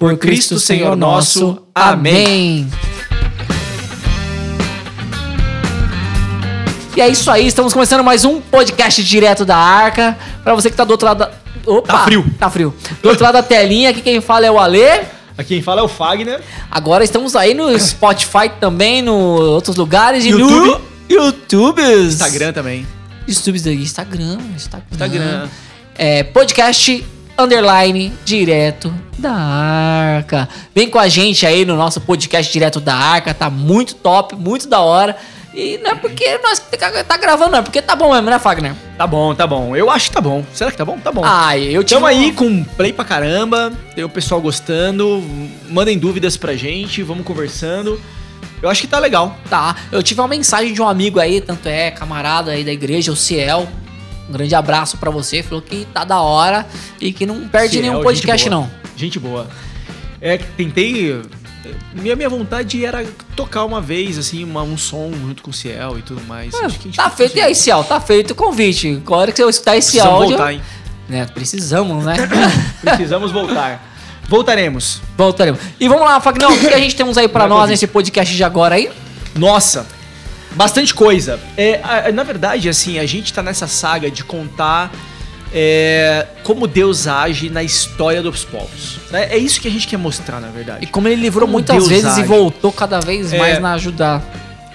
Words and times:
Por 0.00 0.16
Cristo 0.16 0.58
Senhor 0.58 0.96
nosso. 0.96 1.58
Amém. 1.74 2.66
E 6.96 7.00
é 7.02 7.06
isso 7.06 7.30
aí, 7.30 7.46
estamos 7.46 7.74
começando 7.74 8.02
mais 8.02 8.24
um 8.24 8.40
podcast 8.40 9.04
direto 9.04 9.44
da 9.44 9.58
Arca. 9.58 10.16
Para 10.42 10.54
você 10.54 10.70
que 10.70 10.76
tá 10.76 10.84
do 10.84 10.92
outro 10.92 11.06
lado 11.06 11.18
da... 11.18 11.30
Opa, 11.66 11.92
Tá 11.92 12.04
frio. 12.04 12.24
Tá 12.38 12.48
frio. 12.48 12.74
Do 13.02 13.10
outro 13.10 13.22
lado 13.22 13.34
da 13.34 13.42
telinha, 13.42 13.90
aqui 13.90 14.00
quem 14.00 14.22
fala 14.22 14.46
é 14.46 14.50
o 14.50 14.58
Alê. 14.58 15.00
Aqui 15.36 15.48
quem 15.48 15.62
fala 15.62 15.82
é 15.82 15.84
o 15.84 15.88
Fagner. 15.88 16.40
Agora 16.70 17.04
estamos 17.04 17.36
aí 17.36 17.52
no 17.52 17.78
Spotify 17.78 18.48
também, 18.58 19.02
no 19.02 19.12
outros 19.12 19.76
lugares 19.76 20.24
e 20.24 20.30
YouTube. 20.30 20.66
no 20.66 20.80
YouTube. 21.10 21.82
Instagram 21.82 22.54
também. 22.54 22.86
YouTube, 23.28 23.56
Instagram, 23.56 24.38
Instagram. 24.56 24.78
Instagram. 24.90 25.48
É, 25.94 26.22
podcast 26.22 27.04
underline 27.42 28.12
direto 28.24 28.92
da 29.18 29.32
Arca. 29.32 30.48
Vem 30.74 30.88
com 30.88 30.98
a 30.98 31.08
gente 31.08 31.46
aí 31.46 31.64
no 31.64 31.76
nosso 31.76 32.00
podcast 32.00 32.52
direto 32.52 32.80
da 32.80 32.94
Arca, 32.94 33.34
tá 33.34 33.48
muito 33.50 33.94
top, 33.94 34.34
muito 34.36 34.68
da 34.68 34.80
hora. 34.80 35.16
E 35.52 35.78
não 35.78 35.90
é 35.90 35.94
porque 35.96 36.38
nós 36.38 36.60
tá 36.60 37.02
tá 37.02 37.16
gravando, 37.16 37.50
não, 37.50 37.58
é 37.58 37.62
porque 37.62 37.82
tá 37.82 37.96
bom 37.96 38.12
mesmo, 38.12 38.30
né, 38.30 38.38
Fagner? 38.38 38.72
Tá 38.96 39.04
bom, 39.06 39.34
tá 39.34 39.46
bom. 39.48 39.74
Eu 39.74 39.90
acho 39.90 40.08
que 40.08 40.14
tá 40.14 40.20
bom. 40.20 40.44
Será 40.54 40.70
que 40.70 40.76
tá 40.76 40.84
bom? 40.84 40.96
Tá 40.98 41.10
bom. 41.10 41.22
Ah, 41.24 41.58
eu 41.58 41.82
tive 41.82 41.96
Tamo 41.96 42.06
aí 42.06 42.26
uma- 42.26 42.34
com 42.34 42.62
play 42.64 42.92
pra 42.92 43.04
caramba. 43.04 43.72
Tem 43.94 44.04
o 44.04 44.08
pessoal 44.08 44.40
gostando. 44.40 45.20
Mandem 45.68 45.98
dúvidas 45.98 46.36
pra 46.36 46.54
gente. 46.54 47.02
Vamos 47.02 47.24
conversando. 47.26 48.00
Eu 48.62 48.70
acho 48.70 48.82
que 48.82 48.86
tá 48.86 48.98
legal. 49.00 49.36
Tá, 49.50 49.74
eu 49.90 50.02
tive 50.02 50.20
uma 50.20 50.28
mensagem 50.28 50.72
de 50.72 50.80
um 50.80 50.86
amigo 50.88 51.18
aí, 51.18 51.40
tanto 51.40 51.68
é 51.68 51.90
camarada 51.90 52.52
aí 52.52 52.62
da 52.62 52.72
igreja, 52.72 53.10
o 53.10 53.16
Ciel. 53.16 53.66
Um 54.30 54.32
grande 54.32 54.54
abraço 54.54 54.96
pra 54.96 55.10
você, 55.10 55.42
falou 55.42 55.60
que 55.60 55.84
tá 55.92 56.04
da 56.04 56.20
hora 56.20 56.64
e 57.00 57.12
que 57.12 57.26
não 57.26 57.48
perde 57.48 57.70
Ciel, 57.72 57.82
nenhum 57.82 57.94
gente 57.96 58.04
podcast 58.04 58.48
boa. 58.48 58.60
não. 58.60 58.70
Gente 58.96 59.18
boa. 59.18 59.46
É, 60.20 60.38
tentei. 60.38 61.20
Minha, 61.94 62.14
minha 62.14 62.28
vontade 62.28 62.84
era 62.84 63.04
tocar 63.34 63.64
uma 63.64 63.80
vez, 63.80 64.16
assim, 64.18 64.44
uma- 64.44 64.62
um 64.62 64.78
som 64.78 65.10
junto 65.12 65.42
com 65.42 65.50
o 65.50 65.52
Ciel 65.52 65.98
e 65.98 66.02
tudo 66.02 66.22
mais. 66.28 66.54
Acho 66.54 66.78
que 66.78 66.82
a 66.82 66.90
gente 66.90 66.96
Tá 66.96 67.04
não 67.08 67.10
feito, 67.10 67.36
e 67.36 67.40
aí, 67.40 67.54
Ciel, 67.56 67.82
tá 67.82 68.00
feito 68.00 68.30
o 68.30 68.34
convite. 68.36 69.00
Agora 69.04 69.32
que 69.32 69.42
você 69.42 69.50
escutar 69.50 69.76
esse 69.76 69.90
Precisamos 69.92 70.14
áudio. 70.22 70.36
voltar, 70.36 70.52
hein? 70.52 70.62
Né, 71.08 71.26
precisamos, 71.34 72.04
né? 72.04 72.14
Precisamos 72.82 73.32
voltar. 73.32 73.84
Voltaremos. 74.28 75.00
Voltaremos. 75.18 75.60
E 75.80 75.88
vamos 75.88 76.04
lá, 76.04 76.20
Fagnão, 76.20 76.52
o 76.52 76.58
que 76.58 76.68
a 76.68 76.78
gente 76.78 76.94
temos 76.94 77.18
aí 77.18 77.26
pra 77.26 77.40
Vai, 77.40 77.48
nós 77.48 77.58
convite. 77.62 77.70
nesse 77.72 77.86
podcast 77.88 78.34
de 78.36 78.44
agora 78.44 78.76
aí? 78.76 78.88
Nossa, 79.34 79.86
bastante 80.52 80.94
coisa. 80.94 81.38
É, 81.56 81.80
a- 81.82 82.12
na 82.12 82.22
verdade, 82.22 82.68
assim, 82.68 82.98
a 82.98 83.06
gente 83.06 83.32
tá 83.32 83.42
nessa 83.42 83.66
saga 83.66 84.10
de 84.10 84.24
contar 84.24 84.90
é, 85.52 86.26
como 86.44 86.66
Deus 86.68 87.06
age 87.08 87.50
na 87.50 87.62
história 87.62 88.22
dos 88.22 88.44
povos. 88.44 88.98
né? 89.10 89.28
É 89.32 89.36
isso 89.36 89.60
que 89.60 89.66
a 89.66 89.70
gente 89.70 89.88
quer 89.88 89.96
mostrar, 89.96 90.40
na 90.40 90.48
E 90.48 90.52
verdade. 90.52 90.86
como 90.86 91.08
ele 91.08 91.20
livrou 91.20 91.42
Como 91.42 91.54
muitas 91.54 91.74
Deus 91.76 91.88
vezes 91.88 92.04
age. 92.06 92.20
e 92.20 92.24
voltou 92.24 92.70
cada 92.72 93.00
vez 93.00 93.32
É. 93.32 93.38
mais 93.38 93.60
na 93.60 93.72
ajudar. 93.72 94.22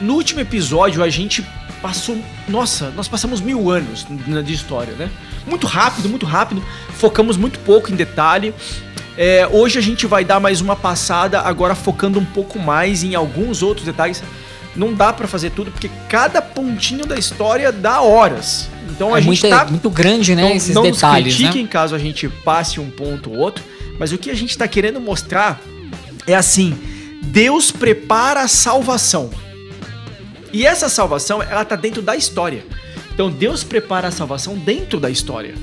No 0.02 0.16
último 0.16 0.42
episódio, 0.42 1.02
a 1.02 1.10
gente 1.10 1.46
passou. 1.82 2.18
Nossa, 2.50 2.90
nós 2.96 3.08
passamos 3.08 3.40
mil 3.40 3.70
anos 3.70 4.06
na- 4.28 4.42
de 4.42 4.54
história, 4.54 4.94
né? 4.96 5.10
Muito 5.48 5.66
rápido, 5.66 6.10
muito 6.10 6.26
rápido. 6.26 6.62
Focamos 6.98 7.38
muito 7.38 7.58
pouco 7.60 7.90
em 7.92 7.96
detalhe. 7.96 8.54
É, 9.18 9.48
hoje 9.50 9.80
a 9.80 9.82
gente 9.82 10.06
vai 10.06 10.26
dar 10.26 10.42
mais 10.42 10.60
uma 10.60 10.76
passada, 10.76 11.40
agora 11.40 11.74
focando 11.74 12.20
um 12.20 12.26
pouco 12.26 12.60
mais 12.60 13.02
em 13.02 13.16
alguns 13.16 13.64
outros 13.64 13.86
detalhes. 13.86 14.22
Não 14.76 14.94
dá 14.94 15.14
pra 15.14 15.28
fazer 15.28 15.52
tudo, 15.52 15.72
porque 15.72 15.90
cada 16.10 16.42
pontinho 16.42 17.06
da 17.06 17.18
história 17.18 17.72
dá 17.72 18.02
horas. 18.02 18.70
Então 18.90 19.14
a 19.14 19.20
é 19.20 19.22
gente 19.22 19.42
muito, 19.42 19.50
tá 19.50 19.66
muito 19.66 19.90
grande, 19.90 20.36
né? 20.36 20.44
não, 20.44 20.52
esses 20.52 20.76
não 20.76 20.84
detalhes, 20.84 21.34
nos 21.34 21.42
né? 21.42 21.48
critiquem 21.48 21.68
caso 21.68 21.96
a 21.96 22.00
gente 22.00 22.28
passe 22.28 22.80
um 22.80 22.90
ponto 22.90 23.32
ou 23.32 23.38
outro, 23.38 23.64
mas 24.00 24.12
o 24.12 24.18
que 24.18 24.30
a 24.30 24.36
gente 24.36 24.52
está 24.52 24.68
querendo 24.68 25.00
mostrar 25.00 25.62
é 26.28 26.36
assim: 26.36 26.78
Deus 27.24 27.72
prepara 27.72 28.42
a 28.42 28.48
salvação. 28.48 29.30
E 30.52 30.66
essa 30.66 30.88
salvação, 30.88 31.42
ela 31.42 31.66
tá 31.66 31.76
dentro 31.76 32.02
da 32.02 32.16
história. 32.16 32.66
Então 33.14 33.30
Deus 33.30 33.64
prepara 33.64 34.10
a 34.10 34.12
salvação 34.12 34.58
dentro 34.58 35.00
da 35.00 35.10
história. 35.10 35.56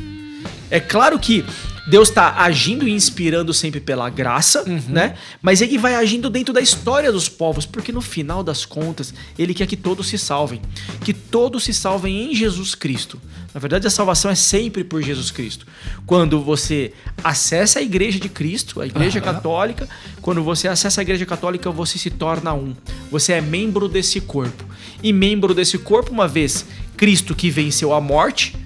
É 0.71 0.81
claro 0.81 1.19
que 1.19 1.45
Deus 1.89 2.09
está 2.11 2.37
agindo 2.43 2.87
e 2.87 2.93
inspirando 2.93 3.53
sempre 3.53 3.81
pela 3.81 4.09
graça, 4.09 4.63
Uhum. 4.69 4.81
né? 4.89 5.17
Mas 5.41 5.61
ele 5.61 5.77
vai 5.79 5.95
agindo 5.97 6.31
dentro 6.31 6.55
da 6.55 6.61
história 6.61 7.11
dos 7.11 7.29
povos, 7.29 7.67
porque 7.67 7.91
no 7.91 8.01
final 8.01 8.43
das 8.45 8.65
contas, 8.65 9.13
ele 9.39 9.53
quer 9.53 9.67
que 9.67 9.77
todos 9.77 10.07
se 10.07 10.17
salvem, 10.17 10.61
que 11.05 11.13
todos 11.13 11.65
se 11.65 11.75
salvem 11.75 12.31
em 12.31 12.35
Jesus 12.35 12.75
Cristo. 12.75 13.21
Na 13.53 13.61
verdade, 13.61 13.87
a 13.87 13.91
salvação 13.91 14.31
é 14.31 14.35
sempre 14.35 14.83
por 14.85 15.03
Jesus 15.03 15.31
Cristo. 15.31 15.67
Quando 16.07 16.41
você 16.41 16.93
acessa 17.23 17.81
a 17.81 17.83
igreja 17.83 18.19
de 18.19 18.29
Cristo, 18.29 18.81
a 18.81 18.87
igreja 18.87 19.19
Aham. 19.19 19.35
católica, 19.35 19.89
quando 20.23 20.43
você 20.43 20.69
acessa 20.69 21.01
a 21.01 21.03
igreja 21.03 21.27
católica, 21.27 21.71
você 21.71 21.99
se 21.99 22.09
torna 22.11 22.55
um. 22.55 22.75
Você 23.11 23.33
é 23.35 23.41
membro 23.43 23.89
desse 23.89 24.21
corpo. 24.21 24.65
E 25.03 25.13
membro 25.13 25.53
desse 25.53 25.77
corpo, 25.79 26.13
uma 26.13 26.27
vez 26.29 26.65
Cristo 26.97 27.35
que 27.35 27.51
venceu 27.51 27.93
a 27.93 28.01
morte, 28.01 28.57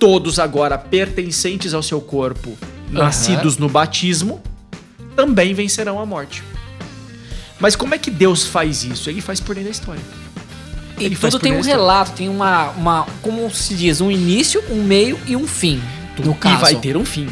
todos 0.00 0.38
agora 0.38 0.78
pertencentes 0.78 1.74
ao 1.74 1.82
seu 1.82 2.00
corpo, 2.00 2.58
nascidos 2.90 3.58
no 3.58 3.68
batismo, 3.68 4.42
também 5.14 5.52
vencerão 5.54 6.00
a 6.00 6.06
morte. 6.06 6.42
Mas 7.60 7.76
como 7.76 7.94
é 7.94 7.98
que 7.98 8.10
Deus 8.10 8.46
faz 8.46 8.82
isso? 8.82 9.10
Ele 9.10 9.20
faz 9.20 9.38
por 9.38 9.54
dentro 9.54 9.70
da 9.70 9.70
história. 9.70 10.02
E 10.98 11.04
Ele 11.04 11.14
faz 11.14 11.34
tudo 11.34 11.42
tem 11.42 11.52
um 11.52 11.60
relato, 11.60 12.12
tem 12.12 12.28
uma, 12.28 12.70
uma. 12.70 13.06
Como 13.20 13.50
se 13.50 13.74
diz? 13.74 14.00
Um 14.00 14.10
início, 14.10 14.64
um 14.70 14.82
meio 14.82 15.18
e 15.26 15.36
um 15.36 15.46
fim. 15.46 15.80
No 16.24 16.34
caso. 16.34 16.56
E 16.56 16.58
vai 16.58 16.74
ter 16.76 16.96
um 16.96 17.04
fim. 17.04 17.28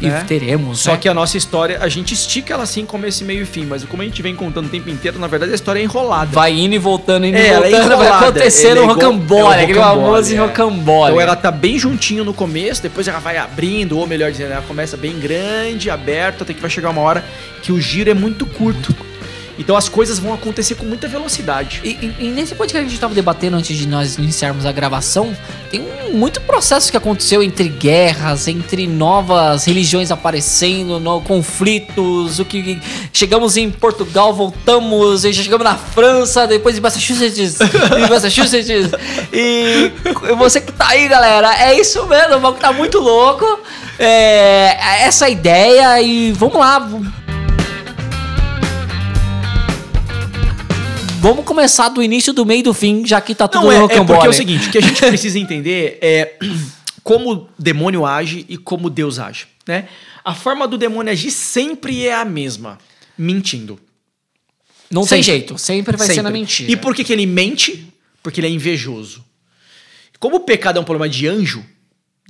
E 0.00 0.08
né? 0.08 0.24
teremos. 0.26 0.80
Só 0.80 0.92
né? 0.92 0.98
que 0.98 1.08
a 1.08 1.14
nossa 1.14 1.36
história, 1.36 1.78
a 1.80 1.88
gente 1.88 2.12
estica 2.14 2.54
ela 2.54 2.64
assim, 2.64 2.84
começo, 2.84 3.24
meio 3.24 3.42
e 3.42 3.46
fim. 3.46 3.64
Mas 3.64 3.84
como 3.84 4.02
a 4.02 4.04
gente 4.04 4.20
vem 4.22 4.34
contando 4.34 4.66
o 4.66 4.68
tempo 4.68 4.90
inteiro, 4.90 5.18
na 5.18 5.26
verdade 5.26 5.52
a 5.52 5.54
história 5.54 5.80
é 5.80 5.82
enrolada. 5.82 6.30
Vai 6.32 6.52
indo 6.52 6.74
e 6.74 6.78
voltando, 6.78 7.26
indo 7.26 7.36
É, 7.36 7.40
e 7.40 7.46
é 7.46 7.52
voltando, 7.52 7.72
vai 7.72 8.06
enrolada, 8.06 8.26
acontecendo 8.26 8.78
é 8.78 8.82
um 8.82 8.86
rocambole, 8.86 9.54
é 9.54 9.62
aquele 9.62 9.78
famoso 9.78 10.34
é. 10.34 10.38
rocambole. 10.38 11.12
Então 11.12 11.20
ela 11.20 11.36
tá 11.36 11.50
bem 11.50 11.78
juntinho 11.78 12.24
no 12.24 12.34
começo, 12.34 12.82
depois 12.82 13.08
ela 13.08 13.18
vai 13.18 13.36
abrindo, 13.36 13.98
ou 13.98 14.06
melhor 14.06 14.30
dizendo, 14.30 14.52
ela 14.52 14.62
começa 14.62 14.96
bem 14.96 15.18
grande, 15.18 15.90
aberta, 15.90 16.44
até 16.44 16.52
que 16.52 16.60
vai 16.60 16.70
chegar 16.70 16.90
uma 16.90 17.00
hora 17.00 17.24
que 17.62 17.72
o 17.72 17.80
giro 17.80 18.10
é 18.10 18.14
muito 18.14 18.44
curto. 18.46 18.94
Então 19.58 19.76
as 19.76 19.88
coisas 19.88 20.18
vão 20.18 20.34
acontecer 20.34 20.74
com 20.74 20.84
muita 20.84 21.08
velocidade. 21.08 21.80
E, 21.82 21.88
e- 21.90 22.14
e 22.26 22.28
nesse 22.28 22.54
podcast 22.54 22.82
que 22.84 22.86
a 22.86 22.90
gente 22.90 23.00
tava 23.00 23.14
debatendo 23.14 23.56
antes 23.56 23.76
de 23.76 23.86
nós 23.88 24.16
iniciarmos 24.18 24.66
a 24.66 24.72
gravação, 24.72 25.34
tem 25.70 25.84
muito 26.12 26.40
processo 26.42 26.90
que 26.90 26.96
aconteceu 26.96 27.42
entre 27.42 27.68
guerras, 27.68 28.46
entre 28.48 28.86
novas 28.86 29.64
religiões 29.64 30.10
aparecendo, 30.10 31.00
no, 31.00 31.20
conflitos, 31.20 32.38
o 32.38 32.44
que 32.44 32.80
chegamos 33.12 33.56
em 33.56 33.70
Portugal, 33.70 34.32
voltamos, 34.32 35.24
e 35.24 35.32
chegamos 35.32 35.64
na 35.64 35.76
França, 35.76 36.46
depois 36.46 36.76
em 36.78 36.80
Massachusetts, 36.80 37.58
em 37.60 38.08
Massachusetts. 38.08 38.90
E 39.32 39.90
você 40.36 40.60
que 40.60 40.72
tá 40.72 40.88
aí, 40.88 41.08
galera, 41.08 41.54
é 41.62 41.78
isso 41.78 42.06
mesmo, 42.06 42.36
o 42.36 42.40
bagulho 42.40 42.60
tá 42.60 42.72
muito 42.72 42.98
louco. 42.98 43.44
É, 43.98 44.76
essa 45.04 45.24
é 45.24 45.28
a 45.28 45.30
ideia 45.30 46.02
e 46.02 46.32
vamos 46.32 46.56
lá. 46.58 46.88
Vamos 51.26 51.44
começar 51.44 51.88
do 51.88 52.00
início, 52.00 52.32
do 52.32 52.46
meio 52.46 52.60
e 52.60 52.62
do 52.62 52.72
fim, 52.72 53.04
já 53.04 53.20
que 53.20 53.34
tá 53.34 53.48
tudo 53.48 53.64
Não, 53.64 53.72
é, 53.72 53.96
é 53.96 54.04
porque 54.04 54.26
é 54.26 54.28
o 54.28 54.32
seguinte, 54.32 54.68
o 54.68 54.70
que 54.70 54.78
a 54.78 54.80
gente 54.80 55.00
precisa 55.00 55.36
entender 55.36 55.98
é 56.00 56.38
como 57.02 57.32
o 57.32 57.48
demônio 57.58 58.06
age 58.06 58.46
e 58.48 58.56
como 58.56 58.88
Deus 58.88 59.18
age, 59.18 59.48
né? 59.66 59.88
A 60.24 60.36
forma 60.36 60.68
do 60.68 60.78
demônio 60.78 61.12
agir 61.12 61.32
sempre 61.32 62.06
é 62.06 62.14
a 62.14 62.24
mesma, 62.24 62.78
mentindo. 63.18 63.76
Não 64.88 65.02
tem 65.02 65.20
Sempre. 65.20 65.22
jeito, 65.24 65.58
sempre 65.58 65.96
vai 65.96 66.06
ser 66.06 66.22
na 66.22 66.28
Sempre. 66.28 66.32
mentira. 66.32 66.70
E 66.70 66.76
por 66.76 66.94
que, 66.94 67.02
que 67.02 67.12
ele 67.12 67.26
mente? 67.26 67.92
Porque 68.22 68.38
ele 68.38 68.46
é 68.46 68.50
invejoso. 68.50 69.24
Como 70.20 70.36
o 70.36 70.40
pecado 70.40 70.78
é 70.78 70.80
um 70.80 70.84
problema 70.84 71.08
de 71.08 71.26
anjo, 71.26 71.66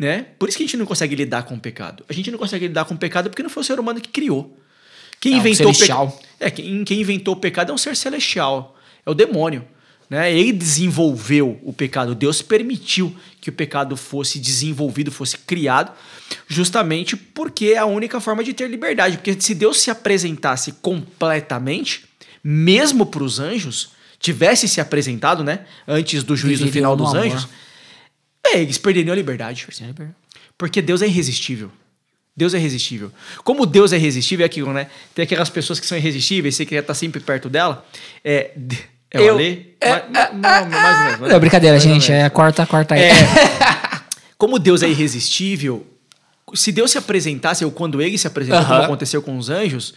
né? 0.01 0.29
Por 0.39 0.49
isso 0.49 0.57
que 0.57 0.65
a 0.65 0.67
gente 0.67 0.79
não 0.79 0.87
consegue 0.87 1.15
lidar 1.15 1.43
com 1.43 1.55
o 1.55 1.61
pecado. 1.61 2.03
A 2.09 2.15
gente 2.15 2.31
não 2.31 2.39
consegue 2.39 2.67
lidar 2.67 2.87
com 2.87 2.95
o 2.95 2.99
pecado 2.99 3.29
porque 3.29 3.43
não 3.43 3.51
foi 3.51 3.61
o 3.61 3.65
ser 3.65 3.79
humano 3.79 4.01
que 4.01 4.09
criou. 4.09 4.59
Quem 5.21 5.35
É 5.35 5.37
um 5.37 5.41
inventou 5.41 5.71
o 5.71 5.75
celestial. 5.75 6.07
pecado. 6.09 6.27
É, 6.41 6.51
quem, 6.51 6.83
quem 6.83 7.01
inventou 7.03 7.35
o 7.35 7.37
pecado 7.37 7.73
é 7.73 7.75
um 7.75 7.79
ser 7.79 7.95
celestial. 7.95 8.76
É 9.07 9.11
o 9.11 9.15
demônio. 9.15 9.65
Né? 10.09 10.33
Ele 10.33 10.53
desenvolveu 10.53 11.59
o 11.63 11.73
pecado. 11.73 12.15
Deus 12.15 12.43
permitiu 12.43 13.15
que 13.41 13.51
o 13.51 13.53
pecado 13.53 13.97
fosse 13.97 14.39
desenvolvido, 14.39 15.11
fosse 15.11 15.39
criado, 15.39 15.93
justamente 16.47 17.17
porque 17.17 17.67
é 17.67 17.79
a 17.79 17.87
única 17.87 18.21
forma 18.21 18.45
de 18.45 18.53
ter 18.53 18.69
liberdade. 18.69 19.17
Porque 19.17 19.41
se 19.41 19.55
Deus 19.55 19.81
se 19.81 19.91
apresentasse 19.91 20.73
completamente, 20.73 22.05
mesmo 22.43 23.07
para 23.07 23.23
os 23.23 23.41
anjos, 23.41 23.91
tivesse 24.19 24.69
se 24.69 24.81
apresentado, 24.81 25.43
né, 25.43 25.67
antes 25.87 26.23
do 26.23 26.37
juízo 26.37 26.69
final 26.69 26.97
dos 26.97 27.15
amor. 27.15 27.27
anjos, 27.27 27.49
é, 28.45 28.61
eles 28.61 28.79
perderiam 28.79 29.13
a 29.13 29.17
liberdade. 29.17 29.67
Porque 30.57 30.81
Deus 30.81 31.03
é 31.03 31.07
irresistível. 31.07 31.71
Deus 32.37 32.55
é 32.55 32.59
irresistível. 32.59 33.11
Como 33.43 33.65
Deus 33.65 33.93
é 33.93 33.97
irresistível, 33.97 34.45
é 34.45 34.47
aquilo, 34.47 34.73
né? 34.73 34.91
Tem 35.15 35.23
aquelas 35.23 35.49
pessoas 35.49 35.81
que 35.81 35.87
são 35.87 35.97
irresistíveis, 35.97 36.55
você 36.55 36.67
quer 36.67 36.83
estar 36.83 36.95
sempre 36.95 37.19
perto 37.19 37.49
dela. 37.49 37.85
É, 38.23 38.53
é 39.11 39.21
o 39.21 39.23
Eu- 39.23 39.35
Alê? 39.35 39.59
é, 39.81 39.91
Ma- 39.91 40.03
ma- 40.13 40.31
não, 40.33 40.41
mais 40.71 40.99
ou 40.99 41.05
menos, 41.19 41.33
Não, 41.33 41.41
brincadeira, 41.41 41.79
gente. 41.79 42.11
É, 42.13 42.29
corta, 42.31 42.67
corta 42.67 42.95
aí. 42.95 43.03
É, 43.03 43.13
como 44.39 44.59
Deus 44.59 44.83
é 44.83 44.89
irresistível, 44.89 45.87
se 46.55 46.71
Deus 46.73 46.91
se 46.91 46.99
apresentasse, 46.99 47.65
ou 47.65 47.71
quando 47.71 48.01
ele 48.01 48.17
se 48.19 48.27
apresentou, 48.27 48.63
como 48.63 48.75
Aham. 48.75 48.85
aconteceu 48.85 49.21
com 49.23 49.37
os 49.37 49.51
anjos, 49.51 49.95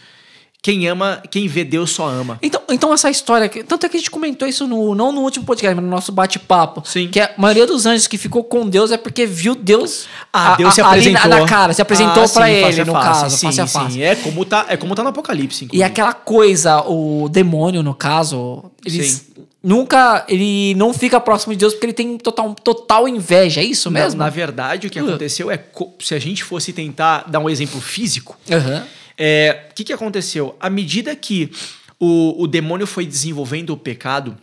quem 0.62 0.86
ama, 0.88 1.22
quem 1.30 1.48
vê 1.48 1.64
Deus 1.64 1.90
só 1.90 2.08
ama. 2.08 2.38
Então, 2.42 2.60
então 2.70 2.92
essa 2.92 3.08
história, 3.10 3.48
tanto 3.66 3.86
é 3.86 3.88
que 3.88 3.96
a 3.96 4.00
gente 4.00 4.10
comentou 4.10 4.46
isso 4.46 4.66
no, 4.66 4.94
não 4.94 5.10
no 5.10 5.22
último 5.22 5.44
podcast, 5.46 5.74
mas 5.74 5.82
no 5.84 5.90
nosso 5.90 6.12
bate-papo. 6.12 6.82
Sim. 6.86 7.08
Que 7.08 7.18
a 7.20 7.30
maioria 7.38 7.66
dos 7.66 7.86
anjos 7.86 8.06
que 8.06 8.18
ficou 8.18 8.44
com 8.44 8.68
Deus 8.68 8.90
é 8.92 8.98
porque 8.98 9.24
viu 9.26 9.54
Deus, 9.54 10.06
Ah, 10.32 10.52
a- 10.52 10.56
Deus 10.56 10.74
se 10.74 10.80
a- 10.82 10.88
ali 10.88 11.00
apresentou. 11.08 11.30
na, 11.30 11.40
na 11.40 11.46
cara, 11.46 11.72
se 11.72 11.80
apresentou 11.80 12.24
Ah, 12.24 12.28
pra 12.28 12.46
sim, 12.46 12.52
ele, 12.52 12.62
face 12.66 12.84
no 12.84 12.92
face, 12.92 13.06
caso, 13.06 13.36
sim, 13.36 13.46
face 13.46 13.60
a 13.62 13.66
sim. 13.66 13.72
face. 13.78 14.02
É 14.02 14.14
como 14.16 14.44
tá, 14.44 14.66
é 14.68 14.76
como 14.76 14.94
tá 14.94 15.02
no 15.02 15.08
Apocalipse, 15.08 15.62
E 15.62 15.64
inclusive. 15.66 15.84
aquela 15.84 16.12
coisa, 16.12 16.82
o 16.86 17.28
demônio, 17.30 17.82
no 17.82 17.94
caso, 17.94 18.64
ele 18.84 19.02
Sim. 19.02 19.20
nunca, 19.62 20.24
ele 20.28 20.74
não 20.74 20.92
fica 20.92 21.18
próximo 21.20 21.52
de 21.54 21.58
Deus 21.58 21.72
porque 21.72 21.86
ele 21.86 21.92
tem 21.92 22.18
total, 22.18 22.54
total 22.54 23.08
inveja, 23.08 23.60
é 23.60 23.64
isso 23.64 23.90
mesmo? 23.90 24.18
Na, 24.18 24.28
verdade, 24.28 24.86
o 24.86 24.90
que 24.90 25.00
Uh. 25.00 25.08
aconteceu 25.08 25.50
é, 25.50 25.58
se 26.00 26.14
a 26.14 26.18
gente 26.18 26.44
fosse 26.44 26.72
tentar 26.72 27.24
dar 27.28 27.38
um 27.40 27.48
exemplo 27.48 27.80
físico, 27.80 28.36
Aham. 28.50 28.84
É, 29.22 29.66
que, 29.74 29.84
que 29.84 29.92
aconteceu? 29.92 30.56
À 30.58 30.70
medida 30.70 31.14
que 31.14 31.50
o, 31.98 32.42
o 32.42 32.46
demônio 32.46 32.86
foi 32.86 33.04
desenvolvendo 33.04 33.68
o 33.68 33.76
pecado, 33.76 34.34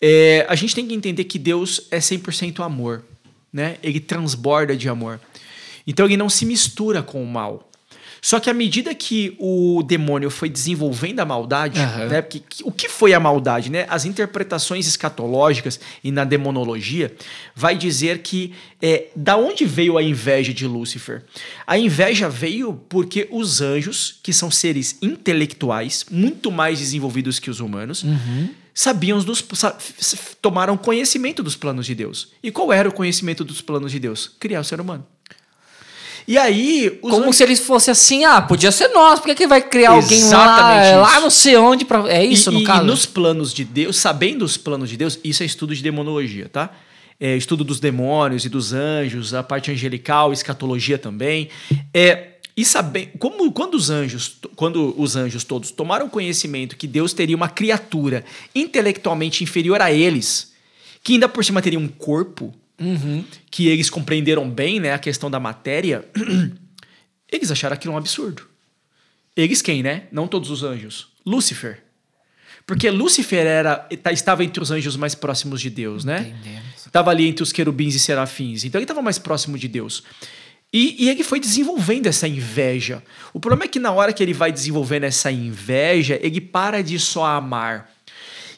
é, 0.00 0.46
a 0.48 0.54
gente 0.54 0.74
tem 0.74 0.86
que 0.86 0.94
entender 0.94 1.24
que 1.24 1.40
Deus 1.40 1.88
é 1.90 1.98
100% 1.98 2.64
amor, 2.64 3.04
né? 3.52 3.78
Ele 3.82 3.98
transborda 3.98 4.76
de 4.76 4.88
amor. 4.88 5.20
Então 5.86 6.06
ele 6.06 6.16
não 6.16 6.28
se 6.28 6.46
mistura 6.46 7.02
com 7.02 7.22
o 7.22 7.26
mal. 7.26 7.69
Só 8.22 8.38
que 8.38 8.50
à 8.50 8.54
medida 8.54 8.94
que 8.94 9.34
o 9.38 9.82
demônio 9.82 10.30
foi 10.30 10.48
desenvolvendo 10.48 11.20
a 11.20 11.24
maldade, 11.24 11.80
Aham. 11.80 12.06
né? 12.06 12.22
Porque, 12.22 12.40
que- 12.40 12.62
o 12.64 12.70
que 12.70 12.88
foi 12.88 13.14
a 13.14 13.20
maldade, 13.20 13.70
né? 13.70 13.86
As 13.88 14.04
interpretações 14.04 14.86
escatológicas 14.86 15.80
e 16.04 16.10
na 16.12 16.24
demonologia 16.24 17.14
vai 17.54 17.76
dizer 17.76 18.18
que 18.18 18.52
é, 18.82 19.08
da 19.16 19.36
onde 19.36 19.64
veio 19.64 19.96
a 19.98 20.02
inveja 20.02 20.52
de 20.52 20.66
Lúcifer? 20.66 21.22
A 21.66 21.78
inveja 21.78 22.28
veio 22.28 22.74
porque 22.88 23.26
os 23.30 23.60
anjos, 23.60 24.18
que 24.22 24.32
são 24.32 24.50
seres 24.50 24.96
intelectuais, 25.02 26.04
muito 26.10 26.50
mais 26.50 26.78
desenvolvidos 26.78 27.38
que 27.38 27.50
os 27.50 27.60
humanos, 27.60 28.04
sabiam 28.74 29.18
dos 29.18 29.44
tomaram 30.40 30.76
conhecimento 30.76 31.42
dos 31.42 31.56
planos 31.56 31.86
de 31.86 31.94
Deus. 31.94 32.28
E 32.42 32.50
qual 32.50 32.72
era 32.72 32.88
o 32.88 32.92
conhecimento 32.92 33.44
dos 33.44 33.60
planos 33.60 33.92
de 33.92 33.98
Deus? 33.98 34.30
Criar 34.40 34.60
o 34.60 34.64
ser 34.64 34.80
humano. 34.80 35.06
E 36.26 36.38
aí, 36.38 36.98
os 37.02 37.10
Como 37.10 37.32
se 37.32 37.42
eles 37.42 37.60
fossem 37.60 37.92
assim, 37.92 38.24
ah, 38.24 38.40
podia 38.40 38.70
ser 38.70 38.88
nós, 38.88 39.20
por 39.20 39.34
que, 39.34 39.46
vai 39.46 39.60
criar 39.60 39.90
alguém 39.90 40.20
lá, 40.22 40.26
Exatamente 40.26 40.96
lá 40.96 41.20
não 41.20 41.30
sei 41.30 41.56
onde, 41.56 41.84
pra... 41.84 42.08
é 42.08 42.24
isso 42.24 42.50
e, 42.50 42.54
no 42.54 42.60
e- 42.60 42.64
caso? 42.64 42.82
E 42.82 42.86
nos 42.86 43.06
planos 43.06 43.52
de 43.52 43.64
Deus, 43.64 43.96
sabendo 43.96 44.44
os 44.44 44.56
planos 44.56 44.88
de 44.88 44.96
Deus, 44.96 45.18
isso 45.24 45.42
é 45.42 45.46
estudo 45.46 45.74
de 45.74 45.82
demonologia, 45.82 46.48
tá? 46.48 46.70
É 47.18 47.36
estudo 47.36 47.62
dos 47.62 47.80
demônios 47.80 48.44
e 48.44 48.48
dos 48.48 48.72
anjos, 48.72 49.34
a 49.34 49.42
parte 49.42 49.70
angelical, 49.70 50.32
escatologia 50.32 50.96
também. 50.96 51.50
É, 51.92 52.30
e 52.56 52.64
saber 52.64 53.12
como 53.18 53.50
quando 53.52 53.74
os 53.74 53.90
anjos, 53.90 54.36
quando 54.56 54.94
os 54.98 55.16
anjos 55.16 55.44
todos 55.44 55.70
tomaram 55.70 56.08
conhecimento 56.08 56.76
que 56.76 56.86
Deus 56.86 57.12
teria 57.12 57.36
uma 57.36 57.48
criatura 57.48 58.24
intelectualmente 58.54 59.44
inferior 59.44 59.80
a 59.80 59.92
eles, 59.92 60.52
que 61.02 61.14
ainda 61.14 61.28
por 61.28 61.44
cima 61.44 61.62
teria 61.62 61.78
um 61.78 61.88
corpo, 61.88 62.54
Uhum. 62.80 63.24
que 63.50 63.68
eles 63.68 63.90
compreenderam 63.90 64.48
bem, 64.48 64.80
né, 64.80 64.92
a 64.94 64.98
questão 64.98 65.30
da 65.30 65.38
matéria, 65.38 66.04
eles 67.30 67.50
acharam 67.50 67.74
aquilo 67.74 67.94
um 67.94 67.96
absurdo. 67.98 68.42
Eles 69.36 69.62
quem, 69.62 69.82
né? 69.82 70.04
Não 70.10 70.26
todos 70.26 70.50
os 70.50 70.62
anjos. 70.62 71.08
Lúcifer. 71.24 71.82
Porque 72.66 72.90
Lúcifer 72.90 73.46
era, 73.46 73.76
tá- 74.02 74.12
estava 74.12 74.44
entre 74.44 74.62
os 74.62 74.70
anjos 74.70 74.96
mais 74.96 75.14
próximos 75.14 75.60
de 75.60 75.70
Deus, 75.70 76.04
né? 76.04 76.34
Estava 76.86 77.10
ali 77.10 77.26
entre 77.26 77.42
os 77.42 77.52
querubins 77.52 77.94
e 77.94 78.00
serafins. 78.00 78.64
Então 78.64 78.78
ele 78.78 78.84
estava 78.84 79.02
mais 79.02 79.18
próximo 79.18 79.56
de 79.58 79.68
Deus. 79.68 80.02
E, 80.72 81.04
e 81.04 81.08
ele 81.10 81.24
foi 81.24 81.40
desenvolvendo 81.40 82.06
essa 82.06 82.28
inveja. 82.28 83.02
O 83.32 83.40
problema 83.40 83.64
é 83.64 83.68
que 83.68 83.78
na 83.80 83.90
hora 83.90 84.12
que 84.12 84.22
ele 84.22 84.32
vai 84.32 84.52
desenvolvendo 84.52 85.04
essa 85.04 85.30
inveja, 85.30 86.18
ele 86.22 86.40
para 86.40 86.82
de 86.82 86.98
só 86.98 87.24
amar. 87.26 87.90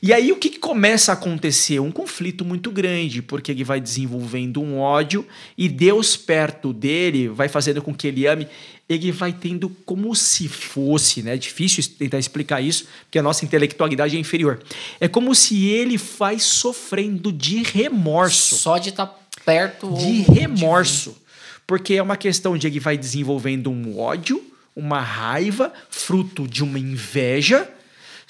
E 0.03 0.13
aí 0.13 0.33
o 0.33 0.37
que, 0.37 0.51
que 0.51 0.59
começa 0.59 1.13
a 1.13 1.15
acontecer? 1.15 1.79
Um 1.79 1.93
conflito 1.93 2.45
muito 2.45 2.73
grande, 2.73 3.23
porque 3.23 3.53
ele 3.53 3.63
vai 3.63 3.81
desenvolvendo 3.81 4.61
um 4.61 4.81
ódio 4.81 5.25
e 5.57 5.69
Deus 5.69 6.17
perto 6.17 6.73
dele 6.73 7.29
vai 7.29 7.49
fazendo 7.49 7.81
com 7.81 7.95
que 7.95 8.09
ele 8.09 8.27
ame, 8.27 8.49
ele 8.89 9.13
vai 9.13 9.33
tendo 9.33 9.71
como 9.87 10.13
se 10.17 10.49
fosse, 10.49 11.23
né? 11.23 11.35
É 11.35 11.37
difícil 11.37 11.85
tentar 11.97 12.19
explicar 12.19 12.61
isso, 12.61 12.87
porque 13.05 13.19
a 13.19 13.23
nossa 13.23 13.45
intelectualidade 13.45 14.17
é 14.17 14.19
inferior. 14.19 14.61
É 14.99 15.07
como 15.07 15.33
se 15.37 15.67
ele 15.67 15.97
vai 15.97 16.41
sofrendo 16.41 17.33
de 17.33 17.63
remorso 17.63 18.57
Só 18.57 18.79
de 18.79 18.89
estar 18.89 19.07
perto 19.45 19.95
de 19.95 20.23
remorso. 20.23 21.17
Porque 21.65 21.95
é 21.95 22.03
uma 22.03 22.17
questão 22.17 22.59
de 22.59 22.67
ele 22.67 22.81
vai 22.81 22.99
desenvolvendo 22.99 23.71
um 23.71 24.01
ódio, 24.01 24.43
uma 24.75 25.01
raiva, 25.01 25.73
fruto 25.89 26.49
de 26.49 26.65
uma 26.65 26.79
inveja. 26.79 27.71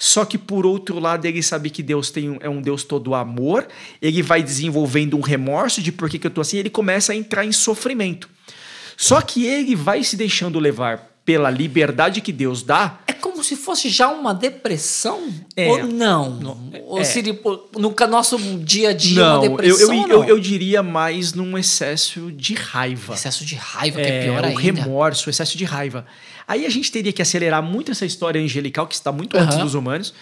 Só 0.05 0.25
que 0.25 0.37
por 0.37 0.65
outro 0.65 0.99
lado, 0.99 1.25
ele 1.25 1.41
sabe 1.41 1.69
que 1.69 1.81
Deus 1.81 2.11
tem 2.11 2.29
um- 2.29 2.37
é 2.41 2.49
um 2.49 2.61
Deus 2.61 2.83
todo 2.83 3.15
amor. 3.15 3.65
Ele 4.01 4.21
vai 4.21 4.43
desenvolvendo 4.43 5.15
um 5.15 5.21
remorso 5.21 5.81
de 5.81 5.93
por 5.93 6.09
que, 6.09 6.19
que 6.19 6.27
eu 6.27 6.31
tô 6.31 6.41
assim. 6.41 6.57
Ele 6.57 6.69
começa 6.69 7.13
a 7.13 7.15
entrar 7.15 7.45
em 7.45 7.53
sofrimento. 7.53 8.29
Só 8.97 9.21
que 9.21 9.45
ele 9.45 9.77
vai 9.77 10.03
se 10.03 10.17
deixando 10.17 10.59
levar 10.59 11.09
pela 11.23 11.49
liberdade 11.49 12.19
que 12.19 12.33
Deus 12.33 12.63
dá. 12.63 12.99
É 13.07 13.13
como 13.13 13.41
se 13.45 13.55
fosse 13.55 13.87
já 13.87 14.09
uma 14.09 14.33
depressão? 14.33 15.29
É. 15.55 15.69
Ou 15.69 15.87
não? 15.87 16.31
Não, 16.31 16.71
Ou 16.87 16.99
é. 16.99 17.05
seria 17.05 17.33
pô, 17.33 17.69
no 17.77 17.95
nosso 18.09 18.37
dia 18.59 18.89
a 18.89 18.93
dia 18.93 19.21
não, 19.23 19.37
uma 19.37 19.45
eu, 19.45 19.51
depressão? 19.51 19.79
eu, 19.79 19.87
ou 20.01 20.07
eu, 20.09 20.19
não? 20.19 20.25
eu 20.27 20.37
diria 20.39 20.83
mais 20.83 21.31
num 21.33 21.57
excesso 21.57 22.29
de 22.29 22.53
raiva. 22.55 23.13
Excesso 23.13 23.45
de 23.45 23.55
raiva, 23.55 24.01
que 24.01 24.05
é, 24.05 24.19
É, 24.19 24.23
pior 24.25 24.43
o 24.43 24.47
ainda. 24.47 24.59
remorso, 24.59 25.27
o 25.27 25.29
excesso 25.29 25.57
de 25.57 25.63
raiva. 25.63 26.05
Aí 26.47 26.65
a 26.65 26.69
gente 26.69 26.91
teria 26.91 27.13
que 27.13 27.21
acelerar 27.21 27.61
muito 27.63 27.91
essa 27.91 28.05
história 28.05 28.41
angelical, 28.41 28.87
que 28.87 28.95
está 28.95 29.11
muito 29.11 29.37
antes 29.37 29.55
Aham. 29.55 29.63
dos 29.63 29.73
humanos, 29.73 30.13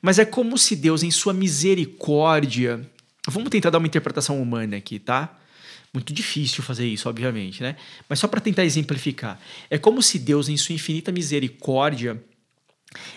mas 0.00 0.18
é 0.18 0.24
como 0.24 0.56
se 0.56 0.76
Deus, 0.76 1.02
em 1.02 1.10
sua 1.10 1.32
misericórdia. 1.32 2.80
Vamos 3.26 3.50
tentar 3.50 3.70
dar 3.70 3.78
uma 3.78 3.86
interpretação 3.86 4.40
humana 4.40 4.76
aqui, 4.76 4.98
tá? 4.98 5.36
Muito 5.92 6.12
difícil 6.12 6.62
fazer 6.62 6.86
isso, 6.86 7.08
obviamente, 7.08 7.62
né? 7.62 7.76
Mas 8.08 8.18
só 8.18 8.28
para 8.28 8.40
tentar 8.40 8.64
exemplificar. 8.64 9.40
É 9.70 9.78
como 9.78 10.02
se 10.02 10.18
Deus, 10.18 10.48
em 10.48 10.56
sua 10.56 10.74
infinita 10.74 11.10
misericórdia, 11.10 12.22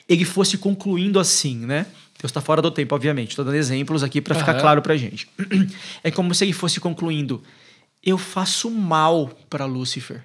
ele 0.08 0.26
fosse 0.26 0.58
concluindo 0.58 1.20
assim, 1.20 1.58
né? 1.58 1.86
Deus 2.20 2.30
está 2.30 2.42
fora 2.42 2.62
do 2.62 2.72
tempo, 2.72 2.94
obviamente. 2.96 3.30
Estou 3.30 3.44
dando 3.44 3.56
exemplos 3.56 4.04
aqui 4.04 4.22
para 4.22 4.36
ficar 4.36 4.54
Aham. 4.54 4.62
claro 4.62 4.82
pra 4.82 4.96
gente. 4.96 5.28
É 6.04 6.12
como 6.12 6.34
se 6.34 6.46
ele 6.46 6.54
fosse 6.54 6.80
concluindo: 6.80 7.44
eu 8.04 8.18
faço 8.18 8.70
mal 8.70 9.28
para 9.50 9.66
Lúcifer. 9.66 10.24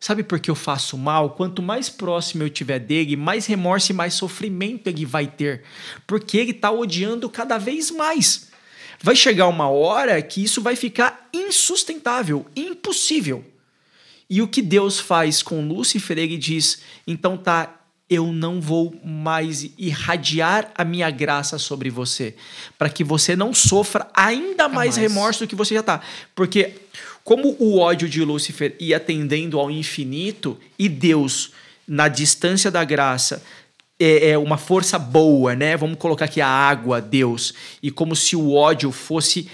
Sabe 0.00 0.22
por 0.22 0.40
que 0.40 0.50
eu 0.50 0.54
faço 0.54 0.96
mal? 0.96 1.30
Quanto 1.30 1.60
mais 1.60 1.90
próximo 1.90 2.42
eu 2.42 2.48
tiver 2.48 2.78
dele, 2.78 3.16
mais 3.16 3.44
remorso 3.44 3.92
e 3.92 3.94
mais 3.94 4.14
sofrimento 4.14 4.86
ele 4.86 5.04
vai 5.04 5.26
ter. 5.26 5.62
Porque 6.06 6.38
ele 6.38 6.52
está 6.52 6.70
odiando 6.70 7.28
cada 7.28 7.58
vez 7.58 7.90
mais. 7.90 8.48
Vai 9.02 9.14
chegar 9.14 9.46
uma 9.46 9.68
hora 9.68 10.20
que 10.22 10.42
isso 10.42 10.62
vai 10.62 10.74
ficar 10.74 11.28
insustentável, 11.34 12.46
impossível. 12.56 13.44
E 14.28 14.40
o 14.40 14.48
que 14.48 14.62
Deus 14.62 14.98
faz 14.98 15.42
com 15.42 15.66
Lúcifer, 15.66 16.16
ele 16.16 16.38
diz: 16.38 16.80
então 17.06 17.36
tá, 17.36 17.80
eu 18.08 18.32
não 18.32 18.60
vou 18.60 18.98
mais 19.04 19.70
irradiar 19.76 20.70
a 20.74 20.84
minha 20.84 21.10
graça 21.10 21.58
sobre 21.58 21.90
você, 21.90 22.34
para 22.78 22.88
que 22.88 23.04
você 23.04 23.36
não 23.36 23.52
sofra 23.52 24.08
ainda 24.14 24.66
mais, 24.66 24.96
mais. 24.96 24.96
remorso 24.96 25.44
do 25.44 25.48
que 25.48 25.54
você 25.54 25.74
já 25.74 25.82
tá. 25.82 26.00
Porque 26.34 26.74
como 27.24 27.56
o 27.58 27.78
ódio 27.78 28.08
de 28.08 28.24
Lúcifer 28.24 28.74
ia 28.80 28.98
tendendo 28.98 29.58
ao 29.58 29.70
infinito 29.70 30.58
e 30.78 30.88
Deus, 30.88 31.52
na 31.86 32.08
distância 32.08 32.70
da 32.70 32.84
graça, 32.84 33.42
é, 33.98 34.30
é 34.30 34.38
uma 34.38 34.56
força 34.56 34.98
boa, 34.98 35.54
né? 35.54 35.76
Vamos 35.76 35.98
colocar 35.98 36.24
aqui 36.24 36.40
a 36.40 36.48
água, 36.48 37.00
Deus, 37.00 37.52
e 37.82 37.90
como 37.90 38.16
se 38.16 38.34
o 38.34 38.54
ódio 38.54 38.90
fosse 38.90 39.48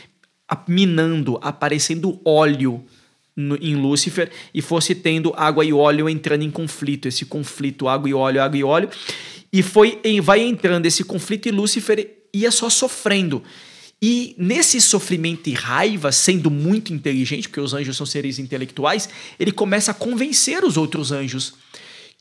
minando, 0.68 1.38
aparecendo 1.42 2.20
óleo 2.24 2.84
no- 3.34 3.56
em 3.56 3.74
Lúcifer 3.74 4.30
e 4.54 4.62
fosse 4.62 4.94
tendo 4.94 5.34
água 5.36 5.64
e 5.64 5.72
óleo 5.72 6.08
entrando 6.08 6.42
em 6.42 6.50
conflito, 6.50 7.08
esse 7.08 7.24
conflito 7.26 7.88
água 7.88 8.08
e 8.08 8.14
óleo, 8.14 8.40
água 8.42 8.56
e 8.56 8.64
óleo, 8.64 8.88
e 9.52 9.62
foi 9.62 10.00
vai 10.22 10.40
entrando 10.40 10.86
esse 10.86 11.02
conflito 11.02 11.48
e 11.48 11.50
Lúcifer 11.50 12.08
ia 12.32 12.50
só 12.50 12.70
sofrendo. 12.70 13.42
E 14.00 14.34
nesse 14.38 14.80
sofrimento 14.80 15.48
e 15.48 15.54
raiva, 15.54 16.12
sendo 16.12 16.50
muito 16.50 16.92
inteligente, 16.92 17.48
porque 17.48 17.60
os 17.60 17.72
anjos 17.72 17.96
são 17.96 18.04
seres 18.04 18.38
intelectuais, 18.38 19.08
ele 19.38 19.50
começa 19.50 19.90
a 19.90 19.94
convencer 19.94 20.64
os 20.64 20.76
outros 20.76 21.12
anjos 21.12 21.54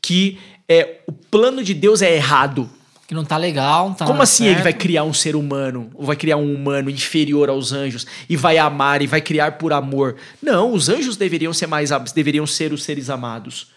que 0.00 0.38
é, 0.68 1.00
o 1.06 1.12
plano 1.12 1.62
de 1.62 1.74
Deus 1.74 2.00
é 2.00 2.14
errado. 2.14 2.70
Que 3.06 3.14
não 3.14 3.24
tá 3.24 3.36
legal, 3.36 3.88
não 3.88 3.94
tá 3.94 4.04
Como 4.04 4.20
assim 4.20 4.44
certo. 4.44 4.56
ele 4.56 4.62
vai 4.62 4.72
criar 4.72 5.04
um 5.04 5.12
ser 5.12 5.36
humano, 5.36 5.90
ou 5.94 6.04
vai 6.04 6.16
criar 6.16 6.36
um 6.38 6.52
humano 6.52 6.90
inferior 6.90 7.48
aos 7.48 7.72
anjos 7.72 8.04
e 8.28 8.36
vai 8.36 8.58
amar 8.58 9.00
e 9.00 9.06
vai 9.06 9.20
criar 9.20 9.52
por 9.52 9.72
amor? 9.72 10.16
Não, 10.42 10.72
os 10.72 10.88
anjos 10.88 11.16
deveriam 11.16 11.52
ser 11.52 11.68
mais 11.68 11.90
deveriam 12.14 12.46
ser 12.46 12.72
os 12.72 12.82
seres 12.82 13.08
amados. 13.08 13.68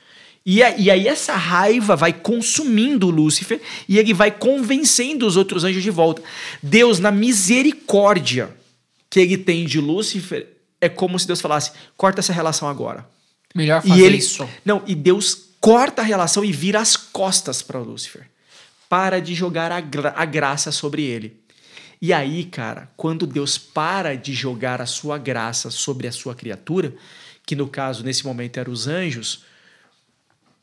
E, 0.45 0.59
e 0.59 0.89
aí 0.89 1.07
essa 1.07 1.35
raiva 1.35 1.95
vai 1.95 2.13
consumindo 2.13 3.09
Lúcifer 3.09 3.61
e 3.87 3.97
ele 3.97 4.13
vai 4.13 4.31
convencendo 4.31 5.27
os 5.27 5.35
outros 5.35 5.63
anjos 5.63 5.83
de 5.83 5.91
volta. 5.91 6.23
Deus, 6.61 6.99
na 6.99 7.11
misericórdia 7.11 8.49
que 9.09 9.19
ele 9.19 9.37
tem 9.37 9.65
de 9.65 9.79
Lúcifer, 9.79 10.47
é 10.79 10.87
como 10.87 11.19
se 11.19 11.27
Deus 11.27 11.41
falasse: 11.41 11.71
corta 11.97 12.19
essa 12.19 12.33
relação 12.33 12.67
agora. 12.67 13.05
Melhor 13.53 13.81
fazer 13.81 13.99
e 13.99 14.03
ele, 14.03 14.17
isso. 14.17 14.47
Não, 14.63 14.81
e 14.85 14.95
Deus 14.95 15.49
corta 15.59 16.01
a 16.01 16.05
relação 16.05 16.43
e 16.43 16.51
vira 16.51 16.79
as 16.79 16.95
costas 16.95 17.61
para 17.61 17.79
Lúcifer. 17.79 18.27
Para 18.87 19.19
de 19.19 19.35
jogar 19.35 19.71
a, 19.71 19.81
gra 19.81 20.13
a 20.15 20.25
graça 20.25 20.71
sobre 20.71 21.03
ele. 21.03 21.37
E 22.01 22.13
aí, 22.13 22.45
cara, 22.45 22.89
quando 22.95 23.27
Deus 23.27 23.57
para 23.57 24.15
de 24.15 24.33
jogar 24.33 24.81
a 24.81 24.85
sua 24.85 25.17
graça 25.17 25.69
sobre 25.69 26.07
a 26.07 26.11
sua 26.11 26.33
criatura, 26.33 26.93
que 27.45 27.55
no 27.55 27.67
caso, 27.67 28.03
nesse 28.03 28.25
momento, 28.25 28.57
eram 28.57 28.71
os 28.71 28.87
anjos, 28.87 29.43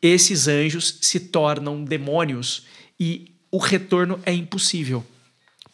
esses 0.02 0.48
anjos 0.48 0.98
se 1.00 1.20
tornam 1.20 1.84
demônios 1.84 2.64
e 2.98 3.32
o 3.50 3.58
retorno 3.58 4.20
é 4.24 4.32
impossível. 4.32 5.04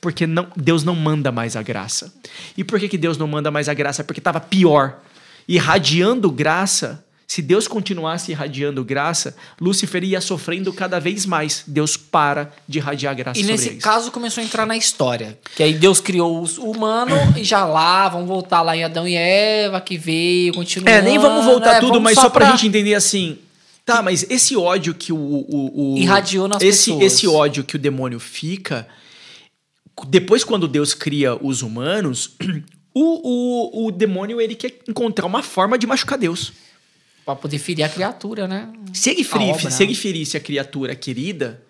Porque 0.01 0.27
não, 0.27 0.49
Deus 0.57 0.83
não 0.83 0.97
manda 0.97 1.31
mais 1.31 1.55
a 1.55 1.63
graça. 1.63 2.13
E 2.57 2.65
por 2.65 2.81
que, 2.81 2.89
que 2.89 2.99
Deus 2.99 3.17
não 3.17 3.29
manda 3.29 3.51
mais 3.51 3.69
a 3.69 3.75
graça? 3.75 4.03
Porque 4.03 4.21
estava 4.21 4.41
pior. 4.41 5.01
Irradiando 5.47 6.31
graça, 6.31 7.05
se 7.33 7.41
Deus 7.41 7.67
continuasse 7.67 8.31
irradiando 8.31 8.85
graça, 8.85 9.35
Lúcifer 9.61 10.05
ia 10.05 10.21
sofrendo 10.21 10.71
cada 10.73 11.01
vez 11.01 11.25
mais. 11.25 11.65
Deus 11.67 11.97
para 11.97 12.53
de 12.69 12.79
irradiar 12.79 13.15
graça 13.15 13.41
E 13.41 13.43
nesse 13.45 13.71
eles. 13.71 13.83
caso 13.83 14.11
começou 14.11 14.43
a 14.43 14.45
entrar 14.45 14.67
na 14.67 14.77
história. 14.77 15.39
Que 15.57 15.63
aí 15.63 15.73
Deus 15.73 15.99
criou 15.99 16.45
o 16.45 16.71
humano 16.71 17.15
e 17.35 17.43
já 17.43 17.65
lá, 17.65 18.09
vamos 18.09 18.29
voltar 18.29 18.61
lá 18.61 18.77
em 18.77 18.85
Adão 18.85 19.09
e 19.09 19.15
Eva, 19.15 19.81
que 19.81 19.97
veio, 19.97 20.53
continua. 20.53 20.91
É, 20.91 21.01
nem 21.01 21.19
vamos 21.19 21.47
voltar 21.47 21.77
é, 21.77 21.81
tudo, 21.81 21.95
vamos 21.95 22.03
mas 22.03 22.15
só 22.17 22.29
pra, 22.29 22.47
pra 22.47 22.51
gente 22.51 22.67
entender 22.67 22.95
assim. 22.95 23.39
Tá, 23.85 24.01
mas 24.03 24.25
esse 24.31 24.57
ódio 24.57 24.95
que 24.95 25.13
o. 25.13 25.17
o, 25.17 25.95
o 25.95 25.99
Irradiou 25.99 26.47
nas 26.47 26.63
esse, 26.63 26.91
pessoas. 26.93 27.03
Esse 27.13 27.27
ódio 27.27 27.65
que 27.65 27.77
o 27.77 27.79
demônio 27.79 28.21
fica. 28.21 28.87
Depois, 30.09 30.45
quando 30.45 30.69
Deus 30.69 30.95
cria 30.95 31.35
os 31.35 31.63
humanos, 31.63 32.37
o, 32.95 33.83
o, 33.83 33.87
o 33.87 33.91
demônio 33.93 34.41
ele 34.41 34.55
quer 34.55 34.79
encontrar 34.89 35.27
uma 35.27 35.43
forma 35.43 35.77
de 35.77 35.87
machucar 35.87 36.17
Deus. 36.17 36.53
Pra 37.25 37.37
poder 37.37 37.59
ferir 37.59 37.85
a 37.85 37.89
criatura, 37.89 38.49
né? 38.49 38.73
Se 38.93 39.11
ele, 39.11 39.23
A 39.23 39.25
feri, 39.25 39.45
obra. 39.45 39.71
se 39.71 39.83
ele 39.83 39.95
ferisse 39.95 40.37
a 40.37 40.41
criatura 40.41 40.95
querida, 40.95 41.63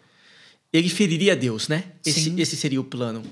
ele 0.72 0.88
feriria 0.88 1.36
Deus, 1.36 1.68
né? 1.68 1.84
Esse, 2.04 2.32
esse 2.40 2.56
seria 2.56 2.80
o 2.80 2.84
plano. 2.84 3.22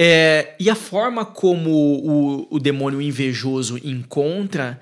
É, 0.00 0.54
e 0.60 0.70
a 0.70 0.76
forma 0.76 1.24
como 1.24 1.70
o, 1.70 2.46
o 2.50 2.60
demônio 2.60 3.02
invejoso 3.02 3.80
encontra, 3.82 4.78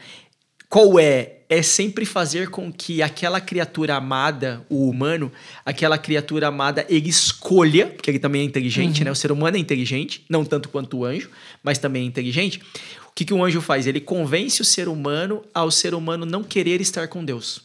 qual 0.68 0.98
é? 0.98 1.32
É 1.48 1.62
sempre 1.62 2.04
fazer 2.04 2.50
com 2.50 2.72
que 2.72 3.02
aquela 3.02 3.40
criatura 3.40 3.94
amada, 3.94 4.66
o 4.68 4.88
humano, 4.88 5.30
aquela 5.64 5.96
criatura 5.96 6.48
amada, 6.48 6.84
ele 6.88 7.08
escolha, 7.08 7.86
porque 7.86 8.10
ele 8.10 8.18
também 8.18 8.42
é 8.42 8.44
inteligente, 8.44 9.04
né? 9.04 9.12
O 9.12 9.14
ser 9.14 9.30
humano 9.30 9.56
é 9.56 9.60
inteligente, 9.60 10.24
não 10.28 10.44
tanto 10.44 10.68
quanto 10.68 10.98
o 10.98 11.04
anjo, 11.04 11.30
mas 11.62 11.78
também 11.78 12.02
é 12.02 12.06
inteligente. 12.06 12.60
O 13.08 13.12
que, 13.14 13.24
que 13.24 13.32
o 13.32 13.44
anjo 13.44 13.60
faz? 13.60 13.86
Ele 13.86 14.00
convence 14.00 14.60
o 14.60 14.64
ser 14.64 14.88
humano 14.88 15.42
ao 15.54 15.70
ser 15.70 15.94
humano 15.94 16.26
não 16.26 16.42
querer 16.42 16.80
estar 16.80 17.06
com 17.06 17.24
Deus. 17.24 17.62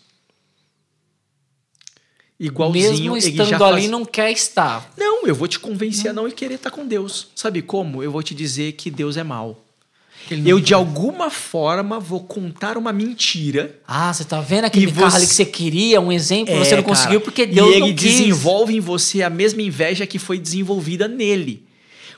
Igualzinho, 2.39 3.13
Mesmo 3.13 3.17
ele 3.17 3.29
estando 3.29 3.63
ali, 3.63 3.81
faz... 3.81 3.89
não 3.89 4.05
quer 4.05 4.31
estar. 4.31 4.91
Não, 4.97 5.27
eu 5.27 5.35
vou 5.35 5.47
te 5.47 5.59
convencer 5.59 6.09
a 6.09 6.13
não 6.13 6.29
querer 6.29 6.55
estar 6.55 6.71
com 6.71 6.87
Deus. 6.87 7.29
Sabe 7.35 7.61
como? 7.61 8.01
Eu 8.01 8.11
vou 8.11 8.23
te 8.23 8.33
dizer 8.33 8.71
que 8.73 8.89
Deus 8.89 9.17
é 9.17 9.23
mau. 9.23 9.63
Eu, 10.29 10.55
não- 10.57 10.59
de 10.61 10.73
alguma 10.73 11.29
forma, 11.29 11.99
vou 11.99 12.21
contar 12.21 12.77
uma 12.77 12.93
mentira. 12.93 13.75
Ah, 13.87 14.13
você 14.13 14.23
tá 14.23 14.39
vendo 14.39 14.65
aquele 14.65 14.85
E 14.87 14.91
carro 14.91 15.09
você- 15.11 15.17
ali 15.17 15.27
que 15.27 15.33
você 15.33 15.45
queria, 15.45 15.99
um 15.99 16.11
exemplo, 16.11 16.53
você 16.55 16.73
É, 16.73 16.77
não 16.77 16.83
cara, 16.83 16.95
conseguiu 16.95 17.21
porque 17.21 17.45
Deus 17.45 17.67
E 17.69 17.71
ele 17.71 17.79
não 17.81 17.93
quis. 17.95 18.03
desenvolve 18.17 18.75
em 18.75 18.79
você 18.79 19.23
a 19.23 19.29
mesma 19.29 19.61
inveja 19.61 20.05
que 20.07 20.17
foi 20.19 20.37
desenvolvida 20.37 21.07
nele. 21.07 21.63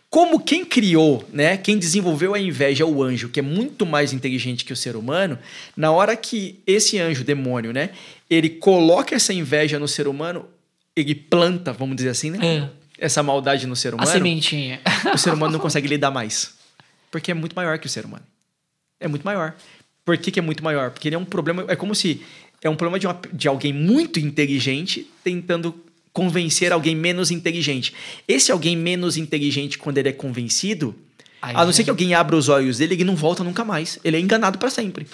Como 0.09 0.39
quem 0.39 0.63
criou, 0.63 1.27
né? 1.33 1.57
Quem 1.57 1.75
desenvolveu 1.75 2.35
a 2.35 2.39
inveja 2.39 2.83
é 2.83 2.85
o 2.87 3.01
anjo, 3.01 3.29
que 3.29 3.39
é 3.39 3.43
muito 3.43 3.83
mais 3.83 4.13
inteligente 4.13 4.63
que 4.63 4.71
o 4.71 4.75
ser 4.75 4.95
humano. 4.95 5.39
Na 5.75 5.91
hora 5.91 6.15
que 6.15 6.59
esse 6.67 6.99
anjo 6.99 7.23
demônio, 7.23 7.73
né? 7.73 7.89
Ele 8.29 8.47
coloca 8.47 9.15
essa 9.15 9.33
inveja 9.33 9.79
no 9.79 9.87
ser 9.87 10.07
humano, 10.07 10.45
ele 10.95 11.15
planta, 11.15 11.73
vamos 11.73 11.95
dizer 11.95 12.09
assim, 12.09 12.29
né? 12.29 12.69
Essa 12.99 13.23
maldade 13.23 13.65
no 13.65 13.75
ser 13.75 13.93
A 13.93 13.95
humano. 13.95 14.11
sementinha. 14.11 14.79
o 15.11 15.17
ser 15.17 15.33
humano 15.33 15.53
não 15.53 15.59
consegue 15.59 15.87
lidar 15.87 16.11
mais. 16.11 16.51
Porque 17.13 17.29
é 17.29 17.33
muito 17.35 17.55
maior 17.55 17.77
que 17.77 17.85
o 17.85 17.89
ser 17.89 18.05
humano. 18.05 18.25
É 18.99 19.07
muito 19.07 19.23
maior. 19.23 19.53
Por 20.03 20.17
que, 20.17 20.31
que 20.31 20.39
é 20.39 20.41
muito 20.41 20.63
maior? 20.63 20.89
Porque 20.89 21.07
ele 21.07 21.15
é 21.15 21.19
um 21.19 21.23
problema. 21.25 21.63
É 21.67 21.75
como 21.75 21.93
se. 21.93 22.23
É 22.63 22.67
um 22.69 22.75
problema 22.75 22.97
de, 22.97 23.05
uma- 23.05 23.19
de 23.31 23.47
alguém 23.47 23.71
muito 23.71 24.19
inteligente 24.19 25.07
tentando 25.23 25.75
convencer 26.11 26.71
alguém 26.73 26.95
menos 26.95 27.29
inteligente. 27.29 27.93
Esse 28.27 28.51
alguém 28.51 28.75
menos 28.75 29.15
inteligente, 29.15 29.77
quando 29.77 29.99
ele 29.99 30.09
é 30.09 30.11
convencido, 30.11 30.95
Aí, 31.39 31.55
a 31.55 31.63
não 31.63 31.71
ser 31.71 31.81
né? 31.81 31.83
que 31.85 31.89
alguém 31.91 32.15
abra 32.15 32.35
os 32.35 32.49
olhos 32.49 32.79
dele, 32.79 32.95
ele 32.95 33.03
não 33.03 33.15
volta 33.15 33.43
nunca 33.43 33.63
mais. 33.63 33.99
Ele 34.03 34.17
é 34.17 34.19
enganado 34.19 34.57
para 34.57 34.71
sempre. 34.71 35.05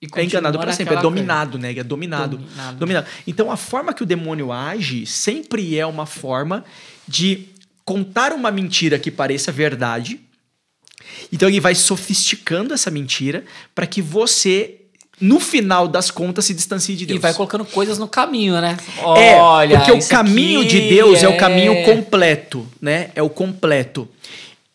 E 0.00 0.06
É 0.14 0.22
enganado 0.24 0.58
para 0.58 0.72
sempre. 0.72 0.94
É 0.94 1.00
dominado, 1.00 1.58
né? 1.58 1.70
Ele 1.70 1.80
é 1.80 1.84
dominado. 1.84 2.36
Dominado. 2.36 2.78
dominado. 2.78 3.06
Então, 3.26 3.50
a 3.50 3.56
forma 3.56 3.92
que 3.92 4.02
o 4.04 4.06
demônio 4.06 4.52
age 4.52 5.06
sempre 5.06 5.76
é 5.76 5.84
uma 5.86 6.06
forma 6.06 6.64
de 7.08 7.48
contar 7.84 8.32
uma 8.32 8.50
mentira 8.52 8.96
que 8.98 9.10
pareça 9.10 9.50
verdade. 9.50 10.20
Então, 11.32 11.48
ele 11.48 11.60
vai 11.60 11.74
sofisticando 11.74 12.72
essa 12.74 12.90
mentira 12.90 13.44
para 13.74 13.86
que 13.86 14.00
você, 14.02 14.76
no 15.20 15.38
final 15.40 15.86
das 15.88 16.10
contas, 16.10 16.44
se 16.44 16.54
distancie 16.54 16.96
de 16.96 17.04
E 17.04 17.06
Deus. 17.06 17.20
vai 17.20 17.34
colocando 17.34 17.64
coisas 17.64 17.98
no 17.98 18.08
caminho, 18.08 18.60
né? 18.60 18.76
É, 19.16 19.34
Olha, 19.36 19.78
porque 19.78 19.92
o 19.92 20.08
caminho 20.08 20.64
de 20.64 20.80
Deus 20.88 21.22
é... 21.22 21.28
o 21.28 21.36
caminho 21.36 21.84
completo, 21.84 22.66
né? 22.80 23.10
É 23.14 23.22
o 23.22 23.28
completo. 23.30 24.08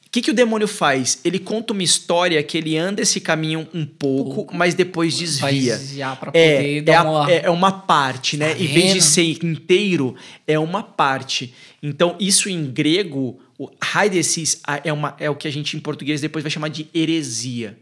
O 0.08 0.12
que, 0.12 0.24
que 0.24 0.32
o 0.32 0.34
demônio 0.34 0.68
faz? 0.68 1.20
Ele 1.24 1.38
conta 1.38 1.72
uma 1.72 1.84
história 1.84 2.42
que 2.42 2.58
ele 2.58 2.76
anda 2.76 3.00
esse 3.00 3.20
caminho 3.22 3.68
um 3.72 3.86
pouco, 3.86 4.48
mas 4.56 4.74
depois 4.74 5.16
desvia. 5.16 5.80
pra 6.20 6.32
poder 6.32 6.78
É, 6.80 6.82
dar 6.82 6.94
é, 6.94 7.02
uma... 7.02 7.32
é- 7.32 7.42
é 7.46 7.50
uma 7.52 7.72
parte, 7.72 8.36
né? 8.36 8.56
Tá 8.56 8.60
Em 8.60 8.66
vez 8.66 8.92
de 8.94 9.02
ser 9.04 9.38
inteiro, 9.46 10.16
é 10.48 10.58
uma 10.58 10.82
parte. 10.82 11.54
Então, 11.84 12.16
isso 12.20 12.50
em 12.50 12.66
grego, 12.72 13.40
o 13.60 13.70
heidesis 13.94 14.62
é, 14.86 14.94
uma, 14.94 15.18
é 15.20 15.30
o 15.30 15.36
que 15.36 15.46
a 15.46 15.52
gente 15.52 15.76
em 15.76 15.82
português 15.82 16.22
depois 16.22 16.42
vai 16.42 16.50
chamar 16.50 16.70
de 16.70 16.88
heresia. 16.96 17.78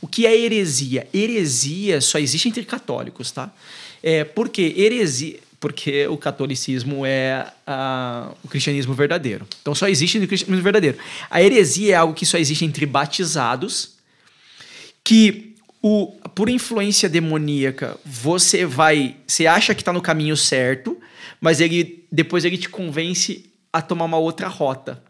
O 0.00 0.06
que 0.08 0.26
é 0.26 0.34
heresia? 0.34 1.06
Heresia 1.12 2.00
só 2.00 2.18
existe 2.18 2.48
entre 2.48 2.64
católicos, 2.64 3.30
tá? 3.30 3.52
É, 4.02 4.24
por 4.24 4.48
quê? 4.48 4.74
Heresia. 4.74 5.38
Porque 5.60 6.06
o 6.06 6.16
catolicismo 6.16 7.04
é 7.04 7.52
o 8.42 8.48
cristianismo 8.48 8.94
verdadeiro. 8.94 9.46
Então 9.60 9.74
só 9.74 9.88
existe 9.88 10.18
no 10.18 10.26
cristianismo 10.26 10.62
verdadeiro. 10.62 10.96
A 11.28 11.42
heresia 11.42 11.92
é 11.92 11.96
algo 11.96 12.14
que 12.14 12.24
só 12.24 12.38
existe 12.38 12.64
entre 12.64 12.86
batizados 12.86 13.96
que 15.04 15.56
o, 15.82 16.06
por 16.34 16.48
influência 16.48 17.08
demoníaca 17.08 17.98
você 18.04 18.64
vai, 18.64 19.16
você 19.26 19.46
acha 19.46 19.74
que 19.74 19.82
está 19.82 19.92
no 19.92 20.00
caminho 20.00 20.36
certo, 20.36 20.96
mas 21.40 21.60
ele 21.60 22.04
depois 22.10 22.44
ele 22.44 22.56
te 22.56 22.68
convence 22.68 23.44
a 23.72 23.82
tomar 23.82 24.04
uma 24.04 24.16
outra 24.16 24.46
rota. 24.46 25.02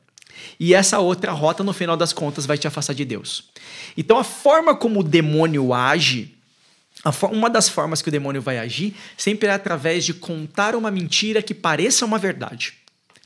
E 0.58 0.74
essa 0.74 0.98
outra 0.98 1.32
rota 1.32 1.62
no 1.62 1.72
final 1.72 1.96
das 1.96 2.12
contas 2.12 2.46
vai 2.46 2.58
te 2.58 2.66
afastar 2.66 2.94
de 2.94 3.04
Deus. 3.04 3.44
Então 3.96 4.18
a 4.18 4.24
forma 4.24 4.74
como 4.74 5.00
o 5.00 5.04
demônio 5.04 5.72
age, 5.72 6.34
uma 7.30 7.48
das 7.48 7.68
formas 7.68 8.02
que 8.02 8.08
o 8.08 8.12
demônio 8.12 8.42
vai 8.42 8.58
agir 8.58 8.94
sempre 9.16 9.48
é 9.48 9.52
através 9.52 10.04
de 10.04 10.12
contar 10.12 10.74
uma 10.74 10.90
mentira 10.90 11.42
que 11.42 11.54
pareça 11.54 12.04
uma 12.04 12.18
verdade. 12.18 12.74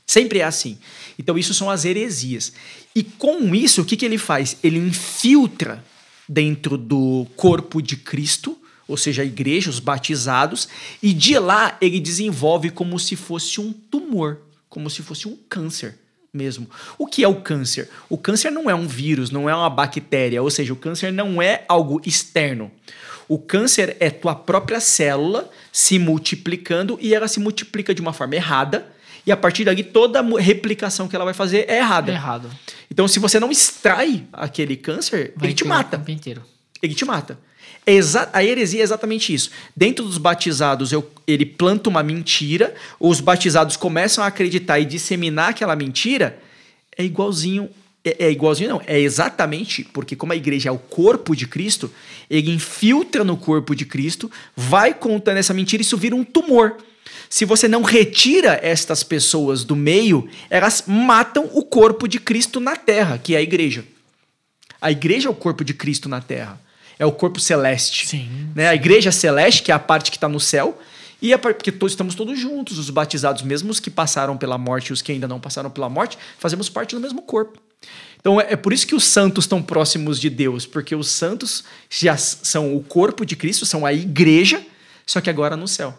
Sempre 0.05 0.39
é 0.39 0.43
assim. 0.43 0.77
Então, 1.17 1.37
isso 1.37 1.53
são 1.53 1.69
as 1.69 1.85
heresias. 1.85 2.53
E 2.93 3.03
com 3.03 3.55
isso, 3.55 3.81
o 3.81 3.85
que, 3.85 3.95
que 3.95 4.05
ele 4.05 4.17
faz? 4.17 4.57
Ele 4.61 4.77
infiltra 4.77 5.83
dentro 6.27 6.77
do 6.77 7.25
corpo 7.35 7.81
de 7.81 7.95
Cristo, 7.95 8.57
ou 8.87 8.97
seja, 8.97 9.21
a 9.21 9.25
igreja, 9.25 9.69
os 9.69 9.79
batizados, 9.79 10.67
e 11.01 11.13
de 11.13 11.39
lá 11.39 11.77
ele 11.79 11.99
desenvolve 11.99 12.69
como 12.69 12.99
se 12.99 13.15
fosse 13.15 13.61
um 13.61 13.71
tumor, 13.71 14.41
como 14.69 14.89
se 14.89 15.01
fosse 15.01 15.27
um 15.27 15.37
câncer 15.49 16.02
mesmo. 16.33 16.67
O 16.97 17.05
que 17.05 17.23
é 17.23 17.27
o 17.27 17.35
câncer? 17.35 17.87
O 18.09 18.17
câncer 18.17 18.49
não 18.49 18.67
é 18.67 18.73
um 18.73 18.87
vírus, 18.87 19.29
não 19.29 19.47
é 19.47 19.55
uma 19.55 19.69
bactéria, 19.69 20.41
ou 20.41 20.49
seja, 20.49 20.73
o 20.73 20.75
câncer 20.75 21.13
não 21.13 21.39
é 21.39 21.63
algo 21.69 22.01
externo. 22.03 22.71
O 23.27 23.37
câncer 23.37 23.95
é 23.99 24.09
tua 24.09 24.33
própria 24.33 24.79
célula 24.79 25.47
se 25.71 25.99
multiplicando 25.99 26.97
e 26.99 27.13
ela 27.13 27.27
se 27.27 27.39
multiplica 27.39 27.93
de 27.93 28.01
uma 28.01 28.13
forma 28.13 28.35
errada 28.35 28.85
E 29.25 29.31
a 29.31 29.37
partir 29.37 29.63
dali, 29.63 29.83
toda 29.83 30.21
replicação 30.37 31.07
que 31.07 31.15
ela 31.15 31.23
vai 31.23 31.33
fazer 31.33 31.65
é 31.69 31.77
errada. 31.77 32.11
É 32.11 32.15
errado. 32.15 32.49
Então, 32.89 33.07
se 33.07 33.19
você 33.19 33.39
não 33.39 33.51
extrai 33.51 34.25
aquele 34.33 34.75
câncer, 34.75 35.33
Vai 35.35 35.49
ele 35.49 35.53
te 35.53 35.63
mata. 35.63 35.97
Ele 36.81 36.95
te 36.95 37.05
mata. 37.05 37.37
A 38.31 38.43
heresia 38.43 38.79
é 38.81 38.83
exatamente 38.83 39.33
isso. 39.33 39.49
Dentro 39.75 40.05
dos 40.05 40.17
batizados, 40.17 40.91
eu- 40.91 41.09
ele 41.27 41.45
planta 41.45 41.89
uma 41.89 42.01
mentira, 42.01 42.73
os 42.99 43.19
batizados 43.19 43.75
começam 43.75 44.23
a 44.23 44.27
acreditar 44.27 44.79
e 44.79 44.85
disseminar 44.85 45.49
aquela 45.49 45.75
mentira, 45.75 46.39
é 46.97 47.03
igualzinho. 47.03 47.69
É, 48.05 48.25
é 48.25 48.31
igualzinho, 48.31 48.69
não. 48.69 48.81
É 48.85 48.99
exatamente 48.99 49.83
porque, 49.83 50.15
como 50.15 50.33
a 50.33 50.35
igreja 50.35 50.69
é 50.69 50.71
o 50.71 50.77
corpo 50.77 51.35
de 51.35 51.47
Cristo, 51.47 51.91
ele 52.29 52.51
infiltra 52.51 53.23
no 53.23 53.37
corpo 53.37 53.73
de 53.75 53.85
Cristo, 53.85 54.29
vai 54.55 54.93
contando 54.93 55.37
essa 55.37 55.53
mentira 55.53 55.81
e 55.81 55.85
isso 55.85 55.97
vira 55.97 56.15
um 56.15 56.23
tumor. 56.23 56.75
Se 57.29 57.45
você 57.45 57.67
não 57.67 57.81
retira 57.81 58.59
estas 58.61 59.03
pessoas 59.03 59.63
do 59.63 59.75
meio, 59.75 60.29
elas 60.49 60.83
matam 60.85 61.49
o 61.53 61.63
corpo 61.63 62.07
de 62.07 62.19
Cristo 62.19 62.59
na 62.59 62.75
terra, 62.75 63.17
que 63.17 63.35
é 63.35 63.37
a 63.37 63.41
igreja. 63.41 63.85
A 64.81 64.91
igreja 64.91 65.27
é 65.27 65.31
o 65.31 65.35
corpo 65.35 65.63
de 65.63 65.73
Cristo 65.73 66.07
na 66.09 66.21
terra. 66.21 66.61
É 67.03 67.05
o 67.05 67.11
corpo 67.11 67.37
celeste. 67.37 68.07
Sim. 68.07 68.49
Né? 68.55 68.69
A 68.69 68.75
igreja 68.75 69.11
celeste, 69.11 69.61
que 69.61 69.71
é 69.71 69.75
a 69.75 69.79
parte 69.79 70.09
que 70.09 70.15
está 70.15 70.29
no 70.29 70.39
céu, 70.39 70.81
e 71.21 71.33
a 71.33 71.37
par- 71.37 71.53
porque 71.53 71.69
todos 71.69 71.91
estamos 71.91 72.15
todos 72.15 72.39
juntos, 72.39 72.77
os 72.77 72.89
batizados, 72.89 73.41
mesmo 73.41 73.71
os 73.71 73.79
que 73.79 73.89
passaram 73.89 74.37
pela 74.37 74.57
morte 74.57 74.87
e 74.87 74.93
os 74.93 75.01
que 75.01 75.11
ainda 75.11 75.27
não 75.27 75.37
passaram 75.37 75.69
pela 75.69 75.89
morte, 75.89 76.17
fazemos 76.39 76.69
parte 76.69 76.95
do 76.95 77.01
mesmo 77.01 77.21
corpo. 77.21 77.59
Então 78.21 78.39
é, 78.39 78.53
é 78.53 78.55
por 78.55 78.71
isso 78.71 78.87
que 78.87 78.95
os 78.95 79.03
santos 79.03 79.43
estão 79.43 79.61
próximos 79.61 80.17
de 80.17 80.29
Deus, 80.29 80.65
porque 80.65 80.95
os 80.95 81.09
santos 81.09 81.65
já 81.89 82.15
são 82.15 82.73
o 82.73 82.81
corpo 82.81 83.25
de 83.25 83.35
Cristo, 83.35 83.65
são 83.65 83.85
a 83.85 83.91
igreja, 83.91 84.65
só 85.05 85.19
que 85.19 85.29
agora 85.29 85.57
no 85.57 85.67
céu, 85.67 85.93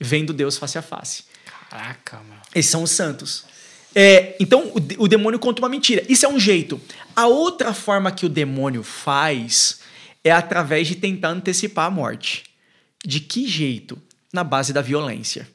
vendo 0.00 0.32
Deus 0.32 0.56
face 0.56 0.78
a 0.78 0.82
face. 0.82 1.24
Caraca, 1.68 2.20
meu. 2.28 2.38
Esses 2.54 2.70
são 2.70 2.84
os 2.84 2.92
santos. 2.92 3.44
É, 3.92 4.36
então, 4.38 4.68
o, 4.68 5.04
o 5.04 5.08
demônio 5.08 5.40
conta 5.40 5.60
uma 5.60 5.68
mentira. 5.68 6.04
Isso 6.08 6.24
é 6.24 6.28
um 6.28 6.38
jeito. 6.38 6.80
A 7.16 7.26
outra 7.26 7.74
forma 7.74 8.12
que 8.12 8.24
o 8.24 8.28
demônio 8.28 8.84
faz 8.84 9.79
é 10.24 10.30
através 10.30 10.86
de 10.88 10.94
tentar 10.96 11.28
antecipar 11.30 11.86
a 11.86 11.90
morte. 11.90 12.44
De 13.04 13.20
que 13.20 13.46
jeito? 13.48 14.00
Na 14.32 14.44
base 14.44 14.72
da 14.72 14.82
violência. 14.82 15.48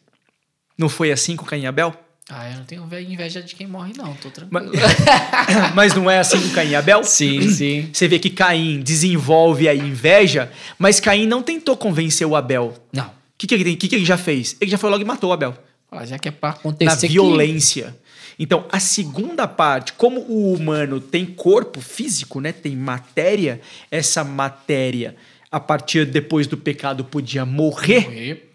Não 0.77 0.89
foi 0.89 1.11
assim 1.11 1.35
com 1.35 1.45
Caim 1.45 1.61
e 1.61 1.65
Abel? 1.67 1.95
Ah, 2.27 2.49
eu 2.49 2.57
não 2.57 2.65
tenho 2.65 2.85
ve- 2.87 3.01
inveja 3.03 3.41
de 3.41 3.53
quem 3.55 3.67
morre, 3.67 3.93
não. 3.95 4.13
Tô 4.15 4.29
Mas, 4.49 4.63
tranquilo. 4.63 4.73
mas 5.75 5.93
não 5.93 6.09
é 6.09 6.17
assim 6.19 6.41
com 6.41 6.49
Caim 6.55 6.69
e 6.71 6.75
Abel? 6.75 7.03
Sim, 7.03 7.49
sim. 7.51 7.89
Você 7.93 8.07
vê 8.07 8.17
que 8.17 8.31
Caim 8.31 8.81
desenvolve 8.81 9.69
a 9.69 9.75
inveja, 9.75 10.51
mas 10.79 10.99
Caim 10.99 11.27
não 11.27 11.43
tentou 11.43 11.77
convencer 11.77 12.25
o 12.25 12.35
Abel. 12.35 12.73
Não. 12.91 13.05
O 13.05 13.11
que, 13.37 13.45
que, 13.47 13.53
ele, 13.53 13.75
que, 13.75 13.87
que 13.87 13.95
ele 13.95 14.05
já 14.05 14.17
fez? 14.17 14.57
Ele 14.59 14.71
já 14.71 14.77
foi 14.77 14.89
logo 14.89 15.03
e 15.03 15.05
matou 15.05 15.29
o 15.29 15.33
Abel. 15.33 15.55
Ah, 15.97 16.05
Já 16.05 16.19
que 16.19 16.27
é 16.27 16.31
pra 16.31 16.49
na 16.49 16.55
acontecer 16.55 17.07
que- 17.07 17.13
violência. 17.13 17.95
Então, 18.37 18.65
a 18.69 18.79
segunda 18.81 19.47
parte, 19.47 19.93
como 19.93 20.19
o 20.21 20.53
humano 20.53 20.99
tem 20.99 21.25
corpo 21.25 21.79
físico, 21.79 22.41
né, 22.41 22.51
tem 22.51 22.75
matéria, 22.75 23.61
essa 23.89 24.25
matéria, 24.25 25.15
a 25.49 25.57
partir 25.59 26.05
depois 26.05 26.45
do 26.45 26.57
pecado, 26.57 27.05
podia 27.05 27.45
morrer. 27.45 28.01
Morrer. 28.01 28.51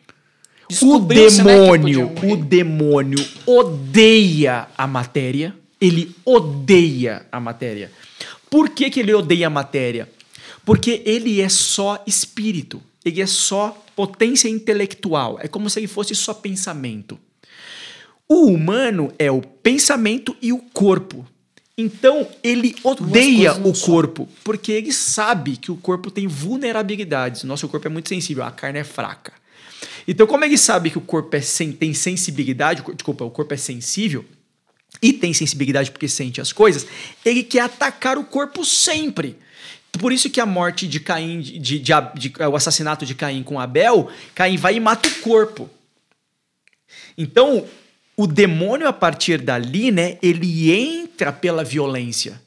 O 0.82 0.98
né, 1.00 1.06
que 1.08 1.14
demônio, 1.14 2.10
morrer. 2.10 2.32
o 2.32 2.36
demônio 2.36 3.26
odeia 3.46 4.68
a 4.76 4.86
matéria. 4.86 5.54
Ele 5.80 6.14
odeia 6.26 7.26
a 7.32 7.40
matéria. 7.40 7.90
Por 8.50 8.68
que, 8.68 8.90
que 8.90 9.00
ele 9.00 9.14
odeia 9.14 9.46
a 9.46 9.50
matéria? 9.50 10.08
Porque 10.64 11.02
ele 11.06 11.40
é 11.40 11.48
só 11.48 12.02
espírito. 12.06 12.82
Ele 13.04 13.22
é 13.22 13.26
só 13.26 13.82
potência 13.96 14.48
intelectual. 14.48 15.38
É 15.42 15.48
como 15.48 15.70
se 15.70 15.80
ele 15.80 15.86
fosse 15.86 16.14
só 16.14 16.34
pensamento. 16.34 17.18
O 18.32 18.46
humano 18.46 19.12
é 19.18 19.28
o 19.28 19.42
pensamento 19.42 20.36
e 20.40 20.52
o 20.52 20.58
corpo. 20.58 21.26
Então, 21.76 22.28
ele 22.44 22.76
odeia 22.84 23.54
o 23.66 23.74
só. 23.74 23.86
corpo, 23.86 24.28
porque 24.44 24.70
ele 24.70 24.92
sabe 24.92 25.56
que 25.56 25.72
o 25.72 25.76
corpo 25.76 26.12
tem 26.12 26.28
vulnerabilidades. 26.28 27.42
Nosso 27.42 27.66
corpo 27.68 27.88
é 27.88 27.90
muito 27.90 28.08
sensível, 28.08 28.44
a 28.44 28.52
carne 28.52 28.78
é 28.78 28.84
fraca. 28.84 29.32
Então, 30.06 30.28
como 30.28 30.44
ele 30.44 30.56
sabe 30.56 30.90
que 30.90 30.98
o 30.98 31.00
corpo 31.00 31.34
é 31.34 31.40
sen- 31.40 31.72
tem 31.72 31.92
sensibilidade, 31.92 32.84
desculpa, 32.94 33.24
o 33.24 33.30
corpo 33.32 33.52
é 33.52 33.56
sensível 33.56 34.24
e 35.02 35.12
tem 35.12 35.32
sensibilidade 35.32 35.90
porque 35.90 36.06
sente 36.08 36.40
as 36.40 36.52
coisas, 36.52 36.86
ele 37.24 37.42
quer 37.42 37.62
atacar 37.62 38.16
o 38.16 38.22
corpo 38.24 38.64
sempre. 38.64 39.36
Por 39.92 40.12
isso 40.12 40.30
que 40.30 40.40
a 40.40 40.46
morte 40.46 40.86
de 40.86 41.00
Caim, 41.00 41.40
de, 41.40 41.58
de- 41.58 41.78
de 41.80 41.94
de- 42.14 42.32
o 42.48 42.54
assassinato 42.54 43.04
de 43.04 43.14
Caim 43.16 43.42
com 43.42 43.58
Abel, 43.58 44.08
Caim 44.36 44.56
vai 44.56 44.76
e 44.76 44.80
mata 44.80 45.08
o 45.08 45.14
corpo. 45.16 45.68
Então, 47.16 47.66
o 48.22 48.26
demônio, 48.26 48.86
a 48.86 48.92
partir 48.92 49.38
dali, 49.40 49.90
né, 49.90 50.18
ele 50.22 50.70
entra 50.70 51.32
pela 51.32 51.64
violência. 51.64 52.38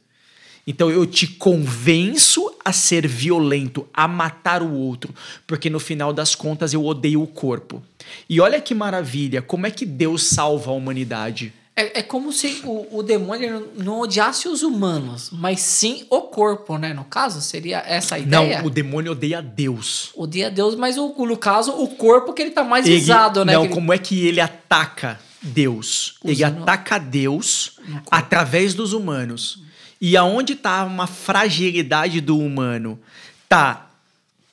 Então, 0.67 0.91
eu 0.91 1.03
te 1.05 1.25
convenço 1.25 2.53
a 2.63 2.71
ser 2.71 3.07
violento, 3.07 3.87
a 3.91 4.07
matar 4.07 4.61
o 4.61 4.71
outro, 4.71 5.13
porque 5.47 5.71
no 5.71 5.79
final 5.79 6.13
das 6.13 6.35
contas 6.35 6.73
eu 6.75 6.85
odeio 6.85 7.23
o 7.23 7.27
corpo. 7.27 7.81
E 8.29 8.39
olha 8.39 8.61
que 8.61 8.75
maravilha, 8.75 9.41
como 9.41 9.65
é 9.65 9.71
que 9.71 9.83
Deus 9.83 10.23
salva 10.27 10.69
a 10.69 10.73
humanidade? 10.75 11.51
É, 11.75 11.99
é 11.99 12.03
como 12.03 12.31
se 12.31 12.61
o, 12.65 12.99
o 12.99 13.01
demônio 13.01 13.69
não 13.75 14.01
odiasse 14.01 14.47
os 14.47 14.61
humanos, 14.61 15.31
mas 15.31 15.59
sim 15.59 16.05
o 16.07 16.21
corpo, 16.21 16.77
né? 16.77 16.93
No 16.93 17.03
caso, 17.03 17.41
seria 17.41 17.79
essa 17.79 18.13
a 18.13 18.19
ideia? 18.19 18.59
Não, 18.59 18.67
o 18.67 18.69
demônio 18.69 19.13
odeia 19.13 19.41
Deus. 19.41 20.11
Odeia 20.15 20.51
Deus, 20.51 20.75
mas 20.75 20.99
o, 20.99 21.15
no 21.25 21.35
caso, 21.35 21.71
o 21.71 21.87
corpo 21.87 22.31
que 22.31 22.43
ele 22.43 22.51
tá 22.51 22.63
mais 22.63 22.85
Ele- 22.85 22.99
visado, 22.99 23.43
né? 23.43 23.53
Não, 23.53 23.65
ele- 23.65 23.73
como 23.73 23.91
é 23.91 23.97
que 23.97 24.23
ele 24.27 24.39
ataca 24.39 25.19
Deus? 25.43 26.15
Ele 26.23 26.43
ataca 26.43 26.97
Deus 26.97 27.79
através 28.09 28.73
dos 28.73 28.93
humanos. 28.93 29.61
E 29.99 30.17
aonde 30.17 30.53
está 30.53 30.83
uma 30.85 31.07
fragilidade 31.07 32.21
do 32.21 32.37
humano? 32.37 32.99
Tá 33.47 33.89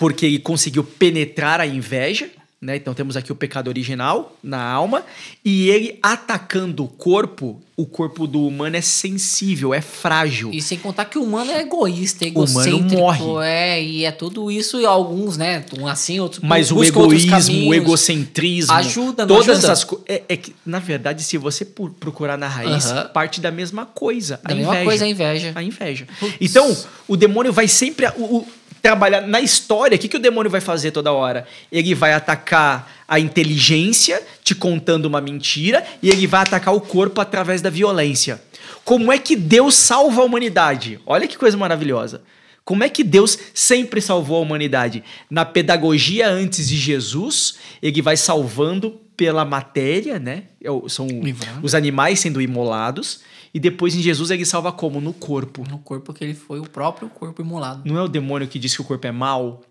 porque 0.01 0.25
ele 0.25 0.39
conseguiu 0.39 0.83
penetrar 0.83 1.61
a 1.61 1.67
inveja, 1.67 2.31
né? 2.61 2.77
Então 2.77 2.93
temos 2.93 3.17
aqui 3.17 3.33
o 3.33 3.35
pecado 3.35 3.69
original 3.69 4.37
na 4.43 4.63
alma 4.63 5.03
e 5.45 5.69
ele 5.71 5.99
atacando 6.03 6.85
o 6.85 6.89
corpo, 6.89 7.59
o 7.75 7.87
corpo 7.87 8.27
do 8.27 8.47
humano 8.47 8.77
é 8.77 8.83
sensível, 8.83 9.73
é 9.73 9.81
frágil. 9.81 10.51
E 10.53 10.61
sem 10.61 10.77
contar 10.79 11.07
que 11.07 11.17
o 11.17 11.23
humano 11.23 11.51
é 11.51 11.61
egoísta, 11.63 12.27
é 12.27 12.29
O 12.29 12.45
humano 12.45 12.69
egocêntrico. 12.69 13.01
morre. 13.01 13.47
É, 13.49 13.83
e 13.83 14.05
é 14.05 14.13
tudo 14.13 14.51
isso 14.51 14.79
e 14.79 14.85
alguns, 14.85 15.39
né? 15.39 15.65
Um 15.79 15.87
assim, 15.87 16.21
outros 16.21 16.43
Mas 16.43 16.71
o 16.71 16.85
egoísmo, 16.85 17.29
o 17.31 17.31
caminhos. 17.31 17.77
egocentrismo, 17.77 18.73
Ajuda, 18.75 19.27
todas 19.27 19.49
ajuda? 19.49 19.67
essas 19.73 19.85
coisas. 19.85 20.05
É, 20.07 20.23
é 20.29 20.37
que, 20.37 20.55
na 20.67 20.79
verdade, 20.79 21.23
se 21.25 21.39
você 21.39 21.65
procurar 21.65 22.37
na 22.37 22.49
raiz, 22.49 22.93
parte 23.15 23.41
da 23.41 23.51
mesma 23.51 23.87
coisa. 23.87 24.39
Da 24.45 24.53
a 24.53 24.55
mesma 24.55 24.73
inveja. 24.75 24.85
coisa 24.85 25.05
a 25.05 25.09
inveja. 25.09 25.53
A 25.55 25.63
inveja. 25.63 26.07
Putz. 26.19 26.35
Então, 26.39 26.77
o 27.09 27.17
demônio 27.17 27.53
vai 27.55 27.67
sempre 27.69 28.07
o- 28.19 28.37
o- 28.39 28.47
trabalhar 28.81 29.23
na 29.23 29.41
história. 29.41 29.97
O 29.97 29.99
que, 29.99 30.09
que 30.09 30.17
o 30.17 30.21
demônio 30.21 30.51
vai 30.51 30.61
fazer 30.61 30.91
toda 30.91 31.13
hora? 31.13 31.47
Ele 31.71 31.95
vai 31.95 32.13
atacar 32.13 32.91
a 33.07 33.19
inteligência, 33.19 34.23
te 34.43 34.55
contando 34.55 35.07
uma 35.07 35.21
mentira, 35.21 35.85
e 36.03 36.11
ele 36.11 36.27
vai 36.27 36.43
atacar 36.43 36.75
o 36.75 36.81
corpo 36.81 37.21
através 37.21 37.61
da 37.61 37.71
violência. 37.71 38.41
Como 38.85 39.13
é 39.13 39.19
que 39.19 39.37
Deus 39.37 39.75
salva 39.75 40.23
a 40.23 40.25
humanidade? 40.25 41.01
Olha 41.07 41.27
que 41.27 41.37
coisa 41.37 41.57
maravilhosa. 41.57 42.23
Como 42.65 42.85
é 42.85 42.89
que 42.89 43.03
Deus 43.03 43.37
sempre 43.53 44.01
salvou 44.01 44.37
a 44.37 44.41
humanidade? 44.41 45.03
Na 45.29 45.45
pedagogia 45.45 46.29
antes 46.29 46.69
de 46.69 46.77
Jesus, 46.77 47.57
ele 47.83 48.01
vai 48.01 48.17
salvando 48.17 49.01
pela 49.17 49.45
matéria, 49.45 50.19
né? 50.19 50.45
É 50.63 50.69
São 50.89 51.07
Livrando. 51.07 51.61
os 51.63 51.75
animais 51.75 52.21
sendo 52.21 52.41
imolados. 52.41 53.21
E 53.53 53.59
depois 53.59 53.95
em 53.95 54.01
Jesus 54.03 54.31
ele 54.31 54.45
salva 54.45 54.71
como? 54.73 55.01
No 55.01 55.13
corpo. 55.13 55.65
No 55.69 55.79
corpo 55.79 56.13
que 56.13 56.23
ele 56.23 56.35
foi 56.35 56.61
o 56.61 56.65
próprio 56.69 57.09
corpo 57.09 57.43
imolado. 57.43 57.83
Não 57.85 57.99
é 57.99 58.03
o 58.03 58.09
demônio 58.09 58.47
que 58.49 58.59
diz 58.59 58.75
que 58.75 58.81
o 58.81 58.85
corpo 58.85 59.07
é 59.07 59.13
mau, 59.13 59.63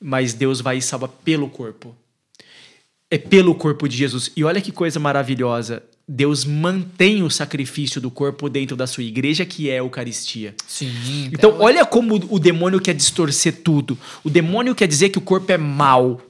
mas 0.00 0.34
Deus 0.34 0.60
vai 0.60 0.78
e 0.78 0.82
salva 0.82 1.08
pelo 1.08 1.48
corpo. 1.48 1.94
É 3.10 3.16
pelo 3.18 3.54
corpo 3.54 3.88
de 3.88 3.96
Jesus. 3.96 4.30
E 4.36 4.44
olha 4.44 4.60
que 4.60 4.72
coisa 4.72 4.98
maravilhosa. 4.98 5.82
Deus 6.06 6.44
mantém 6.44 7.22
o 7.22 7.30
sacrifício 7.30 7.98
do 7.98 8.10
corpo 8.10 8.50
dentro 8.50 8.76
da 8.76 8.86
sua 8.86 9.02
igreja, 9.02 9.46
que 9.46 9.70
é 9.70 9.74
a 9.74 9.78
Eucaristia. 9.78 10.54
Sim. 10.66 11.30
Então, 11.32 11.56
olha 11.60 11.86
como 11.86 12.16
o 12.28 12.38
demônio 12.38 12.78
quer 12.78 12.94
distorcer 12.94 13.62
tudo. 13.62 13.96
O 14.22 14.28
demônio 14.28 14.74
quer 14.74 14.86
dizer 14.86 15.08
que 15.08 15.16
o 15.16 15.22
corpo 15.22 15.50
é 15.50 15.56
mau. 15.56 16.20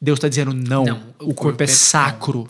Deus 0.00 0.16
está 0.16 0.28
dizendo, 0.28 0.52
não, 0.52 0.84
Não, 0.84 1.02
o, 1.20 1.32
corpo, 1.32 1.62
é, 1.62 1.66
sacro. 1.68 2.48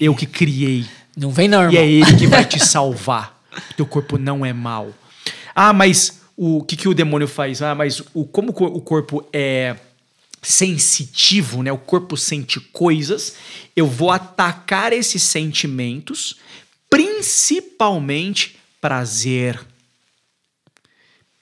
Eu 0.00 0.14
que 0.14 0.24
criei. 0.24 0.86
Não 1.14 1.30
vem 1.30 1.46
não, 1.46 1.60
E 1.70 1.76
irmão. 1.76 1.82
é 1.82 1.86
ele 1.86 2.16
que 2.16 2.26
vai 2.26 2.44
te 2.48 2.58
salvar. 2.58 3.33
Teu 3.76 3.86
corpo 3.86 4.18
não 4.18 4.44
é 4.44 4.52
mau. 4.52 4.92
Ah, 5.54 5.72
mas 5.72 6.20
o 6.36 6.62
que, 6.64 6.76
que 6.76 6.88
o 6.88 6.94
demônio 6.94 7.28
faz? 7.28 7.62
Ah, 7.62 7.74
mas 7.74 8.02
o, 8.12 8.24
como 8.24 8.52
co- 8.52 8.66
o 8.66 8.80
corpo 8.80 9.26
é 9.32 9.76
sensitivo, 10.42 11.62
né? 11.62 11.72
O 11.72 11.78
corpo 11.78 12.16
sente 12.16 12.60
coisas. 12.60 13.34
Eu 13.74 13.86
vou 13.86 14.10
atacar 14.10 14.92
esses 14.92 15.22
sentimentos, 15.22 16.36
principalmente 16.90 18.56
prazer, 18.80 19.58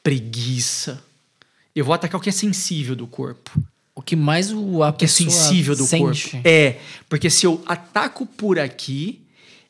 preguiça. 0.03 1.03
Eu 1.75 1.85
vou 1.85 1.95
atacar 1.95 2.21
o 2.21 2.23
que 2.23 2.29
é 2.29 2.33
sensível 2.33 2.95
do 2.95 3.07
corpo 3.07 3.51
O 3.95 4.03
que 4.03 4.15
mais 4.15 4.53
o, 4.53 4.83
a 4.83 4.93
que 4.93 5.07
é 5.07 5.09
sensível 5.09 5.75
do 5.75 5.85
sente. 5.85 6.31
corpo. 6.31 6.47
É, 6.47 6.79
porque 7.09 7.31
se 7.31 7.47
eu 7.47 7.63
ataco 7.67 8.27
por 8.27 8.59
aqui, 8.59 9.22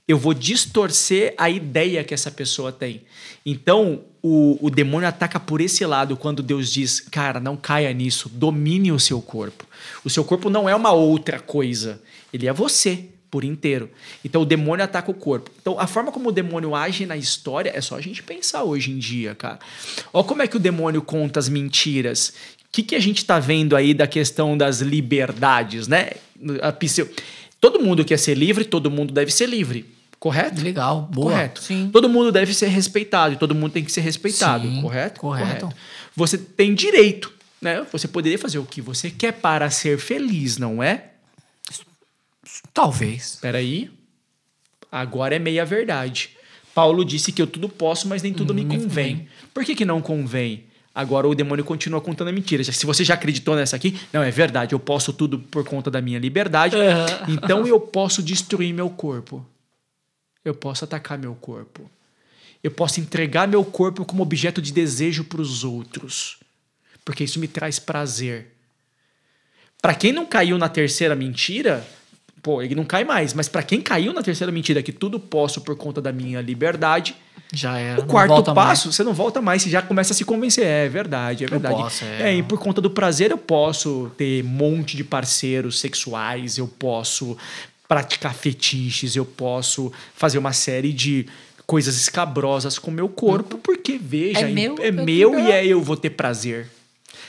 eu 0.07 0.19
vou 0.19 0.35
distorcer 0.35 1.35
a 1.39 1.49
ideia 1.49 2.05
que 2.05 2.13
essa 2.15 2.31
pessoa 2.31 2.73
tem. 2.73 3.03
Então, 3.45 4.03
o, 4.23 4.59
o 4.61 4.71
demônio 4.71 5.09
ataca 5.09 5.41
por 5.41 5.61
esse 5.61 5.85
lado 5.85 6.17
quando 6.17 6.43
Deus 6.43 6.73
diz: 6.73 7.01
cara, 7.01 7.41
não 7.41 7.57
caia 7.57 7.93
nisso, 7.93 8.29
domine 8.29 8.93
o 8.93 9.01
seu 9.01 9.21
corpo. 9.21 9.67
O 10.05 10.11
seu 10.11 10.25
corpo 10.25 10.49
não 10.49 10.69
é 10.69 10.75
uma 10.75 10.93
outra 10.93 11.41
coisa, 11.41 12.01
ele 12.33 12.47
é 12.47 12.53
você 12.53 13.07
por 13.33 13.45
inteiro. 13.45 13.91
Então 14.23 14.43
o 14.43 14.45
demônio 14.45 14.85
ataca 14.85 15.11
o 15.11 15.15
corpo. 15.15 15.51
Então 15.61 15.81
a 15.81 15.87
forma 15.87 16.13
como 16.13 16.29
o 16.29 16.33
demônio 16.33 16.75
age 16.75 17.07
na 17.07 17.17
história 17.17 17.73
é 17.75 17.81
só 17.81 17.97
a 17.97 18.01
gente 18.01 18.23
pensar 18.23 18.63
hoje 18.63 18.91
em 18.91 18.99
dia, 18.99 19.35
cara. 19.35 19.59
Olha 20.13 20.25
como 20.25 20.43
é 20.43 20.47
que 20.47 20.57
o 20.57 20.61
demônio 20.61 21.01
conta 21.01 21.41
as 21.41 21.49
mentiras. 21.49 22.35
O 22.61 22.73
que, 22.73 22.83
que 22.83 22.95
a 22.95 23.01
gente 23.01 23.25
tá 23.25 23.39
vendo 23.39 23.75
aí 23.75 23.95
da 23.95 24.07
questão 24.07 24.57
das 24.57 24.81
liberdades, 24.81 25.89
né? 25.89 26.11
A 26.61 26.73
Todo 27.63 27.79
mundo 27.79 28.05
quer 28.05 28.19
ser 28.19 28.37
livre, 28.37 28.65
todo 28.65 28.91
mundo 28.91 29.15
deve 29.15 29.31
ser 29.33 29.47
livre. 29.49 29.87
Correto? 30.19 30.61
Legal, 30.61 31.03
boa. 31.03 31.31
Correto. 31.31 31.63
Sim. 31.63 31.91
Todo 31.93 32.09
mundo 32.09 32.33
deve 32.33 32.53
ser 32.53 32.67
respeitado 32.67 33.35
e 33.35 33.37
todo 33.37 33.55
mundo 33.55 33.71
tem 33.71 33.85
que 33.85 33.93
ser 33.93 34.01
respeitado, 34.01 34.67
Sim, 34.69 34.83
correto? 34.83 35.21
correto? 35.21 35.61
correto? 35.67 35.77
Você 36.17 36.37
tem 36.37 36.75
direito, 36.75 37.33
né? 37.61 37.87
Você 37.93 38.09
poderia 38.09 38.37
fazer 38.37 38.59
o 38.59 38.65
que 38.65 38.81
você 38.81 39.13
quer 39.13 39.35
para 39.35 39.71
ser 39.71 39.97
feliz, 39.97 40.59
não 40.59 40.83
é? 40.83 41.11
Talvez. 42.75 43.35
Espera 43.35 43.59
aí. 43.59 43.89
Agora 44.91 45.37
é 45.37 45.39
meia 45.39 45.65
verdade. 45.65 46.31
Paulo 46.75 47.05
disse 47.05 47.31
que 47.31 47.41
eu 47.41 47.47
tudo 47.47 47.69
posso, 47.69 48.09
mas 48.09 48.25
nem 48.25 48.35
tudo 48.35 48.53
me 48.53 48.65
convém. 48.65 48.81
convém. 48.89 49.29
Por 49.55 49.65
que, 49.65 49.77
que 49.77 49.85
não 49.85 50.01
convém? 50.03 50.65
Agora 50.95 51.27
o 51.27 51.35
demônio 51.35 51.65
continua 51.65 52.01
contando 52.01 52.29
a 52.29 52.33
mentira. 52.33 52.63
Se 52.65 52.85
você 52.85 53.03
já 53.03 53.15
acreditou 53.15 53.57
nessa 53.57 53.77
aqui, 53.77 53.99
não, 54.13 54.23
é 54.23 54.31
verdade, 54.31 54.75
eu 54.75 54.79
posso 54.79 55.13
tudo 55.13 55.39
por 55.39 55.65
conta 55.65 55.91
da 55.91 56.03
minha 56.03 56.19
liberdade, 56.19 56.77
uhum. 56.77 57.35
então 57.35 57.67
eu 57.67 57.81
posso 57.81 58.23
destruir 58.23 58.75
meu 58.75 58.91
corpo. 58.91 59.45
Eu 60.45 60.55
posso 60.55 60.85
atacar 60.85 61.19
meu 61.19 61.35
corpo. 61.35 61.91
Eu 62.63 62.71
posso 62.71 63.01
entregar 63.01 63.49
meu 63.49 63.65
corpo 63.65 64.05
como 64.05 64.23
objeto 64.23 64.61
de 64.61 64.73
desejo 64.73 65.25
para 65.25 65.41
os 65.41 65.65
outros. 65.65 66.39
Porque 67.05 67.25
isso 67.25 67.41
me 67.41 67.49
traz 67.49 67.79
prazer. 67.79 68.53
Para 69.81 69.95
quem 69.95 70.13
não 70.13 70.27
caiu 70.27 70.59
na 70.59 70.69
terceira 70.69 71.17
mentira, 71.17 71.87
pô, 72.43 72.63
ele 72.63 72.75
não 72.75 72.85
cai 72.85 73.03
mais. 73.03 73.33
Mas 73.35 73.49
para 73.49 73.63
quem 73.63 73.81
caiu 73.81 74.13
na 74.13 74.23
terceira 74.23 74.53
mentira, 74.53 74.83
que 74.83 74.93
tudo 74.93 75.19
posso 75.19 75.61
por 75.63 75.77
conta 75.77 76.01
da 76.01 76.13
minha 76.13 76.41
liberdade, 76.41 77.17
já 77.53 77.79
é. 77.79 77.99
O 77.99 78.05
quarto 78.05 78.43
passo, 78.55 78.87
mais. 78.87 78.97
você 78.97 79.05
não 79.05 79.13
volta 79.13 79.43
mais, 79.43 79.63
você 79.63 79.71
já 79.71 79.83
começa 79.83 80.15
a 80.15 80.17
se 80.17 80.25
convencer. 80.25 80.65
É, 80.65 80.89
verdade, 80.89 81.45
é 81.45 81.47
verdade. 81.47 81.77
Posso, 81.77 82.05
é. 82.05 82.31
é, 82.31 82.35
e 82.37 82.43
por 82.43 82.59
conta 82.59 82.81
do 82.81 82.91
prazer, 82.91 83.31
eu 83.31 83.39
posso 83.39 84.11
ter 84.17 84.43
um 84.43 84.49
monte 84.49 84.97
de 84.97 85.05
parceiros 85.05 85.79
sexuais, 85.79 86.57
eu 86.57 86.67
posso 86.67 87.37
praticar 87.87 88.33
fetiches, 88.35 89.15
eu 89.15 89.27
posso 89.27 89.93
fazer 90.15 90.39
uma 90.39 90.55
série 90.55 90.95
de 90.95 91.27
coisas 91.67 91.97
escabrosas 91.97 92.79
com 92.79 92.91
o 92.91 92.95
meu 92.95 93.09
corpo, 93.09 93.59
porque 93.59 93.99
veja, 94.03 94.41
é 94.41 94.49
meu, 94.49 94.77
é 94.81 94.91
meu 94.91 95.39
e 95.39 95.53
é 95.53 95.67
eu 95.67 95.83
vou 95.83 95.97
ter 95.97 96.11
prazer. 96.11 96.69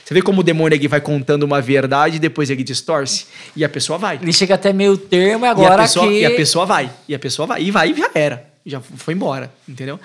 Você 0.02 0.12
vê 0.12 0.22
como 0.22 0.40
o 0.40 0.44
demônio 0.44 0.76
aqui 0.76 0.88
vai 0.88 1.00
contando 1.00 1.44
uma 1.44 1.60
verdade 1.60 2.16
e 2.16 2.18
depois 2.18 2.50
ele 2.50 2.62
distorce? 2.62 3.26
E 3.56 3.64
a 3.64 3.68
pessoa 3.68 3.98
vai. 3.98 4.18
Ele 4.20 4.32
chega 4.32 4.54
até 4.54 4.72
meio 4.72 4.98
termo 4.98 5.46
agora 5.46 5.74
e 5.74 5.74
a 5.74 5.78
pessoa, 5.78 6.08
que... 6.08 6.20
E 6.20 6.26
a 6.26 6.30
pessoa 6.30 6.66
vai. 6.66 6.90
E 7.08 7.14
a 7.14 7.18
pessoa 7.18 7.46
vai. 7.46 7.62
E 7.62 7.70
vai 7.70 7.90
e 7.90 7.94
já 7.94 8.10
era. 8.14 8.53
Já 8.64 8.80
foi 8.80 9.14
embora, 9.14 9.54
entendeu? 9.68 10.00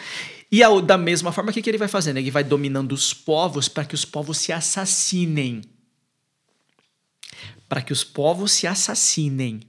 E 0.51 0.63
a, 0.63 0.69
da 0.81 0.97
mesma 0.97 1.31
forma, 1.31 1.51
o 1.51 1.53
que, 1.53 1.61
que 1.61 1.69
ele 1.69 1.77
vai 1.77 1.87
fazendo? 1.87 2.17
Ele 2.17 2.31
vai 2.31 2.43
dominando 2.43 2.91
os 2.91 3.13
povos 3.13 3.67
para 3.67 3.85
que 3.85 3.95
os 3.95 4.03
povos 4.03 4.37
se 4.37 4.51
assassinem. 4.51 5.61
Para 7.67 7.81
que 7.81 7.93
os 7.93 8.03
povos 8.03 8.51
se 8.51 8.65
assassinem. 8.65 9.61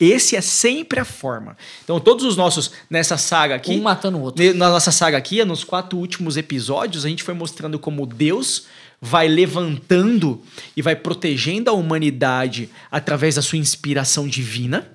Esse 0.00 0.34
é 0.34 0.40
sempre 0.40 0.98
a 0.98 1.04
forma. 1.04 1.56
Então, 1.84 2.00
todos 2.00 2.24
os 2.24 2.36
nossos, 2.36 2.72
nessa 2.90 3.16
saga 3.16 3.54
aqui. 3.54 3.70
Um 3.70 3.82
matando 3.82 4.18
o 4.18 4.22
outro. 4.22 4.52
Na 4.54 4.68
nossa 4.68 4.90
saga 4.90 5.16
aqui, 5.16 5.44
nos 5.44 5.62
quatro 5.62 5.96
últimos 5.96 6.36
episódios, 6.36 7.04
a 7.04 7.08
gente 7.08 7.22
foi 7.22 7.34
mostrando 7.34 7.78
como 7.78 8.04
Deus 8.04 8.66
vai 9.00 9.28
levantando 9.28 10.42
e 10.76 10.82
vai 10.82 10.94
protegendo 10.94 11.70
a 11.70 11.72
humanidade 11.72 12.68
através 12.90 13.36
da 13.36 13.42
sua 13.42 13.58
inspiração 13.58 14.28
divina 14.28 14.90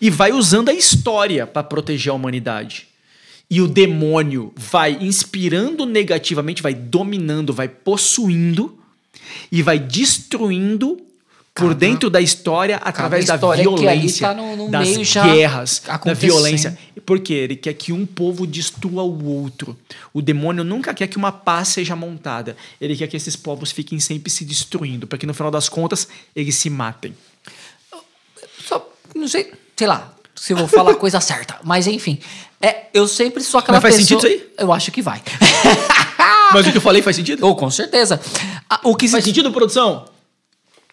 e 0.00 0.10
vai 0.10 0.32
usando 0.32 0.68
a 0.68 0.74
história 0.74 1.46
para 1.46 1.62
proteger 1.62 2.12
a 2.12 2.14
humanidade. 2.14 2.86
E 3.50 3.60
o 3.60 3.66
demônio 3.66 4.52
vai 4.56 4.98
inspirando 5.00 5.86
negativamente, 5.86 6.62
vai 6.62 6.74
dominando, 6.74 7.52
vai 7.52 7.68
possuindo 7.68 8.78
e 9.50 9.62
vai 9.62 9.78
destruindo 9.78 11.00
por 11.58 11.74
dentro 11.74 12.08
da 12.08 12.20
história 12.20 12.76
através 12.76 13.26
da 13.26 13.36
violência, 13.36 14.28
tá 14.28 14.34
no, 14.34 14.56
no 14.56 14.70
das 14.70 14.88
guerras, 14.96 15.82
da 16.04 16.14
violência. 16.14 16.78
Porque 17.04 17.32
ele 17.32 17.56
quer 17.56 17.74
que 17.74 17.92
um 17.92 18.06
povo 18.06 18.46
destrua 18.46 19.02
o 19.02 19.24
outro. 19.24 19.76
O 20.12 20.22
demônio 20.22 20.62
nunca 20.62 20.94
quer 20.94 21.08
que 21.08 21.16
uma 21.16 21.32
paz 21.32 21.68
seja 21.68 21.96
montada. 21.96 22.56
Ele 22.80 22.94
quer 22.94 23.08
que 23.08 23.16
esses 23.16 23.34
povos 23.34 23.72
fiquem 23.72 23.98
sempre 23.98 24.30
se 24.30 24.44
destruindo, 24.44 25.06
para 25.06 25.18
que 25.18 25.26
no 25.26 25.34
final 25.34 25.50
das 25.50 25.68
contas 25.68 26.06
eles 26.36 26.54
se 26.54 26.70
matem. 26.70 27.14
Só, 28.64 28.88
não 29.14 29.26
sei, 29.26 29.50
sei 29.78 29.86
lá, 29.86 30.10
se 30.34 30.52
eu 30.52 30.56
vou 30.56 30.66
falar 30.66 30.90
a 30.90 30.94
coisa 30.96 31.20
certa, 31.20 31.56
mas 31.62 31.86
enfim. 31.86 32.18
É, 32.60 32.86
eu 32.92 33.06
sempre 33.06 33.40
sou 33.44 33.60
aquela 33.60 33.76
mas 33.76 33.82
faz 33.82 33.96
pessoa. 33.96 34.20
Sentido 34.20 34.34
isso 34.34 34.44
aí? 34.44 34.54
Eu 34.58 34.72
acho 34.72 34.90
que 34.90 35.00
vai. 35.00 35.22
mas 36.52 36.66
o 36.66 36.72
que 36.72 36.78
eu 36.78 36.82
falei 36.82 37.00
faz 37.00 37.14
sentido? 37.14 37.46
Oh, 37.46 37.54
com 37.54 37.70
certeza. 37.70 38.20
O 38.82 38.96
que 38.96 39.06
faz 39.06 39.22
sentido, 39.22 39.52
produção? 39.52 40.04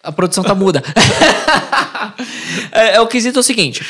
A 0.04 0.12
produção 0.12 0.44
tá 0.44 0.54
muda. 0.54 0.84
é, 2.70 2.94
é, 2.94 3.00
o 3.00 3.08
quesito 3.08 3.40
é 3.40 3.40
o 3.40 3.42
seguinte. 3.42 3.84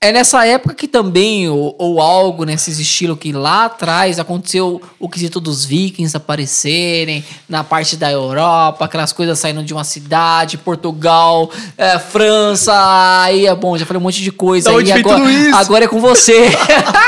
É 0.00 0.12
nessa 0.12 0.44
época 0.46 0.74
que 0.74 0.86
também, 0.86 1.48
ou, 1.48 1.74
ou, 1.78 1.98
algo 1.98 2.44
nesses 2.44 2.78
estilos 2.78 3.18
que 3.18 3.32
lá 3.32 3.64
atrás 3.64 4.18
aconteceu 4.18 4.82
o 5.00 5.08
quesito 5.08 5.40
dos 5.40 5.64
vikings 5.64 6.14
aparecerem 6.14 7.24
na 7.48 7.64
parte 7.64 7.96
da 7.96 8.12
Europa, 8.12 8.84
aquelas 8.84 9.14
coisas 9.14 9.38
saindo 9.38 9.62
de 9.62 9.72
uma 9.72 9.82
cidade, 9.82 10.58
Portugal, 10.58 11.50
é, 11.78 11.98
França, 11.98 12.74
aí 13.22 13.46
é 13.46 13.54
bom, 13.54 13.78
já 13.78 13.86
falei 13.86 13.98
um 13.98 14.02
monte 14.02 14.22
de 14.22 14.30
coisa. 14.30 14.68
aí, 14.68 14.92
agora, 14.92 15.24
agora 15.54 15.84
é 15.86 15.88
com 15.88 16.00
você. 16.00 16.50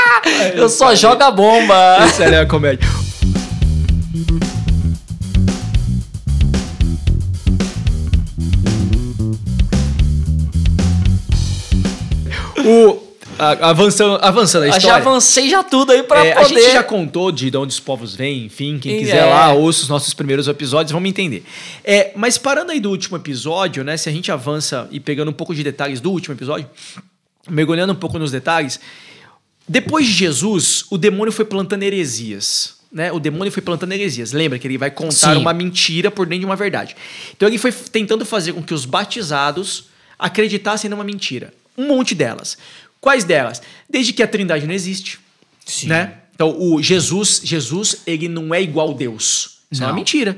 Eu 0.55 0.67
só 0.67 0.95
jogo 0.95 1.23
a 1.23 1.29
bomba. 1.29 2.03
Isso 2.07 2.23
é 2.23 2.39
a 2.39 2.47
comédia. 2.47 2.87
O, 12.67 13.07
a, 13.39 13.69
avançando, 13.69 14.19
avançando 14.21 14.63
a 14.63 14.67
história. 14.67 14.87
Já 14.87 14.95
avancei 14.97 15.49
já 15.49 15.63
tudo 15.63 15.91
aí 15.91 16.03
pra 16.03 16.25
é, 16.25 16.33
poder... 16.33 16.55
A 16.55 16.59
gente 16.59 16.73
já 16.73 16.83
contou 16.83 17.31
de, 17.31 17.49
de 17.49 17.57
onde 17.57 17.73
os 17.73 17.79
povos 17.79 18.15
vêm, 18.15 18.45
enfim, 18.45 18.79
quem 18.79 18.99
quiser 18.99 19.23
é. 19.23 19.25
lá, 19.25 19.53
ouça 19.53 19.83
os 19.83 19.89
nossos 19.89 20.13
primeiros 20.13 20.47
episódios, 20.47 20.91
vamos 20.91 21.09
entender. 21.09 21.43
É, 21.83 22.11
mas 22.15 22.37
parando 22.37 22.71
aí 22.71 22.79
do 22.79 22.89
último 22.89 23.17
episódio, 23.17 23.83
né, 23.83 23.95
se 23.97 24.09
a 24.09 24.11
gente 24.11 24.31
avança 24.31 24.87
e 24.91 24.99
pegando 24.99 25.29
um 25.29 25.33
pouco 25.33 25.53
de 25.53 25.63
detalhes 25.63 26.01
do 26.01 26.11
último 26.11 26.35
episódio, 26.35 26.67
mergulhando 27.49 27.93
um 27.93 27.95
pouco 27.95 28.17
nos 28.17 28.31
detalhes, 28.31 28.79
depois 29.67 30.05
de 30.05 30.13
Jesus, 30.13 30.85
o 30.89 30.97
demônio 30.97 31.31
foi 31.31 31.45
plantando 31.45 31.83
heresias. 31.83 32.77
Né? 32.89 33.11
O 33.11 33.19
demônio 33.19 33.51
foi 33.51 33.61
plantando 33.61 33.91
heresias. 33.91 34.31
Lembra 34.31 34.57
que 34.57 34.65
ele 34.65 34.77
vai 34.77 34.89
contar 34.89 35.33
Sim. 35.33 35.41
uma 35.41 35.53
mentira 35.53 36.09
por 36.09 36.25
dentro 36.25 36.41
de 36.41 36.45
uma 36.45 36.55
verdade. 36.55 36.95
Então 37.35 37.47
ele 37.47 37.57
foi 37.57 37.71
tentando 37.71 38.25
fazer 38.25 38.53
com 38.53 38.63
que 38.63 38.73
os 38.73 38.85
batizados 38.85 39.85
acreditassem 40.17 40.89
numa 40.89 41.03
mentira. 41.03 41.53
Um 41.77 41.87
monte 41.87 42.15
delas. 42.15 42.57
Quais 42.99 43.23
delas? 43.23 43.61
Desde 43.89 44.13
que 44.13 44.23
a 44.23 44.27
Trindade 44.27 44.65
não 44.65 44.73
existe, 44.73 45.19
Sim. 45.65 45.87
né? 45.87 46.19
Então, 46.33 46.55
o 46.59 46.81
Jesus, 46.81 47.41
Jesus, 47.43 48.01
ele 48.05 48.27
não 48.27 48.53
é 48.53 48.61
igual 48.61 48.91
a 48.91 48.93
Deus. 48.93 49.59
Isso 49.71 49.81
não. 49.81 49.89
é 49.89 49.91
uma 49.91 49.97
mentira. 49.97 50.37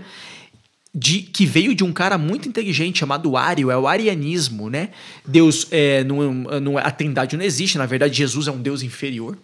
De, 0.94 1.22
que 1.22 1.46
veio 1.46 1.76
de 1.76 1.84
um 1.84 1.94
cara 1.94 2.18
muito 2.18 2.50
inteligente 2.50 3.00
chamado 3.00 3.38
Ario, 3.38 3.70
é 3.70 3.78
o 3.78 3.88
arianismo, 3.88 4.70
né? 4.70 4.90
Deus, 5.26 5.68
é, 5.72 6.04
não, 6.04 6.34
não, 6.60 6.78
a 6.78 6.90
Trindade 6.90 7.38
não 7.38 7.44
existe, 7.44 7.78
na 7.78 7.86
verdade, 7.86 8.18
Jesus 8.18 8.48
é 8.48 8.52
um 8.52 8.62
Deus 8.62 8.82
inferior 8.82 9.38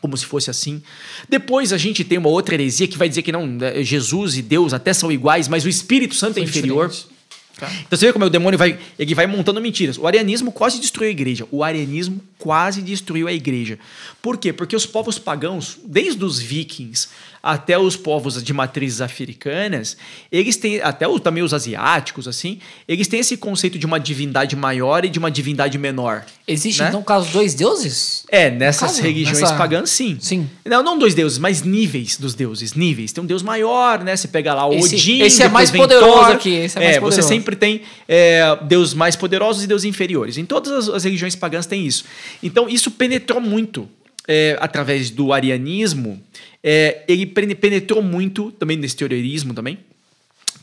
como 0.00 0.16
se 0.16 0.24
fosse 0.24 0.50
assim. 0.50 0.82
Depois 1.28 1.72
a 1.72 1.78
gente 1.78 2.04
tem 2.04 2.18
uma 2.18 2.28
outra 2.28 2.54
heresia 2.54 2.86
que 2.86 2.96
vai 2.96 3.08
dizer 3.08 3.22
que 3.22 3.32
não, 3.32 3.46
né, 3.46 3.82
Jesus 3.82 4.36
e 4.36 4.42
Deus 4.42 4.72
até 4.72 4.92
são 4.92 5.10
iguais, 5.10 5.48
mas 5.48 5.64
o 5.64 5.68
Espírito 5.68 6.14
Santo 6.14 6.32
é 6.32 6.34
são 6.34 6.42
é 6.42 6.46
inferior. 6.46 6.88
Diferentes. 6.88 7.17
Tá. 7.58 7.68
Então 7.86 7.98
você 7.98 8.06
vê 8.06 8.12
como 8.12 8.24
é 8.24 8.28
o 8.28 8.30
demônio 8.30 8.56
vai, 8.56 8.78
ele 8.98 9.14
vai 9.14 9.26
montando 9.26 9.60
mentiras. 9.60 9.98
O 9.98 10.06
arianismo 10.06 10.52
quase 10.52 10.78
destruiu 10.80 11.08
a 11.08 11.12
igreja. 11.12 11.46
O 11.50 11.64
arianismo 11.64 12.20
quase 12.38 12.80
destruiu 12.80 13.26
a 13.26 13.32
igreja. 13.32 13.78
Por 14.22 14.38
quê? 14.38 14.52
Porque 14.52 14.76
os 14.76 14.86
povos 14.86 15.18
pagãos, 15.18 15.78
desde 15.84 16.24
os 16.24 16.38
vikings 16.38 17.08
até 17.42 17.78
os 17.78 17.96
povos 17.96 18.42
de 18.42 18.52
matrizes 18.52 19.00
africanas, 19.00 19.96
eles 20.30 20.56
têm, 20.56 20.80
até 20.80 21.08
os, 21.08 21.20
também 21.20 21.42
os 21.42 21.52
asiáticos, 21.52 22.28
assim, 22.28 22.60
eles 22.86 23.08
têm 23.08 23.20
esse 23.20 23.36
conceito 23.36 23.78
de 23.78 23.86
uma 23.86 23.98
divindade 23.98 24.54
maior 24.54 25.04
e 25.04 25.08
de 25.08 25.18
uma 25.18 25.30
divindade 25.30 25.76
menor. 25.78 26.24
Existe, 26.46 26.82
né? 26.82 26.88
então, 26.88 27.02
caso 27.02 27.30
dois 27.32 27.54
deuses? 27.54 28.24
É, 28.30 28.50
nessas 28.50 28.92
caso, 28.92 29.02
religiões 29.02 29.40
nessa... 29.40 29.56
pagãs, 29.56 29.90
sim. 29.90 30.16
Sim. 30.20 30.48
Não, 30.64 30.82
não 30.82 30.98
dois 30.98 31.14
deuses, 31.14 31.38
mas 31.38 31.62
níveis 31.62 32.16
dos 32.16 32.34
deuses, 32.34 32.74
níveis. 32.74 33.12
Tem 33.12 33.22
um 33.22 33.26
deus 33.26 33.42
maior, 33.42 34.02
né? 34.04 34.16
Você 34.16 34.28
pega 34.28 34.54
lá 34.54 34.66
o 34.66 34.74
esse, 34.74 34.94
Odin, 34.94 35.20
Esse 35.22 35.42
é 35.42 35.48
mais 35.48 35.70
poderoso 35.70 36.12
Thor. 36.12 36.32
aqui, 36.32 36.50
esse 36.50 36.78
é 36.78 36.80
mais 36.80 36.96
é, 36.96 37.00
poderoso. 37.00 37.22
Você 37.22 37.28
sempre 37.28 37.48
sempre 37.48 37.56
tem 37.56 37.82
é, 38.06 38.56
deuses 38.62 38.94
mais 38.94 39.16
poderosos 39.16 39.64
e 39.64 39.66
deuses 39.66 39.84
inferiores. 39.84 40.36
Em 40.36 40.44
todas 40.44 40.72
as, 40.72 40.88
as 40.88 41.04
religiões 41.04 41.34
pagãs 41.34 41.66
tem 41.66 41.86
isso. 41.86 42.04
Então 42.42 42.68
isso 42.68 42.90
penetrou 42.90 43.40
muito 43.40 43.88
é, 44.28 44.56
através 44.60 45.10
do 45.10 45.32
arianismo. 45.32 46.22
É, 46.62 47.02
ele 47.08 47.26
penetrou 47.26 48.02
muito 48.02 48.52
também 48.52 48.76
nesse 48.76 48.96
teorismo 48.96 49.54
também 49.54 49.78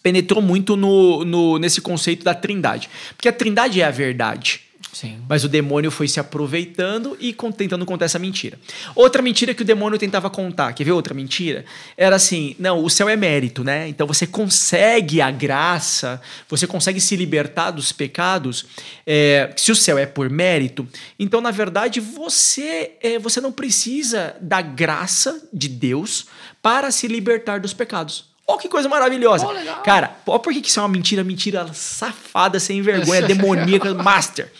penetrou 0.05 0.39
muito 0.39 0.77
no, 0.77 1.25
no, 1.25 1.57
nesse 1.57 1.81
conceito 1.81 2.23
da 2.23 2.35
trindade. 2.35 2.87
Porque 3.17 3.27
a 3.27 3.33
trindade 3.33 3.81
é 3.81 3.85
a 3.85 3.89
verdade. 3.89 4.61
Sim. 4.95 5.21
Mas 5.27 5.43
o 5.43 5.49
demônio 5.49 5.91
foi 5.91 6.07
se 6.07 6.21
aproveitando 6.21 7.17
e 7.19 7.35
tentando 7.57 7.85
contar 7.85 8.05
essa 8.05 8.17
mentira. 8.17 8.57
Outra 8.95 9.21
mentira 9.21 9.53
que 9.53 9.61
o 9.61 9.65
demônio 9.65 9.99
tentava 9.99 10.29
contar, 10.29 10.71
quer 10.71 10.85
ver 10.85 10.93
outra 10.93 11.13
mentira? 11.13 11.65
Era 11.97 12.15
assim: 12.15 12.55
não, 12.57 12.81
o 12.81 12.89
céu 12.89 13.09
é 13.09 13.15
mérito, 13.17 13.61
né? 13.61 13.89
Então 13.89 14.07
você 14.07 14.25
consegue 14.25 15.19
a 15.19 15.29
graça, 15.29 16.21
você 16.47 16.65
consegue 16.65 17.01
se 17.01 17.13
libertar 17.17 17.71
dos 17.71 17.91
pecados. 17.91 18.67
É, 19.05 19.51
se 19.57 19.69
o 19.69 19.75
céu 19.75 19.97
é 19.97 20.05
por 20.05 20.29
mérito, 20.29 20.87
então 21.19 21.41
na 21.41 21.51
verdade 21.51 21.99
você, 21.99 22.91
é, 23.01 23.19
você 23.19 23.41
não 23.41 23.51
precisa 23.51 24.37
da 24.39 24.61
graça 24.61 25.45
de 25.51 25.67
Deus 25.67 26.27
para 26.61 26.89
se 26.89 27.05
libertar 27.05 27.59
dos 27.59 27.73
pecados. 27.73 28.33
Olha 28.47 28.59
que 28.59 28.69
coisa 28.69 28.87
maravilhosa. 28.87 29.47
Oh, 29.47 29.81
Cara, 29.81 30.15
olha 30.25 30.39
por 30.39 30.53
que 30.53 30.67
isso 30.67 30.79
é 30.79 30.83
uma 30.83 30.89
mentira, 30.89 31.23
mentira 31.23 31.67
safada, 31.73 32.59
sem 32.59 32.81
vergonha, 32.81 33.21
demoníaca, 33.27 33.93
master. 33.95 34.51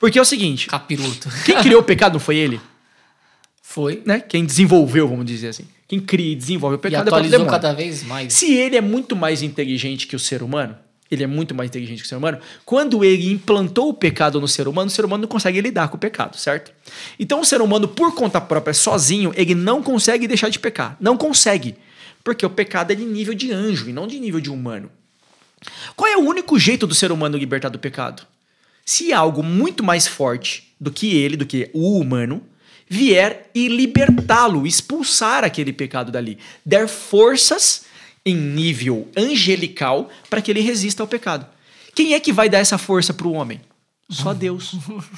Porque 0.00 0.18
é 0.18 0.22
o 0.22 0.24
seguinte: 0.24 0.66
Capiroto. 0.66 1.28
Quem 1.44 1.56
criou 1.60 1.80
o 1.80 1.84
pecado 1.84 2.14
não 2.14 2.20
foi 2.20 2.36
ele? 2.36 2.60
Foi. 3.60 4.02
Né? 4.06 4.20
Quem 4.20 4.44
desenvolveu, 4.44 5.08
vamos 5.08 5.26
dizer 5.26 5.48
assim. 5.48 5.66
Quem 5.86 6.00
cria 6.00 6.32
e 6.32 6.34
desenvolve 6.34 6.76
o 6.76 6.78
pecado 6.78 7.06
e 7.06 7.08
atualizou 7.08 7.40
é 7.40 7.42
o 7.42 7.46
cada 7.46 7.72
vez 7.72 8.02
mais. 8.02 8.32
Se 8.32 8.54
ele 8.54 8.76
é 8.76 8.80
muito 8.80 9.14
mais 9.14 9.42
inteligente 9.42 10.06
que 10.06 10.16
o 10.16 10.18
ser 10.18 10.42
humano, 10.42 10.76
ele 11.10 11.22
é 11.22 11.26
muito 11.26 11.54
mais 11.54 11.68
inteligente 11.68 11.98
que 11.98 12.06
o 12.06 12.08
ser 12.08 12.16
humano, 12.16 12.38
quando 12.64 13.04
ele 13.04 13.30
implantou 13.30 13.90
o 13.90 13.94
pecado 13.94 14.40
no 14.40 14.48
ser 14.48 14.66
humano, 14.66 14.88
o 14.88 14.90
ser 14.90 15.04
humano 15.04 15.22
não 15.22 15.28
consegue 15.28 15.60
lidar 15.60 15.88
com 15.88 15.96
o 15.96 16.00
pecado, 16.00 16.38
certo? 16.38 16.72
Então 17.18 17.40
o 17.40 17.44
ser 17.44 17.60
humano, 17.60 17.86
por 17.86 18.14
conta 18.14 18.40
própria, 18.40 18.72
sozinho, 18.72 19.32
ele 19.36 19.54
não 19.54 19.82
consegue 19.82 20.26
deixar 20.26 20.48
de 20.48 20.58
pecar. 20.58 20.96
Não 20.98 21.16
consegue. 21.16 21.76
Porque 22.24 22.44
o 22.44 22.50
pecado 22.50 22.90
é 22.90 22.96
de 22.96 23.04
nível 23.04 23.34
de 23.34 23.52
anjo 23.52 23.88
e 23.88 23.92
não 23.92 24.06
de 24.06 24.18
nível 24.18 24.40
de 24.40 24.50
humano. 24.50 24.90
Qual 25.94 26.10
é 26.10 26.16
o 26.16 26.26
único 26.26 26.58
jeito 26.58 26.86
do 26.86 26.94
ser 26.94 27.12
humano 27.12 27.36
libertar 27.36 27.68
do 27.68 27.78
pecado? 27.78 28.26
Se 28.84 29.12
algo 29.12 29.42
muito 29.42 29.84
mais 29.84 30.06
forte 30.06 30.74
do 30.80 30.90
que 30.90 31.14
ele, 31.16 31.36
do 31.36 31.46
que 31.46 31.70
o 31.72 31.98
humano, 31.98 32.42
vier 32.88 33.50
e 33.54 33.68
libertá-lo, 33.68 34.66
expulsar 34.66 35.44
aquele 35.44 35.72
pecado 35.72 36.10
dali, 36.10 36.38
der 36.64 36.88
forças 36.88 37.84
em 38.24 38.34
nível 38.34 39.08
angelical 39.16 40.10
para 40.28 40.40
que 40.40 40.50
ele 40.50 40.60
resista 40.60 41.02
ao 41.02 41.06
pecado. 41.06 41.46
Quem 41.94 42.14
é 42.14 42.20
que 42.20 42.32
vai 42.32 42.48
dar 42.48 42.58
essa 42.58 42.78
força 42.78 43.12
para 43.12 43.26
o 43.26 43.32
homem? 43.32 43.60
Só 44.08 44.34
Deus. 44.34 44.74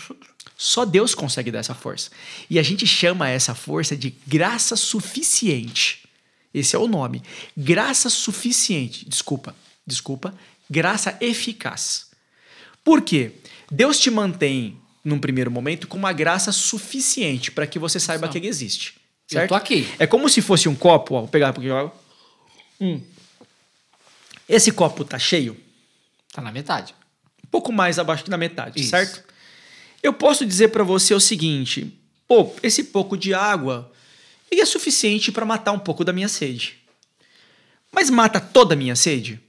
Só 0.56 0.84
Deus 0.84 1.14
consegue 1.14 1.50
dar 1.50 1.58
essa 1.58 1.74
força. 1.74 2.10
E 2.48 2.58
a 2.58 2.62
gente 2.62 2.86
chama 2.86 3.28
essa 3.28 3.54
força 3.54 3.96
de 3.96 4.14
graça 4.26 4.74
suficiente. 4.74 6.05
Esse 6.56 6.74
é 6.74 6.78
o 6.78 6.88
nome. 6.88 7.22
Graça 7.54 8.08
suficiente. 8.08 9.06
Desculpa, 9.06 9.54
desculpa. 9.86 10.34
Graça 10.70 11.14
eficaz. 11.20 12.06
Por 12.82 13.02
quê? 13.02 13.32
Deus 13.70 14.00
te 14.00 14.10
mantém, 14.10 14.80
num 15.04 15.18
primeiro 15.18 15.50
momento, 15.50 15.86
com 15.86 15.98
uma 15.98 16.14
graça 16.14 16.50
suficiente 16.52 17.50
para 17.50 17.66
que 17.66 17.78
você 17.78 18.00
saiba 18.00 18.26
que 18.26 18.38
ele 18.38 18.48
existe. 18.48 18.94
Certo? 19.28 19.42
Eu 19.42 19.48
tô 19.48 19.54
aqui. 19.54 19.86
É 19.98 20.06
como 20.06 20.30
se 20.30 20.40
fosse 20.40 20.66
um 20.66 20.74
copo, 20.74 21.14
ó, 21.16 21.20
vou 21.20 21.28
pegar 21.28 21.50
um 21.50 21.52
pouquinho 21.52 21.74
de 21.74 21.78
água. 21.78 21.94
Hum. 22.80 23.02
Esse 24.48 24.72
copo 24.72 25.04
tá 25.04 25.18
cheio? 25.18 25.56
Tá 26.32 26.40
na 26.40 26.50
metade. 26.50 26.94
Um 27.44 27.48
pouco 27.48 27.70
mais 27.70 27.98
abaixo 27.98 28.24
que 28.24 28.30
na 28.30 28.38
metade, 28.38 28.80
Isso. 28.80 28.90
certo? 28.90 29.22
Eu 30.02 30.12
posso 30.12 30.46
dizer 30.46 30.68
para 30.68 30.84
você 30.84 31.12
o 31.12 31.20
seguinte: 31.20 31.92
pô, 32.26 32.54
esse 32.62 32.84
pouco 32.84 33.16
de 33.16 33.34
água 33.34 33.92
e 34.50 34.60
é 34.60 34.64
suficiente 34.64 35.32
para 35.32 35.44
matar 35.44 35.72
um 35.72 35.78
pouco 35.78 36.04
da 36.04 36.12
minha 36.12 36.28
sede. 36.28 36.78
Mas 37.92 38.10
mata 38.10 38.40
toda 38.40 38.74
a 38.74 38.76
minha 38.76 38.94
sede? 38.94 39.40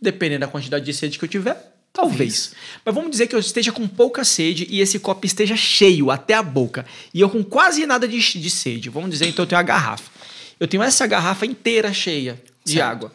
Dependendo 0.00 0.40
da 0.40 0.48
quantidade 0.48 0.84
de 0.84 0.92
sede 0.92 1.18
que 1.18 1.24
eu 1.24 1.28
tiver, 1.28 1.54
talvez. 1.92 2.48
talvez. 2.48 2.54
Mas 2.84 2.94
vamos 2.94 3.10
dizer 3.10 3.26
que 3.26 3.34
eu 3.34 3.40
esteja 3.40 3.72
com 3.72 3.86
pouca 3.88 4.24
sede 4.24 4.66
e 4.70 4.80
esse 4.80 4.98
copo 4.98 5.26
esteja 5.26 5.56
cheio 5.56 6.10
até 6.10 6.34
a 6.34 6.42
boca 6.42 6.86
e 7.12 7.20
eu 7.20 7.30
com 7.30 7.42
quase 7.42 7.86
nada 7.86 8.06
de, 8.06 8.18
de 8.18 8.50
sede. 8.50 8.90
Vamos 8.90 9.10
dizer 9.10 9.26
então 9.26 9.44
eu 9.44 9.48
tenho 9.48 9.60
a 9.60 9.64
garrafa. 9.64 10.10
Eu 10.58 10.68
tenho 10.68 10.82
essa 10.82 11.06
garrafa 11.06 11.46
inteira 11.46 11.92
cheia 11.92 12.42
de 12.64 12.74
certo. 12.74 12.90
água. 12.90 13.12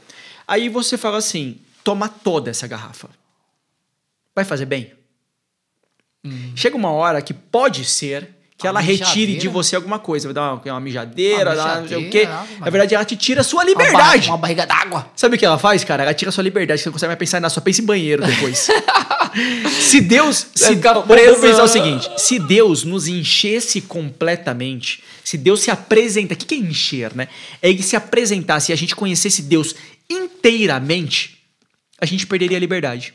Aí 0.47 0.67
você 0.67 0.97
fala 0.97 1.17
assim: 1.17 1.59
toma 1.83 2.09
toda 2.09 2.49
essa 2.49 2.67
garrafa. 2.67 3.09
Vai 4.35 4.45
fazer 4.45 4.65
bem? 4.65 4.93
Hum. 6.23 6.53
Chega 6.55 6.75
uma 6.75 6.91
hora 6.91 7.21
que 7.21 7.33
pode 7.33 7.85
ser 7.85 8.35
que 8.59 8.67
ela 8.67 8.81
retire 8.81 9.37
de 9.37 9.47
você 9.47 9.77
alguma 9.77 9.97
coisa. 9.97 10.27
Vai 10.27 10.33
dar 10.33 10.53
uma, 10.53 10.61
uma 10.61 10.79
mijadeira, 10.81 11.53
uma 11.53 11.81
não 11.81 11.87
sei 11.87 12.07
o 12.07 12.09
quê. 12.09 12.27
Na 12.59 12.69
verdade, 12.69 12.93
ela 12.93 13.05
te 13.05 13.15
tira 13.15 13.39
a 13.39 13.43
sua 13.43 13.63
liberdade. 13.63 14.27
Uma, 14.27 14.37
barriga 14.37 14.67
d'água. 14.67 15.09
Sabe 15.15 15.37
o 15.37 15.39
que 15.39 15.45
ela 15.45 15.57
faz, 15.57 15.81
cara? 15.85 16.03
Ela 16.03 16.13
tira 16.13 16.27
a 16.27 16.31
sua 16.31 16.43
liberdade. 16.43 16.81
Você 16.81 16.89
não 16.89 16.93
consegue 16.93 17.07
mais 17.07 17.17
pensar 17.19 17.39
na 17.39 17.49
sua. 17.49 17.61
Pensa 17.63 17.81
em 17.81 17.85
banheiro 17.85 18.21
depois. 18.21 18.67
se 19.79 20.01
Deus. 20.01 20.47
Se, 20.53 20.75
vamos 20.75 21.39
pensar 21.39 21.63
o 21.63 21.69
seguinte: 21.69 22.11
se 22.17 22.37
Deus 22.37 22.83
nos 22.83 23.07
enchesse 23.07 23.79
completamente, 23.79 25.01
se 25.23 25.37
Deus 25.37 25.61
se 25.61 25.71
apresenta. 25.71 26.33
O 26.33 26.37
que 26.37 26.53
é 26.53 26.57
encher, 26.57 27.15
né? 27.15 27.29
É 27.61 27.69
ele 27.69 27.81
se 27.81 27.95
apresentasse 27.95 28.71
e 28.71 28.73
a 28.73 28.75
gente 28.77 28.93
conhecesse 28.93 29.41
Deus 29.41 29.73
inteiramente, 30.09 31.39
a 32.01 32.05
gente 32.05 32.27
perderia 32.27 32.57
a 32.57 32.59
liberdade. 32.59 33.13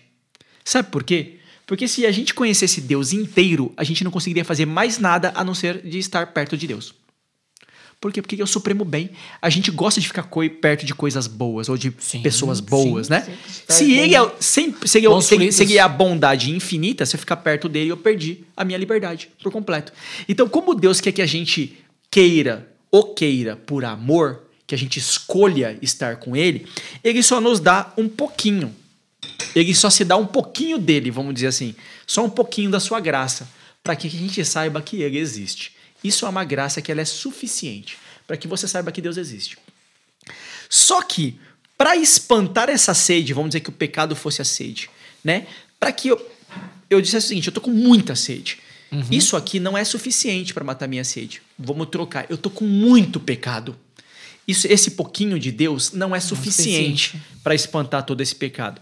Sabe 0.65 0.89
por 0.89 1.05
quê? 1.05 1.39
Porque 1.67 1.89
se 1.89 2.05
a 2.07 2.13
gente 2.13 2.35
conhecesse 2.35 2.81
Deus 2.81 3.13
inteiro, 3.13 3.73
a 3.77 3.85
gente 3.85 4.05
não 4.05 4.11
conseguiria 4.11 4.45
fazer 4.45 4.67
mais 4.67 4.99
nada 4.99 5.33
a 5.35 5.43
não 5.43 5.55
ser 5.55 5.83
de 5.83 5.99
estar 5.99 6.27
perto 6.29 6.57
de 6.57 6.67
Deus. 6.67 6.95
Por 8.05 8.13
quê? 8.13 8.21
Porque 8.21 8.39
é 8.39 8.45
o 8.45 8.47
supremo 8.47 8.85
bem. 8.85 9.09
A 9.41 9.49
gente 9.49 9.71
gosta 9.71 9.99
de 9.99 10.07
ficar 10.07 10.29
perto 10.61 10.85
de 10.85 10.95
coisas 10.95 11.27
boas 11.27 11.71
ou 11.71 11.79
de 11.79 11.91
sim, 11.99 12.21
pessoas 12.21 12.61
boas, 12.61 13.07
sim, 13.07 13.13
né? 13.15 13.27
Sim, 13.49 13.63
se 13.67 13.95
ele 13.95 14.15
é, 14.15 14.33
sempre, 14.39 14.87
se, 14.87 14.99
ele, 14.99 15.23
se, 15.23 15.53
se 15.53 15.63
ele 15.63 15.79
é 15.79 15.81
a 15.81 15.89
bondade 15.89 16.51
infinita, 16.51 17.07
se 17.07 17.17
eu 17.17 17.21
ficar 17.21 17.37
perto 17.37 17.67
dele, 17.67 17.91
eu 17.91 17.97
perdi 17.97 18.45
a 18.55 18.63
minha 18.63 18.77
liberdade 18.77 19.31
por 19.43 19.51
completo. 19.51 19.91
Então, 20.29 20.47
como 20.47 20.75
Deus 20.75 21.01
quer 21.01 21.13
que 21.13 21.23
a 21.23 21.27
gente 21.27 21.79
queira 22.11 22.71
ou 22.91 23.15
queira 23.15 23.57
por 23.57 23.87
amor, 23.87 24.43
que 24.67 24.75
a 24.75 24.79
gente 24.79 24.99
escolha 24.99 25.79
estar 25.81 26.17
com 26.17 26.37
ele, 26.37 26.67
ele 27.03 27.23
só 27.23 27.41
nos 27.41 27.59
dá 27.59 27.91
um 27.97 28.07
pouquinho 28.07 28.75
ele 29.55 29.75
só 29.75 29.89
se 29.89 30.05
dá 30.05 30.17
um 30.17 30.27
pouquinho 30.27 30.79
dele, 30.79 31.11
vamos 31.11 31.35
dizer 31.35 31.49
assim, 31.49 31.75
só 32.07 32.25
um 32.25 32.31
pouquinho 32.31 32.71
da 32.71 32.81
sua 32.81 33.01
graça, 33.01 33.49
para 33.83 33.95
que 33.95 34.07
a 34.07 34.11
gente 34.11 34.45
saiba 34.45 34.81
que 34.83 35.03
ele 35.03 35.19
existe. 35.19 35.73
Isso 36.03 36.27
é 36.27 36.29
uma 36.29 36.45
graça 36.45 36.83
que 36.83 36.91
ela 36.91 37.01
é 37.01 37.05
suficiente 37.05 37.97
para 38.27 38.37
que 38.37 38.49
você 38.49 38.67
saiba 38.67 38.91
que 38.91 39.03
Deus 39.03 39.17
existe. 39.17 39.59
Só 40.69 41.03
que 41.03 41.39
para 41.77 41.97
espantar 41.97 42.69
essa 42.69 42.95
sede, 42.95 43.33
vamos 43.33 43.51
dizer 43.51 43.61
que 43.61 43.69
o 43.69 43.73
pecado 43.73 44.17
fosse 44.17 44.41
a 44.41 44.45
sede, 44.45 44.89
né? 45.23 45.47
Para 45.79 45.93
que 45.93 46.09
eu 46.09 46.35
eu 46.91 47.01
dissesse 47.01 47.27
o 47.27 47.29
seguinte, 47.29 47.49
eu 47.49 47.53
tô 47.53 47.61
com 47.61 47.71
muita 47.71 48.15
sede. 48.15 48.59
Uhum. 48.93 49.05
Isso 49.11 49.37
aqui 49.37 49.59
não 49.59 49.77
é 49.77 49.85
suficiente 49.85 50.55
para 50.55 50.63
matar 50.63 50.87
minha 50.87 51.03
sede. 51.03 51.43
Vamos 51.59 51.89
trocar. 51.89 52.27
Eu 52.29 52.39
tô 52.39 52.51
com 52.51 52.65
muito 52.65 53.19
pecado. 53.19 53.77
Isso, 54.47 54.67
esse 54.71 54.93
pouquinho 54.93 55.39
de 55.39 55.51
Deus 55.51 55.93
não 55.93 56.15
é 56.15 56.21
suficiente, 56.21 57.11
suficiente. 57.11 57.41
para 57.43 57.55
espantar 57.55 58.05
todo 58.05 58.21
esse 58.21 58.35
pecado 58.35 58.81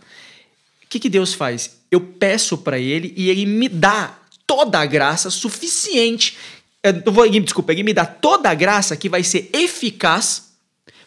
que, 0.92 1.00
que 1.00 1.08
Deus 1.08 1.32
faz? 1.32 1.78
Eu 1.90 2.00
peço 2.00 2.58
para 2.58 2.78
ele 2.78 3.14
e 3.16 3.30
ele 3.30 3.46
me 3.46 3.66
dá 3.66 4.18
toda 4.46 4.78
a 4.78 4.84
graça 4.84 5.30
suficiente. 5.30 6.36
Eu 6.82 7.10
vou, 7.10 7.28
desculpa, 7.28 7.72
ele 7.72 7.82
me 7.82 7.94
dá 7.94 8.04
toda 8.04 8.50
a 8.50 8.54
graça 8.54 8.94
que 8.94 9.08
vai 9.08 9.22
ser 9.22 9.48
eficaz 9.54 10.52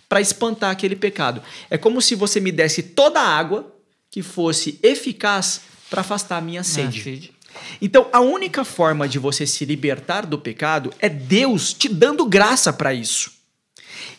para 0.10 0.20
espantar 0.20 0.72
aquele 0.72 0.96
pecado. 0.96 1.42
É 1.70 1.78
como 1.78 2.02
se 2.02 2.16
você 2.16 2.40
me 2.40 2.52
desse 2.52 2.82
toda 2.82 3.20
a 3.20 3.28
água 3.28 3.76
que 4.10 4.24
fosse 4.24 4.80
eficaz 4.82 5.62
para 5.90 6.02
afastar 6.02 6.38
a 6.38 6.42
minha 6.42 6.64
sede. 6.64 7.32
Então, 7.80 8.08
a 8.12 8.20
única 8.20 8.66
forma 8.66 9.08
de 9.08 9.20
você 9.20 9.46
se 9.46 9.66
libertar 9.66 10.26
do 10.26 10.40
pecado 10.40 10.92
é 11.00 11.08
Deus 11.08 11.74
te 11.74 11.88
dando 11.88 12.26
graça 12.26 12.74
para 12.74 12.94
isso. 12.94 13.35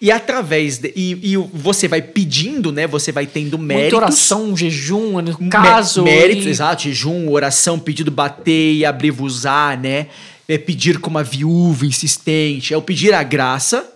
E 0.00 0.10
através 0.10 0.78
de, 0.78 0.92
e, 0.94 1.32
e, 1.32 1.36
você 1.36 1.88
vai 1.88 2.02
pedindo, 2.02 2.70
né? 2.70 2.86
Você 2.86 3.12
vai 3.12 3.26
tendo 3.26 3.58
méritos. 3.58 3.92
Muita 3.92 3.96
oração, 3.96 4.56
jejum, 4.56 5.20
no 5.20 5.48
caso. 5.48 6.02
Méritos, 6.02 6.46
e... 6.46 6.50
exato, 6.50 6.82
jejum, 6.82 7.30
oração, 7.30 7.78
pedido 7.78 8.10
bater 8.10 8.74
e 8.74 8.84
abrir-vos-á, 8.84 9.76
né? 9.76 10.08
É 10.48 10.58
pedir 10.58 10.98
como 10.98 11.18
a 11.18 11.22
viúva 11.22 11.86
insistente, 11.86 12.72
é 12.72 12.76
o 12.76 12.82
pedir 12.82 13.12
a 13.14 13.22
graça. 13.22 13.92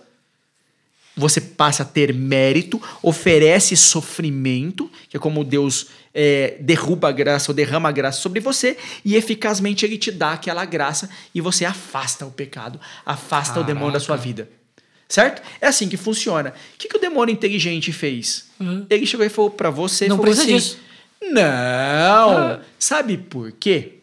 Você 1.15 1.41
passa 1.41 1.83
a 1.83 1.85
ter 1.85 2.13
mérito, 2.13 2.81
oferece 3.03 3.75
sofrimento, 3.75 4.89
que 5.09 5.17
é 5.17 5.19
como 5.19 5.43
Deus 5.43 5.87
é, 6.13 6.57
derruba 6.59 7.09
a 7.09 7.11
graça 7.11 7.51
ou 7.51 7.55
derrama 7.55 7.89
a 7.89 7.91
graça 7.91 8.21
sobre 8.21 8.39
você, 8.39 8.77
e 9.03 9.15
eficazmente 9.15 9.85
ele 9.85 9.97
te 9.97 10.11
dá 10.11 10.33
aquela 10.33 10.63
graça 10.65 11.09
e 11.33 11.41
você 11.41 11.65
afasta 11.65 12.25
o 12.25 12.31
pecado, 12.31 12.79
afasta 13.05 13.55
Caraca. 13.55 13.71
o 13.71 13.73
demônio 13.73 13.93
da 13.93 13.99
sua 13.99 14.15
vida. 14.15 14.49
Certo? 15.11 15.41
É 15.59 15.67
assim 15.67 15.89
que 15.89 15.97
funciona. 15.97 16.51
O 16.51 16.77
que, 16.77 16.87
que 16.87 16.95
o 16.95 16.99
demônio 16.99 17.33
inteligente 17.33 17.91
fez? 17.91 18.45
Uhum. 18.57 18.85
Ele 18.89 19.05
chegou 19.05 19.25
e 19.25 19.29
falou 19.29 19.51
para 19.51 19.69
você: 19.69 20.07
Não 20.07 20.15
falou 20.15 20.33
precisa 20.33 20.55
assim, 20.55 20.55
disso. 20.55 20.77
Não! 21.33 22.37
Ah. 22.37 22.59
Sabe 22.79 23.17
por 23.17 23.51
quê? 23.51 23.95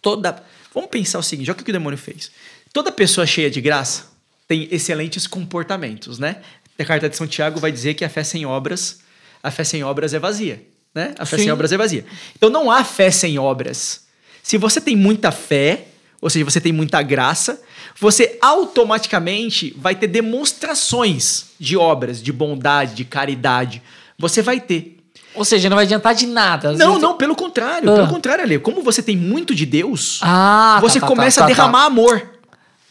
Toda. 0.00 0.42
Vamos 0.72 0.88
pensar 0.88 1.18
o 1.18 1.22
seguinte: 1.22 1.50
olha 1.50 1.60
o 1.60 1.62
que 1.62 1.68
o 1.68 1.72
demônio 1.74 1.98
fez. 1.98 2.30
Toda 2.72 2.90
pessoa 2.90 3.26
cheia 3.26 3.50
de 3.50 3.60
graça 3.60 4.14
tem 4.48 4.66
excelentes 4.70 5.26
comportamentos, 5.26 6.18
né? 6.18 6.36
A 6.78 6.84
carta 6.86 7.06
de 7.06 7.18
São 7.18 7.26
Tiago 7.26 7.60
vai 7.60 7.70
dizer 7.70 7.92
que 7.92 8.02
a 8.02 8.08
fé 8.08 8.24
sem 8.24 8.46
obras, 8.46 9.00
a 9.42 9.50
fé 9.50 9.62
sem 9.62 9.84
obras 9.84 10.14
é 10.14 10.18
vazia, 10.18 10.62
né? 10.94 11.14
A 11.18 11.26
fé 11.26 11.36
Sim. 11.36 11.42
sem 11.42 11.52
obras 11.52 11.70
é 11.70 11.76
vazia. 11.76 12.06
Então 12.34 12.48
não 12.48 12.70
há 12.70 12.82
fé 12.82 13.10
sem 13.10 13.38
obras. 13.38 14.06
Se 14.42 14.56
você 14.56 14.80
tem 14.80 14.96
muita 14.96 15.30
fé, 15.30 15.88
ou 16.24 16.30
seja, 16.30 16.42
você 16.42 16.58
tem 16.58 16.72
muita 16.72 17.02
graça, 17.02 17.60
você 18.00 18.38
automaticamente 18.40 19.74
vai 19.78 19.94
ter 19.94 20.06
demonstrações 20.06 21.46
de 21.60 21.76
obras, 21.76 22.22
de 22.22 22.32
bondade, 22.32 22.94
de 22.94 23.04
caridade. 23.04 23.82
Você 24.18 24.40
vai 24.40 24.58
ter. 24.58 24.96
Ou 25.34 25.44
seja, 25.44 25.68
não 25.68 25.76
vai 25.76 25.84
adiantar 25.84 26.14
de 26.14 26.26
nada. 26.26 26.72
Não, 26.72 26.86
vezes- 26.92 27.02
não, 27.02 27.14
pelo 27.18 27.36
contrário. 27.36 27.90
Ah. 27.90 27.96
Pelo 27.96 28.08
contrário, 28.08 28.42
Ale. 28.42 28.58
Como 28.58 28.82
você 28.82 29.02
tem 29.02 29.14
muito 29.16 29.54
de 29.54 29.66
Deus, 29.66 30.18
Ah, 30.22 30.76
tá, 30.76 30.80
você 30.80 30.98
tá, 30.98 31.06
começa 31.06 31.40
tá, 31.40 31.44
a 31.46 31.48
tá, 31.48 31.54
derramar 31.54 31.84
amor. 31.84 32.20
Tá. 32.20 32.26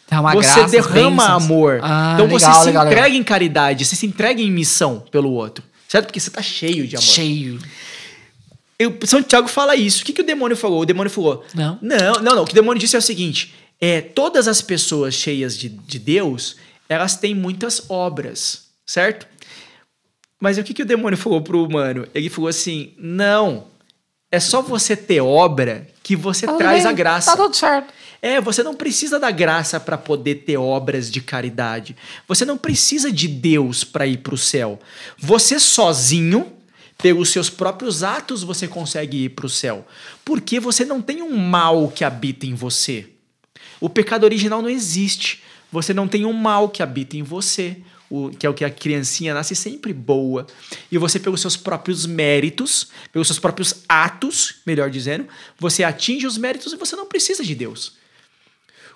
Derramar 0.09 0.33
você 0.35 0.53
graças, 0.53 0.71
derrama 0.71 1.09
bênçãos. 1.09 1.43
amor. 1.43 1.79
Ah, 1.81 2.11
então 2.13 2.27
você 2.27 2.45
legal, 2.45 2.61
se 2.61 2.67
legal, 2.67 2.83
legal. 2.83 2.93
entrega 2.99 3.15
em 3.17 3.23
caridade, 3.23 3.83
você 3.85 3.95
se 3.95 4.05
entrega 4.05 4.39
em 4.41 4.51
missão 4.51 5.03
pelo 5.11 5.31
outro. 5.31 5.63
Certo? 5.87 6.05
Porque 6.05 6.19
você 6.19 6.29
tá 6.29 6.41
cheio 6.41 6.85
de 6.87 6.95
amor. 6.95 7.03
Cheio. 7.07 7.59
Eu, 8.83 8.97
São 9.05 9.23
Tiago 9.23 9.47
fala 9.47 9.75
isso. 9.75 10.03
O 10.03 10.05
que, 10.05 10.13
que 10.13 10.21
o 10.21 10.25
demônio 10.25 10.57
falou? 10.57 10.81
O 10.81 10.85
demônio 10.85 11.09
falou: 11.09 11.45
Não. 11.53 11.79
Não, 11.81 12.13
não, 12.21 12.35
não. 12.35 12.43
O 12.43 12.45
que 12.45 12.51
o 12.51 12.55
demônio 12.55 12.79
disse 12.79 12.95
é 12.95 12.99
o 12.99 13.01
seguinte: 13.01 13.53
é, 13.79 14.01
todas 14.01 14.47
as 14.47 14.61
pessoas 14.61 15.13
cheias 15.13 15.57
de, 15.57 15.69
de 15.69 15.99
Deus, 15.99 16.57
elas 16.87 17.15
têm 17.15 17.33
muitas 17.33 17.89
obras, 17.89 18.67
certo? 18.85 19.27
Mas 20.39 20.57
o 20.57 20.63
que, 20.63 20.73
que 20.73 20.81
o 20.81 20.85
demônio 20.85 21.17
falou 21.17 21.41
pro 21.41 21.63
humano? 21.63 22.07
Ele 22.13 22.29
falou 22.29 22.49
assim: 22.49 22.93
não, 22.97 23.67
é 24.31 24.39
só 24.39 24.61
você 24.61 24.95
ter 24.95 25.21
obra 25.21 25.87
que 26.01 26.15
você 26.15 26.45
traz 26.45 26.83
bem, 26.83 26.91
a 26.91 26.93
graça. 26.93 27.31
Tá 27.31 27.37
tudo 27.37 27.55
certo. 27.55 27.93
É, 28.21 28.39
você 28.39 28.63
não 28.63 28.73
precisa 28.73 29.19
da 29.19 29.29
graça 29.29 29.79
para 29.79 29.97
poder 29.97 30.35
ter 30.45 30.57
obras 30.57 31.11
de 31.11 31.21
caridade. 31.21 31.95
Você 32.27 32.45
não 32.45 32.57
precisa 32.57 33.11
de 33.11 33.27
Deus 33.27 33.83
para 33.83 34.07
ir 34.07 34.17
para 34.17 34.33
o 34.33 34.37
céu. 34.37 34.79
Você 35.17 35.59
sozinho, 35.59 36.51
pelos 37.03 37.31
seus 37.31 37.49
próprios 37.49 38.01
atos, 38.01 38.43
você 38.43 38.65
consegue 38.65 39.25
ir 39.25 39.29
para 39.31 39.45
o 39.45 39.49
céu. 39.49 39.85
Porque 40.23 40.57
você 40.57 40.85
não 40.85 41.01
tem 41.01 41.21
um 41.21 41.35
mal 41.35 41.89
que 41.89 42.05
habita 42.05 42.45
em 42.45 42.53
você. 42.53 43.09
O 43.81 43.89
pecado 43.89 44.23
original 44.23 44.61
não 44.61 44.69
existe. 44.69 45.43
Você 45.69 45.93
não 45.93 46.07
tem 46.07 46.23
um 46.23 46.31
mal 46.31 46.69
que 46.69 46.81
habita 46.81 47.17
em 47.17 47.21
você, 47.21 47.75
o, 48.09 48.29
que 48.29 48.45
é 48.45 48.49
o 48.49 48.53
que 48.53 48.63
a 48.63 48.69
criancinha 48.69 49.33
nasce 49.33 49.53
sempre 49.53 49.91
boa. 49.91 50.47
E 50.89 50.97
você, 50.97 51.19
pelos 51.19 51.41
seus 51.41 51.57
próprios 51.57 52.05
méritos, 52.05 52.87
pelos 53.11 53.27
seus 53.27 53.39
próprios 53.39 53.83
atos, 53.89 54.61
melhor 54.65 54.89
dizendo, 54.89 55.27
você 55.59 55.83
atinge 55.83 56.25
os 56.25 56.37
méritos 56.37 56.71
e 56.71 56.77
você 56.77 56.95
não 56.95 57.05
precisa 57.05 57.43
de 57.43 57.53
Deus. 57.53 57.97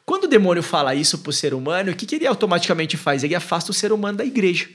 Quando 0.05 0.23
o 0.23 0.29
demônio 0.29 0.63
fala 0.63 0.95
isso 0.95 1.17
pro 1.17 1.33
ser 1.33 1.53
humano, 1.53 1.91
o 1.91 1.95
que, 1.95 2.05
que 2.05 2.15
ele 2.15 2.25
automaticamente 2.25 2.95
faz? 2.95 3.25
Ele 3.25 3.35
afasta 3.35 3.71
o 3.71 3.73
ser 3.73 3.91
humano 3.91 4.19
da 4.19 4.23
igreja. 4.23 4.69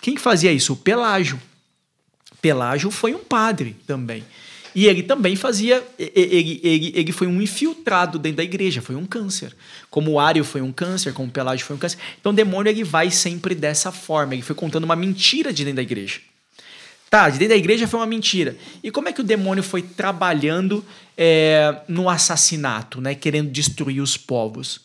Quem 0.00 0.16
fazia 0.16 0.50
isso? 0.50 0.72
O 0.72 0.76
Pelágio. 0.76 1.38
Pelágio 2.44 2.90
foi 2.90 3.14
um 3.14 3.20
padre 3.20 3.74
também. 3.86 4.22
E 4.74 4.84
ele 4.84 5.02
também 5.02 5.34
fazia. 5.34 5.82
Ele, 5.98 6.60
ele, 6.62 6.92
ele 6.94 7.10
foi 7.10 7.26
um 7.26 7.40
infiltrado 7.40 8.18
dentro 8.18 8.36
da 8.36 8.44
igreja, 8.44 8.82
foi 8.82 8.94
um 8.94 9.06
câncer. 9.06 9.56
Como 9.88 10.10
o 10.10 10.20
Ário 10.20 10.44
foi 10.44 10.60
um 10.60 10.70
câncer, 10.70 11.14
como 11.14 11.30
o 11.30 11.32
Pelágio 11.32 11.64
foi 11.64 11.74
um 11.74 11.78
câncer. 11.78 11.96
Então 12.20 12.32
o 12.32 12.34
demônio 12.34 12.68
ele 12.68 12.84
vai 12.84 13.10
sempre 13.10 13.54
dessa 13.54 13.90
forma. 13.90 14.34
Ele 14.34 14.42
foi 14.42 14.54
contando 14.54 14.84
uma 14.84 14.94
mentira 14.94 15.54
de 15.54 15.64
dentro 15.64 15.76
da 15.76 15.82
igreja. 15.82 16.20
Tá, 17.08 17.30
de 17.30 17.38
dentro 17.38 17.54
da 17.54 17.58
igreja 17.58 17.88
foi 17.88 17.98
uma 17.98 18.06
mentira. 18.06 18.58
E 18.82 18.90
como 18.90 19.08
é 19.08 19.12
que 19.14 19.22
o 19.22 19.24
demônio 19.24 19.62
foi 19.62 19.80
trabalhando 19.80 20.84
é, 21.16 21.76
no 21.88 22.10
assassinato, 22.10 23.00
né? 23.00 23.14
Querendo 23.14 23.50
destruir 23.50 24.02
os 24.02 24.18
povos? 24.18 24.82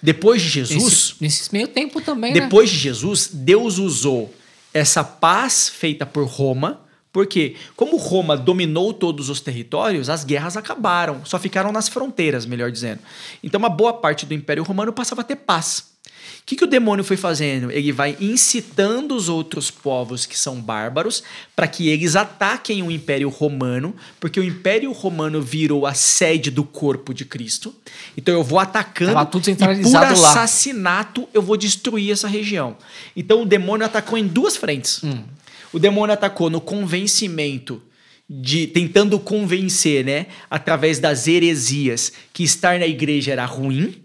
Depois 0.00 0.40
de 0.40 0.48
Jesus. 0.48 0.84
Nesse, 0.84 1.40
nesse 1.40 1.52
meio 1.52 1.66
tempo 1.66 2.00
também, 2.00 2.32
né? 2.32 2.42
Depois 2.42 2.70
de 2.70 2.78
Jesus, 2.78 3.30
Deus 3.32 3.78
usou 3.78 4.32
essa 4.78 5.02
paz 5.02 5.68
feita 5.68 6.06
por 6.06 6.26
Roma, 6.26 6.80
porque 7.12 7.56
como 7.74 7.96
Roma 7.96 8.36
dominou 8.36 8.92
todos 8.92 9.28
os 9.28 9.40
territórios, 9.40 10.08
as 10.08 10.24
guerras 10.24 10.56
acabaram, 10.56 11.24
só 11.24 11.38
ficaram 11.38 11.72
nas 11.72 11.88
fronteiras, 11.88 12.46
melhor 12.46 12.70
dizendo. 12.70 13.00
Então, 13.42 13.58
uma 13.58 13.68
boa 13.68 13.92
parte 13.92 14.24
do 14.24 14.34
Império 14.34 14.62
Romano 14.62 14.92
passava 14.92 15.22
a 15.22 15.24
ter 15.24 15.36
paz. 15.36 15.97
O 16.40 16.46
que, 16.46 16.56
que 16.56 16.64
o 16.64 16.66
demônio 16.66 17.04
foi 17.04 17.16
fazendo? 17.16 17.70
Ele 17.70 17.92
vai 17.92 18.16
incitando 18.20 19.14
os 19.14 19.28
outros 19.28 19.70
povos 19.70 20.24
que 20.24 20.38
são 20.38 20.60
bárbaros 20.60 21.22
para 21.54 21.66
que 21.66 21.88
eles 21.88 22.16
ataquem 22.16 22.82
o 22.82 22.90
Império 22.90 23.28
Romano, 23.28 23.94
porque 24.18 24.40
o 24.40 24.44
Império 24.44 24.90
Romano 24.92 25.42
virou 25.42 25.86
a 25.86 25.94
sede 25.94 26.50
do 26.50 26.64
corpo 26.64 27.12
de 27.12 27.24
Cristo. 27.24 27.74
Então 28.16 28.34
eu 28.34 28.42
vou 28.42 28.58
atacando 28.58 29.12
Tava 29.12 29.26
tudo 29.26 29.42
e 29.42 29.44
por 29.44 29.50
centralizado 29.50 30.20
lá. 30.20 30.30
assassinato 30.30 31.28
eu 31.34 31.42
vou 31.42 31.56
destruir 31.56 32.12
essa 32.12 32.28
região. 32.28 32.76
Então 33.14 33.42
o 33.42 33.46
demônio 33.46 33.84
atacou 33.84 34.16
em 34.16 34.26
duas 34.26 34.56
frentes. 34.56 35.02
Hum. 35.04 35.24
O 35.72 35.78
demônio 35.78 36.14
atacou 36.14 36.48
no 36.48 36.60
convencimento 36.60 37.82
de 38.28 38.66
tentando 38.66 39.18
convencer, 39.18 40.04
né, 40.04 40.26
através 40.50 40.98
das 40.98 41.26
heresias, 41.26 42.12
que 42.32 42.42
estar 42.42 42.78
na 42.78 42.86
igreja 42.86 43.32
era 43.32 43.44
ruim. 43.46 44.02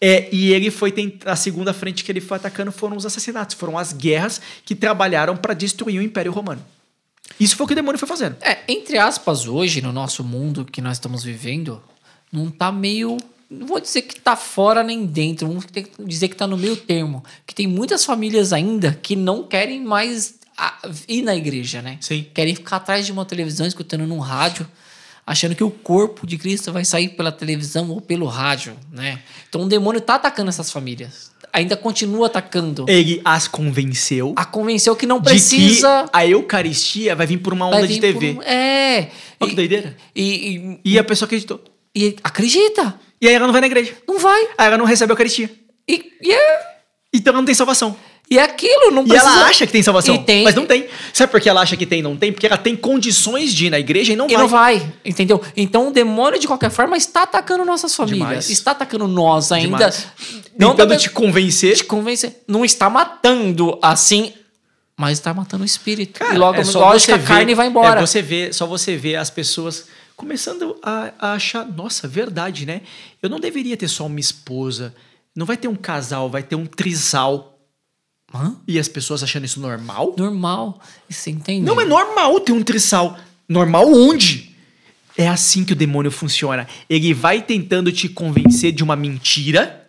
É, 0.00 0.28
e 0.32 0.52
ele 0.52 0.70
foi 0.70 0.90
tent- 0.90 1.26
a 1.26 1.36
segunda 1.36 1.74
frente 1.74 2.02
que 2.02 2.10
ele 2.10 2.20
foi 2.20 2.36
atacando 2.38 2.72
foram 2.72 2.96
os 2.96 3.04
assassinatos, 3.04 3.54
foram 3.54 3.76
as 3.76 3.92
guerras 3.92 4.40
que 4.64 4.74
trabalharam 4.74 5.36
para 5.36 5.52
destruir 5.52 5.98
o 6.00 6.02
Império 6.02 6.32
Romano. 6.32 6.64
Isso 7.38 7.54
foi 7.56 7.64
o 7.64 7.66
que 7.66 7.72
o 7.74 7.76
demônio 7.76 7.98
foi 7.98 8.08
fazendo. 8.08 8.36
É, 8.40 8.58
entre 8.66 8.96
aspas, 8.98 9.46
hoje, 9.46 9.80
no 9.82 9.92
nosso 9.92 10.24
mundo 10.24 10.64
que 10.64 10.80
nós 10.80 10.96
estamos 10.96 11.22
vivendo, 11.22 11.82
não 12.32 12.50
tá 12.50 12.72
meio. 12.72 13.18
Não 13.50 13.66
vou 13.66 13.80
dizer 13.80 14.02
que 14.02 14.18
tá 14.20 14.36
fora 14.36 14.82
nem 14.82 15.04
dentro, 15.04 15.46
vamos 15.48 15.64
dizer 16.06 16.28
que 16.28 16.36
tá 16.36 16.46
no 16.46 16.56
meio 16.56 16.76
termo. 16.76 17.22
Que 17.46 17.54
tem 17.54 17.66
muitas 17.66 18.04
famílias 18.04 18.52
ainda 18.52 18.92
que 19.02 19.14
não 19.16 19.42
querem 19.44 19.82
mais 19.84 20.34
a- 20.56 20.78
ir 21.08 21.22
na 21.22 21.34
igreja, 21.34 21.82
né? 21.82 21.98
Sim. 22.00 22.26
Querem 22.32 22.54
ficar 22.54 22.76
atrás 22.76 23.04
de 23.06 23.12
uma 23.12 23.24
televisão, 23.24 23.66
escutando 23.66 24.06
num 24.06 24.18
rádio, 24.18 24.66
achando 25.26 25.54
que 25.54 25.62
o 25.64 25.70
corpo 25.70 26.26
de 26.26 26.36
Cristo 26.38 26.72
vai 26.72 26.84
sair 26.84 27.10
pela 27.10 27.30
televisão 27.32 27.90
ou 27.90 28.00
pelo 28.00 28.26
rádio, 28.26 28.76
né? 28.92 29.20
Então 29.48 29.62
o 29.62 29.68
demônio 29.68 30.00
tá 30.00 30.14
atacando 30.16 30.48
essas 30.48 30.70
famílias. 30.72 31.30
Ainda 31.52 31.76
continua 31.76 32.26
atacando. 32.26 32.84
Ele 32.88 33.20
as 33.24 33.48
convenceu 33.48 34.32
A 34.36 34.44
convenceu 34.44 34.94
que 34.94 35.04
não 35.06 35.20
precisa. 35.20 36.04
que 36.04 36.10
a 36.16 36.26
Eucaristia 36.26 37.16
vai 37.16 37.26
vir 37.26 37.38
por 37.38 37.52
uma 37.52 37.66
onda 37.66 37.86
de 37.88 37.98
TV. 38.00 38.32
um- 38.38 38.42
É. 38.42 39.08
Olha 39.40 39.48
que 39.48 39.52
E- 39.52 39.56
doideira. 39.56 39.96
E, 40.14 40.22
e, 40.84 40.92
E 40.92 40.98
a 40.98 41.02
pessoa 41.04 41.26
acreditou. 41.26 41.60
e 41.94 42.16
acredita. 42.22 42.94
E 43.20 43.26
aí 43.28 43.34
ela 43.34 43.46
não 43.46 43.52
vai 43.52 43.60
na 43.60 43.66
igreja. 43.66 43.94
Não 44.06 44.18
vai. 44.18 44.48
Aí 44.56 44.66
ela 44.68 44.78
não 44.78 44.84
recebe 44.84 45.10
a 45.10 45.14
Eucaristia. 45.14 45.50
E, 45.88 46.12
e, 46.22 46.32
é, 46.32 46.60
Então 47.12 47.32
ela 47.32 47.40
não 47.40 47.46
tem 47.46 47.54
salvação. 47.54 47.96
E 48.30 48.38
é 48.38 48.42
aquilo, 48.42 48.92
não 48.92 49.02
E 49.04 49.08
precisa. 49.08 49.28
ela 49.30 49.46
acha 49.46 49.66
que 49.66 49.72
tem 49.72 49.82
salvação, 49.82 50.14
E 50.14 50.18
tem. 50.20 50.44
mas 50.44 50.54
não 50.54 50.64
tem. 50.64 50.86
Sabe 51.12 51.32
por 51.32 51.40
que 51.40 51.48
ela 51.48 51.60
acha 51.60 51.76
que 51.76 51.84
tem 51.84 51.98
e 51.98 52.02
não 52.02 52.16
tem? 52.16 52.32
Porque 52.32 52.46
ela 52.46 52.56
tem 52.56 52.76
condições 52.76 53.52
de 53.52 53.66
ir 53.66 53.70
na 53.70 53.78
igreja 53.80 54.12
e 54.12 54.16
não 54.16 54.26
E 54.28 54.32
vai. 54.34 54.38
não 54.38 54.48
vai, 54.48 54.92
entendeu? 55.04 55.42
Então 55.56 55.88
o 55.88 55.90
demônio, 55.92 56.38
de 56.38 56.46
qualquer 56.46 56.70
forma, 56.70 56.96
está 56.96 57.24
atacando 57.24 57.64
nossas 57.64 57.94
famílias. 57.94 58.20
Demais. 58.28 58.50
Está 58.50 58.70
atacando 58.70 59.08
nós 59.08 59.50
ainda. 59.50 59.76
Demais. 59.76 60.06
Não 60.58 60.70
Tentando 60.70 60.90
da- 60.90 60.96
te 60.96 61.10
convencer. 61.10 61.76
te 61.76 61.84
convencer. 61.84 62.42
Não 62.46 62.64
está 62.64 62.88
matando 62.88 63.76
assim, 63.82 64.32
mas 64.96 65.18
está 65.18 65.34
matando 65.34 65.62
o 65.62 65.66
espírito. 65.66 66.18
Cara, 66.20 66.34
e 66.34 66.38
logo, 66.38 66.60
é 66.60 66.64
só 66.64 66.78
lógico, 66.80 67.12
a 67.14 67.18
carne 67.18 67.46
ver- 67.46 67.54
vai 67.56 67.66
embora. 67.66 68.00
É 68.00 68.06
você 68.06 68.22
vê, 68.22 68.52
só 68.52 68.64
você 68.66 68.96
vê 68.96 69.16
as 69.16 69.28
pessoas 69.30 69.86
começando 70.14 70.76
a, 70.82 71.12
a 71.18 71.32
achar, 71.32 71.66
nossa, 71.66 72.06
verdade, 72.06 72.64
né? 72.66 72.82
Eu 73.22 73.28
não 73.30 73.40
deveria 73.40 73.76
ter 73.76 73.88
só 73.88 74.06
uma 74.06 74.20
esposa. 74.20 74.94
Não 75.34 75.46
vai 75.46 75.56
ter 75.56 75.66
um 75.68 75.74
casal, 75.74 76.28
vai 76.30 76.42
ter 76.42 76.54
um 76.54 76.66
trisal. 76.66 77.56
Hã? 78.32 78.54
E 78.66 78.78
as 78.78 78.88
pessoas 78.88 79.22
achando 79.22 79.44
isso 79.44 79.60
normal? 79.60 80.14
Normal. 80.16 80.80
Você 81.08 81.30
entende? 81.30 81.66
Não 81.66 81.80
é 81.80 81.84
normal 81.84 82.38
ter 82.40 82.52
um 82.52 82.62
trisal. 82.62 83.18
Normal 83.48 83.92
onde? 83.92 84.54
É 85.16 85.28
assim 85.28 85.64
que 85.64 85.72
o 85.72 85.76
demônio 85.76 86.10
funciona. 86.10 86.66
Ele 86.88 87.12
vai 87.12 87.42
tentando 87.42 87.90
te 87.90 88.08
convencer 88.08 88.72
de 88.72 88.84
uma 88.84 88.94
mentira 88.94 89.86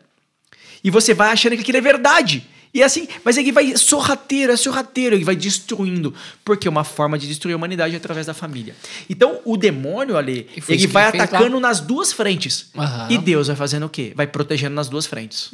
e 0.83 0.89
você 0.89 1.13
vai 1.13 1.31
achando 1.31 1.55
que 1.55 1.61
aquilo 1.61 1.77
é 1.77 1.81
verdade. 1.81 2.47
E 2.73 2.81
é 2.81 2.85
assim, 2.85 3.07
mas 3.23 3.37
ele 3.37 3.51
vai 3.51 3.75
sorrateiro, 3.75 4.53
é 4.53 4.55
sorrateiro, 4.55 5.15
ele 5.15 5.25
vai 5.25 5.35
destruindo. 5.35 6.13
Porque 6.43 6.67
é 6.67 6.71
uma 6.71 6.85
forma 6.85 7.19
de 7.19 7.27
destruir 7.27 7.53
a 7.53 7.57
humanidade 7.57 7.93
é 7.93 7.97
através 7.97 8.25
da 8.25 8.33
família. 8.33 8.75
Então, 9.09 9.39
o 9.43 9.57
demônio 9.57 10.17
ali, 10.17 10.47
ele 10.69 10.87
vai 10.87 11.03
atacando 11.03 11.59
nas 11.59 11.81
duas 11.81 12.13
frentes. 12.13 12.69
Aham. 12.75 13.07
E 13.09 13.17
Deus 13.17 13.47
vai 13.47 13.57
fazendo 13.57 13.87
o 13.87 13.89
quê? 13.89 14.13
Vai 14.15 14.25
protegendo 14.25 14.73
nas 14.73 14.87
duas 14.87 15.05
frentes. 15.05 15.51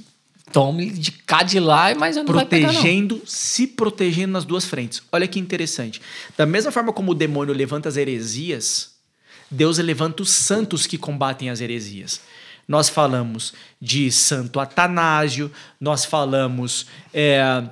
Tome 0.52 0.90
de 0.90 1.60
lá, 1.60 1.94
mas 1.96 2.16
não 2.16 2.26
vai 2.26 2.46
pegar, 2.46 2.68
não. 2.68 2.74
protegendo, 2.74 3.22
se 3.26 3.68
protegendo 3.68 4.34
nas 4.34 4.46
duas 4.46 4.66
frentes. 4.66 5.02
Olha 5.12 5.28
que 5.28 5.40
interessante. 5.40 6.02
Da 6.38 6.46
mesma 6.46 6.72
forma 6.72 6.94
como 6.94 7.12
o 7.12 7.16
demônio 7.16 7.54
levanta 7.54 7.90
as 7.90 7.98
heresias, 7.98 8.92
Deus 9.52 9.78
levanta 9.78 10.24
os 10.24 10.30
santos 10.30 10.88
que 10.88 10.98
combatem 10.98 11.50
as 11.50 11.62
heresias. 11.62 12.22
Nós 12.68 12.90
falamos 12.90 13.54
de 13.80 14.12
Santo 14.12 14.60
Atanásio, 14.60 15.52
nós 15.80 16.04
falamos 16.04 16.88
é, 17.14 17.64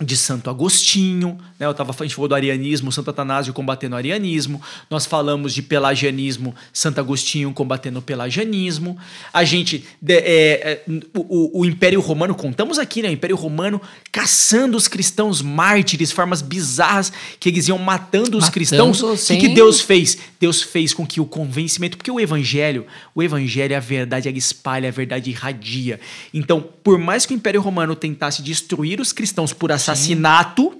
de 0.00 0.16
Santo 0.16 0.48
Agostinho, 0.48 1.38
né? 1.58 1.66
Eu 1.66 1.74
tava, 1.74 1.94
a 1.96 2.02
gente 2.02 2.14
falou 2.14 2.26
do 2.26 2.34
arianismo, 2.34 2.90
Santo 2.90 3.10
Atanásio 3.10 3.52
combatendo 3.52 3.94
o 3.94 3.98
arianismo. 3.98 4.62
Nós 4.88 5.04
falamos 5.04 5.52
de 5.52 5.60
pelagianismo, 5.60 6.54
Santo 6.72 6.98
Agostinho 6.98 7.52
combatendo 7.52 7.98
o 7.98 8.02
pelagianismo. 8.02 8.96
A 9.30 9.44
gente, 9.44 9.84
de, 10.00 10.14
é, 10.14 10.22
é, 10.26 10.84
o, 11.14 11.60
o, 11.60 11.66
Império 11.66 12.00
Romano, 12.00 12.34
contamos 12.34 12.78
aqui, 12.78 13.02
né? 13.02 13.10
O 13.10 13.12
Império 13.12 13.36
Romano 13.36 13.80
caçando 14.10 14.74
os 14.74 14.88
cristãos 14.88 15.42
mártires, 15.42 16.10
formas 16.10 16.40
bizarras 16.40 17.12
que 17.38 17.50
eles 17.50 17.68
iam 17.68 17.76
matando 17.76 18.38
os 18.38 18.44
matando, 18.44 18.52
cristãos. 18.52 19.02
O 19.02 19.16
que, 19.26 19.36
que 19.36 19.48
Deus 19.48 19.82
fez? 19.82 20.16
Deus 20.40 20.62
fez 20.62 20.94
com 20.94 21.06
que 21.06 21.20
o 21.20 21.26
convencimento, 21.26 21.98
porque 21.98 22.10
o 22.10 22.18
Evangelho, 22.18 22.86
o 23.14 23.22
Evangelho 23.22 23.74
é 23.74 23.76
a 23.76 23.80
verdade, 23.80 24.28
ele 24.28 24.38
espalha, 24.38 24.88
a 24.88 24.92
verdade 24.92 25.28
irradia. 25.28 26.00
Então, 26.32 26.64
por 26.82 26.98
mais 26.98 27.26
que 27.26 27.34
o 27.34 27.36
Império 27.36 27.60
Romano 27.60 27.94
tentasse 27.94 28.40
destruir 28.40 28.98
os 28.98 29.12
cristãos 29.12 29.52
por 29.52 29.70
assassinato, 29.70 29.89
assassinato, 29.90 30.76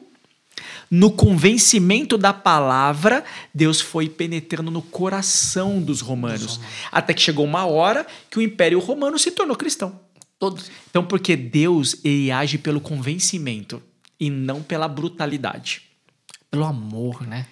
no 0.90 1.10
convencimento 1.12 2.18
da 2.18 2.32
palavra, 2.32 3.24
Deus 3.54 3.80
foi 3.80 4.08
penetrando 4.08 4.70
no 4.70 4.82
coração 4.82 5.80
dos 5.80 6.00
romanos. 6.00 6.60
Até 6.90 7.14
que 7.14 7.22
chegou 7.22 7.44
uma 7.44 7.64
hora 7.64 8.04
que 8.28 8.38
o 8.38 8.42
Império 8.42 8.80
Romano 8.80 9.18
se 9.18 9.30
tornou 9.30 9.56
cristão. 9.56 10.00
Todos. 10.38 10.70
Então, 10.90 11.04
porque 11.04 11.36
Deus 11.36 11.96
ele 12.02 12.32
age 12.32 12.58
pelo 12.58 12.80
convencimento 12.80 13.80
e 14.18 14.30
não 14.30 14.62
pela 14.62 14.88
brutalidade. 14.88 15.82
Pelo 16.50 16.64
amor, 16.64 17.26
né? 17.26 17.46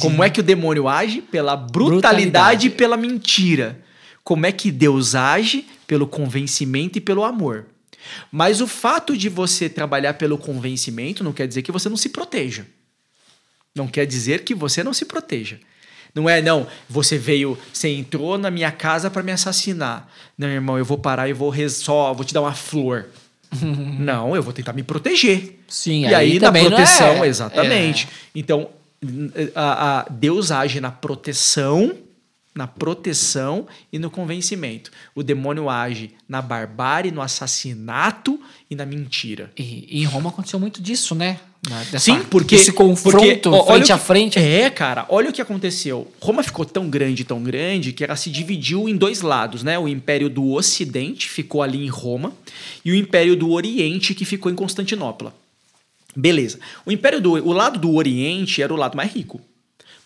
Como 0.00 0.22
é 0.22 0.30
que 0.30 0.40
o 0.40 0.42
demônio 0.42 0.88
age? 0.88 1.20
Pela 1.20 1.56
brutalidade, 1.56 1.90
brutalidade 1.90 2.66
e 2.68 2.70
pela 2.70 2.96
mentira. 2.96 3.82
Como 4.22 4.46
é 4.46 4.52
que 4.52 4.70
Deus 4.70 5.14
age? 5.14 5.66
Pelo 5.86 6.06
convencimento 6.06 6.96
e 6.96 7.00
pelo 7.00 7.24
amor. 7.24 7.66
Mas 8.30 8.60
o 8.60 8.66
fato 8.66 9.16
de 9.16 9.28
você 9.28 9.68
trabalhar 9.68 10.14
pelo 10.14 10.38
convencimento 10.38 11.24
não 11.24 11.32
quer 11.32 11.46
dizer 11.46 11.62
que 11.62 11.72
você 11.72 11.88
não 11.88 11.96
se 11.96 12.08
proteja. 12.08 12.66
Não 13.74 13.88
quer 13.88 14.06
dizer 14.06 14.44
que 14.44 14.54
você 14.54 14.84
não 14.84 14.94
se 14.94 15.04
proteja. 15.04 15.58
Não 16.14 16.28
é, 16.28 16.40
não, 16.40 16.66
você 16.88 17.18
veio, 17.18 17.58
você 17.72 17.88
entrou 17.88 18.38
na 18.38 18.48
minha 18.48 18.70
casa 18.70 19.10
para 19.10 19.22
me 19.22 19.32
assassinar. 19.32 20.08
Não, 20.38 20.46
irmão, 20.46 20.78
eu 20.78 20.84
vou 20.84 20.96
parar 20.96 21.28
e 21.28 21.32
vou 21.32 21.52
só, 21.68 22.14
vou 22.14 22.24
te 22.24 22.32
dar 22.32 22.40
uma 22.42 22.54
flor. 22.54 23.06
não, 23.98 24.36
eu 24.36 24.42
vou 24.42 24.52
tentar 24.52 24.72
me 24.72 24.84
proteger. 24.84 25.58
Sim, 25.66 26.02
e 26.02 26.14
aí, 26.14 26.32
aí 26.32 26.38
na 26.38 26.52
proteção, 26.52 27.24
é, 27.24 27.26
exatamente. 27.26 28.06
É. 28.06 28.08
Então, 28.32 28.68
a, 29.56 30.00
a, 30.00 30.08
Deus 30.08 30.52
age 30.52 30.80
na 30.80 30.92
proteção 30.92 31.96
na 32.54 32.68
proteção 32.68 33.66
e 33.92 33.98
no 33.98 34.08
convencimento. 34.08 34.92
O 35.14 35.22
demônio 35.22 35.68
age 35.68 36.12
na 36.28 36.40
barbárie, 36.40 37.10
no 37.10 37.20
assassinato 37.20 38.40
e 38.70 38.76
na 38.76 38.86
mentira. 38.86 39.50
E, 39.58 40.00
em 40.00 40.04
Roma 40.04 40.30
aconteceu 40.30 40.60
muito 40.60 40.80
disso, 40.80 41.14
né? 41.14 41.40
Dessa, 41.90 41.98
Sim, 41.98 42.20
porque 42.30 42.56
esse 42.56 42.72
confronto 42.72 43.50
porque, 43.50 43.72
frente 43.72 43.92
a 43.92 43.98
frente. 43.98 44.38
É, 44.38 44.68
cara, 44.68 45.06
olha 45.08 45.30
o 45.30 45.32
que 45.32 45.40
aconteceu. 45.40 46.12
Roma 46.20 46.42
ficou 46.42 46.64
tão 46.64 46.90
grande, 46.90 47.24
tão 47.24 47.42
grande 47.42 47.90
que 47.92 48.04
ela 48.04 48.16
se 48.16 48.30
dividiu 48.30 48.86
em 48.86 48.94
dois 48.94 49.22
lados, 49.22 49.62
né? 49.62 49.78
O 49.78 49.88
Império 49.88 50.28
do 50.28 50.52
Ocidente 50.52 51.26
ficou 51.26 51.62
ali 51.62 51.82
em 51.82 51.88
Roma 51.88 52.34
e 52.84 52.92
o 52.92 52.94
Império 52.94 53.34
do 53.34 53.50
Oriente 53.50 54.14
que 54.14 54.26
ficou 54.26 54.52
em 54.52 54.54
Constantinopla. 54.54 55.34
Beleza. 56.14 56.60
O 56.84 56.92
Império 56.92 57.20
do 57.20 57.32
o 57.32 57.52
lado 57.52 57.78
do 57.78 57.94
Oriente 57.94 58.62
era 58.62 58.72
o 58.72 58.76
lado 58.76 58.94
mais 58.94 59.10
rico 59.12 59.40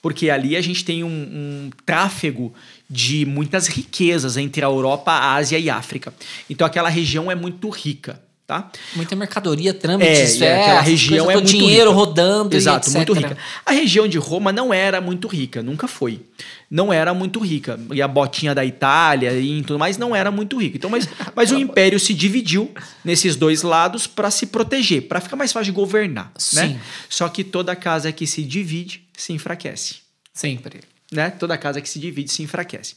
porque 0.00 0.30
ali 0.30 0.56
a 0.56 0.60
gente 0.60 0.84
tem 0.84 1.02
um, 1.02 1.08
um, 1.08 1.70
tráfego 1.84 2.52
de 2.88 3.26
muitas 3.26 3.66
riquezas 3.66 4.36
entre 4.36 4.64
a 4.64 4.68
Europa, 4.68 5.10
a 5.12 5.34
Ásia 5.34 5.58
e 5.58 5.68
a 5.68 5.76
África. 5.76 6.12
Então 6.48 6.66
aquela 6.66 6.88
região 6.88 7.30
é 7.30 7.34
muito 7.34 7.68
rica. 7.68 8.20
Tá? 8.46 8.70
Muita 8.96 9.14
mercadoria, 9.14 9.74
trâmites, 9.74 10.40
é, 10.40 10.46
é, 10.46 10.62
aquela 10.62 10.80
região 10.80 11.30
é 11.30 11.34
muito 11.34 11.48
dinheiro 11.48 11.90
rica. 11.90 12.02
rodando, 12.02 12.56
exato, 12.56 12.90
muito 12.92 13.12
rica. 13.12 13.36
A 13.66 13.72
região 13.72 14.08
de 14.08 14.16
Roma 14.16 14.50
não 14.50 14.72
era 14.72 15.02
muito 15.02 15.28
rica, 15.28 15.62
nunca 15.62 15.86
foi. 15.86 16.22
Não 16.70 16.90
era 16.90 17.12
muito 17.12 17.40
rica. 17.40 17.78
E 17.92 18.00
a 18.00 18.08
botinha 18.08 18.54
da 18.54 18.64
Itália 18.64 19.38
e 19.38 19.62
tudo 19.62 19.78
mais 19.78 19.98
não 19.98 20.16
era 20.16 20.30
muito 20.30 20.56
rica. 20.56 20.78
Então, 20.78 20.88
mas, 20.88 21.06
mas 21.36 21.52
o 21.52 21.58
império 21.58 22.00
se 22.00 22.14
dividiu 22.14 22.72
nesses 23.04 23.36
dois 23.36 23.60
lados 23.60 24.06
para 24.06 24.30
se 24.30 24.46
proteger, 24.46 25.02
para 25.02 25.20
ficar 25.20 25.36
mais 25.36 25.52
fácil 25.52 25.70
de 25.70 25.72
governar, 25.72 26.24
né? 26.24 26.32
Sim. 26.38 26.56
né? 26.56 26.80
Só 27.06 27.28
que 27.28 27.44
toda 27.44 27.76
casa 27.76 28.10
que 28.12 28.26
se 28.26 28.42
divide 28.42 29.07
se 29.20 29.32
enfraquece. 29.32 29.96
Sempre. 30.32 30.80
Né? 31.10 31.30
Toda 31.30 31.56
casa 31.56 31.80
que 31.80 31.88
se 31.88 31.98
divide 31.98 32.30
se 32.30 32.42
enfraquece. 32.42 32.94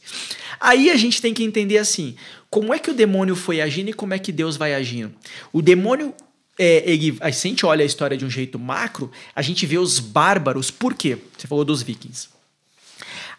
Aí 0.60 0.90
a 0.90 0.96
gente 0.96 1.20
tem 1.20 1.32
que 1.32 1.42
entender 1.42 1.78
assim: 1.78 2.14
como 2.50 2.72
é 2.72 2.78
que 2.78 2.90
o 2.90 2.94
demônio 2.94 3.34
foi 3.34 3.60
agindo 3.60 3.90
e 3.90 3.94
como 3.94 4.14
é 4.14 4.18
que 4.18 4.30
Deus 4.30 4.56
vai 4.56 4.74
agindo? 4.74 5.14
O 5.52 5.62
demônio 5.62 6.14
é, 6.58 6.82
ele, 6.90 7.12
se 7.32 7.48
a 7.48 7.50
gente 7.50 7.64
olha 7.64 7.82
a 7.82 7.86
história 7.86 8.16
de 8.16 8.24
um 8.24 8.30
jeito 8.30 8.58
macro, 8.58 9.10
a 9.34 9.42
gente 9.42 9.64
vê 9.66 9.78
os 9.78 9.98
bárbaros. 9.98 10.70
Por 10.70 10.94
quê? 10.94 11.18
Você 11.36 11.46
falou 11.46 11.64
dos 11.64 11.82
vikings. 11.82 12.28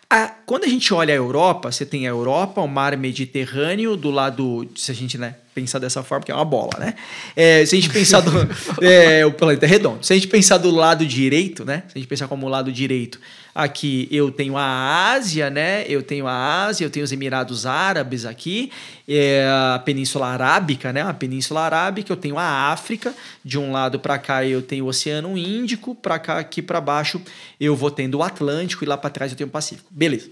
A, 0.09 0.27
quando 0.27 0.65
a 0.65 0.67
gente 0.67 0.93
olha 0.93 1.13
a 1.13 1.17
Europa, 1.17 1.71
você 1.71 1.86
tem 1.86 2.05
a 2.05 2.09
Europa, 2.09 2.61
o 2.61 2.67
mar 2.67 2.97
Mediterrâneo, 2.97 3.95
do 3.95 4.11
lado, 4.11 4.67
se 4.75 4.91
a 4.91 4.95
gente 4.95 5.17
né, 5.17 5.36
pensar 5.53 5.79
dessa 5.79 6.03
forma, 6.03 6.25
que 6.25 6.31
é 6.31 6.35
uma 6.35 6.45
bola, 6.45 6.71
né? 6.79 6.95
É, 7.35 7.65
se 7.65 7.75
a 7.75 7.79
gente 7.79 7.91
pensar 7.91 8.21
do. 8.21 8.31
é, 8.83 9.25
o 9.25 9.31
planeta 9.31 9.65
é 9.65 9.69
redondo. 9.69 10.03
Se 10.03 10.13
a 10.13 10.15
gente 10.15 10.27
pensar 10.27 10.57
do 10.57 10.71
lado 10.71 11.05
direito, 11.05 11.63
né? 11.63 11.83
Se 11.87 11.97
a 11.97 11.99
gente 11.99 12.07
pensar 12.07 12.27
como 12.27 12.45
o 12.45 12.49
lado 12.49 12.71
direito, 12.71 13.19
aqui 13.53 14.07
eu 14.11 14.31
tenho 14.31 14.57
a 14.57 15.11
Ásia, 15.11 15.49
né? 15.49 15.85
Eu 15.87 16.01
tenho 16.01 16.27
a 16.27 16.65
Ásia, 16.65 16.85
eu 16.85 16.89
tenho 16.89 17.03
os 17.03 17.11
Emirados 17.11 17.65
Árabes 17.65 18.25
aqui, 18.25 18.71
é 19.07 19.47
a 19.75 19.79
Península 19.79 20.27
Arábica, 20.27 20.91
né? 20.91 21.01
A 21.01 21.13
Península 21.13 21.61
Arábica, 21.61 22.11
eu 22.11 22.17
tenho 22.17 22.37
a 22.37 22.71
África, 22.71 23.13
de 23.43 23.59
um 23.59 23.71
lado 23.71 23.99
para 23.99 24.17
cá 24.17 24.43
eu 24.45 24.61
tenho 24.61 24.85
o 24.85 24.87
Oceano 24.87 25.37
Índico, 25.37 25.93
para 25.95 26.17
cá 26.17 26.39
aqui 26.39 26.61
para 26.61 26.81
baixo 26.81 27.21
eu 27.59 27.75
vou 27.75 27.91
tendo 27.91 28.17
o 28.17 28.23
Atlântico 28.23 28.83
e 28.83 28.87
lá 28.87 28.97
para 28.97 29.09
trás 29.09 29.31
eu 29.31 29.37
tenho 29.37 29.47
o 29.47 29.51
Pacífico. 29.51 29.87
Beleza. 29.91 30.29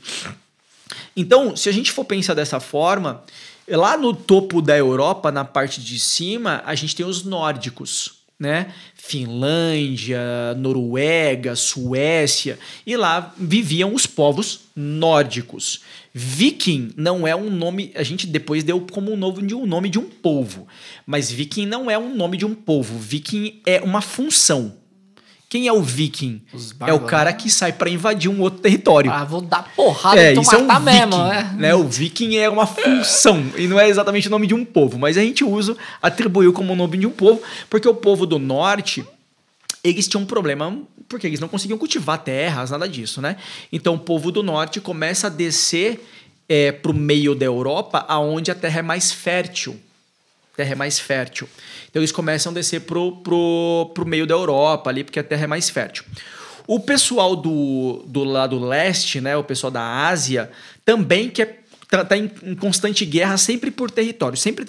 Então, 1.15 1.55
se 1.55 1.69
a 1.69 1.71
gente 1.71 1.91
for 1.91 2.05
pensar 2.05 2.33
dessa 2.33 2.59
forma, 2.59 3.23
lá 3.75 3.97
no 3.97 4.13
topo 4.13 4.61
da 4.61 4.77
Europa, 4.77 5.31
na 5.31 5.45
parte 5.45 5.81
de 5.81 5.99
cima, 5.99 6.61
a 6.65 6.75
gente 6.75 6.95
tem 6.95 7.05
os 7.05 7.23
nórdicos 7.23 8.21
né? 8.41 8.73
Finlândia, 8.95 10.55
Noruega, 10.57 11.55
Suécia, 11.55 12.57
e 12.87 12.97
lá 12.97 13.31
viviam 13.37 13.93
os 13.93 14.07
povos 14.07 14.61
nórdicos. 14.75 15.81
Viking 16.11 16.91
não 16.97 17.27
é 17.27 17.35
um 17.35 17.51
nome, 17.51 17.91
a 17.93 18.01
gente 18.01 18.25
depois 18.25 18.63
deu 18.63 18.81
como 18.91 19.11
um 19.11 19.15
nome 19.15 19.45
de 19.45 19.53
um 19.53 19.67
nome 19.67 19.89
de 19.89 19.99
um 19.99 20.09
povo, 20.09 20.67
mas 21.05 21.31
viking 21.31 21.67
não 21.67 21.89
é 21.89 21.99
um 21.99 22.15
nome 22.15 22.35
de 22.35 22.43
um 22.43 22.55
povo. 22.55 22.97
Viking 22.97 23.61
é 23.63 23.79
uma 23.79 24.01
função. 24.01 24.75
Quem 25.51 25.67
é 25.67 25.73
o 25.73 25.81
viking? 25.81 26.41
É 26.87 26.93
o 26.93 27.01
cara 27.01 27.33
que 27.33 27.51
sai 27.51 27.73
para 27.73 27.89
invadir 27.89 28.31
um 28.31 28.39
outro 28.39 28.61
território. 28.61 29.11
Ah, 29.11 29.25
vou 29.25 29.41
dar 29.41 29.69
porrada 29.75 30.21
é, 30.21 30.33
e 30.33 30.39
isso 30.39 30.55
é 30.55 30.57
um 30.57 30.79
mesmo, 30.79 31.17
né? 31.17 31.55
né? 31.57 31.75
O 31.75 31.83
viking 31.83 32.37
é 32.37 32.49
uma 32.49 32.65
função 32.65 33.43
e 33.57 33.67
não 33.67 33.77
é 33.77 33.89
exatamente 33.89 34.29
o 34.29 34.31
nome 34.31 34.47
de 34.47 34.53
um 34.53 34.63
povo, 34.63 34.97
mas 34.97 35.17
a 35.17 35.21
gente 35.21 35.43
usa, 35.43 35.75
atribuiu 36.01 36.53
como 36.53 36.73
nome 36.73 36.97
de 36.97 37.05
um 37.05 37.11
povo, 37.11 37.41
porque 37.69 37.85
o 37.85 37.93
povo 37.93 38.25
do 38.25 38.39
norte, 38.39 39.03
eles 39.83 40.07
tinham 40.07 40.23
um 40.23 40.25
problema 40.25 40.73
porque 41.09 41.27
eles 41.27 41.41
não 41.41 41.49
conseguiam 41.49 41.77
cultivar 41.77 42.19
terras, 42.19 42.71
nada 42.71 42.87
disso, 42.87 43.21
né? 43.21 43.35
Então 43.73 43.95
o 43.95 43.99
povo 43.99 44.31
do 44.31 44.41
norte 44.41 44.79
começa 44.79 45.27
a 45.27 45.29
descer 45.29 46.01
é, 46.47 46.71
para 46.71 46.91
o 46.91 46.95
meio 46.95 47.35
da 47.35 47.45
Europa, 47.45 48.05
aonde 48.07 48.51
a 48.51 48.55
terra 48.55 48.79
é 48.79 48.81
mais 48.81 49.11
fértil. 49.11 49.77
Terra 50.55 50.71
é 50.71 50.75
mais 50.75 50.99
fértil. 50.99 51.47
Então 51.89 52.01
eles 52.01 52.11
começam 52.11 52.51
a 52.51 52.55
descer 52.55 52.81
pro, 52.81 53.17
pro, 53.17 53.91
pro 53.93 54.05
meio 54.05 54.27
da 54.27 54.33
Europa 54.33 54.89
ali, 54.89 55.03
porque 55.03 55.19
a 55.19 55.23
terra 55.23 55.43
é 55.43 55.47
mais 55.47 55.69
fértil. 55.69 56.03
O 56.67 56.79
pessoal 56.79 57.35
do, 57.35 58.03
do 58.05 58.23
lado 58.23 58.59
leste, 58.59 59.19
né, 59.19 59.35
o 59.35 59.43
pessoal 59.43 59.71
da 59.71 60.07
Ásia, 60.07 60.51
também 60.85 61.29
quer 61.29 61.63
tá, 61.89 62.05
tá 62.05 62.17
em, 62.17 62.31
em, 62.43 62.55
constante 62.55 63.05
guerra 63.05 63.37
sempre 63.37 63.69
por 63.69 63.91
território, 63.91 64.37
sempre 64.37 64.67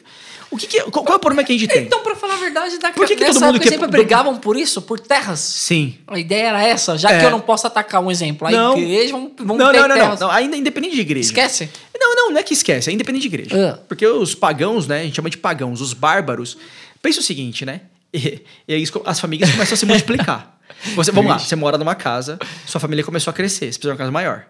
o 0.53 0.57
que, 0.57 0.66
que 0.66 0.80
qual, 0.82 1.05
qual, 1.05 1.14
é 1.14 1.16
o 1.16 1.18
problema 1.18 1.44
que 1.44 1.53
a 1.53 1.59
gente 1.59 1.68
tem? 1.68 1.84
Então, 1.84 2.03
para 2.03 2.14
falar 2.14 2.34
a 2.34 2.36
verdade, 2.36 2.78
da 2.78 2.92
por 2.92 3.07
que, 3.07 3.16
que 3.16 3.24
todo 3.24 3.40
mundo 3.40 3.59
quer... 3.59 3.70
sempre 3.70 3.88
brigavam 3.88 4.36
por 4.36 4.57
isso, 4.57 4.82
por 4.82 5.00
terras. 5.00 5.40
Sim. 5.40 5.96
A 6.07 6.18
ideia 6.18 6.48
era 6.48 6.62
essa, 6.62 6.96
já 6.96 7.11
é. 7.11 7.18
que 7.18 7.24
eu 7.24 7.30
não 7.30 7.40
posso 7.40 7.66
atacar 7.66 8.00
um 8.03 8.11
exemplo, 8.11 8.46
a 8.46 8.50
não. 8.50 8.78
igreja 8.78 9.12
vamos, 9.12 9.32
vamos 9.38 9.59
não, 9.59 9.72
não, 9.72 9.88
não, 9.88 9.96
não, 9.96 10.16
não, 10.16 10.30
ainda 10.30 10.57
independente 10.57 10.94
de 10.94 11.00
igreja. 11.00 11.26
Esquece. 11.26 11.70
Não, 11.98 12.14
não, 12.14 12.30
não 12.32 12.38
é 12.38 12.42
que 12.42 12.53
esquece, 12.53 12.90
é 12.90 12.92
independente 12.92 13.28
de 13.28 13.34
igreja. 13.34 13.57
Uh. 13.57 13.86
Porque 13.88 14.07
os 14.07 14.34
pagãos, 14.34 14.86
né, 14.86 15.00
a 15.00 15.03
gente 15.05 15.16
chama 15.16 15.30
de 15.30 15.38
pagãos, 15.38 15.80
os 15.80 15.92
bárbaros, 15.92 16.57
Pensa 17.03 17.18
o 17.18 17.22
seguinte, 17.22 17.66
né? 17.66 17.82
E, 18.14 18.40
e 18.68 18.74
aí 18.74 18.84
as 19.05 19.20
famílias 19.20 19.50
começam 19.50 19.74
a 19.74 19.76
se 19.76 19.84
multiplicar. 19.84 20.59
Você, 20.94 21.11
vamos 21.12 21.30
lá, 21.30 21.38
você 21.38 21.55
mora 21.55 21.76
numa 21.76 21.94
casa, 21.94 22.38
sua 22.66 22.80
família 22.80 23.05
começou 23.05 23.30
a 23.30 23.34
crescer, 23.34 23.72
você 23.72 23.78
precisa 23.78 23.82
de 23.82 23.88
uma 23.88 23.96
casa 23.96 24.11
maior. 24.11 24.46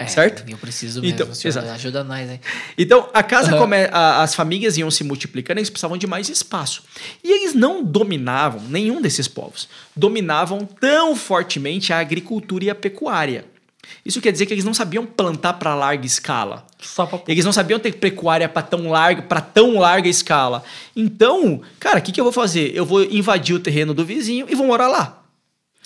É, 0.00 0.06
certo? 0.06 0.44
Eu 0.48 0.56
preciso 0.56 1.02
mesmo. 1.02 1.14
Então, 1.14 1.28
exato. 1.28 1.68
Ajuda 1.68 2.02
nós, 2.02 2.30
hein? 2.30 2.40
Então, 2.78 3.10
a 3.12 3.22
casa, 3.22 3.52
uhum. 3.52 3.58
come, 3.58 3.76
a, 3.92 4.22
as 4.22 4.34
famílias 4.34 4.78
iam 4.78 4.90
se 4.90 5.04
multiplicando, 5.04 5.60
eles 5.60 5.68
precisavam 5.68 5.98
de 5.98 6.06
mais 6.06 6.30
espaço. 6.30 6.82
E 7.22 7.30
eles 7.30 7.54
não 7.54 7.84
dominavam, 7.84 8.62
nenhum 8.62 9.02
desses 9.02 9.28
povos, 9.28 9.68
dominavam 9.94 10.64
tão 10.64 11.14
fortemente 11.14 11.92
a 11.92 11.98
agricultura 11.98 12.64
e 12.64 12.70
a 12.70 12.74
pecuária. 12.74 13.44
Isso 14.02 14.22
quer 14.22 14.32
dizer 14.32 14.46
que 14.46 14.54
eles 14.54 14.64
não 14.64 14.72
sabiam 14.72 15.04
plantar 15.04 15.54
para 15.54 15.74
larga 15.74 16.06
escala. 16.06 16.64
Só 16.80 17.04
pra... 17.04 17.20
Eles 17.28 17.44
não 17.44 17.52
sabiam 17.52 17.78
ter 17.78 17.92
pecuária 17.92 18.48
para 18.48 18.62
tão 18.62 18.88
larga, 18.88 19.20
para 19.20 19.42
tão 19.42 19.78
larga 19.78 20.08
escala. 20.08 20.62
Então, 20.96 21.60
cara, 21.78 21.98
o 21.98 22.02
que, 22.02 22.10
que 22.10 22.20
eu 22.20 22.24
vou 22.24 22.32
fazer? 22.32 22.74
Eu 22.74 22.86
vou 22.86 23.02
invadir 23.02 23.54
o 23.54 23.60
terreno 23.60 23.92
do 23.92 24.04
vizinho 24.04 24.46
e 24.48 24.54
vou 24.54 24.66
morar 24.66 24.88
lá. 24.88 25.19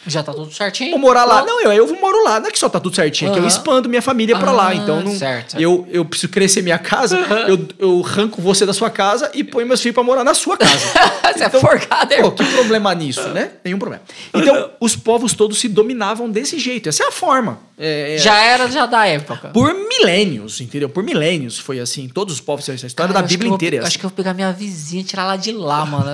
Já 0.06 0.22
tá 0.22 0.32
tudo 0.32 0.52
certinho. 0.52 0.90
Vou 0.90 0.98
morar 0.98 1.24
lá. 1.24 1.44
Não, 1.44 1.60
eu, 1.62 1.72
eu 1.72 2.00
moro 2.00 2.22
lá. 2.24 2.40
Não 2.40 2.48
é 2.48 2.50
que 2.50 2.58
só 2.58 2.68
tá 2.68 2.78
tudo 2.80 2.94
certinho, 2.94 3.30
é 3.30 3.34
que 3.34 3.40
eu 3.40 3.46
expando 3.46 3.88
minha 3.88 4.02
família 4.02 4.38
pra 4.38 4.52
lá. 4.52 4.68
Ah, 4.68 4.74
Então, 4.74 5.00
não, 5.02 5.14
certo. 5.16 5.58
eu, 5.60 5.86
eu 5.90 6.04
preciso 6.04 6.30
crescer 6.32 6.62
minha 6.62 6.78
casa, 6.78 7.16
eu, 7.48 7.66
eu 7.78 8.02
arranco 8.04 8.40
você 8.42 8.66
da 8.66 8.72
sua 8.72 8.90
casa 8.90 9.30
e 9.34 9.42
ponho 9.44 9.66
meus 9.66 9.80
filhos 9.80 9.94
pra 9.94 10.02
morar 10.02 10.24
na 10.24 10.34
sua 10.34 10.56
casa. 10.56 10.74
Você 11.34 11.42
é 11.42 11.50
forcado, 11.50 12.08
Pô, 12.10 12.14
irmão. 12.14 12.30
que 12.30 12.44
problema 12.44 12.94
nisso, 12.94 13.26
né? 13.30 13.50
Nenhum 13.64 13.78
problema. 13.78 14.02
Então, 14.32 14.70
os 14.78 14.94
povos 14.94 15.32
todos 15.32 15.58
se 15.58 15.68
dominavam 15.68 16.30
desse 16.30 16.60
jeito. 16.60 16.88
Essa 16.88 17.02
é 17.02 17.06
a 17.08 17.10
forma. 17.10 17.58
É, 17.76 18.14
é- 18.14 18.18
Já 18.18 18.38
era 18.38 18.70
já 18.70 18.86
da 18.86 19.04
época. 19.06 19.48
Por 19.48 19.74
milênios, 19.74 20.60
entendeu? 20.60 20.88
Por 20.88 21.02
milênios 21.02 21.58
foi 21.58 21.80
assim. 21.80 22.08
Todos 22.08 22.34
os 22.34 22.40
povos 22.40 22.68
essa 22.68 22.86
história 22.86 23.12
Cara, 23.12 23.22
da 23.22 23.28
Bíblia 23.28 23.48
vou- 23.48 23.56
inteira. 23.56 23.76
é 23.76 23.78
Acho 23.80 23.88
assim. 23.88 23.98
que 23.98 24.04
eu 24.06 24.10
vou 24.10 24.16
pegar 24.16 24.32
minha 24.32 24.52
vizinha 24.52 25.00
e 25.00 25.04
tirar 25.04 25.22
ela 25.24 25.36
de 25.36 25.50
lá, 25.50 25.84
mano. 25.84 26.04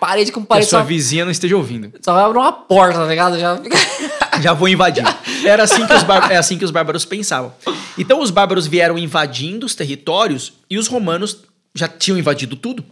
Parede 0.00 0.32
com 0.32 0.40
Que 0.40 0.46
a 0.46 0.48
parede. 0.48 0.70
sua 0.70 0.78
Só, 0.80 0.84
vizinha 0.86 1.24
não 1.24 1.32
esteja 1.32 1.56
ouvindo. 1.56 1.92
só 2.02 2.14
vai 2.14 2.24
abrir 2.24 2.38
uma 2.38 2.52
porta, 2.52 3.00
tá 3.00 3.06
ligado? 3.06 3.23
Já... 3.32 3.60
Já 4.42 4.52
vou 4.52 4.68
invadir. 4.68 5.04
Era 5.44 5.62
assim 5.62 5.86
que 5.86 5.92
os 5.94 6.02
bar- 6.02 6.30
é 6.32 6.36
assim 6.36 6.58
que 6.58 6.64
os 6.64 6.70
bárbaros 6.72 7.04
pensavam. 7.04 7.52
Então 7.96 8.20
os 8.20 8.30
bárbaros 8.30 8.66
vieram 8.66 8.98
invadindo 8.98 9.64
os 9.64 9.74
territórios 9.76 10.54
e 10.68 10.76
os 10.76 10.88
romanos 10.88 11.38
já 11.74 11.86
tinham 11.86 12.18
invadido 12.18 12.56
tudo. 12.56 12.84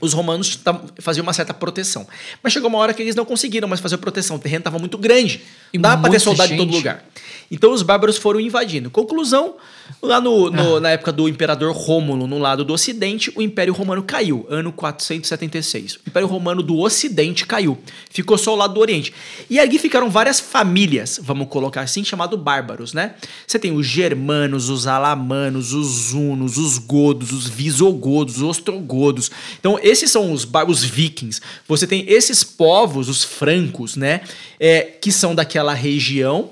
Os 0.00 0.14
romanos 0.14 0.56
tam- 0.56 0.82
faziam 1.00 1.22
uma 1.22 1.32
certa 1.34 1.52
proteção. 1.52 2.06
Mas 2.42 2.52
chegou 2.54 2.70
uma 2.70 2.78
hora 2.78 2.94
que 2.94 3.02
eles 3.02 3.14
não 3.14 3.26
conseguiram 3.26 3.68
mais 3.68 3.80
fazer 3.80 3.98
proteção. 3.98 4.36
O 4.36 4.38
terreno 4.38 4.60
estava 4.60 4.78
muito 4.78 4.96
grande. 4.96 5.42
E 5.72 5.76
Não 5.76 5.82
dava 5.82 6.00
para 6.02 6.10
ter 6.12 6.20
soldado 6.20 6.54
em 6.54 6.56
todo 6.56 6.68
gente. 6.68 6.76
lugar. 6.78 7.04
Então 7.50 7.72
os 7.72 7.82
bárbaros 7.82 8.16
foram 8.16 8.40
invadindo. 8.40 8.88
Conclusão, 8.90 9.56
lá 10.02 10.20
no, 10.20 10.50
no- 10.50 10.76
Ah. 10.76 10.80
na 10.80 10.90
época 10.90 11.12
do 11.12 11.28
imperador 11.28 11.72
Rômulo, 11.74 12.26
no 12.26 12.38
lado 12.38 12.64
do 12.64 12.72
ocidente, 12.72 13.32
o 13.36 13.42
Império 13.42 13.72
Romano 13.74 14.02
caiu, 14.02 14.46
ano 14.48 14.72
476. 14.72 15.96
O 15.96 16.00
Império 16.08 16.28
Romano 16.28 16.62
do 16.62 16.78
ocidente 16.78 17.46
caiu. 17.46 17.78
Ficou 18.10 18.36
só 18.38 18.52
o 18.54 18.56
lado 18.56 18.74
do 18.74 18.80
oriente. 18.80 19.12
E 19.48 19.58
ali 19.58 19.78
ficaram 19.78 20.08
várias 20.10 20.40
famílias, 20.40 21.18
vamos 21.22 21.48
colocar 21.48 21.82
assim, 21.82 22.04
chamado 22.04 22.36
bárbaros, 22.36 22.92
né? 22.92 23.14
Você 23.46 23.58
tem 23.58 23.72
os 23.72 23.86
germanos, 23.86 24.68
os 24.68 24.86
alamanos, 24.86 25.72
os 25.72 26.12
hunos, 26.12 26.56
os 26.58 26.78
godos, 26.78 27.32
os 27.32 27.46
visigodos, 27.48 28.36
os 28.36 28.42
ostrogodos. 28.42 29.30
Então, 29.58 29.78
esses 29.82 30.10
são 30.10 30.32
os, 30.32 30.44
bar- 30.44 30.68
os 30.68 30.82
vikings. 30.84 31.40
Você 31.68 31.86
tem 31.86 32.04
esses 32.08 32.42
povos, 32.44 33.08
os 33.08 33.22
francos, 33.24 33.96
né? 33.96 34.20
É, 34.58 34.82
que 34.82 35.10
são 35.10 35.34
daquela 35.34 35.72
região 35.74 36.50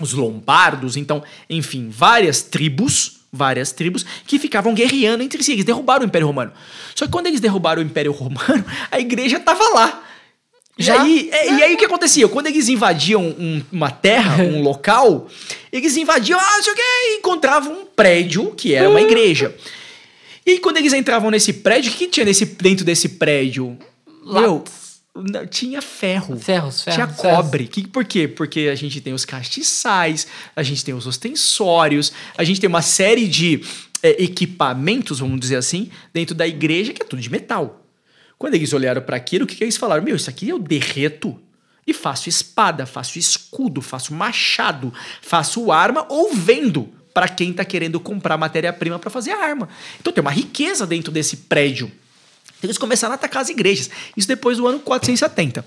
os 0.00 0.12
lombardos, 0.12 0.96
então, 0.96 1.22
enfim, 1.48 1.88
várias 1.90 2.42
tribos, 2.42 3.20
várias 3.32 3.72
tribos 3.72 4.04
que 4.26 4.38
ficavam 4.38 4.74
guerreando 4.74 5.22
entre 5.22 5.42
si. 5.42 5.52
Eles 5.52 5.64
derrubaram 5.64 6.02
o 6.04 6.06
Império 6.06 6.26
Romano. 6.26 6.52
Só 6.94 7.06
que 7.06 7.12
quando 7.12 7.26
eles 7.26 7.40
derrubaram 7.40 7.82
o 7.82 7.84
Império 7.84 8.12
Romano, 8.12 8.64
a 8.90 8.98
igreja 9.00 9.38
tava 9.40 9.64
lá. 9.74 10.04
Já? 10.80 10.96
E 10.96 11.00
aí, 11.00 11.30
é, 11.32 11.52
e 11.54 11.62
aí 11.64 11.74
o 11.74 11.76
que 11.76 11.84
acontecia? 11.84 12.28
Quando 12.28 12.46
eles 12.46 12.68
invadiam 12.68 13.22
um- 13.22 13.62
uma 13.72 13.90
terra, 13.90 14.42
um 14.44 14.62
local, 14.62 15.28
eles 15.72 15.96
invadiam, 15.96 16.38
ah, 16.38 16.52
não 16.56 16.62
sei 16.62 16.72
o 16.72 16.76
quê, 16.76 16.82
e 16.82 17.16
encontravam 17.18 17.72
um 17.72 17.84
prédio 17.84 18.52
que 18.54 18.74
era 18.74 18.88
uma 18.88 19.00
igreja. 19.00 19.54
E 20.46 20.52
aí, 20.52 20.58
quando 20.60 20.76
eles 20.78 20.92
entravam 20.92 21.30
nesse 21.30 21.52
prédio, 21.52 21.92
o 21.92 21.94
que 21.94 22.06
tinha 22.06 22.24
nesse, 22.24 22.46
dentro 22.46 22.84
desse 22.84 23.08
prédio? 23.10 23.76
Meu, 24.24 24.40
não, 24.40 24.64
tinha 25.50 25.82
ferro. 25.82 26.38
Ferros, 26.38 26.82
ferros. 26.82 26.94
Tinha 26.94 27.06
ferros. 27.08 27.36
cobre. 27.36 27.66
Que, 27.66 27.86
por 27.86 28.04
quê? 28.04 28.28
Porque 28.28 28.68
a 28.72 28.74
gente 28.74 29.00
tem 29.00 29.12
os 29.12 29.24
castiçais, 29.24 30.26
a 30.54 30.62
gente 30.62 30.84
tem 30.84 30.94
os 30.94 31.06
ostensórios, 31.06 32.12
a 32.36 32.44
gente 32.44 32.60
tem 32.60 32.68
uma 32.68 32.82
série 32.82 33.26
de 33.26 33.62
é, 34.02 34.22
equipamentos, 34.22 35.20
vamos 35.20 35.40
dizer 35.40 35.56
assim, 35.56 35.90
dentro 36.12 36.34
da 36.34 36.46
igreja 36.46 36.92
que 36.92 37.02
é 37.02 37.04
tudo 37.04 37.20
de 37.20 37.30
metal. 37.30 37.84
Quando 38.38 38.54
eles 38.54 38.72
olharam 38.72 39.02
para 39.02 39.16
aquilo, 39.16 39.44
o 39.44 39.46
que, 39.46 39.56
que 39.56 39.64
eles 39.64 39.76
falaram? 39.76 40.02
Meu, 40.02 40.14
isso 40.14 40.30
aqui 40.30 40.48
eu 40.48 40.58
derreto 40.58 41.38
e 41.86 41.92
faço 41.92 42.28
espada, 42.28 42.86
faço 42.86 43.18
escudo, 43.18 43.80
faço 43.80 44.14
machado, 44.14 44.92
faço 45.22 45.72
arma 45.72 46.06
ou 46.08 46.34
vendo 46.34 46.88
para 47.12 47.28
quem 47.28 47.52
tá 47.52 47.64
querendo 47.64 47.98
comprar 47.98 48.36
matéria-prima 48.36 48.98
para 48.98 49.10
fazer 49.10 49.32
a 49.32 49.42
arma. 49.42 49.68
Então 49.98 50.12
tem 50.12 50.20
uma 50.20 50.30
riqueza 50.30 50.86
dentro 50.86 51.10
desse 51.10 51.36
prédio. 51.36 51.90
Então, 52.58 52.68
eles 52.68 52.78
começaram 52.78 53.12
a 53.12 53.14
atacar 53.14 53.42
as 53.42 53.48
igrejas. 53.48 53.88
Isso 54.16 54.26
depois 54.28 54.58
do 54.58 54.66
ano 54.66 54.80
470. 54.80 55.64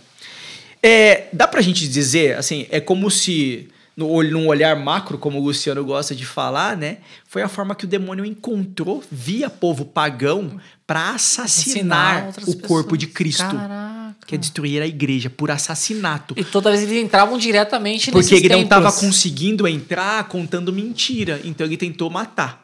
É, 0.83 1.27
dá 1.31 1.47
pra 1.47 1.61
gente 1.61 1.87
dizer, 1.87 2.37
assim, 2.37 2.65
é 2.69 2.79
como 2.79 3.09
se, 3.11 3.69
no, 3.95 4.23
num 4.23 4.47
olhar 4.47 4.75
macro, 4.75 5.17
como 5.17 5.39
o 5.39 5.43
Luciano 5.43 5.83
gosta 5.85 6.15
de 6.15 6.25
falar, 6.25 6.75
né? 6.75 6.97
Foi 7.27 7.41
a 7.43 7.47
forma 7.47 7.75
que 7.75 7.85
o 7.85 7.87
demônio 7.87 8.25
encontrou, 8.25 9.03
via 9.11 9.49
povo 9.49 9.85
pagão, 9.85 10.59
para 10.87 11.11
assassinar 11.11 12.25
outras 12.25 12.47
o 12.47 12.57
corpo 12.59 12.89
pessoas. 12.89 12.99
de 12.99 13.07
Cristo. 13.07 13.43
Caraca. 13.43 14.01
Que 14.25 14.35
é 14.35 14.37
destruir 14.37 14.81
a 14.81 14.87
igreja 14.87 15.29
por 15.29 15.49
assassinato. 15.49 16.35
E 16.37 16.43
toda 16.43 16.69
vez 16.69 16.83
eles 16.83 17.03
entravam 17.03 17.37
diretamente 17.37 18.11
Porque 18.11 18.35
ele 18.35 18.49
não 18.49 18.61
estava 18.61 18.91
conseguindo 18.91 19.67
entrar 19.67 20.23
contando 20.25 20.71
mentira. 20.71 21.41
Então 21.43 21.65
ele 21.65 21.75
tentou 21.75 22.09
matar. 22.09 22.60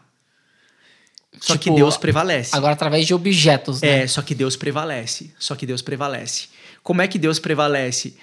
Só 1.40 1.54
que 1.54 1.66
Tipo, 1.66 1.76
Deus 1.76 1.98
prevalece. 1.98 2.56
Agora 2.56 2.74
através 2.74 3.06
de 3.06 3.14
objetos, 3.14 3.82
né? 3.82 4.04
É, 4.04 4.08
só 4.08 4.22
que 4.22 4.34
Deus 4.34 4.56
prevalece. 4.56 5.32
Só 5.38 5.56
que 5.56 5.66
Deus 5.66 5.82
prevalece. 5.82 6.48
Como 6.84 7.02
é 7.02 7.08
que 7.08 7.20
Deus 7.20 7.40
prevalece? 7.40 8.16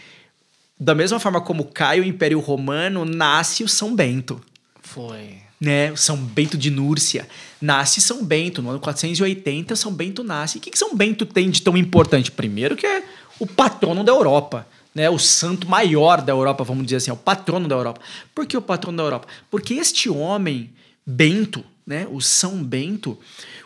Da 0.79 0.95
mesma 0.95 1.21
forma 1.21 1.41
como 1.41 1.67
cai 1.67 2.01
o 2.01 2.05
Império 2.05 2.41
Romano, 2.41 3.05
nasce 3.05 3.63
o 3.63 3.69
São 3.69 3.95
Bento. 3.95 4.41
Foi. 4.83 5.39
Né? 5.61 5.93
O 5.93 5.97
São 5.97 6.17
Bento 6.17 6.59
de 6.59 6.71
Núrcia. 6.71 7.29
Nasce 7.61 8.01
São 8.01 8.25
Bento. 8.25 8.61
No 8.61 8.71
ano 8.71 8.81
480, 8.81 9.77
São 9.77 9.93
Bento 9.93 10.25
nasce. 10.25 10.59
O 10.59 10.61
que, 10.61 10.71
que 10.71 10.79
São 10.79 10.97
Bento 10.97 11.25
tem 11.25 11.51
de 11.51 11.63
tão 11.63 11.77
importante? 11.77 12.31
Primeiro 12.31 12.77
que 12.77 12.87
é 12.87 13.03
o 13.39 13.47
patrono 13.47 14.03
da 14.03 14.13
Europa. 14.13 14.67
Né? 14.95 15.09
O 15.09 15.19
santo 15.19 15.69
maior 15.69 16.21
da 16.21 16.33
Europa, 16.33 16.65
vamos 16.65 16.85
dizer 16.85 16.97
assim. 16.97 17.11
É 17.11 17.15
o 17.15 17.19
patrono 17.19 17.69
da 17.69 17.75
Europa. 17.75 18.01
Por 18.35 18.47
que 18.47 18.57
o 18.57 18.63
patrono 18.63 18.97
da 18.97 19.05
Europa? 19.05 19.29
Porque 19.51 19.75
este 19.75 20.11
homem, 20.11 20.71
Bento, 21.07 21.65
né? 21.87 22.07
o 22.11 22.21
São 22.21 22.63
Bento, 22.63 23.19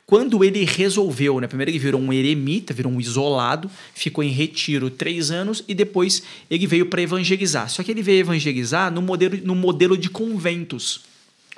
quando 0.05 0.43
ele 0.43 0.65
resolveu, 0.65 1.41
né? 1.41 1.47
Primeiro 1.47 1.71
ele 1.71 1.79
virou 1.79 2.01
um 2.01 2.13
eremita, 2.13 2.75
virou 2.75 2.91
um 2.91 3.01
isolado, 3.01 3.71
ficou 3.95 4.25
em 4.25 4.31
retiro 4.31 4.91
três 4.91 5.31
anos 5.31 5.63
e 5.69 5.75
depois 5.75 6.23
ele 6.51 6.67
veio 6.67 6.87
para 6.87 7.03
evangelizar. 7.03 7.69
Só 7.69 7.83
que 7.83 7.91
ele 7.91 8.03
veio 8.03 8.21
evangelizar 8.21 8.91
no 8.91 9.03
modelo, 9.03 9.37
no 9.45 9.55
modelo 9.55 9.97
de 9.97 10.09
conventos 10.09 11.03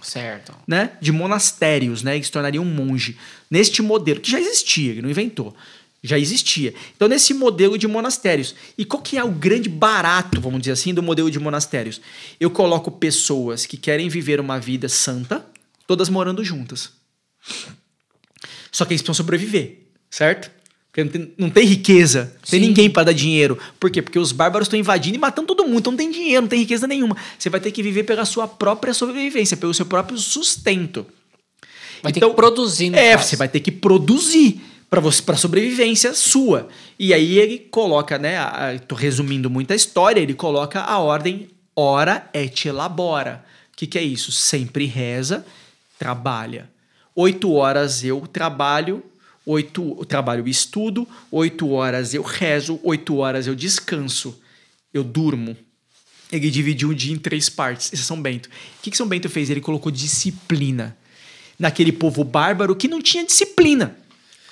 Certo. 0.02 0.52
né, 0.66 0.92
de 1.00 1.12
monastérios, 1.12 2.02
né, 2.02 2.18
que 2.18 2.26
se 2.26 2.32
tornaria 2.32 2.60
um 2.60 2.64
monge. 2.64 3.16
Neste 3.50 3.82
modelo, 3.82 4.20
que 4.20 4.30
já 4.30 4.40
existia, 4.40 4.92
ele 4.92 5.02
não 5.02 5.10
inventou, 5.10 5.54
já 6.02 6.18
existia. 6.18 6.74
Então, 6.96 7.06
nesse 7.06 7.34
modelo 7.34 7.76
de 7.76 7.86
monastérios. 7.86 8.54
E 8.76 8.84
qual 8.84 9.02
que 9.02 9.18
é 9.18 9.24
o 9.24 9.30
grande 9.30 9.68
barato, 9.68 10.40
vamos 10.40 10.60
dizer 10.60 10.72
assim, 10.72 10.94
do 10.94 11.02
modelo 11.02 11.30
de 11.30 11.38
monastérios? 11.38 12.00
Eu 12.38 12.50
coloco 12.50 12.90
pessoas 12.90 13.66
que 13.66 13.76
querem 13.76 14.08
viver 14.08 14.40
uma 14.40 14.58
vida 14.58 14.88
santa, 14.88 15.44
todas 15.90 16.08
morando 16.08 16.44
juntas. 16.44 16.92
Só 18.70 18.84
que 18.84 18.92
eles 18.92 19.02
precisam 19.02 19.12
sobreviver, 19.14 19.78
certo? 20.08 20.48
Porque 20.92 21.02
não 21.02 21.10
tem, 21.10 21.32
não 21.36 21.50
tem 21.50 21.64
riqueza, 21.66 22.32
não 22.44 22.48
tem 22.48 22.60
ninguém 22.60 22.88
para 22.88 23.06
dar 23.06 23.12
dinheiro. 23.12 23.58
Por 23.80 23.90
quê? 23.90 24.00
Porque 24.00 24.16
os 24.18 24.30
bárbaros 24.30 24.66
estão 24.66 24.78
invadindo 24.78 25.16
e 25.16 25.18
matando 25.18 25.48
todo 25.48 25.64
mundo, 25.66 25.80
então 25.80 25.90
não 25.92 25.96
tem 25.96 26.12
dinheiro, 26.12 26.42
não 26.42 26.48
tem 26.48 26.60
riqueza 26.60 26.86
nenhuma. 26.86 27.16
Você 27.36 27.50
vai 27.50 27.58
ter 27.58 27.72
que 27.72 27.82
viver 27.82 28.04
pela 28.04 28.24
sua 28.24 28.46
própria 28.46 28.94
sobrevivência, 28.94 29.56
pelo 29.56 29.74
seu 29.74 29.84
próprio 29.84 30.16
sustento. 30.16 31.04
Vai 32.04 32.12
ter 32.12 32.20
Então, 32.20 32.30
que 32.30 32.36
produzir, 32.36 32.90
no 32.90 32.96
É, 32.96 33.16
caso. 33.16 33.28
você 33.28 33.34
vai 33.36 33.48
ter 33.48 33.58
que 33.58 33.72
produzir 33.72 34.60
para 34.88 35.00
você 35.00 35.20
para 35.22 35.36
sobrevivência 35.36 36.14
sua. 36.14 36.68
E 36.98 37.12
aí 37.12 37.36
ele 37.36 37.58
coloca, 37.58 38.16
né, 38.16 38.38
a- 38.38 38.78
tô 38.86 38.94
resumindo 38.94 39.50
muito 39.50 39.72
a 39.72 39.76
história, 39.76 40.20
ele 40.20 40.34
coloca 40.34 40.80
a 40.82 40.98
ordem 41.00 41.48
ora 41.74 42.30
et 42.32 42.70
labora. 42.70 43.44
O 43.72 43.76
que, 43.76 43.88
que 43.88 43.98
é 43.98 44.02
isso? 44.02 44.30
Sempre 44.30 44.84
reza, 44.86 45.44
trabalha. 46.00 46.70
Oito 47.14 47.52
horas 47.52 48.02
eu 48.02 48.26
trabalho, 48.26 49.04
oito 49.44 49.96
eu 49.98 50.04
trabalho 50.06 50.48
e 50.48 50.50
estudo, 50.50 51.06
oito 51.30 51.70
horas 51.72 52.14
eu 52.14 52.22
rezo, 52.22 52.80
oito 52.82 53.18
horas 53.18 53.46
eu 53.46 53.54
descanso, 53.54 54.40
eu 54.94 55.04
durmo. 55.04 55.54
Ele 56.32 56.50
dividiu 56.50 56.88
o 56.88 56.94
dia 56.94 57.12
em 57.12 57.18
três 57.18 57.50
partes. 57.50 57.92
Esse 57.92 58.02
é 58.02 58.06
São 58.06 58.22
Bento. 58.22 58.46
O 58.46 58.82
que, 58.82 58.90
que 58.90 58.96
São 58.96 59.06
Bento 59.06 59.28
fez? 59.28 59.50
Ele 59.50 59.60
colocou 59.60 59.92
disciplina 59.92 60.96
naquele 61.58 61.92
povo 61.92 62.24
bárbaro 62.24 62.74
que 62.74 62.88
não 62.88 63.02
tinha 63.02 63.26
disciplina. 63.26 63.94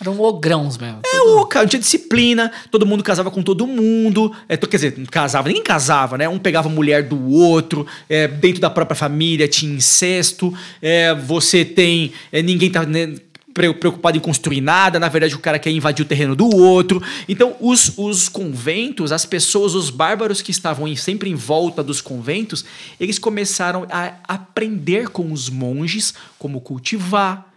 Eram 0.01 0.19
ogrãos 0.21 0.79
mesmo. 0.79 1.01
É 1.05 1.21
o 1.21 1.45
cara, 1.47 1.67
tinha 1.67 1.81
disciplina, 1.81 2.53
todo 2.71 2.87
mundo 2.87 3.03
casava 3.03 3.31
com 3.31 3.43
todo 3.43 3.67
mundo. 3.67 4.33
É, 4.49 4.57
quer 4.57 4.77
dizer, 4.77 4.95
não 4.97 5.07
casava, 5.07 5.49
ninguém 5.49 5.63
casava, 5.63 6.17
né? 6.17 6.29
Um 6.29 6.39
pegava 6.39 6.69
a 6.69 6.73
mulher 6.73 7.03
do 7.03 7.31
outro, 7.31 7.87
é, 8.09 8.29
dentro 8.29 8.61
da 8.61 8.71
própria 8.71 8.95
família 8.97 9.49
tinha 9.49 9.73
incesto, 9.75 10.55
é, 10.81 11.15
você 11.15 11.65
tem. 11.65 12.13
é, 12.31 12.43
ninguém 12.43 12.71
tá. 12.71 12.85
né, 12.87 13.15
pre- 13.53 13.75
preocupado 13.75 14.17
em 14.17 14.21
construir 14.21 14.61
nada, 14.61 15.01
na 15.01 15.09
verdade 15.09 15.35
o 15.35 15.39
cara 15.41 15.59
quer 15.59 15.71
invadir 15.73 16.05
o 16.05 16.09
terreno 16.09 16.37
do 16.37 16.47
outro. 16.57 17.03
Então, 17.29 17.57
os, 17.61 17.93
os 17.99 18.29
conventos, 18.29 19.11
as 19.11 19.25
pessoas, 19.27 19.75
os 19.75 19.91
bárbaros 19.91 20.41
que 20.41 20.53
estavam 20.53 20.87
em- 20.87 20.95
sempre 20.95 21.29
em 21.29 21.35
volta 21.35 21.83
dos 21.83 22.01
conventos, 22.01 22.65
eles 23.01 23.19
começaram 23.19 23.85
a 23.91 24.13
aprender 24.29 25.09
com 25.09 25.33
os 25.33 25.51
monges 25.51 26.15
como 26.39 26.61
cultivar, 26.61 27.48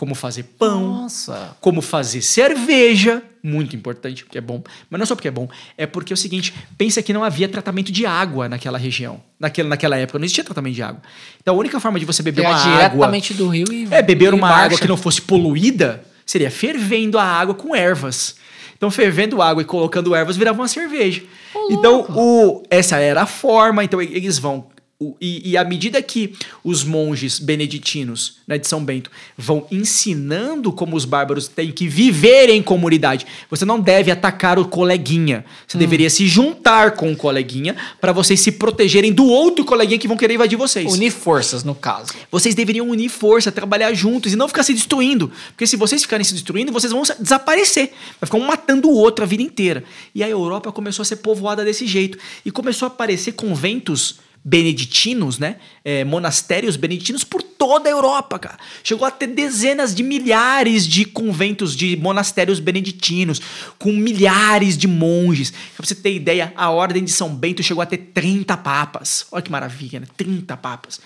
como 0.00 0.14
fazer 0.14 0.44
pão, 0.58 1.02
Nossa. 1.02 1.54
como 1.60 1.82
fazer 1.82 2.22
cerveja, 2.22 3.22
muito 3.42 3.76
importante, 3.76 4.24
porque 4.24 4.38
é 4.38 4.40
bom. 4.40 4.62
Mas 4.88 4.98
não 4.98 5.04
só 5.04 5.14
porque 5.14 5.28
é 5.28 5.30
bom, 5.30 5.46
é 5.76 5.84
porque 5.84 6.10
é 6.10 6.14
o 6.14 6.16
seguinte, 6.16 6.54
pensa 6.78 7.02
que 7.02 7.12
não 7.12 7.22
havia 7.22 7.46
tratamento 7.46 7.92
de 7.92 8.06
água 8.06 8.48
naquela 8.48 8.78
região. 8.78 9.20
Naquela, 9.38 9.68
naquela 9.68 9.98
época 9.98 10.18
não 10.18 10.24
existia 10.24 10.42
tratamento 10.42 10.74
de 10.74 10.82
água. 10.82 11.02
Então 11.42 11.54
a 11.54 11.58
única 11.58 11.78
forma 11.78 12.00
de 12.00 12.06
você 12.06 12.22
beber 12.22 12.44
Pegar 12.44 12.48
uma 12.48 12.60
água... 12.60 12.88
diretamente 12.88 13.34
do 13.34 13.46
rio 13.46 13.70
e. 13.70 13.88
É, 13.90 14.00
beber 14.00 14.32
e 14.32 14.36
uma 14.36 14.48
marcha. 14.48 14.64
água 14.64 14.78
que 14.78 14.88
não 14.88 14.96
fosse 14.96 15.20
poluída, 15.20 16.02
seria 16.24 16.50
fervendo 16.50 17.18
a 17.18 17.22
água 17.22 17.54
com 17.54 17.76
ervas. 17.76 18.36
Então, 18.78 18.90
fervendo 18.90 19.42
água 19.42 19.60
e 19.60 19.66
colocando 19.66 20.14
ervas 20.14 20.38
virava 20.38 20.58
uma 20.58 20.66
cerveja. 20.66 21.22
então, 21.70 22.06
o, 22.16 22.62
essa 22.70 22.96
era 22.96 23.24
a 23.24 23.26
forma. 23.26 23.84
Então, 23.84 24.00
eles 24.00 24.38
vão. 24.38 24.69
O- 25.00 25.16
e, 25.20 25.50
e 25.50 25.56
à 25.56 25.64
medida 25.64 26.00
que 26.02 26.34
os 26.62 26.84
monges 26.84 27.38
beneditinos 27.38 28.34
né, 28.46 28.58
de 28.58 28.68
São 28.68 28.84
Bento 28.84 29.10
vão 29.36 29.66
ensinando 29.70 30.70
como 30.72 30.94
os 30.94 31.04
bárbaros 31.06 31.48
têm 31.48 31.72
que 31.72 31.88
viver 31.88 32.50
em 32.50 32.62
comunidade, 32.62 33.26
você 33.48 33.64
não 33.64 33.80
deve 33.80 34.10
atacar 34.10 34.58
o 34.58 34.66
coleguinha. 34.66 35.44
Você 35.66 35.78
deveria 35.78 36.10
se 36.10 36.26
juntar 36.28 36.92
com 36.92 37.10
o 37.12 37.16
coleguinha 37.16 37.74
para 38.00 38.12
vocês 38.12 38.40
se 38.40 38.52
protegerem 38.52 39.12
do 39.12 39.24
outro 39.24 39.64
coleguinha 39.64 39.98
que 39.98 40.06
vão 40.08 40.16
querer 40.16 40.34
invadir 40.34 40.56
vocês. 40.58 40.92
Unir 40.92 41.10
forças, 41.10 41.64
no 41.64 41.74
caso. 41.74 42.12
Vocês 42.30 42.54
deveriam 42.54 42.88
unir 42.88 43.08
força, 43.08 43.50
trabalhar 43.50 43.94
juntos 43.94 44.32
e 44.32 44.36
não 44.36 44.48
ficar 44.48 44.62
se 44.62 44.74
destruindo. 44.74 45.32
Porque 45.52 45.66
se 45.66 45.76
vocês 45.76 46.02
ficarem 46.02 46.24
se 46.24 46.34
destruindo, 46.34 46.70
vocês 46.72 46.92
vão 46.92 47.02
desaparecer. 47.18 47.92
Vai 48.20 48.26
ficar 48.26 48.36
um 48.38 48.46
matando 48.46 48.88
o 48.88 48.94
outro 48.94 49.24
a 49.24 49.26
vida 49.26 49.42
inteira. 49.42 49.82
E 50.14 50.22
a 50.22 50.28
Europa 50.28 50.70
começou 50.72 51.02
a 51.02 51.06
ser 51.06 51.16
povoada 51.16 51.64
desse 51.64 51.86
jeito. 51.86 52.18
E 52.44 52.50
começou 52.50 52.86
a 52.86 52.90
aparecer 52.90 53.32
conventos 53.32 54.18
beneditinos, 54.42 55.38
né? 55.38 55.56
É, 55.84 56.04
monastérios 56.04 56.76
beneditinos 56.76 57.24
por 57.24 57.42
toda 57.42 57.88
a 57.88 57.92
Europa, 57.92 58.38
cara. 58.38 58.58
Chegou 58.82 59.06
a 59.06 59.10
ter 59.10 59.26
dezenas 59.26 59.94
de 59.94 60.02
milhares 60.02 60.86
de 60.86 61.04
conventos 61.04 61.76
de 61.76 61.96
monastérios 61.96 62.58
beneditinos, 62.58 63.40
com 63.78 63.92
milhares 63.92 64.78
de 64.78 64.88
monges. 64.88 65.52
Pra 65.76 65.86
você 65.86 65.94
ter 65.94 66.14
ideia, 66.14 66.52
a 66.56 66.70
Ordem 66.70 67.04
de 67.04 67.10
São 67.10 67.34
Bento 67.34 67.62
chegou 67.62 67.82
a 67.82 67.86
ter 67.86 67.98
30 67.98 68.56
papas. 68.56 69.26
Olha 69.30 69.42
que 69.42 69.50
maravilha, 69.50 70.00
né? 70.00 70.06
30 70.16 70.56
papas. 70.56 71.00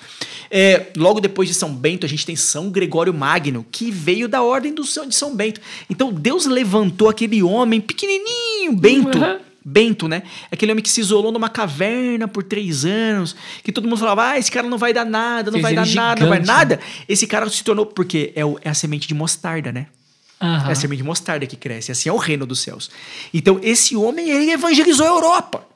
É, 0.51 0.87
logo 0.97 1.21
depois 1.21 1.49
de 1.49 1.55
São 1.55 1.75
Bento, 1.75 2.07
a 2.07 2.09
gente 2.09 2.25
tem 2.25 2.37
São 2.37 2.71
Gregório 2.71 3.13
Magno, 3.13 3.67
que 3.71 3.91
veio 3.91 4.29
da 4.29 4.43
Ordem 4.43 4.73
do 4.73 4.85
São, 4.85 5.09
de 5.09 5.15
São 5.15 5.35
Bento. 5.35 5.61
Então 5.91 6.13
Deus 6.13 6.47
levantou 6.47 7.09
aquele 7.09 7.43
homem 7.43 7.81
pequenininho, 7.81 8.77
Bento. 8.77 9.19
Uhum. 9.19 9.54
Bento, 9.65 10.07
né? 10.07 10.23
Aquele 10.53 10.73
homem 10.73 10.83
que 10.83 10.91
se 10.91 11.01
isolou 11.01 11.33
numa 11.33 11.49
caverna 11.49 12.29
por 12.29 12.43
três 12.43 12.85
anos, 12.85 13.35
que 13.63 13.73
todo 13.73 13.85
mundo 13.89 13.99
falava, 13.99 14.31
ah, 14.31 14.39
esse 14.39 14.51
cara 14.51 14.69
não 14.69 14.77
vai 14.77 14.93
dar 14.93 15.07
nada, 15.07 15.51
não 15.51 15.61
vai 15.63 15.75
dar 15.75 15.87
ele 15.87 15.95
nada, 15.95 16.21
não 16.21 16.29
vai 16.29 16.39
gigante, 16.41 16.57
nada. 16.59 16.81
Esse 17.09 17.27
cara 17.27 17.49
se 17.49 17.65
tornou, 17.65 17.87
porque 17.87 18.33
é, 18.37 18.45
o- 18.45 18.59
é 18.63 18.69
a 18.69 18.75
semente 18.75 19.09
de 19.09 19.15
mostarda, 19.15 19.73
né? 19.73 19.87
Aham. 20.41 20.69
É 20.69 20.73
a 20.73 20.75
semente 20.75 20.99
de 20.99 21.05
mostarda 21.05 21.47
que 21.47 21.57
cresce, 21.57 21.91
assim 21.93 22.09
é 22.09 22.13
o 22.13 22.17
reino 22.19 22.45
dos 22.45 22.61
céus. 22.61 22.91
Então, 23.33 23.59
esse 23.63 23.97
homem, 23.97 24.29
ele 24.29 24.51
evangelizou 24.51 25.07
a 25.07 25.09
Europa 25.11 25.67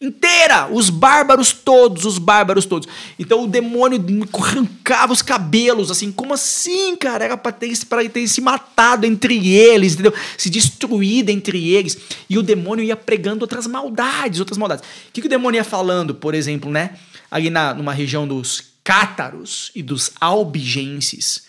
inteira, 0.00 0.68
os 0.70 0.90
bárbaros 0.90 1.52
todos, 1.52 2.04
os 2.04 2.18
bárbaros 2.18 2.66
todos. 2.66 2.88
Então 3.18 3.44
o 3.44 3.46
demônio 3.46 4.04
arrancava 4.34 5.12
os 5.12 5.22
cabelos, 5.22 5.90
assim, 5.90 6.10
como 6.12 6.34
assim, 6.34 6.96
cara? 6.96 7.24
Era 7.24 7.36
pra 7.36 7.52
ter, 7.52 7.72
pra 7.86 8.06
ter 8.08 8.26
se 8.28 8.40
matado 8.40 9.06
entre 9.06 9.54
eles, 9.54 9.94
entendeu? 9.94 10.12
Se 10.36 10.50
destruído 10.50 11.30
entre 11.30 11.70
eles. 11.70 11.96
E 12.28 12.36
o 12.36 12.42
demônio 12.42 12.84
ia 12.84 12.96
pregando 12.96 13.42
outras 13.42 13.66
maldades, 13.66 14.40
outras 14.40 14.58
maldades. 14.58 14.84
O 14.84 15.12
que, 15.12 15.20
que 15.20 15.26
o 15.26 15.30
demônio 15.30 15.58
ia 15.58 15.64
falando, 15.64 16.14
por 16.14 16.34
exemplo, 16.34 16.70
né? 16.70 16.96
Ali 17.30 17.50
na, 17.50 17.72
numa 17.72 17.92
região 17.92 18.26
dos 18.28 18.74
cátaros 18.82 19.70
e 19.74 19.82
dos 19.82 20.10
albigenses. 20.20 21.46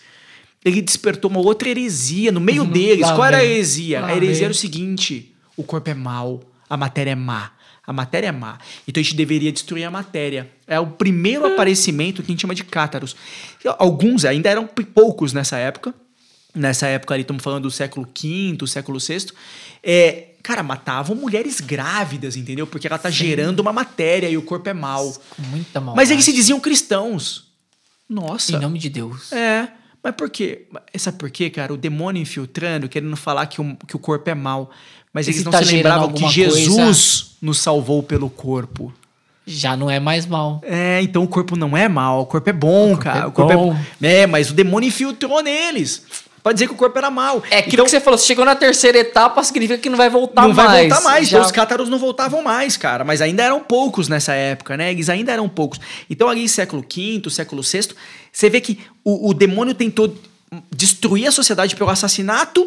Ele 0.64 0.82
despertou 0.82 1.30
uma 1.30 1.38
outra 1.38 1.68
heresia 1.68 2.32
no 2.32 2.40
meio 2.40 2.64
deles. 2.64 3.06
lá 3.06 3.14
Qual 3.14 3.26
era 3.26 3.36
a 3.36 3.44
heresia? 3.44 4.00
Lá 4.00 4.08
a 4.08 4.16
heresia 4.16 4.34
vem. 4.34 4.44
era 4.44 4.52
o 4.52 4.56
seguinte: 4.56 5.32
o 5.56 5.62
corpo 5.62 5.88
é 5.90 5.94
mau, 5.94 6.42
a 6.68 6.76
matéria 6.76 7.12
é 7.12 7.14
má. 7.14 7.52
A 7.86 7.92
matéria 7.92 8.28
é 8.28 8.32
má. 8.32 8.58
Então 8.86 9.00
a 9.00 9.04
gente 9.04 9.14
deveria 9.14 9.52
destruir 9.52 9.84
a 9.84 9.90
matéria. 9.90 10.50
É 10.66 10.80
o 10.80 10.88
primeiro 10.88 11.46
aparecimento 11.46 12.22
que 12.22 12.30
a 12.30 12.32
gente 12.32 12.40
chama 12.40 12.54
de 12.54 12.64
cátaros. 12.64 13.14
Alguns 13.78 14.24
ainda 14.24 14.50
eram 14.50 14.66
poucos 14.66 15.32
nessa 15.32 15.56
época. 15.56 15.94
Nessa 16.54 16.86
época 16.86 17.14
ali, 17.14 17.20
estamos 17.20 17.42
falando 17.42 17.64
do 17.64 17.70
século 17.70 18.06
V, 18.06 18.66
século 18.66 18.98
VI. 18.98 19.26
É, 19.82 20.28
cara, 20.42 20.62
matavam 20.62 21.14
mulheres 21.14 21.60
grávidas, 21.60 22.34
entendeu? 22.34 22.66
Porque 22.66 22.86
ela 22.86 22.98
tá 22.98 23.10
gerando 23.10 23.60
uma 23.60 23.72
matéria 23.72 24.28
e 24.28 24.36
o 24.36 24.42
corpo 24.42 24.68
é 24.68 24.74
mau. 24.74 25.14
Muita 25.38 25.80
maldade. 25.80 25.96
Mas 25.96 26.10
eles 26.10 26.24
se 26.24 26.32
diziam 26.32 26.58
cristãos. 26.58 27.46
Nossa. 28.08 28.56
Em 28.56 28.58
nome 28.58 28.78
de 28.78 28.88
Deus. 28.88 29.32
É, 29.32 29.68
mas 30.02 30.14
por 30.14 30.30
quê? 30.30 30.66
Sabe 30.96 31.18
por 31.18 31.30
quê, 31.30 31.50
cara? 31.50 31.72
O 31.74 31.76
demônio 31.76 32.22
infiltrando, 32.22 32.88
querendo 32.88 33.16
falar 33.16 33.46
que 33.46 33.60
o, 33.60 33.76
que 33.86 33.96
o 33.96 33.98
corpo 33.98 34.30
é 34.30 34.34
mau. 34.34 34.70
Mas 35.12 35.28
eles 35.28 35.44
não 35.44 35.50
tá 35.50 35.64
se 35.64 35.74
lembravam 35.74 36.12
que 36.12 36.28
Jesus 36.28 37.35
nos 37.46 37.58
salvou 37.58 38.02
pelo 38.02 38.28
corpo. 38.28 38.92
Já 39.46 39.76
não 39.76 39.88
é 39.88 40.00
mais 40.00 40.26
mal. 40.26 40.60
É, 40.64 41.00
então 41.02 41.22
o 41.22 41.28
corpo 41.28 41.54
não 41.56 41.76
é 41.76 41.88
mal, 41.88 42.22
o 42.22 42.26
corpo 42.26 42.50
é 42.50 42.52
bom, 42.52 42.88
corpo 42.88 43.02
cara. 43.04 43.18
é 43.20 43.26
o 43.26 43.32
corpo 43.32 43.52
bom. 43.54 43.76
é... 44.02 44.22
é, 44.22 44.26
mas 44.26 44.50
o 44.50 44.54
demônio 44.54 44.88
infiltrou 44.88 45.40
neles. 45.42 46.02
Pra 46.42 46.52
dizer 46.52 46.66
que 46.68 46.74
o 46.74 46.76
corpo 46.76 46.96
era 46.96 47.10
mal. 47.10 47.42
É 47.50 47.58
aquilo 47.58 47.74
Então, 47.74 47.84
que 47.86 47.90
você 47.90 48.00
falou, 48.00 48.16
se 48.18 48.24
chegou 48.26 48.44
na 48.44 48.54
terceira 48.54 48.98
etapa, 48.98 49.42
significa 49.42 49.78
que 49.78 49.88
não 49.90 49.96
vai 49.96 50.08
voltar 50.08 50.42
não 50.42 50.52
mais. 50.54 50.70
vai 50.70 50.88
voltar 50.88 51.00
mais. 51.02 51.28
Já- 51.28 51.38
Então 51.38 51.46
os 51.46 51.52
cátaros 51.52 51.88
não 51.88 51.98
voltavam 51.98 52.40
mais, 52.42 52.76
cara. 52.76 53.04
Mas 53.04 53.20
ainda 53.20 53.42
eram 53.42 53.58
poucos 53.60 54.08
nessa 54.08 54.32
época, 54.32 54.76
né? 54.76 54.92
Eles 54.92 55.08
ainda 55.08 55.32
eram 55.32 55.48
poucos. 55.48 55.80
Então 56.08 56.28
ali 56.28 56.48
século 56.48 56.82
V, 56.82 57.30
século 57.30 57.62
VI, 57.62 57.88
você 58.32 58.48
vê 58.48 58.60
que 58.60 58.78
o, 59.04 59.30
o 59.30 59.34
demônio 59.34 59.74
tentou 59.74 60.16
destruir 60.74 61.26
a 61.26 61.32
sociedade 61.32 61.74
pelo 61.74 61.90
assassinato, 61.90 62.64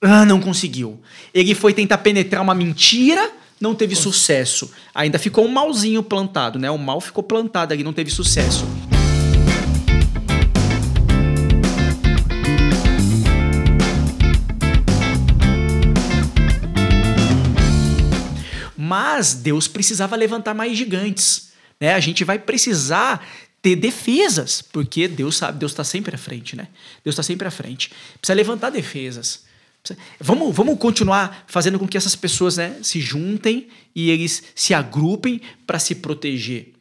ah, 0.00 0.24
não 0.24 0.40
conseguiu. 0.40 1.00
Ele 1.34 1.52
foi 1.54 1.72
tentar 1.74 1.98
penetrar 1.98 2.40
uma 2.42 2.54
mentira, 2.54 3.30
não 3.60 3.74
teve 3.74 3.94
sucesso. 3.94 4.70
Ainda 4.94 5.18
ficou 5.18 5.44
um 5.44 5.48
malzinho 5.48 6.02
plantado, 6.02 6.58
né? 6.58 6.70
O 6.70 6.78
mal 6.78 7.00
ficou 7.00 7.24
plantado 7.24 7.72
ali, 7.72 7.82
não 7.82 7.92
teve 7.92 8.10
sucesso. 8.10 8.64
Mas 18.76 19.34
Deus 19.34 19.66
precisava 19.66 20.14
levantar 20.14 20.54
mais 20.54 20.76
gigantes. 20.76 21.50
Né? 21.80 21.94
A 21.94 22.00
gente 22.00 22.22
vai 22.24 22.38
precisar 22.38 23.26
ter 23.60 23.74
defesas, 23.74 24.62
porque 24.62 25.08
Deus 25.08 25.36
sabe, 25.36 25.58
Deus 25.58 25.72
está 25.72 25.82
sempre 25.82 26.14
à 26.14 26.18
frente, 26.18 26.54
né? 26.54 26.68
Deus 27.02 27.14
está 27.14 27.22
sempre 27.22 27.48
à 27.48 27.50
frente. 27.50 27.90
Precisa 28.20 28.34
levantar 28.34 28.70
defesas. 28.70 29.45
Vamos, 30.20 30.54
vamos 30.54 30.78
continuar 30.78 31.44
fazendo 31.46 31.78
com 31.78 31.86
que 31.86 31.96
essas 31.96 32.16
pessoas 32.16 32.56
né, 32.56 32.78
se 32.82 33.00
juntem 33.00 33.68
e 33.94 34.10
eles 34.10 34.42
se 34.54 34.74
agrupem 34.74 35.40
para 35.66 35.78
se 35.78 35.94
proteger. 35.96 36.72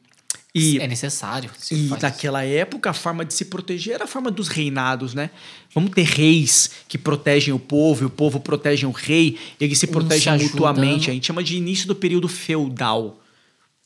E, 0.53 0.79
É 0.79 0.87
necessário. 0.87 1.51
e 1.69 1.89
naquela 2.01 2.41
época, 2.45 2.89
a 2.89 2.93
forma 2.93 3.25
de 3.25 3.33
se 3.33 3.43
proteger 3.43 3.95
era 3.95 4.05
a 4.05 4.07
forma 4.07 4.31
dos 4.31 4.47
reinados, 4.47 5.13
né? 5.13 5.29
Vamos 5.73 5.91
ter 5.91 6.03
reis 6.03 6.71
que 6.87 6.97
protegem 6.97 7.53
o 7.53 7.59
povo 7.59 8.03
e 8.03 8.05
o 8.05 8.09
povo 8.09 8.39
protege 8.39 8.85
o 8.85 8.91
rei, 8.91 9.37
e 9.59 9.65
eles 9.65 9.77
se 9.77 9.85
Um 9.85 9.89
protegem 9.91 10.39
se 10.39 10.45
mutuamente. 10.45 11.09
A 11.09 11.13
gente 11.13 11.27
chama 11.27 11.43
de 11.43 11.57
início 11.57 11.85
do 11.85 11.93
período 11.93 12.29
feudal. 12.29 13.21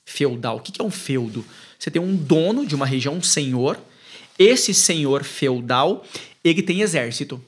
Feudal. 0.06 0.58
O 0.58 0.60
que 0.60 0.72
que 0.72 0.80
é 0.80 0.84
um 0.84 0.92
feudo? 0.92 1.44
Você 1.80 1.90
tem 1.90 2.00
um 2.00 2.16
dono 2.16 2.68
de 2.68 2.76
uma 2.76 2.86
região, 2.86 3.16
um 3.16 3.24
senhor. 3.24 3.80
Esse 4.38 4.72
senhor 4.72 5.24
feudal, 5.24 6.06
ele 6.44 6.62
tem 6.62 6.82
exército. 6.82 7.44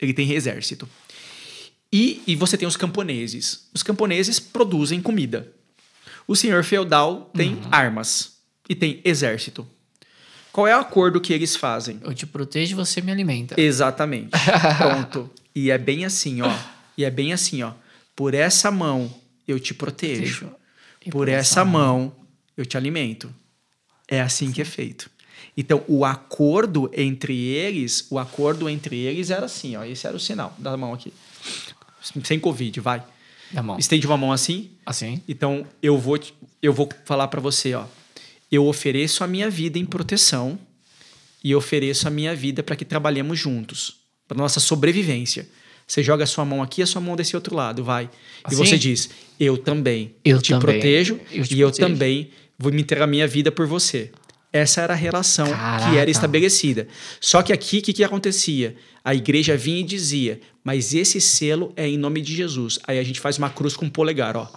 Ele 0.00 0.12
tem 0.14 0.32
exército. 0.32 0.88
E, 1.92 2.22
e 2.26 2.36
você 2.36 2.56
tem 2.56 2.68
os 2.68 2.76
camponeses. 2.76 3.68
Os 3.74 3.82
camponeses 3.82 4.38
produzem 4.38 5.00
comida. 5.00 5.52
O 6.26 6.36
senhor 6.36 6.62
feudal 6.62 7.30
tem 7.34 7.54
Uhum. 7.54 7.62
armas 7.70 8.38
e 8.68 8.74
tem 8.74 9.00
exército. 9.04 9.66
Qual 10.52 10.66
é 10.66 10.76
o 10.76 10.80
acordo 10.80 11.20
que 11.20 11.32
eles 11.32 11.56
fazem? 11.56 12.00
Eu 12.02 12.14
te 12.14 12.26
protejo 12.26 12.72
e 12.72 12.74
você 12.74 13.00
me 13.00 13.10
alimenta. 13.12 13.60
Exatamente. 13.60 14.30
Pronto. 14.78 15.30
E 15.54 15.70
é 15.70 15.78
bem 15.78 16.04
assim, 16.04 16.40
ó. 16.42 16.52
E 16.96 17.04
é 17.04 17.10
bem 17.10 17.32
assim, 17.32 17.62
ó. 17.62 17.72
Por 18.14 18.34
essa 18.34 18.70
mão 18.70 19.12
eu 19.46 19.58
te 19.58 19.74
protejo. 19.74 20.46
Protejo. 20.46 20.60
E 21.06 21.10
Por 21.10 21.28
essa 21.28 21.64
mão 21.64 22.14
eu 22.56 22.64
te 22.66 22.76
alimento. 22.76 23.32
É 24.06 24.20
assim 24.20 24.52
que 24.52 24.60
é 24.60 24.64
feito. 24.64 25.10
Então, 25.56 25.82
o 25.88 26.04
acordo 26.04 26.90
entre 26.96 27.36
eles, 27.36 28.06
o 28.10 28.18
acordo 28.18 28.68
entre 28.68 28.96
eles 28.96 29.30
era 29.30 29.46
assim, 29.46 29.76
ó. 29.76 29.84
Esse 29.84 30.06
era 30.06 30.16
o 30.16 30.20
sinal 30.20 30.54
da 30.58 30.76
mão 30.76 30.94
aqui. 30.94 31.12
Sem 32.24 32.38
Covid, 32.40 32.80
vai. 32.80 33.02
Da 33.52 33.62
mão. 33.62 33.78
Estende 33.78 34.06
uma 34.06 34.16
mão 34.16 34.32
assim. 34.32 34.70
Assim. 34.86 35.20
Então, 35.28 35.66
eu 35.82 35.98
vou, 35.98 36.18
eu 36.62 36.72
vou 36.72 36.88
falar 37.04 37.28
pra 37.28 37.40
você, 37.40 37.74
ó. 37.74 37.84
Eu 38.50 38.66
ofereço 38.66 39.22
a 39.22 39.26
minha 39.26 39.50
vida 39.50 39.78
em 39.78 39.84
proteção 39.84 40.58
e 41.42 41.54
ofereço 41.54 42.06
a 42.08 42.10
minha 42.10 42.34
vida 42.34 42.62
para 42.62 42.76
que 42.76 42.84
trabalhemos 42.84 43.38
juntos, 43.38 43.96
para 44.26 44.36
nossa 44.38 44.60
sobrevivência. 44.60 45.48
Você 45.86 46.02
joga 46.02 46.24
a 46.24 46.26
sua 46.26 46.44
mão 46.44 46.62
aqui, 46.62 46.82
a 46.82 46.86
sua 46.86 47.00
mão 47.00 47.16
desse 47.16 47.34
outro 47.34 47.54
lado, 47.54 47.82
vai. 47.82 48.08
Assim? 48.44 48.54
E 48.54 48.58
você 48.58 48.78
diz: 48.78 49.10
Eu 49.38 49.58
também 49.58 50.14
Eu 50.24 50.40
te 50.40 50.50
também. 50.52 50.60
protejo 50.80 51.20
Eu 51.32 51.44
te 51.44 51.54
e 51.56 51.60
eu 51.60 51.68
protejo. 51.68 51.88
também 51.88 52.30
vou 52.58 52.72
me 52.72 52.80
entregar 52.80 53.04
a 53.04 53.08
minha 53.08 53.26
vida 53.26 53.50
por 53.50 53.66
você. 53.66 54.10
Essa 54.52 54.80
era 54.82 54.94
a 54.94 54.96
relação 54.96 55.46
que 55.46 55.52
Caraca. 55.52 55.96
era 55.96 56.10
estabelecida. 56.10 56.88
Só 57.20 57.42
que 57.42 57.52
aqui, 57.52 57.78
o 57.78 57.82
que, 57.82 57.92
que 57.92 58.04
acontecia? 58.04 58.76
A 59.04 59.14
igreja 59.14 59.56
vinha 59.56 59.80
e 59.80 59.84
dizia: 59.84 60.40
Mas 60.64 60.92
esse 60.94 61.20
selo 61.20 61.72
é 61.76 61.86
em 61.86 61.96
nome 61.96 62.20
de 62.20 62.34
Jesus. 62.34 62.78
Aí 62.86 62.98
a 62.98 63.02
gente 63.04 63.20
faz 63.20 63.38
uma 63.38 63.48
cruz 63.48 63.76
com 63.76 63.86
um 63.86 63.90
polegar, 63.90 64.36
ó. 64.36 64.48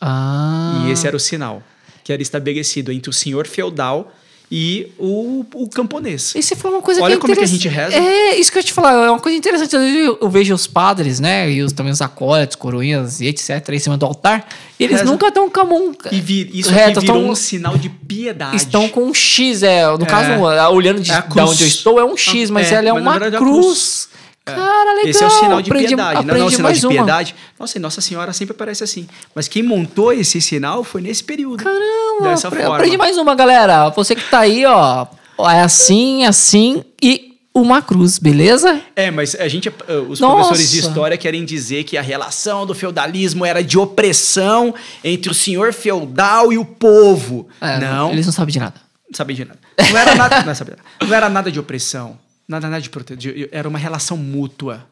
Ah. 0.00 0.84
E 0.86 0.92
esse 0.92 1.06
era 1.06 1.16
o 1.16 1.20
sinal 1.20 1.62
que 2.06 2.12
era 2.12 2.22
estabelecido 2.22 2.92
entre 2.92 3.10
o 3.10 3.12
senhor 3.12 3.48
feudal 3.48 4.14
e 4.50 4.92
o, 4.98 5.44
o 5.54 5.68
camponês. 5.68 6.32
Você 6.36 6.54
falou 6.54 6.76
uma 6.78 6.82
coisa 6.82 7.02
Olha 7.02 7.14
que 7.14 7.18
é 7.18 7.20
como 7.20 7.32
é 7.32 7.36
que 7.36 7.42
a 7.42 7.46
gente 7.46 7.66
reza. 7.68 7.96
É, 7.96 8.38
isso 8.38 8.52
que 8.52 8.58
eu 8.58 8.60
ia 8.60 8.64
te 8.66 8.72
falar, 8.72 8.92
é 9.06 9.10
uma 9.10 9.18
coisa 9.18 9.36
interessante. 9.36 9.74
Eu, 9.74 10.18
eu 10.20 10.30
vejo 10.30 10.54
os 10.54 10.66
padres, 10.68 11.18
né, 11.18 11.50
e 11.50 11.62
os, 11.62 11.72
também 11.72 11.92
os 11.92 12.00
acólitos, 12.00 12.54
coroinhas 12.56 13.20
e 13.20 13.26
etc, 13.26 13.68
em 13.70 13.78
cima 13.78 13.96
do 13.96 14.06
altar, 14.06 14.46
e 14.78 14.84
eles 14.84 14.98
Reza. 15.00 15.10
nunca 15.10 15.28
estão 15.28 15.50
com 15.50 15.60
a 15.60 15.64
mão... 15.64 15.92
E 16.12 16.20
vi- 16.20 16.48
isso 16.54 16.70
aqui 16.70 17.00
virou 17.00 17.04
tão- 17.22 17.28
um 17.30 17.34
sinal 17.34 17.76
de 17.76 17.88
piedade. 17.88 18.56
Estão 18.56 18.88
com 18.88 19.02
um 19.04 19.12
X, 19.14 19.62
é, 19.64 19.84
no 19.96 20.04
É. 20.04 20.06
caso, 20.06 20.30
olhando 20.72 21.00
de, 21.00 21.10
É 21.10 21.20
cruz. 21.22 21.50
onde 21.50 21.62
eu 21.64 21.68
estou, 21.68 21.98
é 21.98 22.04
um 22.04 22.16
X, 22.16 22.48
mas 22.50 22.70
É, 22.70 22.76
ela 22.76 22.88
é 22.90 22.92
uma 22.92 23.16
é 23.16 23.30
cruz. 23.32 23.36
cruz. 23.38 24.08
Cara, 24.46 24.92
legal. 24.94 25.10
Esse 25.10 25.24
é 25.24 25.26
o 25.26 25.30
sinal 25.30 25.60
de 25.60 25.70
aprendi, 25.70 25.88
piedade. 25.88 26.14
Não, 26.14 26.22
não, 26.22 26.44
o 26.44 26.46
aprendi 26.48 26.56
sinal 26.56 26.72
de 26.72 26.86
uma. 26.86 26.92
piedade. 26.94 27.34
Nossa, 27.58 27.78
e 27.78 27.80
Nossa 27.80 28.00
Senhora 28.00 28.32
sempre 28.32 28.54
aparece 28.54 28.84
assim. 28.84 29.08
Mas 29.34 29.48
quem 29.48 29.62
montou 29.62 30.12
esse 30.12 30.40
sinal 30.40 30.84
foi 30.84 31.00
nesse 31.02 31.24
período. 31.24 31.64
Caramba, 31.64 32.28
Dessa 32.30 32.46
apre- 32.48 32.60
forma. 32.60 32.76
aprendi 32.76 32.96
mais 32.96 33.18
uma, 33.18 33.34
galera. 33.34 33.88
Você 33.90 34.14
que 34.14 34.22
tá 34.30 34.38
aí, 34.40 34.64
ó, 34.64 35.06
é 35.50 35.60
assim, 35.62 36.24
assim 36.24 36.84
e 37.02 37.34
uma 37.52 37.82
cruz, 37.82 38.18
beleza? 38.18 38.80
É, 38.94 39.10
mas 39.10 39.34
a 39.34 39.48
gente, 39.48 39.68
eh, 39.68 39.94
os 40.08 40.20
Nossa. 40.20 40.34
professores 40.36 40.70
de 40.70 40.78
história 40.78 41.16
querem 41.16 41.44
dizer 41.44 41.84
que 41.84 41.96
a 41.96 42.02
relação 42.02 42.64
do 42.66 42.74
feudalismo 42.74 43.44
era 43.46 43.64
de 43.64 43.78
opressão 43.78 44.74
entre 45.02 45.30
o 45.30 45.34
senhor 45.34 45.72
feudal 45.72 46.52
e 46.52 46.58
o 46.58 46.64
povo. 46.64 47.48
É, 47.60 47.78
não, 47.80 48.12
Eles 48.12 48.26
não 48.26 48.32
sabem 48.32 48.52
de 48.52 48.58
nada. 48.60 48.74
não 49.10 49.16
sabia 49.16 49.34
de 49.36 49.44
nada. 49.44 49.58
Não 49.90 49.98
era 49.98 50.14
nada, 50.14 50.42
não, 50.42 50.54
sabia, 50.54 50.76
não 51.02 51.14
era 51.14 51.28
nada 51.28 51.50
de 51.50 51.58
opressão. 51.58 52.18
Nada, 52.48 52.68
nada 52.68 52.80
de 52.80 52.90
proteção. 52.90 53.32
Era 53.50 53.68
uma 53.68 53.78
relação 53.78 54.16
mútua. 54.16 54.86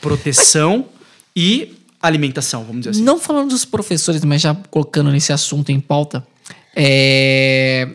Proteção 0.00 0.86
e 1.34 1.76
alimentação, 2.00 2.64
vamos 2.64 2.80
dizer 2.80 2.90
assim. 2.90 3.02
Não 3.02 3.18
falando 3.18 3.50
dos 3.50 3.64
professores, 3.64 4.24
mas 4.24 4.42
já 4.42 4.54
colocando 4.54 5.10
nesse 5.10 5.32
assunto 5.32 5.70
em 5.70 5.80
pauta, 5.80 6.26
é... 6.74 7.88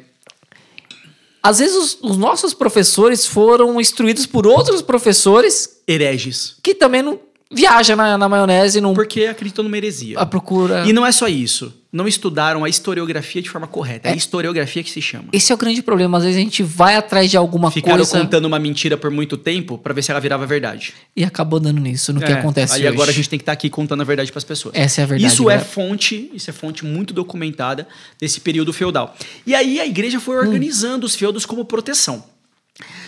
Às 1.41 1.59
vezes 1.59 1.75
os, 1.75 1.97
os 2.01 2.17
nossos 2.17 2.53
professores 2.53 3.25
foram 3.25 3.79
instruídos 3.79 4.25
por 4.25 4.45
outros 4.45 4.81
professores 4.81 5.81
Hereges. 5.87 6.57
que 6.61 6.75
também 6.75 7.01
não 7.01 7.17
viajam 7.51 7.95
na, 7.95 8.17
na 8.17 8.27
maionese 8.29 8.77
e 8.77 8.81
não 8.81 8.93
Porque 8.93 9.25
acreditam 9.25 9.63
numa 9.63 9.77
heresia. 9.77 10.19
a 10.19 10.25
procura. 10.25 10.85
E 10.85 10.93
não 10.93 11.05
é 11.05 11.11
só 11.11 11.27
isso. 11.27 11.73
Não 11.91 12.05
estudaram 12.07 12.63
a 12.65 12.69
historiografia 12.69 13.41
de 13.41 13.49
forma 13.49 13.65
correta. 13.65 14.09
É, 14.09 14.11
a 14.11 14.15
historiografia 14.15 14.83
que 14.83 14.91
se 14.91 15.01
chama. 15.01 15.29
Esse 15.31 15.51
é 15.51 15.55
o 15.55 15.57
grande 15.57 15.81
problema. 15.81 16.17
Às 16.17 16.25
vezes 16.25 16.37
a 16.37 16.41
gente 16.43 16.61
vai 16.61 16.95
atrás 16.95 17.31
de 17.31 17.37
alguma 17.37 17.71
Ficaram 17.71 17.97
coisa 17.97 18.19
contando 18.19 18.45
uma 18.45 18.59
mentira 18.59 18.97
por 18.97 19.09
muito 19.09 19.37
tempo 19.37 19.77
pra 19.77 19.93
ver 19.93 20.03
se 20.03 20.11
ela 20.11 20.19
virava 20.19 20.45
verdade. 20.45 20.93
e 21.15 21.23
acabou 21.23 21.59
dando 21.59 21.79
nisso, 21.79 22.11
no 22.11 22.19
que 22.19 22.25
É, 22.31 22.33
acontece 22.33 22.73
Aí 22.75 22.81
hoje. 22.81 22.87
agora 22.89 23.09
a 23.09 23.13
gente 23.13 23.29
tem 23.29 23.39
que 23.39 23.43
estar 23.43 23.53
aqui 23.53 23.69
contando 23.69 24.01
a 24.01 24.03
verdade 24.03 24.31
pras 24.31 24.43
pessoas. 24.43 24.75
Essa 24.75 25.01
é 25.01 25.03
a 25.05 25.07
verdade, 25.07 25.31
Isso 25.33 25.43
é 25.49 25.53
galera. 25.53 25.65
fonte, 25.65 26.29
isso 26.33 26.49
é 26.49 26.53
fonte 26.53 26.85
muito 26.85 27.13
documentada 27.13 27.87
desse 28.19 28.41
período 28.41 28.73
feudal. 28.73 29.15
E 29.45 29.55
aí 29.55 29.79
a 29.79 29.85
igreja 29.85 30.17
Hum. 30.17 30.21
foi 30.21 30.37
organizando 30.37 31.05
os 31.05 31.15
feudos 31.15 31.45
como 31.45 31.63
proteção. 31.65 32.23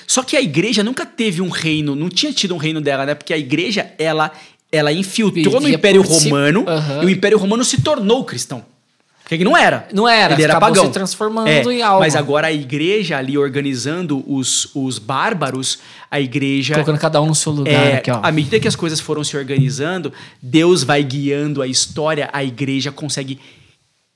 Só 0.07 0.23
que 0.23 0.35
a 0.35 0.41
igreja 0.41 0.83
nunca 0.83 1.05
teve 1.05 1.41
um 1.41 1.49
reino, 1.49 1.95
não 1.95 2.09
tinha 2.09 2.33
tido 2.33 2.53
um 2.55 2.57
reino 2.57 2.81
dela, 2.81 3.05
né? 3.05 3.13
Porque 3.15 3.33
a 3.33 3.37
igreja, 3.37 3.91
ela, 3.99 4.31
ela 4.71 4.91
infiltrou 4.91 5.55
no 5.55 5.61
Vivia 5.61 5.75
Império 5.75 6.03
por 6.03 6.13
si- 6.13 6.29
Romano 6.29 6.65
Aham. 6.67 7.03
e 7.03 7.05
o 7.05 7.09
Império 7.09 7.37
Romano 7.37 7.63
se 7.63 7.81
tornou 7.81 8.23
cristão. 8.25 8.65
Porque 9.27 9.43
não 9.43 9.55
era. 9.55 9.87
Não 9.93 10.09
era, 10.09 10.33
Ele 10.33 10.41
era 10.41 10.59
pagão. 10.59 10.85
se 10.87 10.91
transformando 10.91 11.47
É, 11.47 11.61
em 11.61 11.83
algo. 11.83 11.99
Mas 11.99 12.15
agora 12.15 12.47
a 12.47 12.51
igreja 12.51 13.15
ali 13.15 13.37
organizando 13.37 14.23
os, 14.27 14.71
os 14.73 14.97
bárbaros, 14.97 15.77
a 16.09 16.19
igreja 16.19 16.73
Colocando 16.73 16.97
cada 16.97 17.21
um 17.21 17.27
no 17.27 17.35
seu 17.35 17.51
lugar 17.51 17.71
é, 17.73 17.97
aqui, 17.97 18.09
ó. 18.09 18.21
à 18.23 18.31
medida 18.31 18.59
que 18.59 18.67
as 18.67 18.75
coisas 18.75 18.99
foram 18.99 19.23
se 19.23 19.37
organizando, 19.37 20.11
Deus 20.41 20.81
vai 20.81 21.03
guiando 21.03 21.61
a 21.61 21.67
história, 21.67 22.27
a 22.33 22.43
igreja 22.43 22.91
consegue 22.91 23.39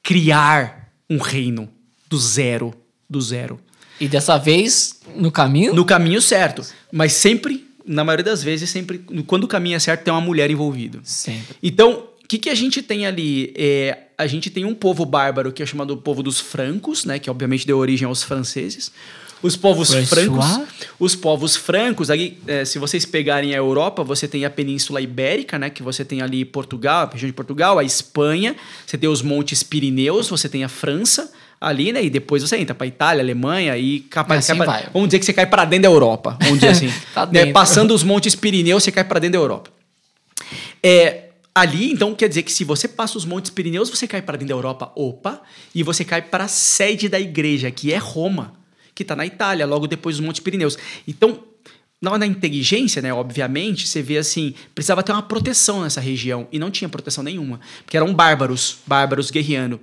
criar 0.01 0.89
um 1.09 1.17
reino 1.19 1.69
do 2.09 2.17
zero, 2.17 2.73
do 3.09 3.21
zero. 3.21 3.59
E 3.99 4.07
dessa 4.07 4.37
vez, 4.37 4.99
no 5.15 5.31
caminho, 5.31 5.73
No 5.73 5.85
caminho 5.85 6.21
certo, 6.21 6.65
mas 6.91 7.13
sempre, 7.13 7.65
na 7.85 8.03
maioria 8.03 8.23
das 8.25 8.43
vezes, 8.43 8.69
sempre 8.69 8.99
quando 9.27 9.43
o 9.43 9.47
caminho 9.47 9.75
é 9.75 9.79
certo, 9.79 10.03
tem 10.03 10.13
uma 10.13 10.21
mulher 10.21 10.49
envolvida. 10.49 10.99
sempre. 11.03 11.55
Então, 11.61 12.03
o 12.23 12.27
que, 12.27 12.37
que 12.37 12.49
a 12.49 12.55
gente 12.55 12.81
tem 12.81 13.05
ali? 13.05 13.53
É, 13.55 13.97
a 14.17 14.25
gente 14.27 14.49
tem 14.49 14.65
um 14.65 14.73
povo 14.73 15.05
bárbaro 15.05 15.51
que 15.51 15.61
é 15.61 15.65
chamado 15.65 15.95
povo 15.97 16.23
dos 16.23 16.39
francos, 16.39 17.05
né? 17.05 17.19
Que 17.19 17.29
obviamente 17.29 17.67
deu 17.67 17.77
origem 17.77 18.07
aos 18.07 18.23
franceses. 18.23 18.91
Os 19.41 19.57
povos 19.57 19.89
François. 19.89 20.07
francos. 20.07 20.45
Os 20.97 21.15
povos 21.17 21.55
francos, 21.57 22.09
ali, 22.09 22.37
é, 22.47 22.63
se 22.63 22.79
vocês 22.79 23.05
pegarem 23.05 23.53
a 23.53 23.57
Europa, 23.57 24.01
você 24.01 24.25
tem 24.25 24.45
a 24.45 24.49
Península 24.49 25.01
Ibérica, 25.01 25.59
né? 25.59 25.69
Que 25.69 25.83
você 25.83 26.05
tem 26.05 26.21
ali 26.21 26.45
Portugal, 26.45 27.07
a 27.07 27.11
região 27.11 27.27
de 27.27 27.33
Portugal, 27.33 27.77
a 27.77 27.83
Espanha, 27.83 28.55
você 28.87 28.97
tem 28.97 29.09
os 29.09 29.21
Montes 29.21 29.61
Pirineus, 29.61 30.29
você 30.29 30.47
tem 30.47 30.63
a 30.63 30.69
França 30.69 31.29
ali, 31.63 31.91
né? 31.91 32.03
E 32.03 32.09
depois 32.09 32.43
você 32.43 32.57
entra 32.57 32.75
para 32.75 32.85
Itália, 32.85 33.23
Alemanha 33.23 33.77
e 33.77 34.01
capa, 34.01 34.35
Assim 34.35 34.55
vai. 34.55 34.87
vamos 34.93 35.07
dizer 35.07 35.19
que 35.19 35.25
você 35.25 35.33
cai 35.33 35.45
para 35.45 35.65
dentro 35.65 35.83
da 35.83 35.95
Europa, 35.95 36.37
vamos 36.41 36.59
dizer 36.59 36.69
assim. 36.87 36.93
Tá 37.13 37.25
Né. 37.25 37.51
Passando 37.51 37.93
os 37.93 38.03
Montes 38.03 38.35
Pirineus, 38.35 38.83
você 38.83 38.91
cai 38.91 39.03
para 39.03 39.19
dentro 39.19 39.39
da 39.39 39.43
Europa. 39.43 39.71
É, 40.83 41.29
ali, 41.55 41.91
então, 41.91 42.13
quer 42.13 42.27
dizer 42.27 42.43
que 42.43 42.51
se 42.51 42.63
você 42.63 42.87
passa 42.87 43.17
os 43.17 43.25
Montes 43.25 43.51
Pirineus, 43.51 43.89
você 43.89 44.07
cai 44.07 44.21
para 44.21 44.37
dentro 44.37 44.53
da 44.53 44.57
Europa, 44.59 44.91
opa, 44.95 45.41
e 45.73 45.81
você 45.83 46.03
cai 46.03 46.21
para 46.21 46.45
a 46.45 46.47
sede 46.47 47.07
da 47.07 47.19
igreja, 47.19 47.71
que 47.71 47.93
é 47.93 47.97
Roma, 47.97 48.53
que 48.93 49.03
está 49.03 49.15
na 49.15 49.25
Itália, 49.25 49.65
logo 49.65 49.87
depois 49.87 50.17
dos 50.17 50.25
Montes 50.25 50.41
Pirineus. 50.41 50.77
Então, 51.07 51.39
na, 52.03 52.17
na 52.17 52.27
inteligência, 52.27 53.01
né, 53.01 53.13
obviamente, 53.13 53.87
você 53.87 54.01
vê 54.01 54.17
assim, 54.17 54.53
precisava 54.75 55.01
ter 55.01 55.13
uma 55.13 55.23
proteção 55.23 55.83
nessa 55.83 56.01
região, 56.01 56.45
e 56.51 56.59
não 56.59 56.69
tinha 56.69 56.89
proteção 56.89 57.23
nenhuma, 57.23 57.61
porque 57.85 57.95
eram 57.95 58.13
bárbaros, 58.13 58.79
bárbaros 58.85 59.31
guerreando. 59.31 59.79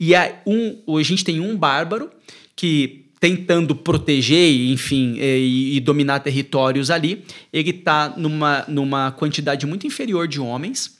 E 0.00 0.14
a, 0.14 0.34
um, 0.46 0.96
a 0.96 1.02
gente 1.02 1.22
tem 1.22 1.40
um 1.40 1.54
bárbaro 1.54 2.10
que 2.56 3.04
tentando 3.20 3.74
proteger, 3.76 4.70
enfim, 4.70 5.18
eh, 5.18 5.38
e, 5.38 5.76
e 5.76 5.80
dominar 5.80 6.20
territórios 6.20 6.90
ali, 6.90 7.22
ele 7.52 7.72
tá 7.74 8.14
numa, 8.16 8.64
numa 8.66 9.10
quantidade 9.10 9.66
muito 9.66 9.86
inferior 9.86 10.26
de 10.26 10.40
homens. 10.40 10.96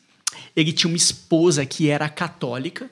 Ele 0.55 0.73
tinha 0.73 0.91
uma 0.91 0.97
esposa 0.97 1.64
que 1.64 1.89
era 1.89 2.09
católica. 2.09 2.91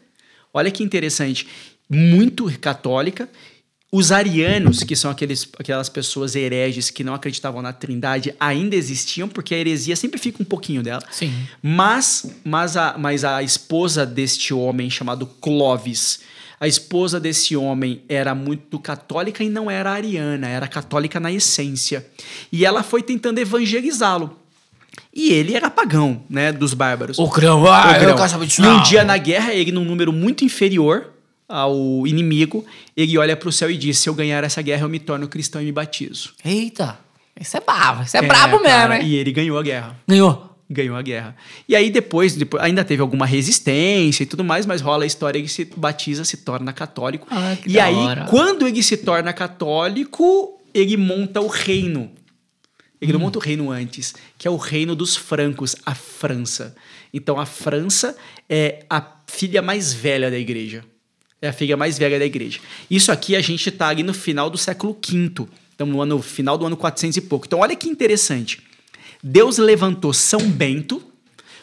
Olha 0.54 0.70
que 0.70 0.82
interessante, 0.82 1.46
muito 1.90 2.50
católica. 2.58 3.28
Os 3.92 4.10
arianos, 4.10 4.82
que 4.82 4.96
são 4.96 5.10
aqueles, 5.10 5.48
aquelas 5.58 5.88
pessoas 5.88 6.34
hereges 6.34 6.90
que 6.90 7.04
não 7.04 7.14
acreditavam 7.14 7.62
na 7.62 7.72
Trindade, 7.72 8.34
ainda 8.38 8.74
existiam, 8.74 9.28
porque 9.28 9.54
a 9.54 9.58
heresia 9.58 9.94
sempre 9.94 10.18
fica 10.18 10.42
um 10.42 10.44
pouquinho 10.44 10.82
dela. 10.82 11.02
Sim. 11.10 11.32
Mas, 11.62 12.26
mas, 12.44 12.76
a, 12.76 12.96
mas 12.98 13.24
a 13.24 13.42
esposa 13.42 14.04
deste 14.04 14.52
homem 14.52 14.90
chamado 14.90 15.24
Clovis, 15.40 16.20
a 16.58 16.66
esposa 16.66 17.20
desse 17.20 17.54
homem 17.56 18.02
era 18.08 18.34
muito 18.34 18.78
católica 18.80 19.44
e 19.44 19.48
não 19.48 19.70
era 19.70 19.92
ariana, 19.92 20.48
era 20.48 20.66
católica 20.66 21.20
na 21.20 21.30
essência. 21.30 22.04
E 22.50 22.64
ela 22.66 22.82
foi 22.82 23.02
tentando 23.02 23.38
evangelizá-lo. 23.38 24.36
E 25.14 25.32
ele 25.32 25.54
era 25.54 25.70
pagão, 25.70 26.22
né, 26.28 26.50
dos 26.52 26.74
bárbaros. 26.74 27.18
O 27.18 27.28
grão, 27.28 27.66
ah, 27.66 27.92
O 27.92 27.94
eu 27.94 28.00
grão. 28.00 28.16
quero 28.16 28.28
saber 28.28 28.46
disso 28.46 28.62
E 28.62 28.66
um 28.66 28.82
dia 28.82 29.04
na 29.04 29.16
guerra, 29.16 29.54
ele 29.54 29.70
num 29.70 29.84
número 29.84 30.12
muito 30.12 30.44
inferior 30.44 31.12
ao 31.48 32.06
inimigo, 32.06 32.64
ele 32.96 33.16
olha 33.18 33.36
para 33.36 33.48
o 33.48 33.52
céu 33.52 33.70
e 33.70 33.76
diz: 33.76 33.98
"Se 33.98 34.08
eu 34.08 34.14
ganhar 34.14 34.42
essa 34.44 34.60
guerra, 34.62 34.82
eu 34.82 34.88
me 34.88 34.98
torno 34.98 35.28
cristão 35.28 35.60
e 35.62 35.64
me 35.66 35.72
batizo". 35.72 36.32
Eita, 36.44 36.98
isso 37.40 37.56
é 37.56 37.60
brabo, 37.60 38.02
isso 38.02 38.16
é, 38.16 38.22
brabo 38.22 38.58
cara, 38.60 38.88
mesmo, 38.88 39.04
hein? 39.04 39.10
E 39.12 39.16
ele 39.16 39.32
ganhou 39.32 39.58
a 39.58 39.62
guerra 39.62 39.96
Ganhou. 40.08 40.56
ganhou 40.68 40.96
a 40.96 41.02
guerra. 41.02 41.36
E 41.68 41.76
aí 41.76 41.90
depois, 41.90 42.34
depois 42.34 42.62
ainda 42.62 42.84
teve 42.84 43.00
alguma 43.02 43.24
resistência 43.26 44.22
e 44.22 44.26
tudo 44.26 44.42
mais, 44.42 44.66
mas 44.66 44.80
rola 44.80 45.04
a 45.04 45.06
história 45.06 45.40
que 45.40 45.48
se 45.48 45.64
batiza, 45.76 46.24
se 46.24 46.38
torna 46.38 46.72
católico. 46.72 47.26
Ah, 47.30 47.56
e 47.66 47.78
aí, 47.78 47.94
hora. 47.94 48.24
quando 48.24 48.66
ele 48.66 48.82
se 48.82 48.96
torna 48.96 49.32
católico, 49.32 50.60
ele 50.74 50.96
monta 50.96 51.40
o 51.40 51.46
reino. 51.46 52.10
Ele 53.00 53.12
Hum. 53.12 53.18
não 53.18 53.20
monta 53.20 53.38
o 53.38 53.42
reino 53.42 53.70
antes, 53.70 54.14
que 54.38 54.48
é 54.48 54.50
o 54.50 54.56
reino 54.56 54.96
dos 54.96 55.14
francos, 55.14 55.76
a 55.84 55.94
França. 55.94 56.74
Então 57.12 57.38
a 57.38 57.44
França 57.46 58.16
é 58.48 58.84
a 58.88 59.04
filha 59.26 59.60
mais 59.60 59.92
velha 59.92 60.30
da 60.30 60.38
igreja. 60.38 60.82
É 61.46 61.50
a 61.50 61.52
filha 61.52 61.76
mais 61.76 61.96
velha 61.96 62.18
da 62.18 62.24
igreja. 62.24 62.58
Isso 62.90 63.12
aqui 63.12 63.36
a 63.36 63.40
gente 63.40 63.68
está 63.68 63.88
ali 63.88 64.02
no 64.02 64.12
final 64.12 64.50
do 64.50 64.58
século 64.58 64.92
V. 64.94 65.46
Estamos 65.70 65.94
no 65.94 66.02
ano, 66.02 66.20
final 66.20 66.58
do 66.58 66.66
ano 66.66 66.76
400 66.76 67.16
e 67.18 67.20
pouco. 67.20 67.46
Então 67.46 67.60
olha 67.60 67.76
que 67.76 67.88
interessante. 67.88 68.60
Deus 69.22 69.58
levantou 69.58 70.12
São 70.12 70.40
Bento 70.50 71.02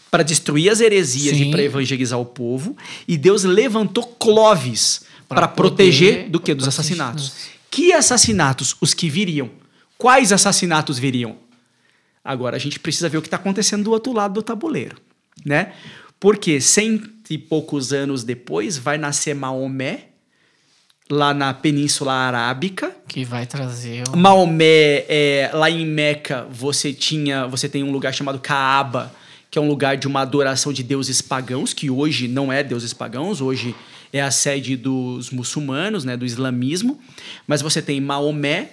para 0.09 0.23
destruir 0.23 0.69
as 0.69 0.79
heresias 0.79 1.36
Sim. 1.36 1.49
e 1.49 1.51
para 1.51 1.63
evangelizar 1.63 2.19
o 2.19 2.25
povo. 2.25 2.77
E 3.07 3.17
Deus 3.17 3.43
levantou 3.43 4.03
Clovis 4.05 5.03
para 5.27 5.47
proteger 5.47 6.29
do 6.29 6.39
que? 6.39 6.53
Dos 6.53 6.67
assassinatos. 6.67 7.29
dos- 7.29 7.47
Que 7.71 7.91
assassinatos? 7.91 8.75
Os 8.79 8.93
que 8.93 9.09
viriam. 9.09 9.49
Quais 9.97 10.31
assassinatos 10.31 10.99
viriam? 10.99 11.36
Agora 12.23 12.55
a 12.55 12.59
gente 12.59 12.79
precisa 12.79 13.09
ver 13.09 13.17
o 13.17 13.21
que 13.21 13.27
está 13.27 13.38
acontecendo 13.38 13.84
do 13.84 13.91
outro 13.91 14.13
lado 14.13 14.36
do 14.36 14.41
tabuleiro, 14.43 14.95
né? 15.43 15.73
Porque 16.19 16.61
cento 16.61 17.09
e 17.30 17.38
poucos 17.38 17.93
anos 17.93 18.24
depois 18.24 18.78
vai 18.78 18.97
nascer 18.97 19.34
Maomé, 19.34 20.07
lá 21.09 21.34
na 21.34 21.53
Península 21.53 22.13
Arábica. 22.13 22.95
Que 23.07 23.24
vai 23.24 23.45
trazer. 23.45 24.03
O... 24.09 24.17
Maomé, 24.17 25.05
é, 25.07 25.51
lá 25.53 25.69
em 25.69 25.86
Meca, 25.86 26.47
você 26.49 26.93
tinha, 26.93 27.47
você 27.47 27.69
tem 27.69 27.84
um 27.84 27.91
lugar 27.91 28.13
chamado 28.13 28.39
Kaaba, 28.39 29.11
que 29.49 29.59
é 29.59 29.61
um 29.61 29.67
lugar 29.67 29.97
de 29.97 30.07
uma 30.07 30.21
adoração 30.21 30.74
de 30.74 30.82
deuses 30.82 31.21
pagãos, 31.21 31.74
que 31.74 31.89
hoje 31.89 32.28
não 32.28 32.51
é 32.51 32.63
deuses 32.63 32.93
pagãos, 32.93 33.39
hoje 33.41 33.76
é 34.11 34.21
a 34.21 34.32
sede 34.32 34.76
dos 34.76 35.32
muçulmanos, 35.32 36.03
né, 36.03 36.15
do 36.15 36.26
islamismo. 36.26 36.99
Mas 37.47 37.61
você 37.61 37.82
tem 37.82 37.99
Maomé. 37.99 38.71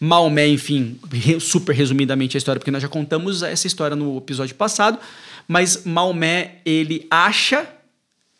Maomé, 0.00 0.48
enfim, 0.48 0.98
super 1.40 1.74
resumidamente 1.74 2.36
a 2.36 2.38
história, 2.38 2.58
porque 2.58 2.70
nós 2.70 2.82
já 2.82 2.88
contamos 2.88 3.42
essa 3.42 3.66
história 3.66 3.96
no 3.96 4.18
episódio 4.18 4.54
passado. 4.54 4.98
Mas 5.46 5.84
Maomé, 5.84 6.56
ele 6.64 7.06
acha, 7.10 7.66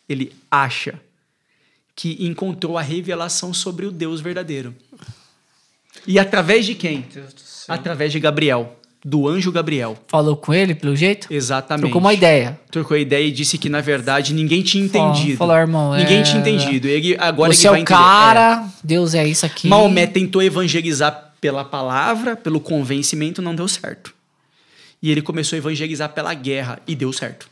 ele 0.07 0.31
acha 0.49 0.99
que 1.95 2.17
encontrou 2.25 2.77
a 2.77 2.81
revelação 2.81 3.53
sobre 3.53 3.85
o 3.85 3.91
Deus 3.91 4.19
verdadeiro. 4.21 4.75
E 6.05 6.19
através 6.19 6.65
de 6.65 6.75
quem? 6.75 7.05
Através 7.67 8.11
de 8.11 8.19
Gabriel, 8.19 8.77
do 9.03 9.27
anjo 9.27 9.51
Gabriel. 9.51 9.97
Falou 10.07 10.35
com 10.35 10.53
ele, 10.53 10.75
pelo 10.75 10.95
jeito? 10.95 11.27
Exatamente. 11.31 11.83
Trocou 11.83 12.01
uma 12.01 12.13
ideia. 12.13 12.59
Trocou 12.69 12.95
a 12.95 12.99
ideia 12.99 13.25
e 13.25 13.31
disse 13.31 13.57
que, 13.57 13.69
na 13.69 13.79
verdade, 13.79 14.33
ninguém 14.33 14.61
tinha 14.61 14.83
entendido. 14.83 15.37
Falou, 15.37 15.55
irmão. 15.55 15.95
Ninguém 15.95 16.19
é... 16.19 16.23
tinha 16.23 16.39
entendido. 16.39 16.87
Ele, 16.87 17.15
agora 17.19 17.53
Você 17.53 17.67
ele 17.67 17.69
vai 17.69 17.79
é 17.79 17.81
o 17.81 17.83
entender. 17.83 17.99
cara, 17.99 18.67
Deus 18.83 19.13
é 19.13 19.27
isso 19.27 19.45
aqui. 19.45 19.67
É. 19.67 19.69
Maomé 19.69 20.05
tentou 20.05 20.41
evangelizar 20.41 21.33
pela 21.39 21.63
palavra, 21.63 22.35
pelo 22.35 22.59
convencimento, 22.59 23.41
não 23.41 23.55
deu 23.55 23.67
certo. 23.67 24.13
E 25.01 25.11
ele 25.11 25.21
começou 25.21 25.55
a 25.55 25.59
evangelizar 25.59 26.09
pela 26.09 26.33
guerra 26.33 26.79
e 26.87 26.95
deu 26.95 27.13
certo. 27.13 27.47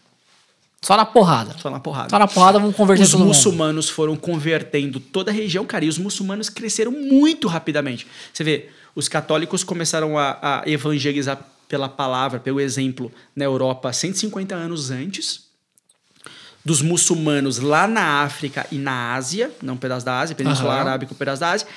Só 0.83 0.97
na 0.97 1.05
porrada. 1.05 1.55
Só 1.57 1.69
na 1.69 1.79
porrada. 1.79 2.09
Só 2.09 2.19
na 2.19 2.27
porrada 2.27 2.59
vamos 2.59 2.75
converter 2.75 3.03
Os 3.03 3.11
todo 3.11 3.21
mundo. 3.21 3.29
muçulmanos 3.29 3.89
foram 3.89 4.17
convertendo 4.17 4.99
toda 4.99 5.31
a 5.31 5.33
região, 5.33 5.65
cara, 5.65 5.85
e 5.85 5.87
os 5.87 5.97
muçulmanos 5.97 6.49
cresceram 6.49 6.91
muito 6.91 7.47
rapidamente. 7.47 8.05
Você 8.33 8.43
vê, 8.43 8.69
os 8.93 9.07
católicos 9.07 9.63
começaram 9.63 10.19
a, 10.19 10.37
a 10.41 10.69
evangelizar 10.69 11.39
pela 11.69 11.87
palavra, 11.87 12.37
pelo 12.37 12.59
exemplo, 12.59 13.09
na 13.33 13.45
Europa 13.45 13.93
150 13.93 14.53
anos 14.53 14.91
antes. 14.91 15.45
Dos 16.65 16.81
muçulmanos 16.81 17.59
lá 17.59 17.87
na 17.87 18.21
África 18.21 18.67
e 18.69 18.77
na 18.77 19.13
Ásia, 19.13 19.51
não 19.61 19.75
um 19.75 19.77
pedaço 19.77 20.05
da 20.05 20.19
Ásia, 20.19 20.35
Península 20.35 20.73
Aham. 20.73 20.81
Arábica, 20.81 21.13
um 21.13 21.17
pedaço 21.17 21.39
da 21.39 21.51
Ásia. 21.51 21.67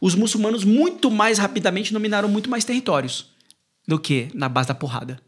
Os 0.00 0.14
muçulmanos 0.14 0.64
muito 0.64 1.10
mais 1.10 1.36
rapidamente 1.38 1.92
dominaram 1.92 2.30
muito 2.30 2.48
mais 2.48 2.64
territórios 2.64 3.26
do 3.86 3.98
que 3.98 4.28
na 4.32 4.48
base 4.48 4.68
da 4.68 4.74
porrada. 4.74 5.20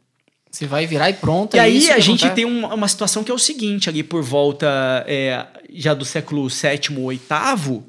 Você 0.57 0.67
vai 0.67 0.87
virar 0.87 1.11
e 1.11 1.13
pronto. 1.13 1.55
E 1.55 1.59
é 1.59 1.63
aí 1.63 1.91
a 1.91 1.99
gente 1.99 2.31
tem 2.31 2.47
um- 2.47 2.65
uma 2.73 2.89
situação 2.89 3.23
que 3.23 3.31
é 3.31 3.35
o 3.35 3.39
seguinte, 3.39 3.91
ali 3.91 4.03
por 4.03 4.23
volta 4.23 5.05
é, 5.07 5.45
já 5.75 5.93
do 5.93 6.03
século 6.03 6.49
VII, 6.49 6.97
VIII, 6.97 7.83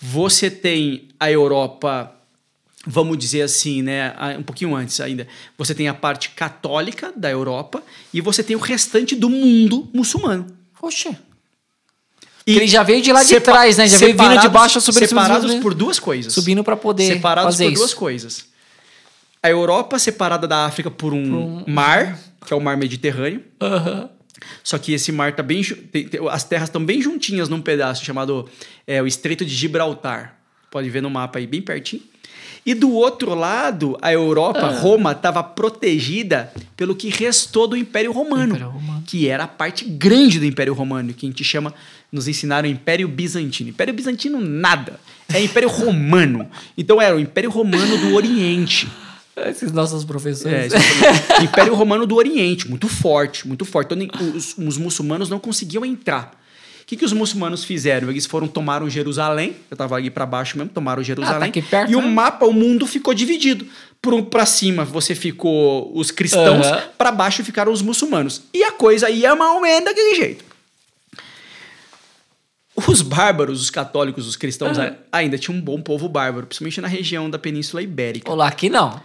você 0.00 0.48
tem 0.48 1.08
a 1.18 1.28
Europa, 1.28 2.14
vamos 2.86 3.18
dizer 3.18 3.42
assim, 3.42 3.82
né, 3.82 4.14
um 4.38 4.44
pouquinho 4.44 4.76
antes 4.76 5.00
ainda, 5.00 5.26
você 5.58 5.74
tem 5.74 5.88
a 5.88 5.94
parte 5.94 6.30
católica 6.30 7.12
da 7.16 7.28
Europa 7.28 7.82
e 8.12 8.20
você 8.20 8.44
tem 8.44 8.54
o 8.54 8.60
restante 8.60 9.16
do 9.16 9.28
mundo 9.28 9.88
muçulmano. 9.92 10.46
Oxe. 10.80 11.16
E 12.46 12.56
Ele 12.56 12.68
já 12.68 12.84
veio 12.84 13.02
de 13.02 13.10
lá 13.12 13.24
de 13.24 13.40
trás, 13.40 13.76
né? 13.78 13.88
Já 13.88 13.98
veio 13.98 14.12
vindo 14.12 14.38
de 14.40 14.48
baixo 14.50 14.80
sobre 14.80 15.04
separados 15.04 15.46
sobre- 15.50 15.62
por 15.62 15.74
duas 15.74 15.98
coisas. 15.98 16.32
Subindo 16.32 16.62
pra 16.62 16.76
poder 16.76 17.12
separados 17.12 17.56
por 17.56 17.64
isso. 17.64 17.74
duas 17.74 17.94
coisas. 17.94 18.53
A 19.44 19.50
Europa 19.50 19.98
separada 19.98 20.48
da 20.48 20.64
África 20.64 20.90
por 20.90 21.12
um, 21.12 21.62
mar, 21.66 22.18
que 22.46 22.52
é 22.52 22.56
o 22.56 22.60
mar 22.60 22.78
Mediterrâneo. 22.78 23.42
Aham. 23.60 24.08
Só 24.62 24.78
que 24.78 24.92
esse 24.94 25.12
mar 25.12 25.34
tá 25.36 25.42
bem. 25.42 25.62
tem- 25.62 26.08
tem- 26.08 26.28
as 26.30 26.44
terras 26.44 26.68
estão 26.70 26.82
bem 26.84 27.00
juntinhas 27.02 27.48
num 27.50 27.60
pedaço 27.60 28.02
chamado 28.04 28.48
é, 28.86 29.02
o 29.02 29.06
Estreito 29.06 29.44
de 29.44 29.54
Gibraltar. 29.54 30.36
Pode 30.70 30.88
ver 30.88 31.02
no 31.02 31.10
mapa 31.10 31.38
aí, 31.38 31.46
bem 31.46 31.60
pertinho. 31.60 32.02
E 32.66 32.72
do 32.72 32.90
outro 32.92 33.34
lado, 33.34 33.98
a 34.00 34.10
Europa, 34.10 34.60
Ah. 34.66 34.70
Roma, 34.80 35.12
estava 35.12 35.42
protegida 35.42 36.50
pelo 36.74 36.94
que 36.94 37.10
restou 37.10 37.66
do 37.68 37.76
Império 37.76 38.10
Romano, 38.12 38.54
Império 38.54 38.68
Romano. 38.70 39.02
que 39.06 39.28
era 39.28 39.44
a 39.44 39.48
parte 39.48 39.84
grande 39.84 40.38
do 40.38 40.46
Império 40.46 40.72
Romano, 40.72 41.12
que 41.12 41.26
a 41.26 41.28
gente 41.28 41.44
chama, 41.44 41.74
nos 42.10 42.26
ensinaram 42.26 42.66
Império 42.66 43.06
Bizantino. 43.06 43.68
Império 43.68 43.92
Bizantino, 43.92 44.40
nada. 44.40 44.98
É 45.32 45.42
Império 45.42 45.68
Romano. 45.70 46.48
Então 46.76 47.00
era 47.02 47.14
o 47.14 47.20
Império 47.20 47.50
Romano 47.50 47.98
do 47.98 48.14
Oriente. 48.14 48.88
Esses 49.36 49.72
nossos 49.72 50.02
É, 50.04 50.06
professores. 50.06 50.72
exatamente. 50.74 51.44
Império 51.44 51.74
Romano 51.74 52.06
do 52.06 52.14
Oriente, 52.14 52.68
muito 52.68 52.88
forte, 52.88 53.46
muito 53.48 53.64
forte. 53.64 53.92
Então, 53.94 54.30
os, 54.34 54.56
os 54.56 54.76
muçulmanos 54.78 55.28
não 55.28 55.38
conseguiam 55.40 55.84
entrar. 55.84 56.40
O 56.82 56.86
que, 56.86 56.96
que 56.96 57.04
os 57.04 57.12
muçulmanos 57.14 57.64
fizeram? 57.64 58.10
Eles 58.10 58.26
foram, 58.26 58.46
tomaram 58.46 58.88
Jerusalém, 58.90 59.56
eu 59.70 59.76
tava 59.76 59.96
ali 59.96 60.10
para 60.10 60.26
baixo 60.26 60.58
mesmo, 60.58 60.70
tomaram 60.70 61.02
Jerusalém. 61.02 61.40
tá 61.40 61.46
aqui 61.46 61.62
perto, 61.62 61.90
e 61.90 61.96
o 61.96 62.02
né? 62.02 62.06
mapa, 62.08 62.44
o 62.44 62.52
mundo 62.52 62.86
ficou 62.86 63.14
dividido. 63.14 63.66
Para 64.30 64.44
cima 64.44 64.84
você 64.84 65.14
ficou 65.14 65.90
os 65.96 66.10
cristãos, 66.10 66.66
Aham. 66.66 66.82
para 66.98 67.10
baixo 67.10 67.42
ficaram 67.42 67.72
os 67.72 67.80
muçulmanos. 67.80 68.42
E 68.52 68.62
a 68.62 68.70
coisa 68.72 69.08
ia 69.08 69.34
mal 69.34 69.58
menos 69.62 69.86
daquele 69.86 70.14
jeito. 70.14 70.44
Os 72.86 73.00
bárbaros, 73.02 73.62
os 73.62 73.70
católicos, 73.70 74.26
os 74.26 74.36
cristãos 74.36 74.78
a- 74.78 74.94
ainda 75.10 75.38
tinham 75.38 75.56
um 75.58 75.62
bom 75.62 75.80
povo 75.80 76.06
bárbaro, 76.08 76.46
principalmente 76.46 76.80
na 76.82 76.88
região 76.88 77.30
da 77.30 77.38
Península 77.38 77.82
Ibérica. 77.82 78.30
Olá, 78.30 78.46
aqui 78.48 78.68
não. 78.68 79.00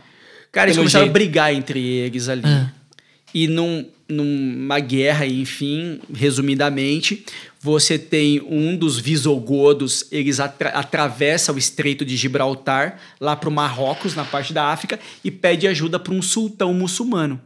Cara, 0.51 0.67
eles 0.67 0.75
Pelo 0.75 0.83
começaram 0.85 1.05
jeito. 1.05 1.11
a 1.11 1.19
brigar 1.19 1.53
entre 1.53 1.79
eles 1.79 2.27
ali. 2.27 2.41
Ah. 2.45 2.71
E 3.33 3.47
num, 3.47 3.85
numa 4.07 4.79
guerra, 4.79 5.25
enfim, 5.27 5.99
resumidamente, 6.13 7.23
você 7.61 7.99
tem 7.99 8.41
um 8.49 8.75
dos 8.75 8.97
visigodos, 8.97 10.05
eles 10.11 10.39
atra 10.39 10.69
atravessa 10.69 11.53
o 11.53 11.57
Estreito 11.57 12.03
de 12.03 12.17
Gibraltar, 12.17 12.99
lá 13.19 13.35
para 13.35 13.49
o 13.49 13.51
Marrocos, 13.51 14.15
na 14.15 14.23
parte 14.23 14.51
da 14.53 14.65
África, 14.71 14.99
e 15.23 15.29
pede 15.29 15.67
ajuda 15.67 15.99
para 15.99 16.13
um 16.13 16.21
sultão 16.21 16.73
muçulmano. 16.73 17.39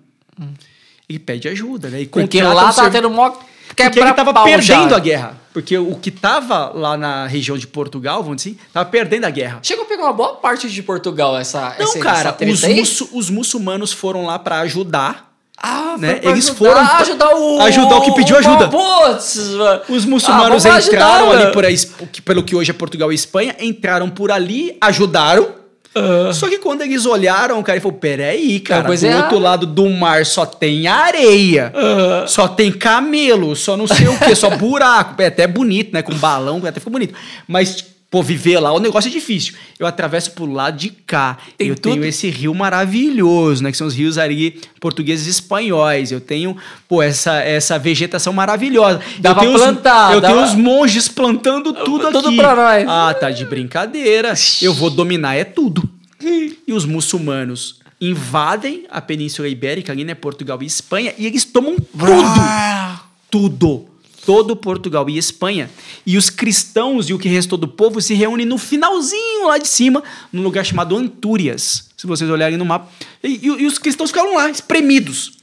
Ele 1.09 1.19
pede 1.19 1.47
ajuda, 1.49 1.89
né? 1.89 2.01
E 2.01 2.05
Hum. 2.05 2.09
Porque 2.11 2.41
lá 2.41 2.71
tá 2.71 2.89
tendo 2.89 3.09
mó 3.09 3.33
porque 3.67 3.81
ele 3.83 3.91
tava 3.93 4.13
quebra-pau 4.13 4.43
perdendo 4.45 4.89
já. 4.89 4.95
a 4.95 4.99
guerra. 4.99 5.37
Porque 5.53 5.77
o 5.77 5.95
que 5.95 6.09
tava 6.09 6.71
lá 6.73 6.97
na 6.97 7.27
região 7.27 7.57
de 7.57 7.67
Portugal, 7.67 8.23
vamos 8.23 8.37
dizer 8.37 8.51
assim, 8.55 8.59
tava 8.73 8.89
perdendo 8.89 9.25
a 9.25 9.29
guerra. 9.29 9.59
Chegou 9.61 9.85
a 9.85 9.87
pegar 9.87 10.03
uma 10.03 10.13
boa 10.13 10.35
parte 10.35 10.69
de 10.69 10.81
Portugal 10.83 11.37
essa 11.37 11.75
Não, 11.77 11.85
essa, 11.85 11.99
cara, 11.99 12.35
essa 12.39 12.69
os, 12.81 13.01
os 13.11 13.29
muçulmanos 13.29 13.93
foram 13.93 14.25
lá 14.25 14.39
para 14.39 14.59
ajudar 14.61 15.31
Ah, 15.61 15.95
né? 15.99 16.19
Eles 16.23 16.49
ajudar, 16.49 16.57
foram 16.57 16.85
pra- 16.87 16.97
ajudar 16.97 17.35
o 17.35 17.61
ajudar 17.61 17.95
o 17.97 18.01
que 18.01 18.11
pediu 18.15 18.35
ajuda. 18.37 18.67
Putz, 18.67 19.35
mano. 19.51 19.81
Os 19.89 20.05
muçulmanos 20.05 20.65
Ah, 20.65 20.79
entraram 20.79 21.29
ajudar, 21.31 21.43
ali 21.43 21.53
por 21.53 21.63
que- 22.11 22.21
pelo 22.21 22.43
que 22.43 22.55
hoje 22.55 22.71
é 22.71 22.73
Portugal 22.73 23.11
e 23.11 23.15
Espanha, 23.15 23.55
entraram 23.59 24.09
por 24.09 24.31
ali, 24.31 24.75
ajudaram. 24.81 25.62
Ah. 25.95 26.31
Só 26.33 26.49
que 26.49 26.57
quando 26.57 26.81
eles 26.81 27.05
olharam, 27.05 27.59
o 27.59 27.63
cara 27.63 27.79
falou: 27.79 27.97
peraí, 27.97 28.59
cara, 28.59 28.81
do 28.81 28.87
coisa 28.87 29.07
outro 29.07 29.19
errada." 29.21 29.39
lado 29.39 29.65
do 29.67 29.89
mar 29.89 30.25
só 30.25 30.45
tem 30.45 30.87
areia, 30.87 31.71
Ah. 31.75 32.25
só 32.27 32.47
tem 32.47 32.71
camelo, 32.71 33.55
só 33.55 33.77
não 33.77 33.87
sei 33.87 34.07
o 34.07 34.17
que, 34.17 34.33
só 34.35 34.49
buraco. 34.49 35.21
É 35.21 35.27
até 35.27 35.45
bonito, 35.47 35.93
né? 35.93 36.01
Com 36.01 36.13
balão, 36.15 36.61
até 36.65 36.79
ficou 36.79 36.91
bonito. 36.91 37.13
Mas, 37.47 37.85
pô, 38.13 38.21
viver 38.21 38.59
lá, 38.59 38.71
o 38.71 38.77
negócio 38.79 39.07
é 39.07 39.11
difícil. 39.11 39.55
Eu 39.79 39.87
atravesso 39.87 40.33
pro 40.33 40.45
lado 40.45 40.77
de 40.77 40.91
cá. 40.91 41.35
Tem 41.57 41.69
eu 41.69 41.73
tudo. 41.75 41.93
tenho 41.93 42.05
esse 42.05 42.29
rio 42.29 42.53
maravilhoso, 42.53 43.63
né? 43.63 43.71
Que 43.71 43.77
são 43.77 43.87
os 43.87 43.95
rios 43.95 44.19
ali 44.19 44.61
portugueses 44.79 45.25
e 45.25 45.31
espanhóis. 45.31 46.11
Eu 46.11 46.21
tenho, 46.21 46.55
pô, 46.87 47.01
essa, 47.01 47.37
essa 47.39 47.79
vegetação 47.79 48.31
maravilhosa. 48.31 49.01
Dá 49.17 49.31
eu 49.31 49.33
pra 49.33 49.43
tenho 49.43 49.55
os- 49.55 49.61
plantar, 49.63 50.13
eu 50.13 50.21
tenho 50.21 50.43
os 50.43 50.53
monges 50.53 51.07
plantando 51.07 51.73
tudo 51.73 52.03
aqui. 52.07 52.13
Tudo 52.21 52.35
pra 52.35 52.55
nós. 52.55 52.85
Ah, 52.87 53.15
tá 53.19 53.31
de 53.31 53.45
brincadeira. 53.45 54.35
Eu 54.61 54.75
vou 54.75 54.91
dominar 54.91 55.33
é 55.33 55.43
tudo. 55.43 55.89
E 56.67 56.71
os 56.71 56.85
muçulmanos 56.85 57.79
invadem 57.99 58.85
a 58.91 59.01
Península 59.01 59.47
Ibérica, 59.47 59.91
ali, 59.91 60.03
né? 60.03 60.13
Portugal 60.13 60.61
e 60.61 60.65
Espanha, 60.67 61.13
e 61.17 61.25
eles 61.25 61.43
tomam 61.45 61.75
tudo. 61.77 62.99
Tudo. 63.31 63.85
Todo 64.25 64.55
Portugal 64.55 65.09
e 65.09 65.17
Espanha. 65.17 65.69
E 66.05 66.17
os 66.17 66.29
cristãos 66.29 67.09
e 67.09 67.13
o 67.13 67.19
que 67.19 67.27
restou 67.27 67.57
do 67.57 67.67
povo 67.67 67.99
se 68.01 68.13
reúnem 68.13 68.45
no 68.45 68.57
finalzinho 68.57 69.47
lá 69.47 69.57
de 69.57 69.67
cima, 69.67 70.03
num 70.31 70.41
lugar 70.41 70.65
chamado 70.65 70.95
Antúrias. 70.95 71.89
Se 71.97 72.07
vocês 72.07 72.29
olharem 72.29 72.57
no 72.57 72.65
mapa. 72.65 72.89
E, 73.23 73.27
e- 73.41 73.61
e 73.63 73.65
os 73.65 73.77
cristãos 73.77 74.09
ficaram 74.09 74.35
lá, 74.35 74.49
espremidos. 74.49 75.33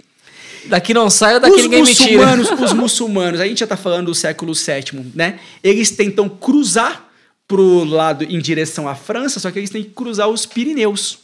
Daqui 0.67 0.93
não 0.93 1.09
saio, 1.09 1.41
daqui 1.41 1.57
Os 1.57 1.63
ninguém 1.63 1.81
muçulmanos, 1.81 2.51
os 2.61 2.73
muçulmanos, 2.75 3.41
a 3.41 3.47
gente 3.47 3.61
já 3.61 3.67
tá 3.67 3.77
falando 3.79 4.07
do 4.07 4.15
século 4.15 4.53
VII, 4.55 5.13
né? 5.15 5.39
Eles 5.65 5.91
tentam 5.91 6.29
cruzar 6.29 7.09
pro 7.49 7.83
lado 7.85 8.25
em 8.25 8.39
direção 8.39 8.87
à 8.87 8.95
França, 8.95 9.41
só 9.41 9.51
que 9.51 9.59
eles 9.59 9.71
têm 9.71 9.83
que 9.83 9.91
cruzar 9.91 10.29
os 10.29 10.45
Pirineus. 10.47 11.19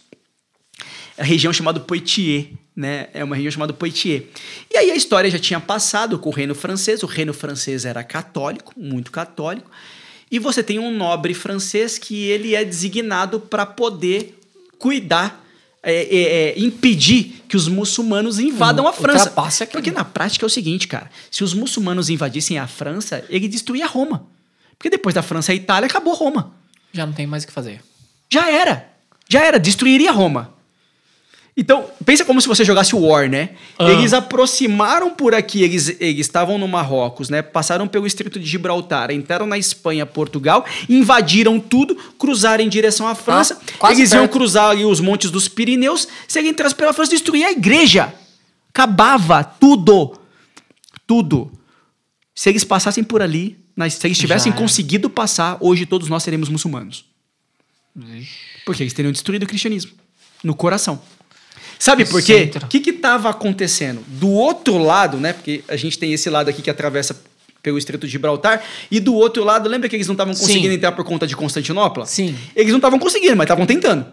A 1.18 1.22
região 1.22 1.52
chamada 1.52 1.78
Poitiers, 1.80 2.46
né? 2.76 3.08
É 3.14 3.24
uma 3.24 3.34
região 3.34 3.50
chamada 3.50 3.72
Poitiers. 3.72 4.24
E 4.72 4.76
aí 4.76 4.90
a 4.90 4.94
história 4.94 5.30
já 5.30 5.38
tinha 5.38 5.58
passado 5.58 6.18
com 6.18 6.28
o 6.28 6.32
reino 6.32 6.54
francês, 6.54 7.02
o 7.02 7.06
reino 7.06 7.32
francês 7.32 7.86
era 7.86 8.04
católico, 8.04 8.74
muito 8.76 9.10
católico. 9.10 9.70
E 10.30 10.38
você 10.38 10.62
tem 10.62 10.78
um 10.78 10.94
nobre 10.94 11.32
francês 11.32 11.98
que 11.98 12.24
ele 12.24 12.54
é 12.54 12.64
designado 12.64 13.40
para 13.40 13.64
poder 13.64 14.38
cuidar, 14.78 15.42
é, 15.82 15.94
é, 15.94 16.22
é, 16.48 16.58
impedir 16.58 17.42
que 17.48 17.56
os 17.56 17.68
muçulmanos 17.68 18.38
invadam 18.38 18.86
a 18.86 18.92
França. 18.92 19.32
Porque 19.66 19.92
na 19.92 20.04
prática 20.04 20.44
é 20.44 20.48
o 20.48 20.50
seguinte, 20.50 20.88
cara: 20.88 21.10
se 21.30 21.44
os 21.44 21.54
muçulmanos 21.54 22.10
invadissem 22.10 22.58
a 22.58 22.66
França, 22.66 23.24
ele 23.30 23.48
destruía 23.48 23.86
Roma. 23.86 24.26
Porque 24.76 24.90
depois 24.90 25.14
da 25.14 25.22
França 25.22 25.52
e 25.52 25.54
a 25.54 25.56
Itália 25.56 25.86
acabou 25.86 26.12
Roma. 26.12 26.52
Já 26.92 27.06
não 27.06 27.12
tem 27.12 27.26
mais 27.26 27.44
o 27.44 27.46
que 27.46 27.52
fazer. 27.52 27.80
Já 28.30 28.50
era. 28.50 28.88
Já 29.28 29.44
era. 29.44 29.58
Destruiria 29.58 30.10
Roma. 30.10 30.55
Então, 31.58 31.86
pensa 32.04 32.22
como 32.22 32.38
se 32.38 32.46
você 32.46 32.66
jogasse 32.66 32.94
o 32.94 33.00
War, 33.00 33.30
né? 33.30 33.50
Ah. 33.78 33.90
Eles 33.90 34.12
aproximaram 34.12 35.10
por 35.10 35.34
aqui, 35.34 35.62
eles, 35.62 35.88
eles 36.00 36.26
estavam 36.26 36.58
no 36.58 36.68
Marrocos, 36.68 37.30
né? 37.30 37.40
Passaram 37.40 37.88
pelo 37.88 38.06
Estreito 38.06 38.38
de 38.38 38.44
Gibraltar, 38.44 39.10
entraram 39.10 39.46
na 39.46 39.56
Espanha, 39.56 40.04
Portugal, 40.04 40.66
invadiram 40.86 41.58
tudo, 41.58 41.96
cruzaram 42.18 42.62
em 42.62 42.68
direção 42.68 43.08
à 43.08 43.14
França. 43.14 43.58
Ah, 43.80 43.90
eles 43.90 44.12
iam 44.12 44.22
perto. 44.22 44.32
cruzar 44.32 44.70
ali 44.70 44.84
os 44.84 45.00
montes 45.00 45.30
dos 45.30 45.48
Pirineus, 45.48 46.06
se 46.28 46.38
ele 46.38 46.50
entrasse 46.50 46.74
pela 46.74 46.92
França, 46.92 47.12
destruía 47.12 47.46
a 47.46 47.52
igreja. 47.52 48.12
Acabava 48.68 49.42
tudo. 49.42 50.12
Tudo. 51.06 51.50
Se 52.34 52.50
eles 52.50 52.64
passassem 52.64 53.02
por 53.02 53.22
ali, 53.22 53.58
se 53.90 54.06
eles 54.06 54.18
tivessem 54.18 54.52
Já 54.52 54.58
conseguido 54.58 55.08
passar, 55.08 55.56
hoje 55.60 55.86
todos 55.86 56.10
nós 56.10 56.22
seremos 56.22 56.50
muçulmanos. 56.50 57.06
Porque 58.66 58.82
eles 58.82 58.92
teriam 58.92 59.10
destruído 59.10 59.44
o 59.44 59.46
cristianismo 59.46 59.92
no 60.44 60.54
coração. 60.54 61.00
Sabe 61.78 62.04
por 62.04 62.22
quê? 62.22 62.50
O 62.62 62.66
que 62.68 62.90
estava 62.90 63.28
acontecendo? 63.30 64.02
Do 64.06 64.30
outro 64.30 64.78
lado, 64.78 65.18
né? 65.18 65.32
Porque 65.32 65.62
a 65.68 65.76
gente 65.76 65.98
tem 65.98 66.12
esse 66.12 66.28
lado 66.30 66.48
aqui 66.48 66.62
que 66.62 66.70
atravessa 66.70 67.16
pelo 67.62 67.76
Estreito 67.78 68.06
de 68.06 68.12
Gibraltar, 68.12 68.62
e 68.90 69.00
do 69.00 69.12
outro 69.14 69.42
lado, 69.42 69.68
lembra 69.68 69.88
que 69.88 69.96
eles 69.96 70.06
não 70.06 70.14
estavam 70.14 70.32
Sim. 70.32 70.40
conseguindo 70.46 70.72
entrar 70.72 70.92
por 70.92 71.04
conta 71.04 71.26
de 71.26 71.34
Constantinopla? 71.34 72.06
Sim. 72.06 72.36
Eles 72.54 72.70
não 72.70 72.78
estavam 72.78 72.96
conseguindo, 72.96 73.34
mas 73.36 73.44
estavam 73.46 73.66
tentando. 73.66 74.06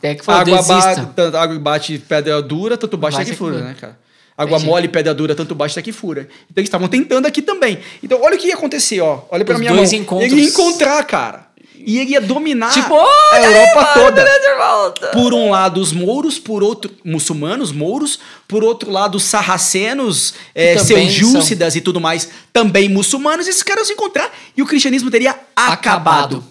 É 0.00 0.14
que 0.14 0.24
falou, 0.24 0.42
Água 0.42 0.62
bate, 0.62 1.00
água 1.36 1.58
bate 1.58 1.98
pedra 1.98 2.40
dura, 2.40 2.76
tanto 2.76 2.96
bate 2.96 3.16
até 3.16 3.24
Bate 3.24 3.32
que 3.32 3.36
fura, 3.36 3.54
fura. 3.54 3.64
né, 3.64 3.74
cara? 3.80 3.98
Água 4.36 4.54
Entendi. 4.58 4.70
mole, 4.70 4.86
pedra 4.86 5.12
dura, 5.12 5.34
tanto 5.34 5.56
bate 5.56 5.72
até 5.72 5.82
que 5.82 5.90
fura. 5.90 6.28
Então 6.48 6.60
eles 6.60 6.68
estavam 6.68 6.86
tentando 6.86 7.26
aqui 7.26 7.42
também. 7.42 7.78
Então 8.00 8.22
olha 8.22 8.36
o 8.36 8.38
que 8.38 8.46
ia 8.46 8.54
acontecer, 8.54 9.00
ó. 9.00 9.22
Olha 9.28 9.44
pra 9.44 9.54
Os 9.54 9.60
minha 9.60 9.72
dois 9.72 9.92
mão. 9.92 10.00
encontros. 10.00 10.30
Ele 10.30 10.42
ia 10.42 10.46
encontrar, 10.48 11.02
cara. 11.04 11.47
E 11.84 11.98
ele 11.98 12.10
ia 12.10 12.20
dominar 12.20 12.72
Tipo, 12.72 12.94
a 12.94 13.06
aí, 13.32 13.44
Europa 13.44 13.82
mano, 13.82 13.94
toda. 13.94 15.10
Por 15.12 15.32
um 15.32 15.50
lado, 15.50 15.80
os 15.80 15.92
mouros, 15.92 16.38
por 16.38 16.62
outro, 16.62 16.90
muçulmanos, 17.04 17.72
mouros, 17.72 18.18
por 18.46 18.64
outro 18.64 18.90
lado, 18.90 19.16
os 19.16 19.24
sarracenos, 19.24 20.34
é, 20.54 20.78
seljúcidas 20.78 21.76
e 21.76 21.80
tudo 21.80 22.00
mais, 22.00 22.28
também 22.52 22.88
muçulmanos, 22.88 23.46
esses 23.46 23.62
caras 23.62 23.86
se 23.86 23.92
encontrar 23.92 24.30
e 24.56 24.62
o 24.62 24.66
cristianismo 24.66 25.10
teria 25.10 25.38
acabado. 25.54 26.44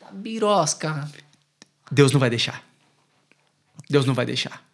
Tá 0.00 0.10
birosca. 0.12 1.08
Deus 1.90 2.10
não 2.12 2.18
vai 2.18 2.30
deixar. 2.30 2.62
Deus 3.88 4.04
não 4.04 4.14
vai 4.14 4.26
deixar. 4.26 4.64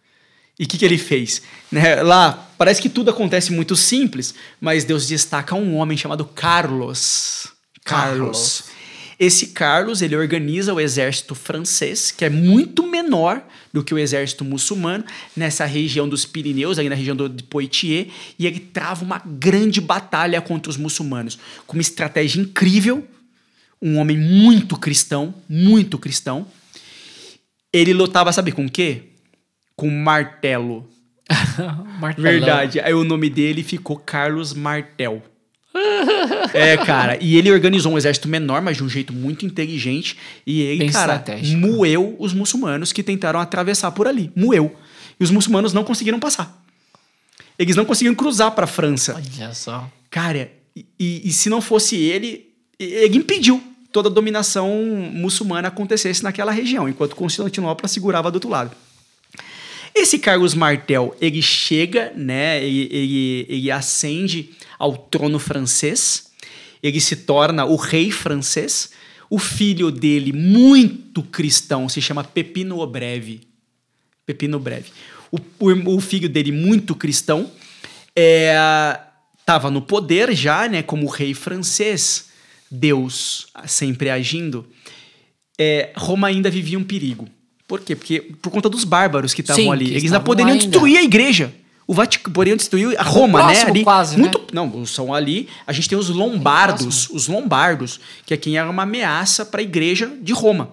E 0.58 0.64
o 0.64 0.68
que, 0.68 0.78
que 0.78 0.84
ele 0.84 0.98
fez? 0.98 1.42
Né, 1.70 2.02
Lá, 2.02 2.48
parece 2.56 2.80
que 2.80 2.88
tudo 2.88 3.10
acontece 3.10 3.52
muito 3.52 3.74
simples, 3.74 4.34
mas 4.60 4.84
Deus 4.84 5.06
destaca 5.06 5.54
um 5.54 5.76
homem 5.76 5.96
chamado 5.96 6.24
Carlos. 6.24 7.48
Carlos. 7.84 8.62
Carlos. 8.62 8.71
Esse 9.24 9.46
Carlos, 9.46 10.02
ele 10.02 10.16
organiza 10.16 10.74
o 10.74 10.80
exército 10.80 11.32
francês, 11.36 12.10
que 12.10 12.24
é 12.24 12.28
muito 12.28 12.84
menor 12.84 13.40
do 13.72 13.84
que 13.84 13.94
o 13.94 13.98
exército 13.98 14.44
muçulmano, 14.44 15.04
nessa 15.36 15.64
região 15.64 16.08
dos 16.08 16.26
Pirineus, 16.26 16.76
aí 16.76 16.88
na 16.88 16.96
região 16.96 17.14
do, 17.14 17.28
de 17.28 17.44
Poitiers, 17.44 18.08
e 18.36 18.48
ele 18.48 18.58
trava 18.58 19.04
uma 19.04 19.22
grande 19.24 19.80
batalha 19.80 20.40
contra 20.40 20.68
os 20.68 20.76
muçulmanos, 20.76 21.38
com 21.68 21.74
uma 21.74 21.82
estratégia 21.82 22.40
incrível, 22.40 23.06
um 23.80 23.96
homem 23.98 24.18
muito 24.18 24.76
cristão, 24.76 25.32
muito 25.48 26.00
cristão. 26.00 26.44
Ele 27.72 27.94
lutava, 27.94 28.32
sabe 28.32 28.50
com 28.50 28.66
o 28.66 28.70
quê? 28.70 29.02
Com 29.76 29.88
martelo. 29.88 30.90
Verdade. 32.18 32.80
Aí 32.80 32.92
o 32.92 33.04
nome 33.04 33.30
dele 33.30 33.62
ficou 33.62 33.96
Carlos 33.96 34.52
Martel. 34.52 35.22
É, 36.54 36.76
cara. 36.78 37.18
E 37.20 37.36
ele 37.36 37.50
organizou 37.50 37.92
um 37.92 37.98
exército 37.98 38.28
menor, 38.28 38.60
mas 38.62 38.76
de 38.76 38.84
um 38.84 38.88
jeito 38.88 39.12
muito 39.12 39.46
inteligente. 39.46 40.16
E 40.46 40.60
ele, 40.62 40.78
Bem 40.80 40.90
cara, 40.90 41.12
moeu 41.56 42.16
os 42.18 42.32
muçulmanos 42.32 42.92
que 42.92 43.02
tentaram 43.02 43.40
atravessar 43.40 43.90
por 43.92 44.06
ali. 44.06 44.30
Moeu. 44.36 44.74
E 45.18 45.24
os 45.24 45.30
muçulmanos 45.30 45.72
não 45.72 45.84
conseguiram 45.84 46.18
passar. 46.20 46.62
Eles 47.58 47.76
não 47.76 47.84
conseguiram 47.84 48.14
cruzar 48.14 48.50
pra 48.52 48.66
França. 48.66 49.14
Olha 49.14 49.54
só. 49.54 49.88
Cara, 50.10 50.50
e, 50.76 50.84
e- 50.98 51.22
e 51.26 51.32
se 51.32 51.48
não 51.48 51.60
fosse 51.60 51.96
ele, 51.96 52.46
ele 52.78 53.18
impediu 53.18 53.62
toda 53.92 54.08
a 54.08 54.12
dominação 54.12 54.70
muçulmana 55.12 55.68
acontecesse 55.68 56.22
naquela 56.24 56.50
região, 56.50 56.88
enquanto 56.88 57.14
Constantinopla 57.14 57.86
segurava 57.88 58.30
do 58.30 58.36
outro 58.36 58.48
lado. 58.50 58.70
Esse 59.94 60.18
Carlos 60.18 60.54
Martel, 60.54 61.14
ele 61.20 61.42
chega, 61.42 62.12
né? 62.16 62.64
Ele, 62.64 62.88
ele, 62.90 63.46
ele 63.48 63.70
ascende 63.70 64.50
ao 64.78 64.96
trono 64.96 65.38
francês, 65.38 66.30
ele 66.82 67.00
se 67.00 67.16
torna 67.16 67.64
o 67.64 67.76
rei 67.76 68.10
francês. 68.10 68.90
O 69.28 69.38
filho 69.38 69.90
dele, 69.90 70.32
muito 70.32 71.22
cristão, 71.22 71.88
se 71.88 72.02
chama 72.02 72.24
Pepino 72.24 72.84
Breve. 72.86 73.40
Pepino 74.26 74.58
Breve. 74.58 74.90
O, 75.30 75.38
o, 75.58 75.96
o 75.96 76.00
filho 76.00 76.28
dele, 76.28 76.52
muito 76.52 76.94
cristão, 76.94 77.50
estava 79.38 79.70
no 79.70 79.80
poder 79.80 80.34
já, 80.34 80.68
né, 80.68 80.82
como 80.82 81.06
rei 81.06 81.32
francês. 81.34 82.30
Deus 82.70 83.46
sempre 83.66 84.10
agindo. 84.10 84.66
É, 85.58 85.92
Roma 85.96 86.28
ainda 86.28 86.50
vivia 86.50 86.78
um 86.78 86.84
perigo. 86.84 87.28
Por 87.72 87.80
quê? 87.80 87.96
Porque 87.96 88.20
por 88.20 88.50
conta 88.50 88.68
dos 88.68 88.84
bárbaros 88.84 89.32
que 89.32 89.40
estavam 89.40 89.72
ali. 89.72 89.86
que 89.86 89.92
Eles 89.92 90.04
ainda 90.04 90.20
poderiam 90.20 90.52
ainda. 90.52 90.66
destruir 90.66 90.98
a 90.98 91.02
igreja. 91.02 91.54
O 91.86 91.94
Vaticano 91.94 92.34
poderiam 92.34 92.54
destruir 92.54 93.00
a 93.00 93.02
Roma, 93.02 93.38
né? 93.38 93.44
próximo 93.46 93.70
Ali, 93.70 93.82
quase, 93.82 94.16
né? 94.16 94.22
muito, 94.24 94.42
Não, 94.52 94.84
são 94.84 95.14
ali. 95.14 95.48
A 95.66 95.72
gente 95.72 95.88
tem 95.88 95.96
os 95.96 96.10
lombardos, 96.10 97.08
os 97.08 97.28
lombardos, 97.28 97.98
que 98.26 98.34
é 98.34 98.36
quem 98.36 98.58
era 98.58 98.68
uma 98.68 98.82
ameaça 98.82 99.46
para 99.46 99.62
a 99.62 99.64
igreja 99.64 100.12
de 100.20 100.34
Roma. 100.34 100.72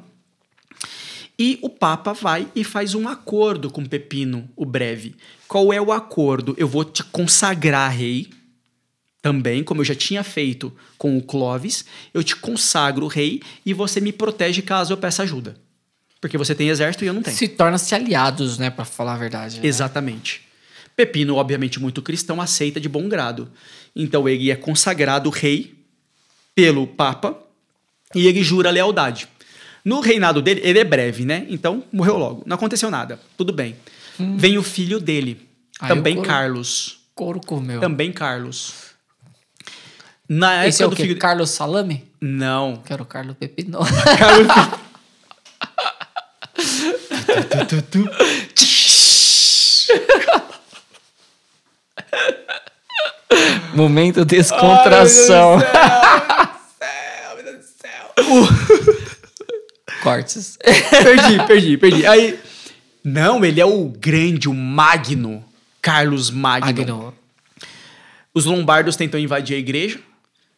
E 1.39 1.57
o 1.61 1.69
Papa 1.69 2.11
vai 2.11 2.49
e 2.53 2.65
faz 2.65 2.93
um 2.93 3.07
acordo 3.07 3.71
com 3.71 3.85
Pepino, 3.85 4.49
o 4.53 4.65
breve. 4.65 5.15
Qual 5.47 5.71
é 5.71 5.81
o 5.81 5.93
acordo? 5.93 6.53
Eu 6.57 6.67
vou 6.67 6.83
te 6.83 7.01
consagrar 7.01 7.93
rei, 7.93 8.27
também, 9.21 9.63
como 9.63 9.79
eu 9.79 9.85
já 9.85 9.95
tinha 9.95 10.21
feito 10.21 10.69
com 10.97 11.17
o 11.17 11.23
Clovis. 11.23 11.85
Eu 12.13 12.25
te 12.25 12.35
consagro 12.35 13.07
rei 13.07 13.41
e 13.65 13.73
você 13.73 14.01
me 14.01 14.11
protege 14.11 14.61
caso 14.61 14.91
eu 14.91 14.97
peça 14.97 15.23
ajuda. 15.23 15.55
Porque 16.21 16.37
você 16.37 16.53
tem 16.53 16.69
exército 16.69 17.03
e 17.03 17.07
eu 17.07 17.13
não 17.13 17.21
tenho. 17.21 17.35
Se 17.37 17.47
torna-se 17.47 17.93
aliados, 17.95 18.57
né? 18.57 18.69
Pra 18.69 18.83
falar 18.85 19.13
a 19.13 19.17
verdade. 19.17 19.59
né? 19.59 19.65
Exatamente. 19.67 20.41
Pepino, 20.95 21.35
obviamente 21.35 21.79
muito 21.79 22.01
cristão, 22.01 22.41
aceita 22.41 22.79
de 22.79 22.89
bom 22.89 23.07
grado. 23.07 23.49
Então 23.95 24.27
ele 24.27 24.51
é 24.51 24.55
consagrado 24.55 25.29
rei 25.29 25.75
pelo 26.53 26.85
Papa 26.85 27.37
e 28.13 28.27
ele 28.27 28.43
jura 28.43 28.69
lealdade. 28.69 29.27
No 29.85 30.01
reinado 30.01 30.41
dele, 30.41 30.59
ele 30.63 30.77
é 30.79 30.83
breve, 30.83 31.23
né? 31.23 31.45
Então 31.49 31.83
morreu 31.91 32.17
logo. 32.17 32.43
Não 32.45 32.55
aconteceu 32.55 32.91
nada. 32.91 33.17
Tudo 33.37 33.53
bem. 33.53 33.77
Vem 34.19 34.57
o 34.57 34.63
filho 34.63 34.99
dele, 34.99 35.47
Aí 35.79 35.87
também 35.87 36.13
o 36.13 36.17
coro- 36.17 36.27
Carlos. 36.27 36.99
Couro 37.15 37.39
comeu. 37.45 37.79
Também 37.79 38.11
Carlos. 38.11 38.73
Na 40.27 40.67
Esse 40.67 40.83
é 40.83 40.85
o 40.85 40.89
do 40.89 40.95
filho. 40.97 41.17
Carlos 41.17 41.49
Salame? 41.51 42.03
Não. 42.19 42.75
Quero 42.85 43.05
Carlos 43.05 43.35
Pepino. 43.37 43.79
Carlos. 44.17 44.79
Momento 53.73 54.25
descontração. 54.25 55.57
Cortes. 60.01 60.57
perdi, 60.63 61.45
perdi, 61.47 61.77
perdi. 61.77 62.05
Aí. 62.05 62.39
Não, 63.03 63.43
ele 63.45 63.61
é 63.61 63.65
o 63.65 63.85
grande, 63.85 64.49
o 64.49 64.53
Magno. 64.53 65.43
Carlos 65.81 66.29
Magno. 66.29 66.67
Magno. 66.67 67.13
Os 68.33 68.45
lombardos 68.45 68.95
tentam 68.95 69.19
invadir 69.19 69.55
a 69.55 69.59
igreja. 69.59 69.99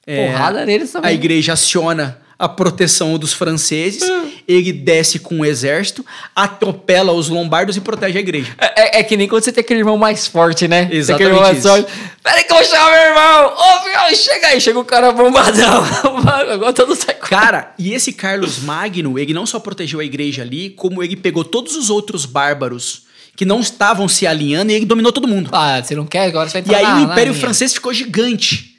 É, 0.06 0.28
Porrada 0.32 0.66
neles 0.66 0.91
também. 0.91 1.10
A 1.10 1.14
igreja 1.14 1.54
aciona 1.54 2.20
a 2.42 2.50
proteção 2.50 3.18
dos 3.20 3.34
franceses. 3.34 4.02
Ele 4.48 4.74
desce 4.74 5.20
com 5.20 5.39
o 5.42 5.46
exército, 5.46 6.04
atropela 6.36 7.14
os 7.14 7.30
lombardos 7.30 7.78
e 7.78 7.82
protege 7.82 8.18
a 8.18 8.22
igreja. 8.22 8.52
É, 8.60 8.98
é- 8.98 9.00
é 9.00 9.04
que 9.04 9.16
nem 9.16 9.28
quando 9.28 9.44
você 9.44 9.52
tem 9.52 9.62
aquele 9.62 9.82
irmão 9.82 9.96
mais 9.98 10.26
forte, 10.28 10.68
né? 10.68 10.88
Você 10.89 10.96
Exatamente 10.96 11.30
irmão 11.30 11.42
mais 11.44 11.62
forte. 11.64 11.88
Peraí 12.24 12.44
que 12.44 12.52
eu 12.52 12.56
vou 12.58 12.66
chamar 12.66 12.92
meu 12.92 13.00
irmão! 13.02 13.54
Ô, 13.56 13.84
filho, 13.84 14.16
chega 14.18 14.48
aí. 14.48 14.60
Chega 14.60 14.80
o 14.80 14.86
cara 14.86 15.12
bombadão. 15.12 15.84
Agora 16.52 16.74
todo 16.74 16.96
sai. 16.96 17.14
Cara, 17.16 17.74
e 17.78 17.94
esse 17.94 18.12
Carlos 18.14 18.60
Magno, 18.60 19.18
ele 19.20 19.34
não 19.34 19.46
só 19.46 19.60
protegeu 19.60 20.00
a 20.00 20.04
igreja 20.04 20.42
ali, 20.42 20.72
como 20.72 21.04
ele 21.04 21.16
pegou 21.16 21.44
todos 21.44 21.76
os 21.76 21.89
outros 21.89 22.26
bárbaros 22.26 23.04
que 23.36 23.46
não 23.46 23.60
estavam 23.60 24.08
se 24.10 24.28
alinhando 24.28 24.72
e 24.72 24.76
ele 24.76 24.86
dominou 24.86 25.12
todo 25.12 25.28
mundo. 25.28 25.50
Ah, 25.54 25.82
você 25.82 25.96
não 25.96 26.06
quer? 26.06 26.26
Agora 26.26 26.50
você 26.50 26.62
vai 26.62 26.72
E 26.72 26.76
aí 26.76 26.94
o 26.94 27.00
Império. 27.12 27.34
Francês 27.34 27.74
ficou 27.74 27.94
gigante. 27.94 28.70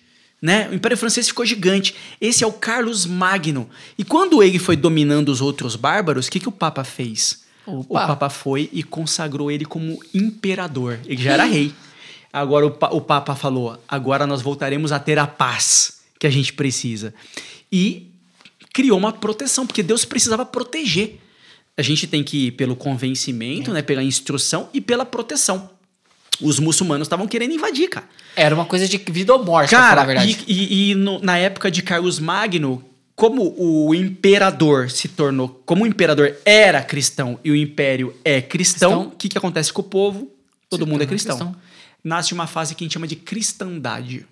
Né? 0.42 0.68
O 0.68 0.74
Império 0.74 0.96
Francês 0.98 1.28
ficou 1.28 1.46
gigante. 1.46 1.94
Esse 2.20 2.42
é 2.42 2.46
o 2.46 2.52
Carlos 2.52 3.06
Magno. 3.06 3.70
E 3.96 4.02
quando 4.02 4.42
ele 4.42 4.58
foi 4.58 4.74
dominando 4.74 5.28
os 5.28 5.40
outros 5.40 5.76
bárbaros, 5.76 6.26
o 6.26 6.30
que, 6.32 6.40
que 6.40 6.48
o 6.48 6.52
Papa 6.52 6.82
fez? 6.82 7.44
Opa. 7.64 7.76
O 7.88 8.06
Papa 8.08 8.28
foi 8.28 8.68
e 8.72 8.82
consagrou 8.82 9.52
ele 9.52 9.64
como 9.64 10.00
imperador. 10.12 10.98
Ele 11.06 11.22
já 11.22 11.32
era 11.34 11.44
rei. 11.44 11.72
Agora 12.32 12.66
o, 12.66 12.70
pa- 12.72 12.90
o 12.90 13.00
Papa 13.00 13.36
falou: 13.36 13.80
agora 13.86 14.26
nós 14.26 14.42
voltaremos 14.42 14.90
a 14.90 14.98
ter 14.98 15.16
a 15.16 15.28
paz 15.28 16.00
que 16.18 16.26
a 16.26 16.30
gente 16.30 16.52
precisa. 16.52 17.14
E 17.70 18.08
criou 18.72 18.98
uma 18.98 19.12
proteção, 19.12 19.64
porque 19.64 19.82
Deus 19.82 20.04
precisava 20.04 20.44
proteger. 20.44 21.20
A 21.76 21.82
gente 21.82 22.06
tem 22.08 22.24
que 22.24 22.48
ir 22.48 22.50
pelo 22.52 22.74
convencimento, 22.74 23.72
né, 23.72 23.80
pela 23.80 24.02
instrução 24.02 24.68
e 24.74 24.80
pela 24.80 25.04
proteção. 25.06 25.70
Os 26.40 26.58
muçulmanos 26.58 27.06
estavam 27.06 27.26
querendo 27.28 27.52
invadir, 27.54 27.88
cara. 27.88 28.08
Era 28.34 28.54
uma 28.54 28.64
coisa 28.64 28.88
de 28.88 28.96
vida 28.96 29.32
ou 29.34 29.44
morte, 29.44 29.70
pra 29.70 29.78
falar 29.78 29.92
a 29.92 29.94
Cara, 29.96 30.06
verdade. 30.06 30.44
e, 30.46 30.52
e- 30.52 30.90
e 30.90 30.94
no- 30.94 31.20
na 31.20 31.38
época 31.38 31.70
de 31.70 31.82
Carlos 31.82 32.18
Magno, 32.18 32.84
como 33.14 33.54
o 33.58 33.94
imperador 33.94 34.90
se 34.90 35.06
tornou, 35.08 35.62
como 35.66 35.84
o 35.84 35.86
imperador 35.86 36.34
era 36.44 36.82
cristão 36.82 37.38
e 37.44 37.50
o 37.50 37.56
império 37.56 38.14
é 38.24 38.40
cristão, 38.40 39.02
o 39.08 39.10
que, 39.10 39.28
que 39.28 39.38
acontece 39.38 39.72
com 39.72 39.82
o 39.82 39.84
povo? 39.84 40.30
Todo 40.68 40.84
Se 40.84 40.90
mundo 40.90 41.02
é 41.02 41.06
cristão. 41.06 41.36
cristão. 41.36 41.56
Nasce 42.02 42.32
uma 42.34 42.46
fase 42.48 42.74
que 42.74 42.82
a 42.82 42.84
gente 42.86 42.94
chama 42.94 43.06
de 43.06 43.14
cristandade. 43.14 44.26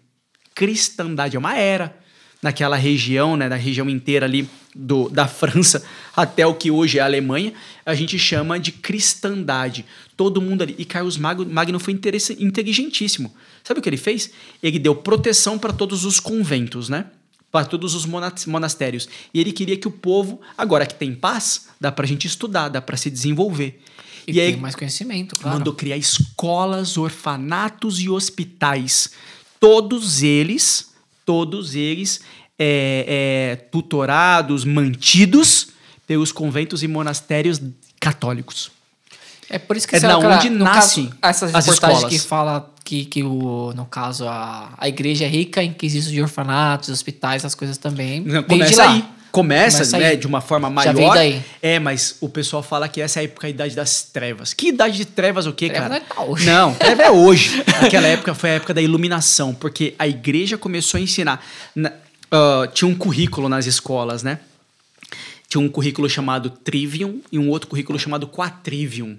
Cristandade 0.55 1.37
é 1.37 1.39
uma 1.39 1.57
era 1.57 1.95
naquela 2.43 2.77
região, 2.77 3.37
né, 3.37 3.49
na 3.49 3.57
região 3.57 3.89
inteira 3.89 4.25
ali 4.27 4.49
do, 4.75 5.09
da 5.11 5.29
França 5.29 5.85
até 6.17 6.47
o 6.47 6.55
que 6.55 6.71
hoje 6.71 6.99
é 6.99 7.03
a 7.03 7.05
Alemanha, 7.05 7.53
a 7.85 7.95
gente 7.95 8.19
chama 8.19 8.59
de 8.59 8.73
cristandade. 8.73 9.85
Todo 10.21 10.39
mundo 10.43 10.61
ali. 10.61 10.75
E 10.77 10.85
Carlos 10.85 11.17
Magno, 11.17 11.47
Magno 11.47 11.81
foi 11.81 11.95
inteligentíssimo. 12.39 13.33
Sabe 13.65 13.81
o 13.81 13.83
que 13.83 13.89
ele 13.89 13.97
fez? 13.97 14.31
Ele 14.63 14.79
deu 14.79 14.95
proteção 14.95 15.59
para 15.59 15.73
todos 15.73 16.05
os 16.05 16.21
conventos, 16.21 16.91
né? 16.91 17.07
Para 17.51 17.65
todos 17.65 17.95
os 17.95 18.05
mona- 18.05 18.31
monastérios. 18.47 19.09
E 19.33 19.41
ele 19.41 19.51
queria 19.51 19.79
que 19.79 19.89
o 19.89 19.91
povo, 19.91 20.39
agora 20.59 20.85
que 20.85 20.95
tem 20.95 21.15
paz, 21.15 21.69
dá 21.81 21.91
pra 21.91 22.07
gente 22.07 22.27
estudar, 22.27 22.69
dá 22.69 22.83
pra 22.83 22.99
se 22.99 23.09
desenvolver. 23.11 23.81
E, 24.29 24.33
E, 24.33 24.41
aí 24.43 24.57
mais 24.59 24.75
conhecimento, 24.75 25.35
claro. 25.37 25.57
mandou 25.57 25.73
criar 25.73 25.97
escolas, 25.97 26.99
orfanatos 26.99 27.99
e 27.99 28.11
hospitais. 28.11 29.13
Todos 29.59 30.23
eles, 30.23 30.91
todos 31.25 31.75
eles 31.75 32.21
é, 32.59 33.05
é, 33.09 33.57
tutorados, 33.57 34.67
mantidos 34.67 35.69
pelos 36.07 36.31
conventos 36.31 36.83
e 36.83 36.87
monastérios 36.89 37.59
católicos. 37.99 38.71
É 39.51 39.59
por 39.59 39.77
isso 39.77 39.87
que 39.89 39.97
É 39.97 40.01
da 40.01 40.17
onde 40.17 40.49
nascem 40.49 41.11
essas 41.21 41.53
as 41.55 41.67
reportagens 41.67 41.99
escolas. 42.05 42.23
que 42.23 42.29
fala 42.29 42.71
que, 42.85 43.05
que 43.05 43.23
o, 43.25 43.73
no 43.75 43.85
caso, 43.85 44.27
a, 44.29 44.73
a 44.79 44.89
igreja 44.89 45.25
é 45.25 45.29
rica 45.29 45.63
em 45.63 45.73
quesitos 45.73 46.11
de 46.11 46.23
orfanatos, 46.23 46.89
hospitais, 46.89 47.43
essas 47.43 47.55
coisas 47.55 47.77
também. 47.77 48.21
Não, 48.21 48.43
Começa 48.45 48.83
aí. 48.83 49.05
Começa, 49.33 49.79
Começa 49.79 49.99
né, 49.99 50.07
aí. 50.09 50.17
de 50.17 50.27
uma 50.27 50.41
forma 50.41 50.69
maior. 50.69 51.17
É, 51.63 51.79
mas 51.79 52.17
o 52.21 52.29
pessoal 52.29 52.63
fala 52.65 52.89
que 52.89 53.01
essa 53.01 53.19
é 53.19 53.23
a 53.23 53.25
época 53.25 53.47
a 53.47 53.51
idade 53.51 53.77
das 53.77 54.03
trevas. 54.03 54.53
Que 54.53 54.69
idade 54.69 54.97
de 54.97 55.05
trevas 55.05 55.47
o 55.47 55.53
quê, 55.53 55.69
Treva 55.69 55.89
cara? 55.89 56.03
não 56.17 56.25
é 56.25 56.29
hoje. 56.29 56.47
Não, 56.47 56.75
treva 56.75 57.03
é 57.03 57.11
hoje. 57.11 57.63
Aquela 57.81 58.09
época 58.09 58.35
foi 58.35 58.51
a 58.51 58.55
época 58.55 58.75
da 58.75 58.83
iluminação, 58.83 59.55
porque 59.55 59.95
a 59.99 60.09
igreja 60.09 60.59
começou 60.59 60.99
a 60.99 61.01
ensinar. 61.01 61.45
Na- 61.77 61.93
ah, 62.31 62.69
tinha 62.73 62.89
um 62.89 62.95
currículo 62.95 63.49
nas 63.49 63.67
escolas, 63.67 64.23
né? 64.25 64.41
Tinha 65.49 65.61
um 65.61 65.69
currículo 65.69 66.09
chamado 66.09 66.51
Trivium 66.51 67.21
e 67.31 67.39
um 67.39 67.49
outro 67.51 67.69
currículo 67.69 67.99
chamado 68.01 68.27
Quatrivium. 68.29 69.17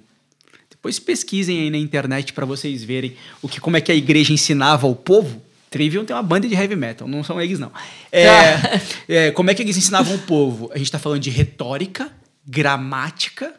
Depois 0.82 0.98
pesquisem 0.98 1.60
aí 1.60 1.70
na 1.70 1.78
internet 1.78 2.34
para 2.34 2.44
vocês 2.44 2.84
verem 2.84 3.16
o 3.40 3.48
que, 3.48 3.62
como 3.62 3.78
é 3.78 3.82
que 3.82 3.92
a 3.92 3.96
igreja 3.96 4.34
ensinava 4.34 4.88
ao 4.88 4.96
povo. 4.96 5.40
Trivium 5.70 6.04
tem 6.04 6.16
uma 6.16 6.24
banda 6.24 6.48
de 6.48 6.56
heavy 6.56 6.76
metal, 6.76 7.08
não 7.08 7.24
são 7.24 7.40
eles 7.40 7.60
não. 7.60 7.72
É, 8.12 8.26
é, 9.08 9.32
como 9.32 9.52
é 9.52 9.54
que 9.54 9.62
eles 9.62 9.78
ensinavam 9.78 10.16
o 10.16 10.20
povo? 10.20 10.72
A 10.74 10.80
gente 10.80 10.88
está 10.88 10.98
falando 10.98 11.22
de 11.22 11.30
retórica, 11.30 12.12
gramática. 12.44 13.54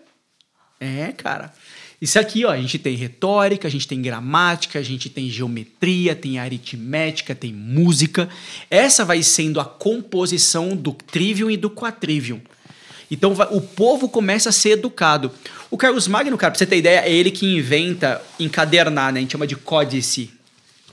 É, 0.80 1.12
cara. 1.12 1.54
Isso 2.00 2.18
aqui, 2.18 2.44
ó, 2.44 2.50
a 2.50 2.56
gente 2.56 2.76
tem 2.80 2.96
retórica, 2.96 3.68
a 3.68 3.70
gente 3.70 3.86
tem 3.86 4.02
gramática, 4.02 4.80
a 4.80 4.82
gente 4.82 5.08
tem 5.08 5.30
geometria, 5.30 6.16
tem 6.16 6.40
aritmética, 6.40 7.36
tem 7.36 7.52
música. 7.52 8.28
Essa 8.68 9.04
vai 9.04 9.22
sendo 9.22 9.60
a 9.60 9.64
composição 9.64 10.74
do 10.74 10.92
trivium 10.92 11.48
e 11.48 11.56
do 11.56 11.70
quatrivium. 11.70 12.40
Então 13.12 13.34
o 13.50 13.60
povo 13.60 14.08
começa 14.08 14.48
a 14.48 14.52
ser 14.52 14.70
educado. 14.70 15.30
O 15.70 15.76
Carlos 15.76 16.08
Magno, 16.08 16.38
cara, 16.38 16.50
pra 16.50 16.58
você 16.58 16.64
ter 16.64 16.78
ideia, 16.78 17.00
é 17.00 17.12
ele 17.12 17.30
que 17.30 17.46
inventa 17.46 18.22
encadernar, 18.40 19.12
né? 19.12 19.18
A 19.18 19.20
gente 19.20 19.32
chama 19.32 19.46
de 19.46 19.54
códice. 19.54 20.30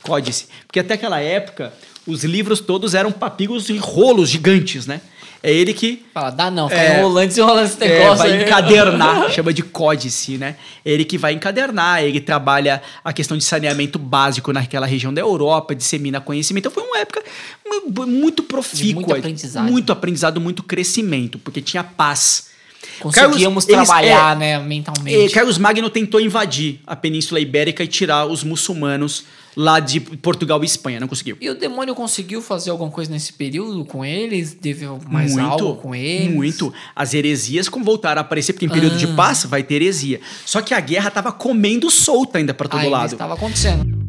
Códice. 0.03 0.47
Porque 0.67 0.81
até 0.81 0.95
aquela 0.95 1.21
época, 1.21 1.73
os 2.05 2.25
livros 2.25 2.59
todos 2.59 2.93
eram 2.93 3.09
papiros 3.09 3.69
e 3.69 3.77
rolos 3.77 4.29
gigantes, 4.29 4.85
né? 4.85 4.99
É 5.41 5.53
ele 5.53 5.73
que 5.73 6.03
Fala, 6.13 6.31
dá 6.31 6.51
não, 6.51 6.67
fica 6.67 6.81
É. 6.81 6.99
enrolando, 6.99 7.27
desenrolando 7.29 7.65
esse 7.67 7.81
é, 7.83 7.87
negócio 7.99 8.17
vai 8.17 8.31
aí. 8.33 8.43
encadernar, 8.43 9.31
chama 9.31 9.53
de 9.53 9.63
códice, 9.63 10.37
né? 10.37 10.55
Ele 10.85 11.05
que 11.05 11.17
vai 11.17 11.31
encadernar, 11.33 12.03
ele 12.03 12.19
trabalha 12.19 12.81
a 13.03 13.13
questão 13.13 13.37
de 13.37 13.43
saneamento 13.45 13.97
básico 13.97 14.51
naquela 14.51 14.85
região 14.85 15.13
da 15.13 15.21
Europa, 15.21 15.73
dissemina 15.73 16.19
conhecimento. 16.19 16.67
Então 16.67 16.71
foi 16.71 16.83
uma 16.83 16.97
época 16.99 17.23
mu- 17.65 18.05
muito 18.05 18.43
profícua. 18.43 18.95
muito 18.95 19.13
aprendizado. 19.15 19.63
Muito 19.71 19.91
aprendizado, 19.93 20.41
muito 20.41 20.61
crescimento, 20.61 21.39
porque 21.39 21.61
tinha 21.61 21.83
paz. 21.85 22.49
Conseguíamos 22.99 23.65
Carlos- 23.65 23.69
eles- 23.69 23.87
trabalhar, 23.87 24.35
é, 24.35 24.39
né, 24.39 24.51
é, 24.51 24.59
mentalmente. 24.59 25.29
Carlos 25.33 25.57
Magno 25.57 25.89
tentou 25.89 26.19
invadir 26.19 26.81
a 26.85 26.95
Península 26.97 27.39
Ibérica 27.39 27.81
e 27.83 27.87
tirar 27.87 28.25
os 28.25 28.43
muçulmanos 28.43 29.23
lá 29.55 29.79
de 29.79 29.99
Portugal 29.99 30.61
e 30.63 30.65
Espanha, 30.65 30.99
não 30.99 31.07
conseguiu. 31.07 31.37
E 31.41 31.49
o 31.49 31.55
demônio 31.55 31.93
conseguiu 31.95 32.41
fazer 32.41 32.69
alguma 32.69 32.91
coisa 32.91 33.11
nesse 33.11 33.33
período 33.33 33.83
com 33.85 34.03
eles? 34.05 34.53
Teve 34.59 34.85
mais 35.09 35.33
muito, 35.33 35.49
algo 35.49 35.75
com 35.75 35.93
eles? 35.95 36.33
Muito. 36.33 36.73
As 36.95 37.13
heresias 37.13 37.67
como 37.69 37.83
voltaram 37.83 38.19
a 38.19 38.21
aparecer, 38.21 38.53
porque 38.53 38.65
em 38.65 38.69
período 38.69 38.97
de 38.97 39.05
Ah. 39.05 39.13
paz 39.15 39.45
vai 39.45 39.63
ter 39.63 39.75
heresia. 39.75 40.19
Só 40.45 40.61
que 40.61 40.73
a 40.73 40.79
guerra 40.79 41.09
tava 41.11 41.31
comendo 41.31 41.89
solta 41.89 42.37
ainda 42.37 42.53
para 42.53 42.67
todo 42.67 42.79
Ainda 42.81 42.91
lado. 42.91 43.11
estava 43.13 43.33
acontecendo. 43.33 43.99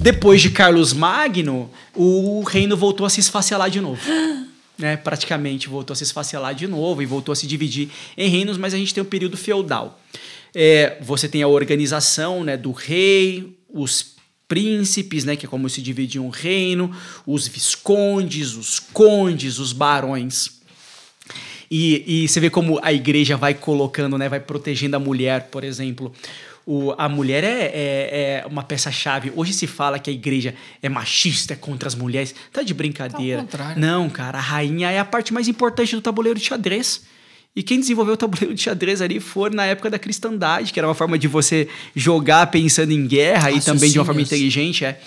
Depois 0.00 0.40
de 0.42 0.50
Carlos 0.50 0.92
Magno, 0.92 1.70
o 1.94 2.42
reino 2.42 2.76
voltou 2.76 3.06
a 3.06 3.10
se 3.10 3.20
esfacelar 3.20 3.70
de 3.70 3.80
novo. 3.80 4.00
né? 4.78 4.96
Praticamente 4.96 5.68
voltou 5.68 5.92
a 5.92 5.96
se 5.96 6.04
esfacelar 6.04 6.54
de 6.54 6.66
novo 6.66 7.02
e 7.02 7.06
voltou 7.06 7.32
a 7.32 7.36
se 7.36 7.46
dividir 7.46 7.88
em 8.16 8.28
reinos, 8.28 8.56
mas 8.56 8.74
a 8.74 8.76
gente 8.76 8.94
tem 8.94 9.02
o 9.02 9.06
período 9.06 9.36
feudal. 9.36 10.00
É, 10.54 10.98
você 11.00 11.28
tem 11.28 11.42
a 11.42 11.48
organização 11.48 12.44
né, 12.44 12.56
do 12.56 12.72
rei, 12.72 13.56
os 13.72 14.12
príncipes, 14.46 15.24
né, 15.24 15.34
que 15.34 15.46
é 15.46 15.48
como 15.48 15.68
se 15.70 15.80
dividia 15.80 16.20
um 16.20 16.28
reino, 16.28 16.94
os 17.26 17.48
viscondes, 17.48 18.54
os 18.54 18.78
condes, 18.78 19.58
os 19.58 19.72
barões. 19.72 20.60
E, 21.70 22.24
e 22.24 22.28
você 22.28 22.38
vê 22.38 22.50
como 22.50 22.78
a 22.82 22.92
igreja 22.92 23.34
vai 23.34 23.54
colocando, 23.54 24.18
né, 24.18 24.28
vai 24.28 24.40
protegendo 24.40 24.94
a 24.96 24.98
mulher, 24.98 25.48
por 25.50 25.64
exemplo. 25.64 26.12
O, 26.64 26.94
a 26.96 27.08
mulher 27.08 27.42
é, 27.42 27.48
é, 27.48 28.42
é 28.42 28.46
uma 28.46 28.62
peça-chave. 28.62 29.32
Hoje 29.34 29.52
se 29.52 29.66
fala 29.66 29.98
que 29.98 30.08
a 30.08 30.12
igreja 30.12 30.54
é 30.80 30.88
machista, 30.88 31.54
é 31.54 31.56
contra 31.56 31.88
as 31.88 31.94
mulheres. 31.94 32.34
Tá 32.52 32.62
de 32.62 32.72
brincadeira. 32.72 33.44
Tá. 33.44 33.74
Não, 33.76 34.08
cara, 34.08 34.38
a 34.38 34.40
rainha 34.40 34.90
é 34.90 34.98
a 34.98 35.04
parte 35.04 35.32
mais 35.32 35.48
importante 35.48 35.94
do 35.94 36.00
tabuleiro 36.00 36.38
de 36.38 36.44
xadrez. 36.44 37.02
E 37.54 37.62
quem 37.62 37.80
desenvolveu 37.80 38.14
o 38.14 38.16
tabuleiro 38.16 38.54
de 38.54 38.62
xadrez 38.62 39.02
ali 39.02 39.20
foi 39.20 39.50
na 39.50 39.66
época 39.66 39.90
da 39.90 39.98
cristandade, 39.98 40.72
que 40.72 40.80
era 40.80 40.88
uma 40.88 40.94
forma 40.94 41.18
de 41.18 41.28
você 41.28 41.68
jogar 41.94 42.46
pensando 42.46 42.92
em 42.92 43.06
guerra 43.06 43.50
e 43.50 43.60
também 43.60 43.90
de 43.90 43.98
uma 43.98 44.04
forma 44.04 44.22
inteligente, 44.22 44.84
é. 44.84 44.98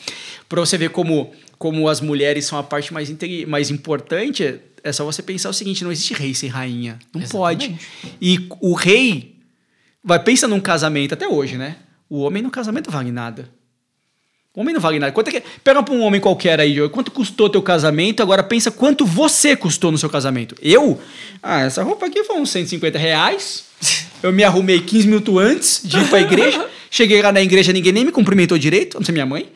Pra 0.47 0.61
você 0.61 0.77
ver 0.77 0.89
como, 0.89 1.31
como 1.57 1.87
as 1.89 2.01
mulheres 2.01 2.45
são 2.45 2.59
a 2.59 2.63
parte 2.63 2.93
mais, 2.93 3.09
mais 3.47 3.71
importante, 3.71 4.59
é 4.83 4.91
só 4.91 5.03
você 5.03 5.23
pensar 5.23 5.49
o 5.49 5.53
seguinte: 5.53 5.83
não 5.83 5.91
existe 5.91 6.13
rei 6.13 6.35
sem 6.35 6.47
rainha. 6.47 6.99
Não 7.13 7.21
Exatamente. 7.21 7.69
pode. 7.69 7.79
E 8.21 8.47
o 8.61 8.73
rei. 8.73 9.34
Vai, 10.05 10.19
pensa 10.19 10.47
num 10.47 10.59
casamento, 10.59 11.15
até 11.15 11.27
hoje, 11.27 11.57
né? 11.57 11.77
O 12.07 12.19
homem 12.19 12.43
no 12.43 12.51
casamento 12.51 12.91
vale 12.91 13.11
nada. 13.11 13.49
O 14.55 14.61
homem 14.61 14.71
não 14.71 14.79
vale 14.79 14.99
nada. 14.99 15.11
Quanto 15.11 15.29
é 15.29 15.31
que, 15.31 15.43
pega 15.63 15.81
pra 15.81 15.93
um 15.95 16.01
homem 16.01 16.21
qualquer 16.21 16.59
aí, 16.59 16.75
Joey, 16.75 16.89
quanto 16.89 17.09
custou 17.11 17.49
teu 17.49 17.61
casamento, 17.61 18.21
agora 18.21 18.43
pensa 18.43 18.69
quanto 18.69 19.03
você 19.03 19.55
custou 19.55 19.91
no 19.91 19.97
seu 19.97 20.09
casamento. 20.09 20.55
Eu? 20.61 21.01
Ah, 21.41 21.61
essa 21.61 21.81
roupa 21.81 22.05
aqui 22.05 22.23
foi 22.23 22.37
uns 22.37 22.51
150 22.51 22.99
reais. 22.99 23.65
Eu 24.25 24.33
me 24.33 24.43
arrumei 24.43 24.79
15 24.81 25.07
minutos 25.07 25.37
antes 25.37 25.81
de 25.83 25.99
ir 25.99 26.07
pra 26.07 26.19
igreja. 26.19 26.65
Cheguei 26.89 27.21
lá 27.21 27.31
na 27.31 27.41
igreja, 27.41 27.71
ninguém 27.73 27.91
nem 27.91 28.05
me 28.05 28.11
cumprimentou 28.11 28.57
direito, 28.57 28.97
não 28.97 29.05
sei 29.05 29.11
minha 29.13 29.25
mãe. 29.25 29.47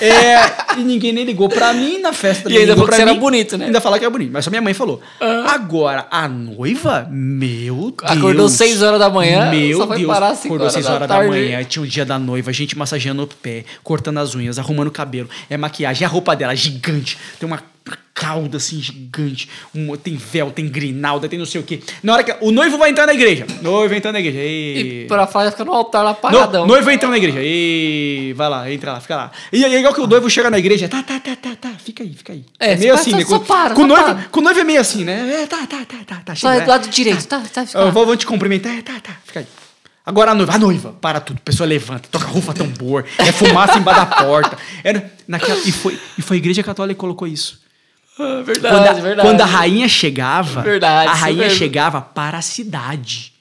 É, 0.00 0.78
e 0.78 0.82
ninguém 0.84 1.12
nem 1.12 1.24
ligou 1.24 1.48
pra 1.48 1.72
mim 1.74 1.98
na 1.98 2.12
festa. 2.12 2.50
E 2.50 2.56
ainda 2.56 2.72
falou 2.74 2.88
que 2.88 2.94
você 2.94 3.02
era 3.02 3.12
mim. 3.12 3.18
bonito, 3.20 3.58
né? 3.58 3.66
Ainda 3.66 3.80
falar 3.80 3.98
que 3.98 4.04
era 4.04 4.10
bonito, 4.10 4.30
mas 4.32 4.44
só 4.44 4.50
minha 4.50 4.62
mãe 4.62 4.72
falou. 4.72 5.00
Agora, 5.48 6.06
a 6.10 6.26
noiva, 6.28 7.06
meu 7.10 7.92
Deus. 7.98 8.10
Acordou 8.18 8.48
6 8.48 8.80
horas 8.82 8.98
da 9.00 9.10
manhã, 9.10 9.50
Meu 9.50 9.76
só 9.78 9.86
foi 9.88 9.98
Deus. 9.98 10.08
parar 10.08 10.28
às 10.28 10.38
cinco 10.38 10.54
Acordou 10.54 10.64
horas 10.66 10.72
6 10.74 10.86
da 10.86 10.92
horas 10.94 11.08
da, 11.08 11.14
tarde. 11.16 11.30
manhã, 11.30 11.64
tinha 11.64 11.82
o 11.82 11.86
dia 11.86 12.04
da 12.04 12.18
noiva, 12.18 12.52
gente 12.52 12.78
massageando 12.78 13.24
o 13.24 13.26
pé, 13.26 13.64
cortando 13.82 14.18
as 14.18 14.34
unhas, 14.34 14.58
arrumando 14.58 14.88
o 14.88 14.92
cabelo, 14.92 15.28
é 15.50 15.56
maquiagem, 15.56 16.06
a 16.06 16.08
roupa 16.08 16.36
dela 16.36 16.54
gigante, 16.54 17.18
tem 17.40 17.46
uma 17.46 17.60
cauda 18.14 18.58
assim 18.58 18.80
gigante, 18.80 19.48
um, 19.74 19.96
tem 19.96 20.14
véu, 20.16 20.50
tem 20.52 20.68
grinalda, 20.68 21.28
tem 21.28 21.36
não 21.36 21.44
sei 21.44 21.60
o 21.60 21.64
quê. 21.64 21.80
Na 22.00 22.12
hora 22.14 22.22
que 22.22 22.32
o 22.40 22.52
noivo 22.52 22.78
vai 22.78 22.90
entrar 22.90 23.06
na 23.06 23.12
igreja, 23.12 23.44
noivo 23.60 23.92
entrando 23.92 24.14
na 24.14 24.20
igreja. 24.20 24.38
E 24.40 25.04
pra 25.08 25.26
falar 25.26 25.50
fica 25.50 25.64
no 25.64 25.72
altar 25.72 26.04
lá 26.04 26.14
paradão. 26.14 26.62
No, 26.62 26.68
noivo 26.72 26.88
entrando 26.92 27.10
na 27.10 27.18
igreja. 27.18 27.40
E 27.42 28.32
vai 28.36 28.48
lá, 28.48 28.70
entra 28.70 28.92
lá, 28.92 29.00
fica 29.00 29.16
lá. 29.16 29.32
E 29.52 29.64
é 29.64 29.78
igual 29.78 29.92
que 29.92 30.00
o 30.00 30.06
noivo 30.06 30.30
chega 30.30 30.48
na 30.48 30.58
igreja, 30.58 30.88
tá, 30.88 31.02
tá, 31.02 31.18
tá, 31.18 31.34
tá, 31.34 31.56
tá, 31.60 31.70
fica 31.84 32.04
aí, 32.04 32.14
fica 32.14 32.32
aí. 32.32 32.44
É, 32.60 32.72
É 32.72 32.76
meio 32.76 32.94
só- 32.94 33.00
assim, 33.00 33.10
só- 33.10 33.16
né? 33.16 33.24
só 33.24 33.38
Com, 33.40 33.44
para, 33.46 33.70
com, 33.74 33.80
só 33.80 33.84
o 33.84 33.88
noivo, 33.88 34.04
para. 34.04 34.24
com 34.30 34.40
noivo 34.40 34.60
é 34.60 34.64
meio 34.64 34.80
assim, 34.80 35.02
né? 35.04 35.42
É, 35.42 35.46
tá, 35.48 35.66
tá, 35.66 35.84
tá, 35.84 35.96
tá, 36.06 36.22
tá. 36.24 36.34
Só 36.36 36.48
chega, 36.48 36.54
é 36.54 36.56
vai. 36.58 36.64
do 36.66 36.70
lado 36.70 36.88
direito, 36.88 37.26
tá, 37.26 37.40
tá, 37.52 37.66
fica 37.66 37.78
Eu 37.80 37.90
vou, 37.90 38.06
vou 38.06 38.16
te 38.16 38.26
cumprimentar. 38.26 38.78
É, 38.78 38.82
tá, 38.82 38.94
tá, 39.00 39.16
fica 39.24 39.40
aí. 39.40 39.46
Agora 40.06 40.30
a 40.30 40.34
noiva, 40.34 40.52
a 40.52 40.58
noiva, 40.58 40.92
para 41.00 41.18
tudo. 41.18 41.38
A 41.38 41.44
pessoa 41.44 41.66
levanta, 41.66 42.08
toca 42.10 42.26
rufa 42.26 42.52
tambor, 42.52 43.04
é 43.18 43.32
fumaça 43.32 43.76
embaixo 43.78 44.00
da 44.00 44.06
porta. 44.06 44.56
Era 44.84 45.10
naquela, 45.26 45.58
e, 45.64 45.72
foi, 45.72 45.98
e 46.16 46.22
foi 46.22 46.36
a 46.36 46.38
igreja 46.38 46.62
católica 46.62 46.94
que 46.94 47.00
colocou 47.00 47.26
isso. 47.26 47.63
Ah, 48.16 48.42
Quando 48.42 48.44
Verdade, 48.44 48.88
a, 48.88 48.92
verdade. 49.02 49.28
quando 49.28 49.40
a 49.40 49.44
rainha 49.44 49.88
chegava, 49.88 50.62
Verdade, 50.62 51.08
a 51.10 51.14
rainha 51.14 51.50
chegava 51.50 52.00
para 52.00 52.38
a 52.38 52.42
cidade. 52.42 53.33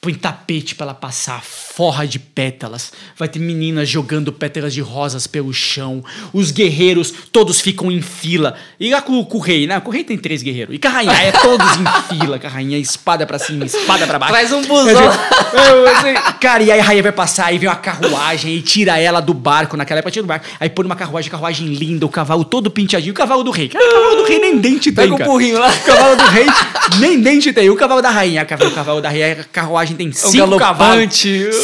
Põe 0.00 0.14
tapete 0.14 0.76
para 0.76 0.86
ela 0.86 0.94
passar, 0.94 1.42
forra 1.42 2.06
de 2.06 2.20
pétalas. 2.20 2.92
Vai 3.16 3.28
ter 3.28 3.40
meninas 3.40 3.88
jogando 3.88 4.32
pétalas 4.32 4.72
de 4.72 4.80
rosas 4.80 5.26
pelo 5.26 5.52
chão. 5.52 6.04
Os 6.32 6.52
guerreiros 6.52 7.12
todos 7.32 7.60
ficam 7.60 7.90
em 7.90 8.00
fila. 8.00 8.54
E 8.78 8.92
lá 8.92 9.02
com, 9.02 9.24
com 9.24 9.38
o 9.38 9.40
rei, 9.40 9.66
né? 9.66 9.80
Com 9.80 9.90
o 9.90 9.92
rei 9.92 10.04
tem 10.04 10.16
três 10.16 10.40
guerreiros. 10.40 10.72
E 10.72 10.78
com 10.78 10.86
a 10.86 10.90
rainha, 10.92 11.12
é 11.12 11.32
todos 11.32 11.66
em 11.66 12.16
fila. 12.16 12.38
Com 12.38 12.46
a 12.46 12.50
rainha, 12.50 12.78
espada 12.78 13.26
pra 13.26 13.40
cima, 13.40 13.64
espada 13.64 14.06
pra 14.06 14.20
baixo. 14.20 14.32
Traz 14.32 14.52
um 14.52 14.62
busão. 14.62 15.10
Cara, 16.40 16.62
e 16.62 16.70
aí 16.70 16.78
a 16.78 16.84
rainha 16.84 17.02
vai 17.02 17.10
passar, 17.12 17.46
aí 17.46 17.58
vem 17.58 17.68
uma 17.68 17.74
carruagem 17.74 18.54
e 18.54 18.62
tira 18.62 18.98
ela 18.98 19.20
do 19.20 19.34
barco, 19.34 19.76
naquela 19.76 19.98
época 19.98 20.12
tira 20.12 20.22
do 20.22 20.28
barco. 20.28 20.46
Aí 20.60 20.70
põe 20.70 20.86
uma 20.86 20.94
carruagem, 20.94 21.28
carruagem 21.28 21.66
linda, 21.74 22.06
o 22.06 22.08
cavalo 22.08 22.44
todo 22.44 22.70
penteadinho, 22.70 23.12
o 23.12 23.16
cavalo 23.16 23.42
do 23.42 23.50
rei. 23.50 23.68
Cara, 23.68 23.84
o 23.84 23.92
cavalo 23.92 24.16
do 24.16 24.24
rei 24.24 24.38
nem 24.38 24.58
dente 24.58 24.92
tem, 24.92 25.04
Pega 25.04 25.14
o 25.14 25.18
cara. 25.18 25.28
burrinho 25.28 25.58
lá. 25.58 25.68
O 25.68 25.80
cavalo 25.84 26.16
do 26.16 26.24
rei 26.24 26.46
nem 27.00 27.20
dente 27.20 27.52
tem. 27.52 27.68
O 27.68 27.76
cavalo 27.76 28.00
da 28.00 28.10
rainha, 28.10 28.44
o 28.44 28.70
cavalo 28.74 29.00
da 29.00 29.08
rainha, 29.08 29.46
a 29.52 29.87
carruagem 29.88 29.96
tem 29.96 30.12
cinco 30.12 30.58
cavalos. 30.58 31.14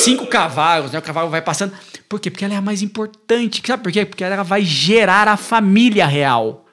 Cinco 0.02 0.26
cavalos, 0.26 0.92
né? 0.92 0.98
O 0.98 1.02
cavalo 1.02 1.30
vai 1.30 1.42
passando. 1.42 1.72
Por 2.08 2.20
quê? 2.20 2.30
Porque 2.30 2.44
ela 2.44 2.54
é 2.54 2.56
a 2.56 2.62
mais 2.62 2.82
importante. 2.82 3.62
Sabe 3.66 3.82
por 3.82 3.92
quê? 3.92 4.04
Porque 4.04 4.24
ela 4.24 4.42
vai 4.42 4.64
gerar 4.64 5.28
a 5.28 5.36
família 5.36 6.06
real. 6.06 6.64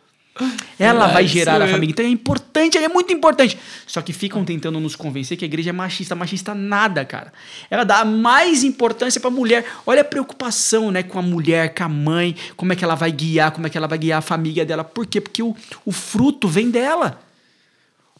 Ela 0.79 1.07
vai 1.07 1.27
gerar 1.27 1.61
a 1.61 1.67
família. 1.67 1.91
Então 1.91 2.05
é 2.05 2.09
importante, 2.09 2.77
é 2.77 2.87
muito 2.87 3.13
importante. 3.13 3.57
Só 3.85 4.01
que 4.01 4.13
ficam 4.13 4.43
tentando 4.43 4.79
nos 4.79 4.95
convencer 4.95 5.37
que 5.37 5.45
a 5.45 5.47
igreja 5.47 5.69
é 5.69 5.73
machista. 5.73 6.15
Machista 6.15 6.55
nada, 6.55 7.05
cara. 7.05 7.31
Ela 7.69 7.83
dá 7.83 8.03
mais 8.05 8.63
importância 8.63 9.19
pra 9.19 9.29
mulher. 9.29 9.65
Olha 9.85 10.01
a 10.01 10.05
preocupação, 10.05 10.89
né, 10.89 11.03
com 11.03 11.19
a 11.19 11.21
mulher, 11.21 11.73
com 11.75 11.83
a 11.83 11.89
mãe, 11.89 12.35
como 12.55 12.73
é 12.73 12.75
que 12.75 12.83
ela 12.83 12.95
vai 12.95 13.11
guiar, 13.11 13.51
como 13.51 13.67
é 13.67 13.69
que 13.69 13.77
ela 13.77 13.87
vai 13.87 13.97
guiar 13.97 14.19
a 14.19 14.21
família 14.21 14.65
dela. 14.65 14.83
Por 14.83 15.05
quê? 15.05 15.21
Porque 15.21 15.43
o, 15.43 15.55
o 15.85 15.91
fruto 15.91 16.47
vem 16.47 16.71
dela. 16.71 17.19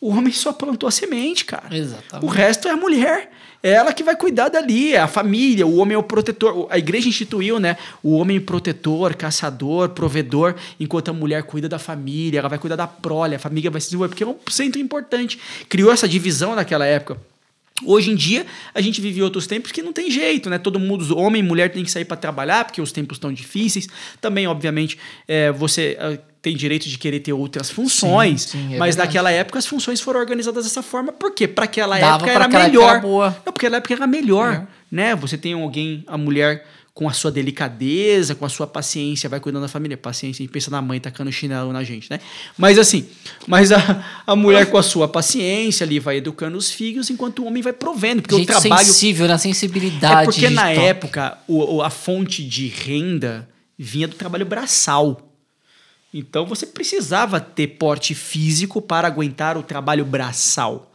O 0.02 0.10
homem 0.10 0.34
só 0.34 0.52
plantou 0.52 0.90
a 0.90 0.92
semente, 0.92 1.46
cara. 1.46 1.78
Exatamente. 1.78 2.26
O 2.26 2.28
resto 2.28 2.68
é 2.68 2.72
a 2.72 2.76
mulher. 2.76 3.32
É 3.64 3.74
ela 3.74 3.94
que 3.94 4.02
vai 4.02 4.16
cuidar 4.16 4.50
dali, 4.50 4.96
é 4.96 5.00
a 5.00 5.08
família, 5.08 5.68
o 5.68 5.78
homem 5.78 5.94
é 5.94 5.98
o 5.98 6.02
protetor. 6.02 6.66
A 6.72 6.80
igreja 6.80 7.08
instituiu, 7.08 7.60
né? 7.60 7.78
O 8.02 8.14
homem 8.14 8.42
protetor, 8.42 9.14
caçador, 9.14 9.90
provedor, 9.90 10.56
enquanto 10.80 11.10
a 11.10 11.14
mulher 11.14 11.44
cuida 11.44 11.70
da 11.70 11.78
família, 11.78 12.40
ela 12.40 12.50
vai 12.50 12.58
cuidar 12.58 12.76
da 12.76 12.88
prole, 12.88 13.36
a 13.36 13.40
família 13.40 13.70
vai 13.70 13.80
se 13.80 13.88
desenvolver, 13.90 14.10
porque 14.10 14.24
é 14.24 14.28
um 14.28 14.36
centro 14.50 14.82
importante. 14.82 15.40
Criou 15.70 15.92
essa 15.92 16.08
divisão 16.08 16.56
naquela 16.56 16.88
época. 16.88 17.18
Hoje 17.86 18.12
em 18.12 18.16
dia, 18.16 18.46
a 18.74 18.82
gente 18.82 19.00
vive 19.02 19.22
outros 19.22 19.48
tempos 19.48 19.72
que 19.72 19.82
não 19.82 19.92
tem 19.94 20.10
jeito, 20.12 20.50
né? 20.50 20.58
Todo 20.58 20.80
mundo, 20.80 21.18
homem 21.18 21.42
e 21.42 21.46
mulher, 21.46 21.72
tem 21.72 21.84
que 21.84 21.92
sair 21.92 22.06
para 22.06 22.18
trabalhar, 22.18 22.66
porque 22.66 22.82
os 22.82 22.92
tempos 22.92 23.18
estão 23.18 23.32
difíceis. 23.34 23.88
Também, 24.20 24.48
obviamente, 24.48 24.98
é, 25.28 25.52
você 25.52 25.98
ah, 26.00 26.18
tem 26.42 26.56
direito 26.56 26.90
de 26.90 26.98
querer 26.98 27.20
ter 27.20 27.34
outras 27.34 27.70
funções, 27.70 28.44
Sim, 28.44 28.68
sim, 28.70 28.76
é 28.76 28.78
mas 28.78 28.96
verdade. 28.96 29.08
naquela 29.10 29.32
época 29.32 29.60
as 29.60 29.68
funções 29.68 30.02
foram 30.02 30.20
organizadas 30.20 30.64
dessa 30.64 30.82
forma. 30.82 31.12
Por 31.12 31.32
quê? 31.34 31.48
Para 31.48 31.66
aquela 31.66 31.98
Dava 32.00 32.16
época 32.16 32.32
era 32.32 32.46
aquela 32.46 32.64
época 32.64 32.78
melhor. 32.80 32.90
era 32.92 33.00
boa. 33.00 33.28
Não, 33.46 33.54
porque 33.54 33.66
naquela 33.70 33.78
época 33.78 33.94
era 33.94 34.08
melhor, 34.08 34.54
É. 34.54 34.68
né? 34.92 35.16
Você 35.16 35.38
tem 35.38 35.54
alguém, 35.54 36.04
a 36.08 36.18
mulher 36.18 36.66
com 36.94 37.08
a 37.08 37.14
sua 37.14 37.32
delicadeza, 37.32 38.36
com 38.36 38.46
a 38.46 38.50
sua 38.50 38.68
paciência, 38.68 39.30
vai 39.30 39.40
cuidando 39.40 39.62
da 39.62 39.68
família. 39.70 39.96
Paciência, 39.98 40.42
a 40.42 40.44
gente 40.44 40.52
pensa 40.52 40.70
na 40.70 40.82
mãe 40.82 41.00
tacando 41.00 41.32
chinelo 41.32 41.72
na 41.72 41.84
gente, 41.84 42.10
né? 42.12 42.20
Mas 42.58 42.78
assim, 42.78 43.08
mas 43.48 43.72
a, 43.72 44.04
a 44.28 44.36
mulher 44.36 44.66
com 44.70 44.78
a 44.78 44.84
sua 44.84 45.08
paciência 45.08 45.86
ali 45.86 46.00
vai 46.00 46.18
educando 46.18 46.58
os 46.58 46.70
filhos, 46.70 47.10
enquanto 47.10 47.40
o 47.44 47.46
homem 47.46 47.64
vai 47.64 47.72
provendo. 47.74 48.22
Porque 48.22 48.36
Gente 48.36 48.52
o 48.52 48.60
trabalho. 48.60 48.86
sensível, 48.86 49.28
na 49.28 49.38
sensibilidade. 49.38 50.22
É 50.22 50.26
porque 50.26 50.50
na 50.50 50.70
época 50.70 51.38
o, 51.48 51.76
o- 51.78 51.82
a 51.82 51.90
fonte 51.90 52.44
de 52.44 52.68
renda 52.68 53.48
vinha 53.80 54.08
do 54.08 54.16
trabalho 54.16 54.46
braçal. 54.46 55.30
Então 56.14 56.46
você 56.46 56.66
precisava 56.66 57.40
ter 57.40 57.68
porte 57.68 58.14
físico 58.14 58.82
para 58.82 59.08
aguentar 59.08 59.58
o 59.58 59.64
trabalho 59.64 60.04
braçal. 60.04 60.91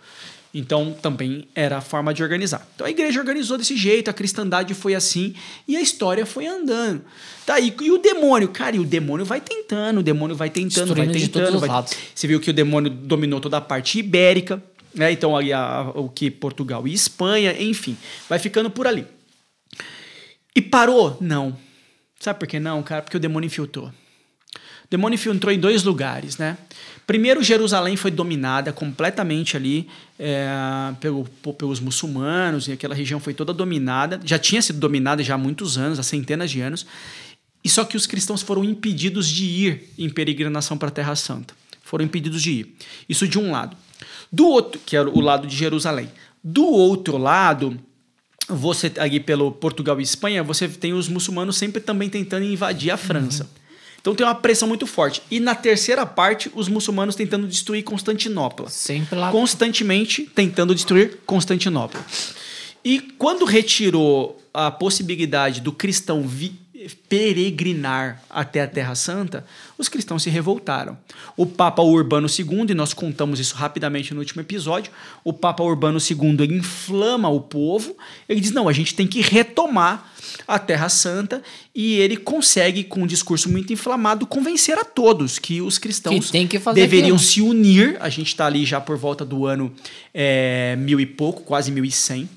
Então 0.58 0.96
também 1.02 1.46
era 1.54 1.76
a 1.76 1.80
forma 1.82 2.14
de 2.14 2.22
organizar. 2.22 2.66
Então 2.74 2.86
a 2.86 2.90
igreja 2.90 3.20
organizou 3.20 3.58
desse 3.58 3.76
jeito, 3.76 4.08
a 4.08 4.12
cristandade 4.14 4.72
foi 4.72 4.94
assim 4.94 5.34
e 5.68 5.76
a 5.76 5.80
história 5.82 6.24
foi 6.24 6.46
andando. 6.46 7.02
Tá, 7.44 7.60
e, 7.60 7.74
e 7.82 7.90
o 7.90 7.98
demônio, 7.98 8.48
cara, 8.48 8.74
e 8.74 8.78
o 8.78 8.84
demônio 8.84 9.26
vai 9.26 9.40
tentando, 9.40 10.00
o 10.00 10.02
demônio 10.02 10.34
vai 10.34 10.48
tentando, 10.48 10.94
vai 10.94 11.06
Destruindo 11.06 11.50
tentando. 11.60 11.60
vai-. 11.60 11.84
Você 12.14 12.26
viu 12.26 12.40
que 12.40 12.48
o 12.50 12.54
demônio 12.54 12.90
dominou 12.90 13.38
toda 13.38 13.58
a 13.58 13.60
parte 13.60 13.98
ibérica, 13.98 14.62
né? 14.94 15.12
Então 15.12 15.36
ali 15.36 15.52
a- 15.52 15.92
o 15.94 16.08
que 16.08 16.30
Portugal 16.30 16.88
e 16.88 16.92
Espanha, 16.94 17.54
enfim, 17.62 17.96
vai 18.28 18.38
ficando 18.38 18.70
por 18.70 18.86
ali. 18.86 19.06
E 20.54 20.62
parou? 20.62 21.18
Não. 21.20 21.56
Sabe 22.18 22.38
por 22.38 22.48
que 22.48 22.58
não, 22.58 22.82
cara? 22.82 23.02
Porque 23.02 23.16
o 23.16 23.20
demônio 23.20 23.46
infiltrou. 23.46 23.88
O 23.88 24.88
demônio 24.90 25.16
infiltrou 25.16 25.52
em 25.52 25.58
dois 25.58 25.82
lugares, 25.84 26.38
né? 26.38 26.56
Primeiro, 27.06 27.40
Jerusalém 27.42 27.96
foi 27.96 28.10
dominada 28.10 28.72
completamente 28.72 29.56
ali 29.56 29.88
é, 30.18 30.48
pelo- 31.00 31.24
pelos 31.56 31.78
muçulmanos, 31.78 32.66
e 32.66 32.72
aquela 32.72 32.94
região 32.96 33.20
foi 33.20 33.32
toda 33.32 33.52
dominada. 33.52 34.20
Já 34.24 34.38
tinha 34.38 34.60
sido 34.60 34.80
dominada 34.80 35.22
já 35.22 35.34
há 35.34 35.38
muitos 35.38 35.78
anos, 35.78 36.00
há 36.00 36.02
centenas 36.02 36.50
de 36.50 36.60
anos. 36.60 36.84
E 37.62 37.68
só 37.68 37.84
que 37.84 37.96
os 37.96 38.06
cristãos 38.06 38.42
foram 38.42 38.64
impedidos 38.64 39.28
de 39.28 39.44
ir 39.44 39.92
em 39.96 40.08
peregrinação 40.10 40.76
para 40.76 40.88
a 40.88 40.90
Terra 40.90 41.14
Santa. 41.14 41.54
Foram 41.82 42.04
impedidos 42.04 42.42
de 42.42 42.50
ir. 42.50 42.76
Isso 43.08 43.28
de 43.28 43.38
um 43.38 43.52
lado. 43.52 43.76
Do 44.30 44.46
outro, 44.46 44.80
que 44.84 44.96
era 44.96 45.08
o 45.08 45.20
lado 45.20 45.46
de 45.46 45.56
Jerusalém. 45.56 46.10
Do 46.42 46.64
outro 46.64 47.16
lado, 47.16 47.78
você 48.48 48.92
ali 48.98 49.20
pelo 49.20 49.52
Portugal 49.52 49.98
e 50.00 50.02
Espanha, 50.02 50.42
você 50.42 50.68
tem 50.68 50.92
os 50.92 51.08
muçulmanos 51.08 51.56
sempre 51.56 51.80
também 51.80 52.08
tentando 52.08 52.44
invadir 52.44 52.90
a 52.90 52.96
França. 52.96 53.48
Então 54.06 54.14
tem 54.14 54.24
uma 54.24 54.36
pressão 54.36 54.68
muito 54.68 54.86
forte. 54.86 55.20
E 55.28 55.40
na 55.40 55.52
terceira 55.52 56.06
parte, 56.06 56.48
os 56.54 56.68
muçulmanos 56.68 57.16
tentando 57.16 57.44
destruir 57.48 57.82
Constantinopla. 57.82 58.70
Sempre 58.70 59.18
lá. 59.18 59.32
Constantemente 59.32 60.22
tentando 60.32 60.72
destruir 60.76 61.18
Constantinopla. 61.26 62.00
E 62.84 63.00
quando 63.18 63.44
retirou 63.44 64.40
a 64.54 64.70
possibilidade 64.70 65.60
do 65.60 65.72
cristão 65.72 66.22
vi- 66.22 66.54
peregrinar 67.08 68.22
até 68.30 68.62
a 68.62 68.66
Terra 68.66 68.94
Santa, 68.94 69.44
os 69.78 69.88
cristãos 69.88 70.22
se 70.22 70.30
revoltaram. 70.30 70.96
O 71.36 71.46
Papa 71.46 71.82
Urbano 71.82 72.28
II, 72.28 72.66
e 72.70 72.74
nós 72.74 72.92
contamos 72.92 73.40
isso 73.40 73.54
rapidamente 73.54 74.14
no 74.14 74.20
último 74.20 74.40
episódio, 74.40 74.92
o 75.24 75.32
Papa 75.32 75.62
Urbano 75.62 75.98
II 75.98 76.56
inflama 76.56 77.28
o 77.28 77.40
povo, 77.40 77.96
ele 78.28 78.40
diz: 78.40 78.50
não, 78.50 78.68
a 78.68 78.72
gente 78.72 78.94
tem 78.94 79.06
que 79.06 79.20
retomar 79.20 80.12
a 80.46 80.58
Terra 80.58 80.88
Santa, 80.88 81.42
e 81.74 81.94
ele 81.94 82.16
consegue, 82.16 82.84
com 82.84 83.02
um 83.02 83.06
discurso 83.06 83.48
muito 83.50 83.72
inflamado, 83.72 84.26
convencer 84.26 84.78
a 84.78 84.84
todos 84.84 85.38
que 85.38 85.60
os 85.60 85.78
cristãos 85.78 86.30
Que 86.30 86.46
que 86.46 86.58
fazer 86.58 86.80
deveriam 86.80 87.16
aquilo. 87.16 87.30
se 87.30 87.40
unir. 87.40 87.96
A 88.00 88.08
gente 88.08 88.28
está 88.28 88.46
ali 88.46 88.64
já 88.64 88.80
por 88.80 88.96
volta 88.96 89.24
do 89.24 89.46
ano 89.46 89.72
é, 90.12 90.76
mil 90.78 91.00
e 91.00 91.06
pouco, 91.06 91.42
quase 91.42 91.70
mil 91.70 91.84
e 91.84 91.90
cem, 91.90 92.28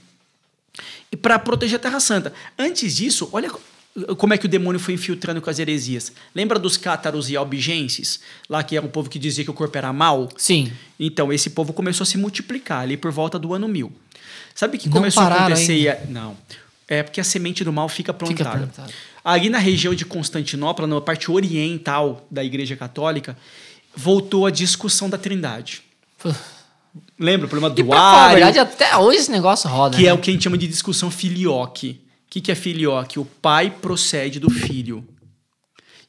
e 1.12 1.18
para 1.18 1.40
proteger 1.40 1.78
a 1.78 1.80
Terra 1.80 2.00
Santa. 2.00 2.34
Antes 2.58 2.96
disso, 2.96 3.30
olha 3.32 3.50
como 4.18 4.34
é 4.34 4.38
que 4.38 4.46
o 4.46 4.50
demônio 4.50 4.80
foi 4.80 4.94
infiltrando 4.94 5.42
com 5.42 5.50
as 5.50 5.60
heresias. 5.60 6.12
Lembra 6.34 6.58
dos 6.60 6.78
cátaros 6.78 7.30
e 7.30 7.36
albigenses? 7.36 8.20
Lá 8.50 8.64
que 8.64 8.76
era 8.78 8.86
um 8.86 8.90
povo 8.90 9.10
que 9.10 9.18
dizia 9.20 9.44
que 9.44 9.52
o 9.52 9.54
corpo 9.54 9.78
era 9.78 9.92
mau? 9.94 10.30
Sim. 10.38 10.72
Então, 11.00 11.32
esse 11.32 11.50
povo 11.52 11.74
começou 11.74 12.04
a 12.04 12.08
se 12.08 12.18
multiplicar 12.18 12.82
ali 12.82 12.98
por 12.98 13.12
volta 13.12 13.38
do 13.40 13.54
ano 13.54 13.68
mil. 13.68 13.92
Sabe 14.56 14.78
o 14.78 14.80
que 14.80 14.88
Não 14.88 14.94
começou 14.94 15.24
a 15.24 15.28
acontecer? 15.28 15.90
ainda. 15.90 16.06
Não. 16.10 16.38
É 16.88 17.04
porque 17.04 17.22
a 17.22 17.24
semente 17.24 17.64
do 17.64 17.72
mal 17.72 17.88
fica 17.88 18.12
Fica 18.14 18.26
plantada. 18.26 18.58
plantada. 18.58 18.92
Ali 19.24 19.50
na 19.50 19.60
região 19.60 19.94
de 19.94 20.06
Constantinopla, 20.06 20.88
na 20.88 21.00
parte 21.00 21.30
oriental 21.32 22.26
da 22.32 22.44
Igreja 22.44 22.76
Católica, 22.76 23.38
voltou 23.96 24.46
a 24.46 24.50
discussão 24.52 25.10
da 25.10 25.18
Trindade. 25.18 25.82
Lembra 27.20 27.46
o 27.46 27.50
problema 27.50 27.74
do 27.74 27.86
pra 27.86 27.96
falar 27.98 28.10
a 28.10 28.22
Ario? 28.24 28.46
verdade, 28.46 28.60
até 28.60 28.98
hoje 28.98 29.20
esse 29.20 29.32
negócio 29.32 29.70
roda. 29.70 29.96
que 29.96 30.04
né? 30.04 30.10
é 30.10 30.14
o 30.14 30.18
que 30.18 30.30
a 30.32 30.34
gente 30.34 30.44
chama 30.44 30.58
de 30.58 30.68
discussão 30.68 31.12
filioque. 31.12 32.02
Que, 32.30 32.40
que 32.42 32.52
é 32.52 32.56
filioque? 32.56 33.20
O 33.20 33.26
pai 33.26 33.72
procede 33.72 34.40
do 34.40 34.50
filho. 34.50 35.04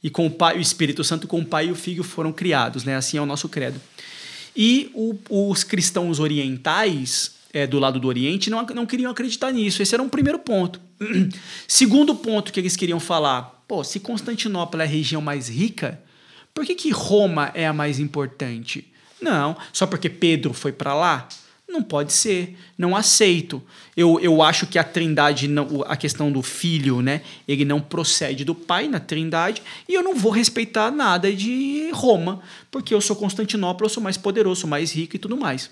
E 0.03 0.09
com 0.11 0.27
o 0.27 0.31
pai, 0.31 0.59
o 0.59 0.61
Espírito 0.61 1.03
Santo, 1.05 1.27
com 1.27 1.41
o 1.41 1.45
pai 1.45 1.69
e 1.69 1.71
o 1.71 1.75
filho 1.75 2.03
foram 2.03 2.33
criados, 2.33 2.85
né? 2.85 2.97
Assim 2.97 3.17
é 3.19 3.21
o 3.21 3.27
nosso 3.27 3.49
credo. 3.49 3.81
E 4.57 4.91
o- 4.95 5.15
os 5.51 5.63
cristãos 5.65 6.19
orientais, 6.19 7.33
é, 7.53 7.67
do 7.67 7.79
lado 7.79 7.99
do 8.01 8.09
Oriente, 8.09 8.49
não, 8.51 8.65
não 8.67 8.87
queriam 8.87 9.11
acreditar 9.11 9.51
nisso. 9.53 9.83
Esse 9.83 9.95
era 9.95 10.03
um 10.03 10.09
primeiro 10.09 10.39
ponto. 10.39 10.81
Segundo 11.69 12.15
ponto 12.15 12.53
que 12.53 12.61
eles 12.61 12.77
queriam 12.77 13.01
falar: 13.01 13.63
pô, 13.69 13.83
se 13.85 14.01
Constantinopla 14.01 14.83
é 14.83 14.87
a 14.87 14.89
região 14.89 15.21
mais 15.23 15.49
rica, 15.49 16.01
Por 16.53 16.67
que, 16.67 16.75
que 16.75 16.91
Roma 16.91 17.51
é 17.55 17.65
a 17.67 17.73
mais 17.73 17.99
importante? 18.01 18.85
Não, 19.23 19.57
só 19.73 19.87
porque 19.87 20.09
Pedro 20.11 20.53
foi 20.53 20.73
para 20.73 20.93
lá? 20.95 21.29
Não 21.71 21.83
pode 21.85 22.13
ser, 22.13 22.57
não 22.77 22.97
aceito. 22.97 23.63
Eu, 23.97 24.19
eu 24.19 24.43
acho 24.43 24.67
que 24.67 24.77
a 24.77 24.83
trindade, 24.83 25.47
não, 25.47 25.85
a 25.87 25.97
questão 25.97 26.33
do 26.33 26.43
filho, 26.43 27.01
né? 27.01 27.23
Ele 27.47 27.65
não 27.65 27.81
procede 27.81 28.45
do 28.45 28.57
pai 28.57 28.89
na 28.89 28.99
trindade 28.99 29.63
e 29.89 29.95
eu 29.95 30.03
não 30.03 30.17
vou 30.17 30.33
respeitar 30.33 30.91
nada 30.91 31.33
de 31.33 31.89
Roma, 31.93 32.41
porque 32.73 32.93
eu 32.93 33.01
sou 33.01 33.15
Constantinopla, 33.15 33.85
eu 33.85 33.91
sou 33.91 34.03
mais 34.03 34.17
poderoso, 34.17 34.63
sou 34.63 34.71
mais 34.71 34.93
rico 34.93 35.15
e 35.15 35.19
tudo 35.19 35.37
mais. 35.37 35.71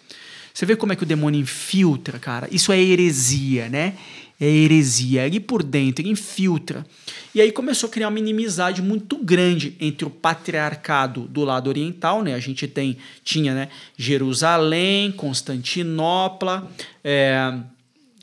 Você 0.54 0.64
vê 0.64 0.76
como 0.76 0.92
é 0.92 0.96
que 0.96 1.02
o 1.02 1.06
demônio 1.06 1.40
infiltra, 1.40 2.18
cara? 2.20 2.48
Isso 2.52 2.70
é 2.72 2.80
heresia, 2.80 3.68
né? 3.68 3.94
É 4.40 4.46
heresia. 4.46 5.24
Ali 5.24 5.40
por 5.40 5.62
dentro, 5.62 6.02
ele 6.02 6.10
infiltra. 6.10 6.86
E 7.34 7.40
aí 7.40 7.50
começou 7.50 7.88
a 7.88 7.92
criar 7.92 8.08
uma 8.08 8.18
inimizade 8.18 8.80
muito 8.80 9.16
grande 9.16 9.76
entre 9.80 10.06
o 10.06 10.10
patriarcado 10.10 11.22
do 11.22 11.44
lado 11.44 11.68
oriental, 11.68 12.22
né? 12.22 12.34
A 12.34 12.38
gente 12.38 12.66
tem, 12.68 12.96
tinha, 13.24 13.52
né? 13.52 13.68
Jerusalém, 13.96 15.10
Constantinopla, 15.12 16.70
é, 17.02 17.58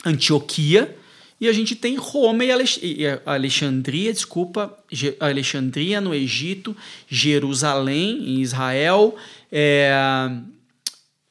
Antioquia, 0.06 0.96
e 1.40 1.50
a 1.50 1.54
gente 1.54 1.76
tem 1.76 1.98
Roma 1.98 2.46
e 2.46 2.50
Alexandria, 3.26 4.14
desculpa, 4.14 4.78
Alexandria 5.20 6.00
no 6.00 6.16
Egito, 6.16 6.76
Jerusalém 7.10 8.30
em 8.30 8.42
Israel, 8.42 9.16
é, 9.52 9.92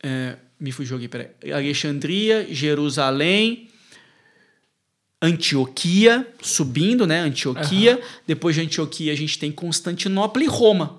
é, 0.03 0.37
me 0.61 0.71
fugiu 0.71 0.99
aqui, 0.99 1.09
peraí, 1.09 1.29
Alexandria, 1.53 2.47
Jerusalém, 2.51 3.69
Antioquia, 5.25 6.27
subindo, 6.43 7.07
né? 7.07 7.21
Antioquia. 7.21 7.97
Uhum. 7.97 8.03
Depois 8.27 8.55
de 8.55 8.61
Antioquia, 8.61 9.11
a 9.11 9.17
gente 9.17 9.39
tem 9.39 9.51
Constantinopla 9.51 10.43
e 10.43 10.47
Roma. 10.47 10.99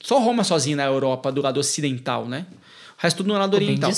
Só 0.00 0.20
Roma 0.20 0.44
sozinha 0.44 0.76
na 0.76 0.84
Europa, 0.84 1.32
do 1.32 1.42
lado 1.42 1.58
ocidental, 1.58 2.28
né? 2.28 2.46
O 2.96 3.02
resto 3.02 3.18
tudo 3.18 3.32
no 3.32 3.34
lado 3.34 3.54
oriental. 3.54 3.90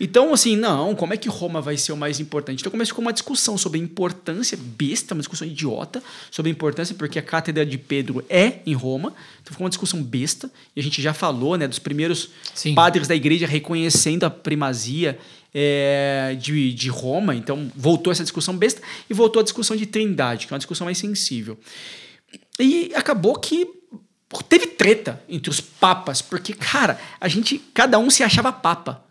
Então, 0.00 0.32
assim, 0.32 0.56
não, 0.56 0.94
como 0.94 1.12
é 1.12 1.16
que 1.18 1.28
Roma 1.28 1.60
vai 1.60 1.76
ser 1.76 1.92
o 1.92 1.96
mais 1.96 2.18
importante? 2.18 2.60
Então 2.60 2.70
começou 2.70 2.96
com 2.96 3.02
uma 3.02 3.12
discussão 3.12 3.58
sobre 3.58 3.78
importância, 3.78 4.58
besta, 4.58 5.12
uma 5.12 5.20
discussão 5.20 5.46
idiota, 5.46 6.02
sobre 6.30 6.50
a 6.50 6.52
importância, 6.52 6.94
porque 6.94 7.18
a 7.18 7.22
cátedra 7.22 7.66
de 7.66 7.76
Pedro 7.76 8.24
é 8.30 8.60
em 8.64 8.72
Roma. 8.72 9.12
Então 9.42 9.52
ficou 9.52 9.64
uma 9.64 9.70
discussão 9.70 10.02
besta. 10.02 10.50
E 10.74 10.80
a 10.80 10.82
gente 10.82 11.02
já 11.02 11.12
falou, 11.12 11.58
né, 11.58 11.68
dos 11.68 11.78
primeiros 11.78 12.30
Sim. 12.54 12.74
padres 12.74 13.06
da 13.06 13.14
igreja 13.14 13.46
reconhecendo 13.46 14.24
a 14.24 14.30
primazia 14.30 15.18
é, 15.54 16.36
de, 16.38 16.72
de 16.72 16.88
Roma, 16.88 17.34
então 17.34 17.70
voltou 17.74 18.12
essa 18.12 18.22
discussão 18.22 18.56
besta 18.56 18.82
e 19.08 19.14
voltou 19.14 19.40
a 19.40 19.42
discussão 19.42 19.76
de 19.76 19.86
trindade, 19.86 20.46
que 20.46 20.52
é 20.52 20.54
uma 20.54 20.58
discussão 20.58 20.84
mais 20.84 20.98
sensível. 20.98 21.58
E 22.58 22.92
acabou 22.94 23.36
que 23.38 23.66
teve 24.48 24.66
treta 24.66 25.22
entre 25.28 25.50
os 25.50 25.60
papas, 25.60 26.20
porque, 26.20 26.52
cara, 26.52 27.00
a 27.20 27.28
gente, 27.28 27.58
cada 27.72 27.98
um 27.98 28.10
se 28.10 28.22
achava 28.22 28.52
papa. 28.52 29.04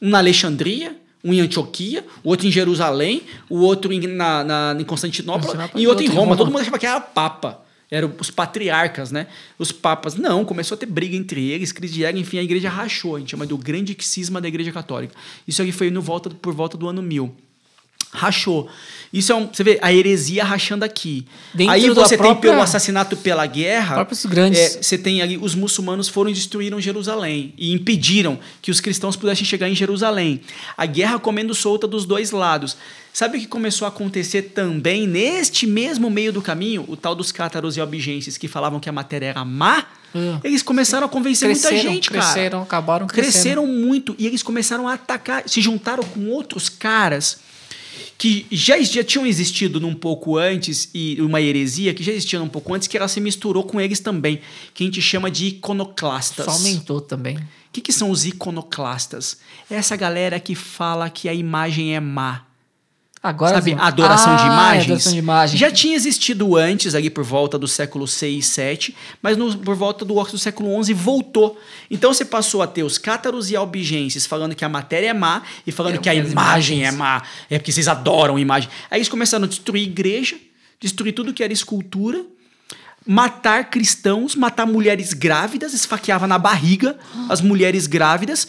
Um 0.00 0.10
na 0.10 0.18
Alexandria, 0.18 0.96
um 1.22 1.32
em 1.32 1.40
Antioquia, 1.40 2.04
o 2.22 2.30
outro 2.30 2.46
em 2.46 2.50
Jerusalém, 2.50 3.22
o 3.48 3.58
outro 3.60 3.92
em, 3.92 4.00
na, 4.06 4.44
na, 4.44 4.76
em 4.78 4.84
Constantinopla 4.84 5.70
e 5.74 5.86
outro 5.86 6.04
em 6.04 6.08
Roma. 6.08 6.20
Roma. 6.20 6.36
Todo 6.36 6.50
mundo 6.50 6.60
achava 6.60 6.78
que 6.78 6.86
era 6.86 7.00
papa 7.00 7.65
eram 7.90 8.12
os 8.18 8.30
patriarcas, 8.30 9.12
né? 9.12 9.26
Os 9.58 9.72
papas. 9.72 10.14
Não, 10.14 10.44
começou 10.44 10.74
a 10.74 10.78
ter 10.78 10.86
briga 10.86 11.16
entre 11.16 11.50
eles, 11.50 11.72
crise 11.72 11.94
de 11.94 12.04
ego, 12.04 12.18
enfim, 12.18 12.38
a 12.38 12.42
igreja 12.42 12.68
rachou. 12.68 13.16
A 13.16 13.18
gente 13.18 13.30
chama 13.30 13.46
do 13.46 13.56
grande 13.56 13.96
cisma 14.00 14.40
da 14.40 14.48
igreja 14.48 14.72
católica. 14.72 15.14
Isso 15.46 15.62
aqui 15.62 15.72
foi 15.72 15.90
no 15.90 16.02
volta, 16.02 16.30
por 16.30 16.52
volta 16.52 16.76
do 16.76 16.88
ano 16.88 17.02
mil. 17.02 17.34
Rachou. 18.12 18.68
Isso 19.12 19.32
é 19.32 19.34
um. 19.34 19.48
Você 19.50 19.62
vê 19.62 19.78
a 19.80 19.92
heresia 19.92 20.44
rachando 20.44 20.84
aqui. 20.84 21.24
Dentro 21.54 21.72
aí 21.72 21.88
você 21.90 22.18
tem 22.18 22.34
pelo 22.34 22.60
assassinato 22.60 23.16
pela 23.16 23.46
guerra. 23.46 23.96
grandes. 24.26 24.58
É, 24.58 24.82
você 24.82 24.98
tem 24.98 25.22
ali. 25.22 25.38
Os 25.38 25.54
muçulmanos 25.54 26.08
foram 26.08 26.30
e 26.30 26.34
destruíram 26.34 26.80
Jerusalém 26.80 27.54
e 27.56 27.72
impediram 27.72 28.38
que 28.60 28.70
os 28.70 28.80
cristãos 28.80 29.16
pudessem 29.16 29.44
chegar 29.44 29.68
em 29.68 29.74
Jerusalém. 29.74 30.40
A 30.76 30.86
guerra 30.86 31.18
comendo 31.18 31.54
solta 31.54 31.86
dos 31.86 32.04
dois 32.04 32.30
lados. 32.30 32.76
Sabe 33.12 33.38
o 33.38 33.40
que 33.40 33.46
começou 33.46 33.86
a 33.86 33.88
acontecer 33.88 34.42
também 34.54 35.06
neste 35.06 35.66
mesmo 35.66 36.10
meio 36.10 36.30
do 36.30 36.42
caminho? 36.42 36.84
O 36.86 36.96
tal 36.96 37.14
dos 37.14 37.32
cátaros 37.32 37.78
e 37.78 37.80
albigenses 37.80 38.36
que 38.36 38.46
falavam 38.46 38.78
que 38.78 38.90
a 38.90 38.92
matéria 38.92 39.28
era 39.28 39.44
má. 39.44 39.86
Hum. 40.14 40.38
Eles 40.44 40.62
começaram 40.62 41.06
a 41.06 41.08
convencer 41.08 41.48
cresceram, 41.48 41.74
muita 41.74 41.90
gente, 41.90 42.10
cara. 42.10 42.22
Cresceram, 42.22 42.62
acabaram 42.62 43.06
crescendo. 43.06 43.32
Cresceram 43.32 43.66
muito. 43.66 44.14
E 44.18 44.26
eles 44.26 44.42
começaram 44.42 44.86
a 44.86 44.92
atacar, 44.92 45.44
se 45.46 45.62
juntaram 45.62 46.04
com 46.04 46.28
outros 46.28 46.68
caras 46.68 47.45
que 48.18 48.46
já, 48.50 48.80
já 48.82 49.04
tinham 49.04 49.26
existido 49.26 49.78
num 49.80 49.94
pouco 49.94 50.36
antes, 50.38 50.88
e 50.94 51.20
uma 51.20 51.40
heresia 51.40 51.92
que 51.92 52.02
já 52.02 52.12
existia 52.12 52.42
um 52.42 52.48
pouco 52.48 52.74
antes, 52.74 52.88
que 52.88 52.96
ela 52.96 53.08
se 53.08 53.20
misturou 53.20 53.64
com 53.64 53.80
eles 53.80 54.00
também, 54.00 54.40
que 54.72 54.82
a 54.82 54.86
gente 54.86 55.02
chama 55.02 55.30
de 55.30 55.46
iconoclastas. 55.46 56.46
Só 56.46 56.52
aumentou 56.52 57.00
também. 57.00 57.36
O 57.36 57.40
que, 57.72 57.80
que 57.80 57.92
são 57.92 58.10
os 58.10 58.24
iconoclastas? 58.24 59.38
É 59.70 59.74
essa 59.74 59.96
galera 59.96 60.40
que 60.40 60.54
fala 60.54 61.10
que 61.10 61.28
a 61.28 61.34
imagem 61.34 61.94
é 61.94 62.00
má 62.00 62.46
Agora 63.26 63.56
Sabe, 63.56 63.74
a 63.74 63.88
adoração, 63.88 64.34
ah, 64.34 64.36
de 64.36 64.46
imagens, 64.46 64.84
adoração 64.84 65.12
de 65.12 65.18
imagens. 65.18 65.58
Já 65.58 65.68
tinha 65.68 65.96
existido 65.96 66.54
antes, 66.54 66.94
ali 66.94 67.10
por 67.10 67.24
volta 67.24 67.58
do 67.58 67.66
século 67.66 68.06
6 68.06 68.44
e 68.44 68.48
7, 68.48 68.96
mas 69.20 69.36
no, 69.36 69.58
por 69.58 69.74
volta 69.74 70.04
do, 70.04 70.14
do 70.22 70.38
século 70.38 70.72
11 70.76 70.94
voltou. 70.94 71.58
Então 71.90 72.14
você 72.14 72.24
passou 72.24 72.62
a 72.62 72.68
ter 72.68 72.84
os 72.84 72.98
cátaros 72.98 73.50
e 73.50 73.56
albigenses 73.56 74.26
falando 74.26 74.54
que 74.54 74.64
a 74.64 74.68
matéria 74.68 75.08
é 75.08 75.12
má 75.12 75.42
e 75.66 75.72
falando 75.72 75.98
que 75.98 76.08
a 76.08 76.14
imagem 76.14 76.78
imagens. 76.78 76.82
é 76.82 76.90
má. 76.92 77.22
É 77.50 77.58
porque 77.58 77.72
vocês 77.72 77.88
adoram 77.88 78.38
imagem. 78.38 78.70
Aí 78.88 78.98
eles 78.98 79.08
começaram 79.08 79.44
a 79.44 79.48
destruir 79.48 79.82
igreja, 79.82 80.36
destruir 80.78 81.12
tudo 81.12 81.34
que 81.34 81.42
era 81.42 81.52
escultura, 81.52 82.24
matar 83.04 83.70
cristãos, 83.70 84.36
matar 84.36 84.66
mulheres 84.66 85.12
grávidas, 85.12 85.74
esfaqueava 85.74 86.28
na 86.28 86.38
barriga 86.38 86.96
as 87.28 87.40
mulheres 87.40 87.88
grávidas 87.88 88.46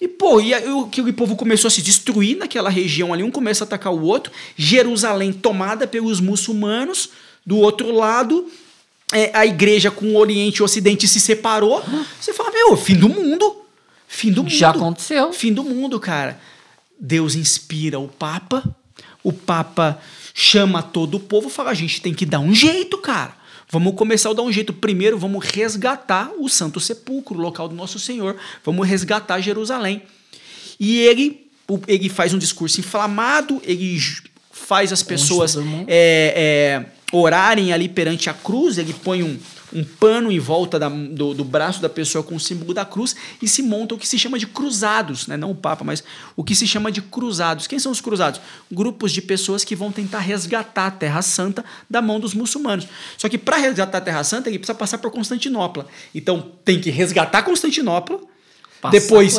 e, 0.00 0.08
pô, 0.08 0.40
e 0.40 0.52
aí, 0.52 0.68
o, 0.68 0.86
que 0.86 1.00
o 1.00 1.12
povo 1.12 1.36
começou 1.36 1.68
a 1.68 1.70
se 1.70 1.80
destruir 1.80 2.36
naquela 2.36 2.68
região 2.68 3.12
ali, 3.12 3.22
um 3.22 3.30
começa 3.30 3.64
a 3.64 3.66
atacar 3.66 3.92
o 3.92 4.02
outro. 4.02 4.32
Jerusalém 4.56 5.32
tomada 5.32 5.86
pelos 5.86 6.20
muçulmanos, 6.20 7.10
do 7.46 7.58
outro 7.58 7.92
lado, 7.92 8.50
é, 9.12 9.30
a 9.34 9.46
igreja 9.46 9.90
com 9.90 10.06
o 10.06 10.16
Oriente 10.16 10.58
e 10.58 10.62
o 10.62 10.64
Ocidente 10.64 11.06
se 11.06 11.20
separou. 11.20 11.82
Você 12.20 12.32
fala, 12.32 12.50
meu, 12.50 12.76
fim 12.76 12.96
do 12.96 13.08
mundo. 13.08 13.56
Fim 14.08 14.32
do 14.32 14.42
mundo. 14.42 14.52
Já 14.52 14.70
aconteceu. 14.70 15.32
Fim 15.32 15.52
do 15.52 15.64
mundo, 15.64 16.00
cara. 16.00 16.40
Deus 16.98 17.34
inspira 17.34 17.98
o 17.98 18.08
Papa, 18.08 18.64
o 19.22 19.32
Papa 19.32 20.00
chama 20.32 20.82
todo 20.82 21.16
o 21.16 21.20
povo 21.20 21.48
e 21.48 21.50
fala: 21.50 21.70
a 21.70 21.74
gente 21.74 22.00
tem 22.00 22.14
que 22.14 22.24
dar 22.24 22.40
um 22.40 22.54
jeito, 22.54 22.98
cara. 22.98 23.36
Vamos 23.74 23.96
começar 23.96 24.30
a 24.30 24.32
dar 24.32 24.42
um 24.42 24.52
jeito. 24.52 24.72
Primeiro, 24.72 25.18
vamos 25.18 25.44
resgatar 25.44 26.30
o 26.38 26.48
Santo 26.48 26.78
Sepulcro, 26.78 27.36
o 27.36 27.40
local 27.40 27.68
do 27.68 27.74
Nosso 27.74 27.98
Senhor. 27.98 28.36
Vamos 28.64 28.86
resgatar 28.86 29.40
Jerusalém. 29.40 30.02
E 30.78 31.00
ele, 31.00 31.48
ele 31.88 32.08
faz 32.08 32.32
um 32.32 32.38
discurso 32.38 32.78
inflamado, 32.78 33.60
ele 33.64 33.98
faz 34.52 34.92
as 34.92 35.02
pessoas 35.02 35.56
é, 35.88 36.84
é, 36.86 36.86
orarem 37.10 37.72
ali 37.72 37.88
perante 37.88 38.30
a 38.30 38.32
cruz, 38.32 38.78
ele 38.78 38.92
põe 38.92 39.24
um, 39.24 39.36
um 39.74 39.82
pano 39.82 40.30
em 40.30 40.38
volta 40.38 40.78
da, 40.78 40.88
do, 40.88 41.34
do, 41.34 41.44
braço 41.44 41.82
da 41.82 41.88
pessoa 41.88 42.22
com 42.22 42.36
o 42.36 42.40
símbolo 42.40 42.72
da 42.72 42.84
cruz 42.84 43.16
e 43.42 43.48
se 43.48 43.62
monta 43.62 43.94
o 43.94 43.98
que 43.98 44.06
se 44.06 44.18
chama 44.18 44.38
de 44.38 44.46
cruzados, 44.46 45.26
né? 45.26 45.36
não 45.36 45.50
o 45.50 45.54
Papa, 45.54 45.84
mas 45.84 46.04
o 46.36 46.44
que 46.44 46.54
se 46.54 46.66
chama 46.66 46.92
de 46.92 47.02
cruzados. 47.02 47.66
Quem 47.66 47.78
são 47.78 47.90
os 47.90 48.00
cruzados? 48.00 48.40
Grupos 48.70 49.12
de 49.12 49.20
pessoas 49.20 49.64
que 49.64 49.74
vão 49.74 49.90
tentar 49.90 50.20
resgatar 50.20 50.86
a 50.86 50.90
Terra 50.90 51.22
Santa 51.22 51.64
da 51.90 52.00
mão 52.00 52.20
dos 52.20 52.34
muçulmanos. 52.34 52.86
Só 53.18 53.28
que 53.28 53.36
para 53.36 53.56
resgatar 53.56 53.98
a 53.98 54.00
Terra 54.00 54.22
Santa, 54.22 54.48
ele 54.48 54.58
precisa 54.58 54.78
passar 54.78 54.98
por 54.98 55.10
Constantinopla. 55.10 55.86
Então 56.14 56.52
tem 56.64 56.80
que 56.80 56.90
resgatar 56.90 57.42
Constantinopla, 57.42 58.20
Passar 58.80 59.00
depois 59.00 59.36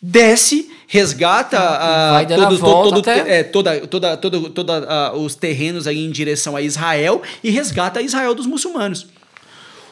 desce, 0.00 0.70
resgata 0.86 1.58
a, 1.58 2.24
todo, 2.24 2.58
todo, 2.58 3.02
todo, 3.02 3.08
é, 3.10 3.42
toda, 3.42 3.86
toda, 3.86 4.16
toda, 4.16 4.50
toda, 4.50 5.12
uh, 5.12 5.18
os 5.18 5.34
terrenos 5.34 5.86
aí 5.88 6.04
em 6.04 6.10
direção 6.10 6.54
a 6.54 6.62
Israel 6.62 7.20
e 7.42 7.50
resgata 7.50 8.00
Israel 8.00 8.34
dos 8.34 8.46
muçulmanos. 8.46 9.06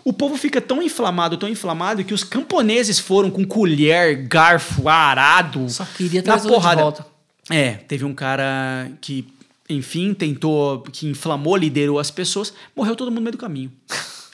O 0.07 0.13
povo 0.13 0.37
fica 0.37 0.61
tão 0.61 0.81
inflamado, 0.81 1.37
tão 1.37 1.49
inflamado, 1.49 2.05
que 2.05 2.15
os 2.15 2.23
camponeses 2.23 2.97
foram 2.97 3.29
com 3.29 3.45
colher, 3.45 4.29
garfo, 4.29 4.89
arado. 4.89 5.69
Só 5.69 5.85
queria 5.85 6.23
na 6.23 6.39
porrada. 6.39 6.77
De 6.77 6.83
volta. 6.83 7.07
É, 7.51 7.73
teve 7.73 8.05
um 8.05 8.15
cara 8.15 8.89
que, 9.01 9.27
enfim, 9.69 10.15
tentou, 10.15 10.83
que 10.83 11.09
inflamou, 11.09 11.57
liderou 11.57 11.99
as 11.99 12.09
pessoas, 12.09 12.55
morreu 12.77 12.95
todo 12.95 13.09
mundo 13.09 13.17
no 13.17 13.23
meio 13.23 13.33
do 13.33 13.39
caminho. 13.39 13.73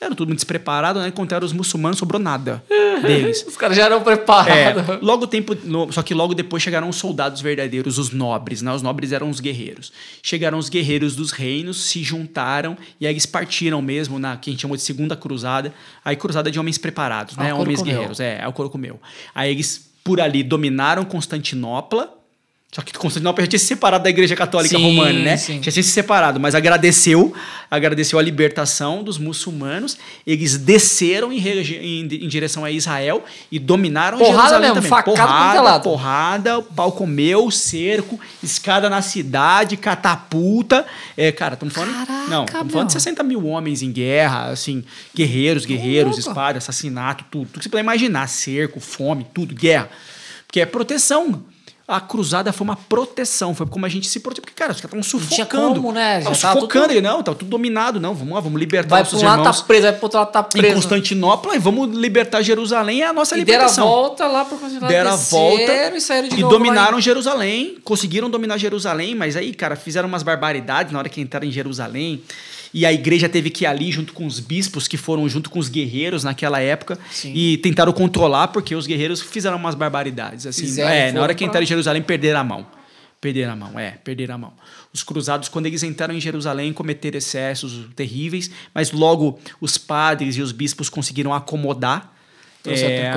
Era 0.02 0.16
todo 0.16 0.28
mundo 0.28 0.36
despreparado, 0.36 0.98
né? 0.98 1.08
Encontraram 1.08 1.46
os 1.46 1.52
muçulmanos, 1.52 1.96
sobrou 1.96 2.20
nada 2.20 2.60
deles. 3.02 3.44
os 3.46 3.56
caras 3.56 3.76
já 3.76 3.84
eram 3.84 4.02
preparados. 4.02 4.88
É, 4.88 4.98
logo 5.00 5.28
tempo, 5.28 5.56
só 5.92 6.02
que 6.02 6.12
logo 6.12 6.34
depois 6.34 6.60
chegaram 6.60 6.88
os 6.88 6.96
soldados 6.96 7.40
verdadeiros, 7.40 7.98
os 7.98 8.10
nobres, 8.10 8.62
né? 8.62 8.72
Os 8.72 8.82
nobres 8.82 9.12
eram 9.12 9.30
os 9.30 9.38
guerreiros. 9.38 9.92
Chegaram 10.20 10.58
os 10.58 10.68
guerreiros 10.68 11.14
dos 11.14 11.30
reinos, 11.30 11.84
se 11.84 12.02
juntaram 12.02 12.76
e 13.00 13.06
aí 13.06 13.12
eles 13.12 13.26
partiram 13.26 13.80
mesmo 13.80 14.18
na 14.18 14.36
que 14.36 14.50
a 14.50 14.52
gente 14.52 14.60
chamou 14.62 14.76
de 14.76 14.82
segunda 14.82 15.14
cruzada. 15.14 15.72
Aí 16.04 16.16
cruzada 16.16 16.50
de 16.50 16.58
homens 16.58 16.78
preparados, 16.78 17.36
né? 17.36 17.54
Homens 17.54 17.80
guerreiros, 17.80 18.18
é, 18.18 18.40
é 18.42 18.48
o 18.48 18.52
coro 18.52 18.68
comeu. 18.68 19.00
Aí 19.32 19.52
eles 19.52 19.92
por 20.02 20.20
ali 20.20 20.42
dominaram 20.42 21.04
Constantinopla 21.04 22.21
Só 22.74 22.80
que 22.80 22.90
Constantinopla 22.94 23.44
já 23.44 23.50
tinha 23.50 23.58
se 23.58 23.66
separado 23.66 24.02
da 24.04 24.08
Igreja 24.08 24.34
Católica 24.34 24.74
Sim, 24.78 24.82
Romana, 24.82 25.18
né? 25.18 25.36
sim. 25.36 25.62
Já 25.62 25.70
tinha 25.70 25.82
se 25.82 25.90
separado, 25.90 26.40
mas 26.40 26.54
agradeceu, 26.54 27.30
agradeceu 27.70 28.18
a 28.18 28.22
libertação 28.22 29.04
dos 29.04 29.18
muçulmanos. 29.18 29.98
Eles 30.26 30.56
desceram 30.56 31.30
em, 31.30 31.38
em, 31.46 32.00
em 32.00 32.28
direção 32.28 32.64
a 32.64 32.70
Israel 32.70 33.26
e 33.50 33.58
dominaram 33.58 34.16
Porrada 34.16 34.36
Jerusalém 34.36 34.60
mesmo, 34.60 34.74
também. 34.76 34.88
facada 34.88 35.16
porrada, 35.18 35.80
porrada, 35.80 36.58
o 36.60 36.62
pau 36.62 36.92
comeu, 36.92 37.50
cerco, 37.50 38.18
escada 38.42 38.88
na 38.88 39.02
cidade, 39.02 39.76
catapulta. 39.76 40.86
É, 41.14 41.30
cara, 41.30 41.52
estamos 41.52 41.74
falando. 41.74 41.92
Caraca, 41.92 42.30
não, 42.30 42.44
estamos 42.46 42.72
falando 42.72 42.88
de 42.88 42.94
meu. 42.94 43.00
60 43.00 43.22
mil 43.22 43.46
homens 43.48 43.82
em 43.82 43.92
guerra, 43.92 44.46
assim, 44.46 44.82
guerreiros, 45.14 45.66
guerreiros, 45.66 46.16
espada, 46.16 46.56
assassinato, 46.56 47.22
tudo. 47.30 47.48
Tudo 47.48 47.58
que 47.58 47.64
você 47.64 47.68
puder 47.68 47.82
imaginar, 47.82 48.26
cerco, 48.28 48.80
fome, 48.80 49.26
tudo, 49.34 49.54
guerra. 49.54 49.90
Porque 50.46 50.58
é 50.58 50.64
proteção. 50.64 51.51
A 51.86 52.00
cruzada 52.00 52.52
foi 52.52 52.64
uma 52.64 52.76
proteção, 52.76 53.54
foi 53.54 53.66
como 53.66 53.84
a 53.84 53.88
gente 53.88 54.08
se 54.08 54.20
protegeu. 54.20 54.42
Porque, 54.42 54.54
cara, 54.54 54.72
os 54.72 54.80
caras 54.80 55.04
estavam 55.04 55.20
tinha 55.28 55.44
sufocando. 55.44 55.74
como, 55.74 55.92
né? 55.92 56.18
Estavam 56.18 56.38
tava 56.38 56.54
sufocando. 56.60 56.84
tudo- 56.86 56.92
Ele, 56.96 57.00
não, 57.00 57.22
tá 57.22 57.34
tudo 57.34 57.48
dominado. 57.50 57.98
Não, 58.00 58.14
vamos 58.14 58.34
lá, 58.34 58.40
vamos 58.40 58.58
libertar 58.58 58.88
Vai 58.88 59.00
nossos 59.00 59.20
lado 59.22 59.40
irmãos 59.40 59.60
tá 59.60 59.66
preso, 59.66 59.82
vai 59.82 59.92
pro 59.92 60.04
outro 60.04 60.18
lado 60.20 60.30
tá 60.32 60.40
em 60.54 60.58
preso. 60.60 60.74
Constantinopla 60.76 61.56
e 61.56 61.58
vamos 61.58 61.94
libertar 61.96 62.40
Jerusalém. 62.40 63.02
É 63.02 63.06
a 63.06 63.12
nossa 63.12 63.36
E 63.36 63.44
deram 63.44 63.64
a 63.64 63.66
libertação. 63.66 63.86
volta 63.88 64.26
lá 64.26 64.44
pro 64.44 64.56
Constantinopla. 64.56 64.88
Deram 64.88 65.10
a 65.12 65.16
volta 65.16 65.96
e 65.96 66.00
saíram 66.00 66.28
de 66.28 66.36
e 66.36 66.40
dominaram 66.40 66.98
em- 66.98 67.02
Jerusalém, 67.02 67.76
conseguiram 67.84 68.30
dominar 68.30 68.56
Jerusalém, 68.58 69.14
mas 69.14 69.36
aí, 69.36 69.52
cara, 69.52 69.74
fizeram 69.76 70.08
umas 70.08 70.22
barbaridades 70.22 70.92
na 70.92 70.98
hora 71.00 71.08
que 71.08 71.20
entraram 71.20 71.46
em 71.46 71.50
Jerusalém. 71.52 72.22
E 72.74 72.86
a 72.86 72.92
igreja 72.92 73.28
teve 73.28 73.50
que 73.50 73.64
ir 73.64 73.66
ali 73.66 73.92
junto 73.92 74.12
com 74.12 74.26
os 74.26 74.40
bispos 74.40 74.88
que 74.88 74.96
foram 74.96 75.28
junto 75.28 75.50
com 75.50 75.58
os 75.58 75.68
guerreiros 75.68 76.24
naquela 76.24 76.60
época 76.60 76.98
Sim. 77.10 77.32
e 77.34 77.58
tentaram 77.58 77.92
controlar 77.92 78.48
porque 78.48 78.74
os 78.74 78.86
guerreiros 78.86 79.20
fizeram 79.20 79.56
umas 79.56 79.74
barbaridades 79.74 80.46
assim. 80.46 80.62
Fizeram, 80.62 80.90
é, 80.90 81.12
na 81.12 81.20
hora 81.20 81.34
que 81.34 81.44
entraram 81.44 81.64
em 81.64 81.66
Jerusalém 81.66 82.02
perderam 82.02 82.40
a 82.40 82.44
mão. 82.44 82.66
Perderam 83.20 83.52
a 83.52 83.56
mão, 83.56 83.78
é, 83.78 83.92
perderam 84.02 84.34
a 84.34 84.38
mão. 84.38 84.52
Os 84.92 85.04
cruzados, 85.04 85.48
quando 85.48 85.66
eles 85.66 85.82
entraram 85.82 86.12
em 86.12 86.20
Jerusalém, 86.20 86.72
cometeram 86.72 87.18
excessos 87.18 87.86
terríveis, 87.94 88.50
mas 88.74 88.90
logo 88.90 89.38
os 89.60 89.78
padres 89.78 90.36
e 90.36 90.42
os 90.42 90.50
bispos 90.50 90.88
conseguiram 90.88 91.32
acomodar 91.32 92.12
é, 92.64 93.10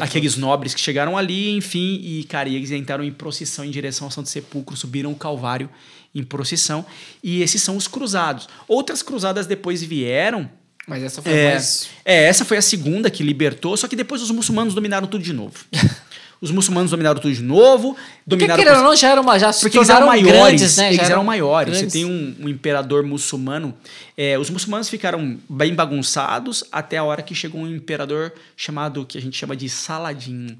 aqueles 0.00 0.36
nobres 0.36 0.74
que 0.74 0.80
chegaram 0.80 1.18
ali, 1.18 1.56
enfim, 1.56 2.00
e, 2.02 2.24
cara, 2.24 2.48
e 2.48 2.54
eles 2.54 2.70
entraram 2.70 3.02
em 3.02 3.12
procissão 3.12 3.64
em 3.64 3.70
direção 3.70 4.06
ao 4.06 4.10
Santo 4.10 4.28
Sepulcro, 4.28 4.76
subiram 4.76 5.10
o 5.10 5.16
Calvário 5.16 5.68
em 6.14 6.22
procissão, 6.22 6.84
e 7.22 7.42
esses 7.42 7.62
são 7.62 7.76
os 7.76 7.88
cruzados. 7.88 8.48
Outras 8.68 9.02
cruzadas 9.02 9.46
depois 9.46 9.82
vieram. 9.82 10.48
Mas 10.86 11.02
essa 11.02 11.22
foi 11.22 11.32
É, 11.32 11.50
mais. 11.52 11.88
é, 12.04 12.24
essa 12.24 12.44
foi 12.44 12.56
a 12.56 12.62
segunda 12.62 13.08
que 13.10 13.22
libertou, 13.22 13.76
só 13.76 13.86
que 13.88 13.94
depois 13.96 14.20
os 14.20 14.30
muçulmanos 14.30 14.74
dominaram 14.74 15.06
tudo 15.06 15.22
de 15.22 15.32
novo. 15.32 15.54
os 16.40 16.50
muçulmanos 16.50 16.90
dominaram 16.90 17.20
tudo 17.20 17.32
de 17.32 17.40
novo, 17.42 17.94
Porque 17.94 18.04
dominaram 18.26 18.62
querendo 18.62 18.78
ou 18.78 18.82
não, 18.82 18.96
já 18.96 19.10
era 19.10 19.20
uma. 19.20 19.38
Já 19.38 19.52
porque 19.52 19.78
eles 19.78 19.88
eram 19.88 20.06
maiores, 20.08 20.32
grandes, 20.32 20.76
né? 20.76 20.88
eles 20.92 21.06
Já 21.06 21.12
eram 21.12 21.22
maiores. 21.24 21.72
grandes. 21.78 21.92
Você 21.92 21.98
tem 22.00 22.04
um, 22.04 22.34
um 22.40 22.48
imperador 22.48 23.04
muçulmano. 23.04 23.72
é, 24.16 24.36
os 24.36 24.50
muçulmanos 24.50 24.88
ficaram 24.88 25.38
bem 25.48 25.72
bagunçados 25.72 26.64
até 26.72 26.98
a 26.98 27.04
hora 27.04 27.22
que 27.22 27.32
chegou 27.34 27.60
um 27.60 27.72
imperador 27.72 28.32
chamado, 28.56 29.06
que 29.06 29.16
a 29.16 29.20
gente 29.20 29.36
chama 29.38 29.54
de 29.56 29.68
Saladino. 29.68 30.58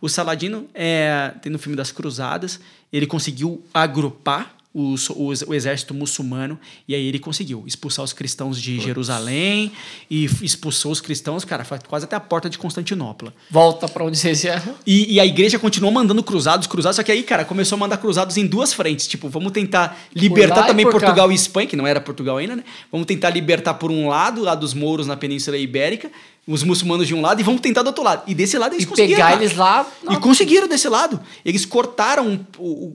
O 0.00 0.08
Saladino, 0.08 0.66
é, 0.74 1.32
tem 1.42 1.52
no 1.52 1.58
filme 1.58 1.76
das 1.76 1.92
Cruzadas, 1.92 2.58
ele 2.92 3.06
conseguiu 3.06 3.62
agrupar 3.72 4.56
os- 4.74 5.10
os- 5.10 5.42
o 5.42 5.52
exército 5.52 5.92
muçulmano 5.92 6.58
e 6.88 6.94
aí 6.94 7.06
ele 7.06 7.18
conseguiu 7.18 7.62
expulsar 7.66 8.04
os 8.04 8.12
cristãos 8.12 8.60
de 8.60 8.80
Jerusalém 8.80 9.70
e 10.10 10.24
expulsou 10.42 10.92
os 10.92 11.00
cristãos, 11.00 11.44
cara, 11.44 11.64
quase 11.88 12.04
até 12.04 12.16
a 12.16 12.20
porta 12.20 12.48
de 12.48 12.56
Constantinopla. 12.58 13.34
Volta 13.50 13.86
pra 13.88 14.04
onde 14.04 14.16
vocês 14.18 14.44
eram. 14.44 14.74
E, 14.86 15.14
e 15.14 15.20
a 15.20 15.26
igreja 15.26 15.58
continuou 15.58 15.92
mandando 15.92 16.22
cruzados, 16.22 16.66
cruzados, 16.66 16.96
só 16.96 17.02
que 17.02 17.12
aí, 17.12 17.22
cara, 17.22 17.44
começou 17.44 17.76
a 17.76 17.78
mandar 17.80 17.98
cruzados 17.98 18.36
em 18.36 18.46
duas 18.46 18.72
frentes. 18.72 19.06
Tipo, 19.06 19.28
vamos 19.28 19.52
tentar 19.52 19.98
libertar 20.14 20.56
lá 20.60 20.64
e 20.64 20.66
também 20.68 20.84
por 20.86 20.92
cá. 20.92 20.98
Portugal 21.06 21.30
e 21.30 21.34
Espanha, 21.34 21.66
que 21.66 21.76
não 21.76 21.86
era 21.86 22.00
Portugal 22.00 22.38
ainda, 22.38 22.56
né? 22.56 22.64
Vamos 22.90 23.06
tentar 23.06 23.30
libertar 23.30 23.74
por 23.74 23.90
um 23.90 24.08
lado, 24.08 24.40
lá 24.42 24.54
dos 24.54 24.72
mouros 24.72 25.06
na 25.06 25.16
Península 25.16 25.56
Ibérica, 25.58 26.10
os 26.44 26.64
muçulmanos 26.64 27.06
de 27.06 27.14
um 27.14 27.20
lado, 27.20 27.40
e 27.40 27.44
vamos 27.44 27.60
tentar 27.60 27.82
do 27.82 27.86
outro 27.86 28.02
lado. 28.02 28.24
E 28.26 28.34
desse 28.34 28.58
lado 28.58 28.72
eles 28.74 28.82
E 28.82 28.86
conseguiram. 28.88 29.16
pegar 29.16 29.30
cara. 29.30 29.42
eles 29.44 29.56
lá. 29.56 29.86
E 30.10 30.16
conseguiram 30.16 30.66
desse 30.66 30.88
lado. 30.88 31.20
Eles 31.44 31.64
cortaram 31.64 32.26
um, 32.26 32.44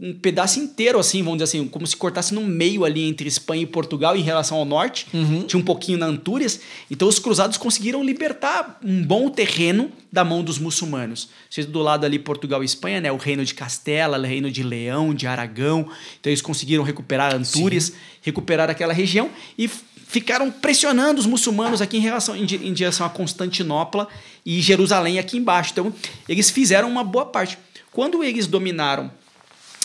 um- 0.01 0.13
pedaço 0.21 0.59
inteiro, 0.59 0.99
assim, 0.99 1.23
vamos 1.23 1.37
dizer 1.37 1.57
assim, 1.57 1.65
como 1.67 1.87
se 1.87 1.95
cortasse 1.95 2.33
no 2.33 2.41
meio 2.41 2.83
ali 2.83 3.07
entre 3.07 3.25
Espanha 3.27 3.63
e 3.63 3.65
Portugal 3.65 4.17
em 4.17 4.21
relação 4.21 4.57
ao 4.57 4.65
norte. 4.65 5.07
Uhum. 5.13 5.43
Tinha 5.43 5.59
um 5.61 5.63
pouquinho 5.63 5.97
na 5.97 6.07
Antúrias. 6.07 6.59
Então 6.91 7.07
os 7.07 7.19
cruzados 7.19 7.57
conseguiram 7.57 8.03
libertar 8.03 8.79
um 8.83 9.01
bom 9.01 9.29
terreno 9.29 9.89
da 10.11 10.25
mão 10.25 10.43
dos 10.43 10.59
muçulmanos. 10.59 11.29
Vocês 11.49 11.65
do 11.65 11.79
lado 11.79 12.05
ali, 12.05 12.19
Portugal 12.19 12.61
e 12.63 12.65
Espanha, 12.65 12.99
né? 12.99 13.11
O 13.13 13.17
reino 13.17 13.45
de 13.45 13.53
Castela, 13.53 14.17
o 14.19 14.23
reino 14.23 14.51
de 14.51 14.61
Leão, 14.61 15.13
de 15.13 15.25
Aragão. 15.25 15.87
Então 16.19 16.29
eles 16.29 16.41
conseguiram 16.41 16.83
recuperar 16.83 17.33
Antúrias, 17.33 17.93
recuperar 18.21 18.69
aquela 18.69 18.91
região 18.91 19.29
e 19.57 19.69
ficaram 20.07 20.49
pressionando 20.49 21.19
os 21.19 21.25
muçulmanos 21.25 21.81
aqui 21.81 21.97
em, 21.97 22.01
relação, 22.01 22.35
em, 22.35 22.43
em 22.43 22.73
direção 22.73 23.05
a 23.05 23.09
Constantinopla 23.09 24.07
e 24.45 24.61
Jerusalém 24.61 25.19
aqui 25.19 25.37
embaixo. 25.37 25.71
Então, 25.73 25.93
eles 26.27 26.49
fizeram 26.49 26.89
uma 26.89 27.03
boa 27.03 27.25
parte. 27.25 27.57
Quando 27.91 28.23
eles 28.23 28.47
dominaram 28.47 29.11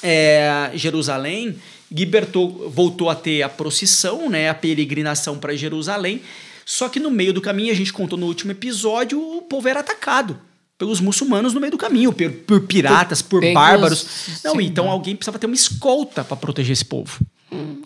é, 0.03 0.71
Jerusalém, 0.75 1.57
libertou, 1.91 2.71
voltou 2.71 3.11
a 3.11 3.15
ter 3.15 3.43
a 3.43 3.49
procissão, 3.49 4.31
né, 4.31 4.49
a 4.49 4.55
peregrinação 4.55 5.39
para 5.39 5.57
Jerusalém. 5.57 6.23
Só 6.65 6.89
que 6.89 7.01
no 7.01 7.11
meio 7.11 7.33
do 7.33 7.41
caminho, 7.41 7.73
a 7.73 7.77
gente 7.77 7.93
contou 7.93 8.19
no 8.19 8.27
último 8.27 8.53
episódio, 8.53 9.21
o 9.21 9.43
povo 9.43 9.69
era 9.69 9.81
atacado 9.81 10.39
pelos 10.79 11.01
muçulmanos 11.01 11.55
no 11.55 11.61
meio 11.61 11.71
do 11.71 11.79
caminho, 11.79 12.13
por, 12.13 12.31
por 12.31 12.61
piratas, 12.67 13.23
por 13.23 13.41
bárbaros. 13.53 14.41
Não, 14.45 14.57
sim, 14.57 14.63
então 14.63 14.85
né? 14.87 14.91
alguém 14.91 15.15
precisava 15.15 15.39
ter 15.39 15.47
uma 15.47 15.55
escolta 15.55 16.25
para 16.25 16.37
proteger 16.37 16.73
esse 16.73 16.85
povo. 16.85 17.21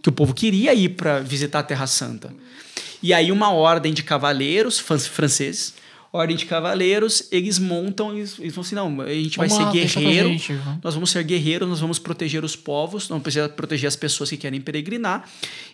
Que 0.02 0.08
o 0.08 0.12
povo 0.12 0.32
queria 0.34 0.72
ir 0.74 0.90
para 0.90 1.20
visitar 1.20 1.60
a 1.60 1.62
Terra 1.62 1.86
Santa. 1.86 2.32
E 3.02 3.12
aí 3.12 3.30
uma 3.30 3.52
ordem 3.52 3.92
de 3.92 4.02
cavaleiros 4.02 4.78
fran- 4.78 4.98
franceses, 4.98 5.74
ordem 6.12 6.36
de 6.36 6.46
cavaleiros, 6.46 7.28
eles 7.30 7.58
montam, 7.58 8.16
eles, 8.16 8.38
eles 8.38 8.54
vão 8.54 8.62
assim, 8.62 8.74
não, 8.74 9.00
a 9.02 9.12
gente 9.12 9.36
vai 9.36 9.48
Vamos 9.48 9.64
lá, 9.64 9.70
ser 9.70 9.78
guerreiro, 9.78 10.28
gente, 10.30 10.52
vamos. 10.54 10.80
nós 10.82 10.94
vamos 10.94 11.10
ser 11.10 11.22
guerreiros, 11.24 11.68
nós 11.68 11.80
vamos 11.80 11.98
proteger 11.98 12.42
os 12.42 12.56
povos, 12.56 13.08
não 13.08 13.20
precisa 13.20 13.48
proteger 13.48 13.86
as 13.86 13.96
pessoas 13.96 14.30
que 14.30 14.36
querem 14.38 14.60
peregrinar, 14.60 15.28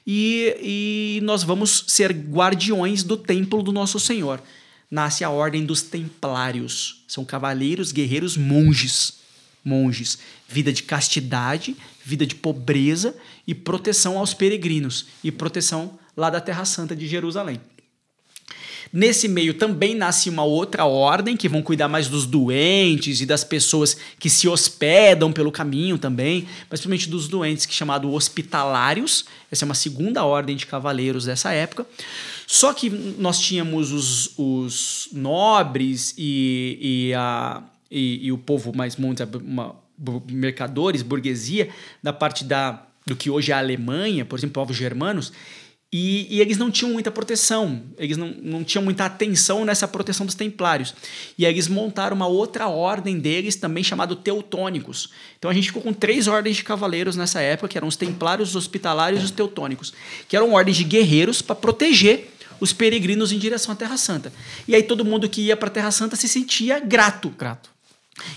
e, 0.05 0.57
e 0.61 1.21
nós 1.23 1.43
vamos 1.45 1.85
ser 1.87 2.13
guardiões 2.13 3.05
do 3.05 3.17
templo 3.17 3.63
do 3.63 3.71
nosso 3.71 4.01
Senhor. 4.01 4.43
Nasce 4.91 5.25
a 5.25 5.31
ordem 5.31 5.65
dos 5.65 5.81
templários. 5.81 7.03
São 7.09 7.25
cavaleiros, 7.25 7.93
guerreiros, 7.93 8.37
monges. 8.37 9.22
Monges. 9.65 10.19
Vida 10.49 10.73
de 10.73 10.83
castidade, 10.83 11.77
vida 12.05 12.27
de 12.27 12.35
pobreza 12.35 13.15
e 13.47 13.55
proteção 13.55 14.19
aos 14.19 14.35
peregrinos. 14.35 15.07
E 15.23 15.31
proteção 15.31 15.99
lá 16.17 16.31
da 16.31 16.41
Terra 16.41 16.65
Santa 16.65 16.95
de 16.95 17.07
Jerusalém. 17.07 17.61
Nesse 18.93 19.27
meio 19.27 19.55
também 19.55 19.95
nasce 19.95 20.29
uma 20.29 20.45
outra 20.45 20.85
ordem 20.85 21.35
que 21.35 21.49
vão 21.49 21.63
cuidar 21.63 21.89
mais 21.89 22.09
dos 22.09 22.27
doentes 22.27 23.23
e 23.23 23.27
das 23.27 23.43
pessoas 23.43 23.97
que 24.19 24.29
se 24.29 24.47
hospedam 24.47 25.33
pelo 25.33 25.51
caminho 25.51 25.97
também, 25.97 26.47
principalmente 26.69 27.09
dos 27.09 27.27
doentes, 27.27 27.65
que 27.65 27.73
é 27.73 27.77
chamado 27.77 28.13
hospitalários. 28.13 29.25
Essa 29.51 29.65
é 29.65 29.67
uma 29.67 29.75
segunda 29.75 30.25
ordem 30.25 30.55
de 30.55 30.67
cavaleiros 30.67 31.25
dessa 31.25 31.53
época. 31.53 31.87
Só 32.47 32.75
que 32.75 32.91
nós 32.91 33.41
tínhamos 33.41 33.93
os, 33.93 34.33
os 34.37 35.09
nobres 35.11 36.15
e, 36.19 37.09
e, 37.09 37.15
a, 37.15 37.63
e, 37.93 38.27
e 38.27 38.33
o 38.33 38.39
povo 38.39 38.75
mais 38.75 38.97
bu- 38.97 40.25
mercadores, 40.31 41.03
burguesia, 41.03 41.69
da 42.03 42.13
parte 42.13 42.45
da, 42.45 42.85
do 43.07 43.15
que 43.15 43.31
hoje 43.31 43.53
é 43.53 43.55
a 43.55 43.59
Alemanha, 43.59 44.25
por 44.25 44.39
exemplo, 44.39 44.55
povos 44.55 44.77
germanos, 44.77 45.33
e, 45.95 46.27
e 46.35 46.41
eles 46.41 46.57
não 46.57 46.71
tinham 46.71 46.91
muita 46.91 47.11
proteção, 47.11 47.83
eles 47.99 48.17
não, 48.17 48.29
não 48.43 48.65
tinham 48.65 48.83
muita 48.83 49.05
atenção 49.05 49.63
nessa 49.63 49.87
proteção 49.87 50.25
dos 50.25 50.35
templários. 50.35 50.95
E 51.37 51.45
eles 51.45 51.69
montaram 51.69 52.17
uma 52.17 52.27
outra 52.27 52.67
ordem 52.67 53.19
deles, 53.19 53.57
também 53.57 53.85
chamado 53.85 54.17
teutônicos. 54.17 55.11
Então 55.39 55.51
a 55.51 55.55
gente 55.55 55.67
ficou 55.67 55.83
com 55.83 55.93
três 55.93 56.29
ordens 56.29 56.57
de 56.57 56.65
cavaleiros 56.65 57.15
nessa 57.15 57.43
época, 57.43 57.69
que 57.69 57.77
eram 57.77 57.89
os 57.89 57.97
templários, 57.97 58.49
os 58.49 58.57
hospitalários 58.57 59.21
e 59.21 59.25
os 59.27 59.31
teutônicos, 59.31 59.93
que 60.27 60.35
eram 60.35 60.55
ordens 60.55 60.79
de 60.79 60.85
guerreiros 60.85 61.43
para 61.43 61.57
proteger 61.57 62.31
os 62.59 62.73
peregrinos 62.73 63.31
em 63.31 63.39
direção 63.39 63.73
à 63.73 63.77
Terra 63.77 63.99
Santa. 63.99 64.33
E 64.67 64.75
aí 64.75 64.83
todo 64.83 65.05
mundo 65.05 65.29
que 65.29 65.43
ia 65.43 65.59
para 65.59 65.69
a 65.69 65.73
Terra 65.73 65.91
Santa 65.91 66.17
se 66.17 66.27
sentia 66.27 66.81
grato. 66.81 67.29
Grato. 67.37 67.72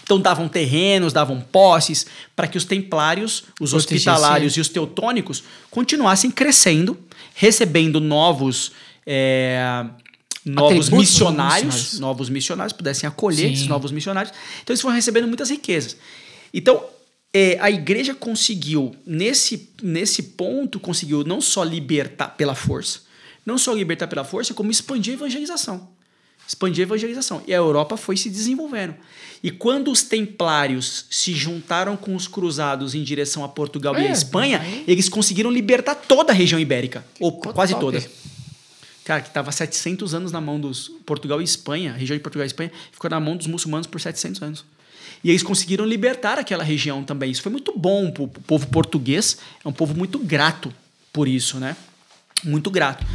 Então 0.04 0.20
davam 0.20 0.48
terrenos, 0.48 1.12
davam 1.12 1.42
posses 1.42 2.06
para 2.36 2.48
que 2.48 2.58
os 2.58 2.66
templários, 2.66 3.44
os 3.60 3.74
hospitalários 3.74 4.56
e 4.56 4.62
os 4.62 4.70
teutônicos 4.70 5.44
continuassem 5.70 6.32
crescendo, 6.32 6.98
recebendo 7.34 8.00
novos 8.00 8.72
é, 9.06 9.86
novos 10.46 10.90
missionários, 10.90 11.66
missionários. 11.66 12.00
novos 12.00 12.30
missionários 12.30 12.74
pudessem 12.74 13.08
acolher 13.08 13.48
Sim. 13.48 13.54
esses 13.54 13.68
novos 13.68 13.92
missionários. 13.92 14.34
Então 14.64 14.74
eles 14.74 14.82
foram 14.82 14.96
recebendo 14.96 15.28
muitas 15.28 15.50
riquezas. 15.50 15.98
Então 16.54 16.84
é, 17.34 17.58
a 17.60 17.70
igreja 17.70 18.16
conseguiu 18.16 18.96
nesse 19.06 19.70
nesse 19.82 20.24
ponto 20.24 20.80
conseguiu 20.80 21.24
não 21.24 21.42
só 21.42 21.64
libertar 21.64 22.30
pela 22.30 22.56
força, 22.56 23.02
não 23.46 23.58
só 23.58 23.74
libertar 23.74 24.08
pela 24.08 24.24
força, 24.24 24.54
como 24.54 24.72
expandir 24.72 25.14
a 25.14 25.18
evangelização. 25.18 25.90
expandir 26.48 26.84
a 26.84 26.88
evangelização. 26.88 27.44
E 27.48 27.54
a 27.54 27.58
Europa 27.58 27.98
foi 27.98 28.16
se 28.16 28.30
desenvolvendo. 28.30 28.96
E 29.46 29.52
quando 29.52 29.92
os 29.92 30.02
templários 30.02 31.06
se 31.12 31.32
juntaram 31.34 31.96
com 31.96 32.16
os 32.16 32.28
cruzados 32.28 32.96
em 32.96 33.04
direção 33.04 33.44
a 33.44 33.48
Portugal 33.48 33.94
e 33.94 34.00
a 34.00 34.10
É, 34.10 34.12
Espanha, 34.12 34.60
aí- 34.60 34.84
eles 34.88 35.08
conseguiram 35.08 35.52
libertar 35.52 35.94
toda 35.94 36.32
a 36.32 36.36
região 36.36 36.60
ibérica, 36.60 37.06
ou 37.20 37.32
quase 37.32 37.74
top. 37.74 37.86
toda. 37.86 38.04
Cara, 39.04 39.22
que 39.22 39.28
estava 39.28 39.52
700 39.52 40.16
anos 40.16 40.32
na 40.32 40.42
mão 40.42 40.60
dos 40.60 40.90
Portugal 41.06 41.40
e 41.40 41.44
Espanha, 41.44 41.92
a 41.92 41.96
região 41.96 42.18
de 42.18 42.24
Portugal 42.24 42.44
e 42.44 42.48
Espanha, 42.48 42.72
ficou 42.92 43.08
na 43.08 43.20
mão 43.20 43.38
dos 43.38 43.46
muçulmanos 43.46 43.86
por 43.86 44.02
700 44.02 44.42
anos. 44.42 44.66
E 45.24 45.30
eles 45.30 45.44
conseguiram 45.44 45.86
libertar 45.86 46.40
aquela 46.40 46.64
região 46.64 47.04
também. 47.04 47.30
Isso 47.30 47.44
foi 47.44 47.52
muito 47.52 47.72
bom 47.78 48.10
para 48.10 48.24
o 48.24 48.28
povo 48.28 48.66
português. 48.66 49.38
É 49.64 49.68
um 49.68 49.72
povo 49.74 49.94
muito 49.96 50.18
grato 50.18 50.74
por 51.14 51.28
isso, 51.28 51.60
né? 51.60 51.78
Muito 52.44 52.72
grato. 52.72 53.06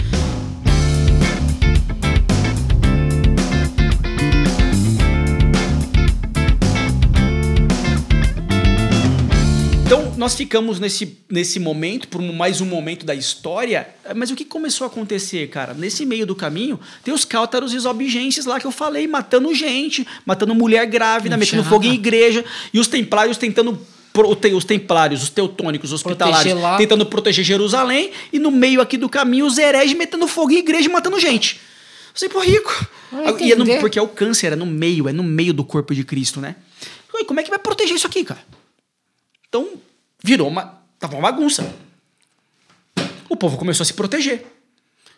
Nós 10.20 10.34
ficamos 10.34 10.78
nesse, 10.78 11.16
nesse 11.30 11.59
momento, 11.59 12.06
por 12.06 12.20
mais 12.20 12.60
um 12.60 12.66
momento 12.66 13.06
da 13.06 13.14
história, 13.14 13.88
mas 14.14 14.30
o 14.30 14.36
que 14.36 14.44
começou 14.44 14.84
a 14.84 14.88
acontecer, 14.88 15.48
cara? 15.48 15.72
Nesse 15.72 16.05
meio 16.05 16.26
do 16.26 16.36
caminho, 16.36 16.78
tem 17.02 17.14
os 17.14 17.24
cáltaros 17.24 17.72
e 17.72 17.76
os 17.78 17.86
albigenses 17.86 18.44
lá 18.44 18.60
que 18.60 18.66
eu 18.66 18.70
falei, 18.70 19.06
matando 19.09 19.52
gente, 19.55 20.06
matando 20.26 20.55
mulher 20.55 20.84
grávida, 20.84 21.36
metendo 21.38 21.62
fogo 21.70 21.86
em 21.86 21.94
igreja, 21.94 22.44
e 22.72 22.78
os 22.78 22.86
templários 22.86 23.38
tentando. 23.38 23.80
Os 24.55 24.64
templários, 24.64 25.22
os 25.22 25.30
teutônicos, 25.30 25.90
os 25.92 26.01
hospitalários, 26.05 26.42
Proteger 26.52 26.78
tentando 26.78 27.06
proteger 27.06 27.44
Jerusalém, 27.44 28.10
e 28.32 28.38
no 28.40 28.51
meio 28.51 28.80
aqui 28.82 28.98
do 28.98 29.09
caminho, 29.09 29.47
os 29.47 29.56
hereges 29.56 29.97
metendo 29.97 30.26
fogo 30.26 30.51
em 30.52 30.56
igreja 30.59 30.88
e 30.88 30.92
matando 30.92 31.18
gente. 31.18 31.60
Você, 32.12 32.28
pô, 32.28 32.40
rico. 32.40 32.86
E 33.47 33.52
é 33.52 33.56
no- 33.56 33.64
porque 33.80 33.98
é 33.98 34.02
o 34.02 34.09
câncer, 34.09 34.52
é 34.52 34.56
no 34.56 34.66
meio, 34.66 35.09
é 35.09 35.12
no 35.12 35.22
meio 35.22 35.55
do 35.55 35.64
corpo 35.64 35.94
de 35.94 36.02
Cristo, 36.05 36.40
né? 36.40 36.56
Ué, 37.14 37.24
Como 37.24 37.38
é 37.38 37.42
que 37.44 37.48
vai 37.51 37.59
proteger 37.59 37.94
isso 37.94 38.06
aqui, 38.06 38.24
cara? 38.24 38.40
Então, 39.48 39.68
virou 40.22 40.48
uma. 40.48 40.80
Tava 40.98 41.14
uma 41.16 41.30
bagunça. 41.30 41.74
O 43.28 43.36
povo 43.36 43.56
começou 43.56 43.82
a 43.82 43.86
se 43.86 43.94
proteger. 43.94 44.44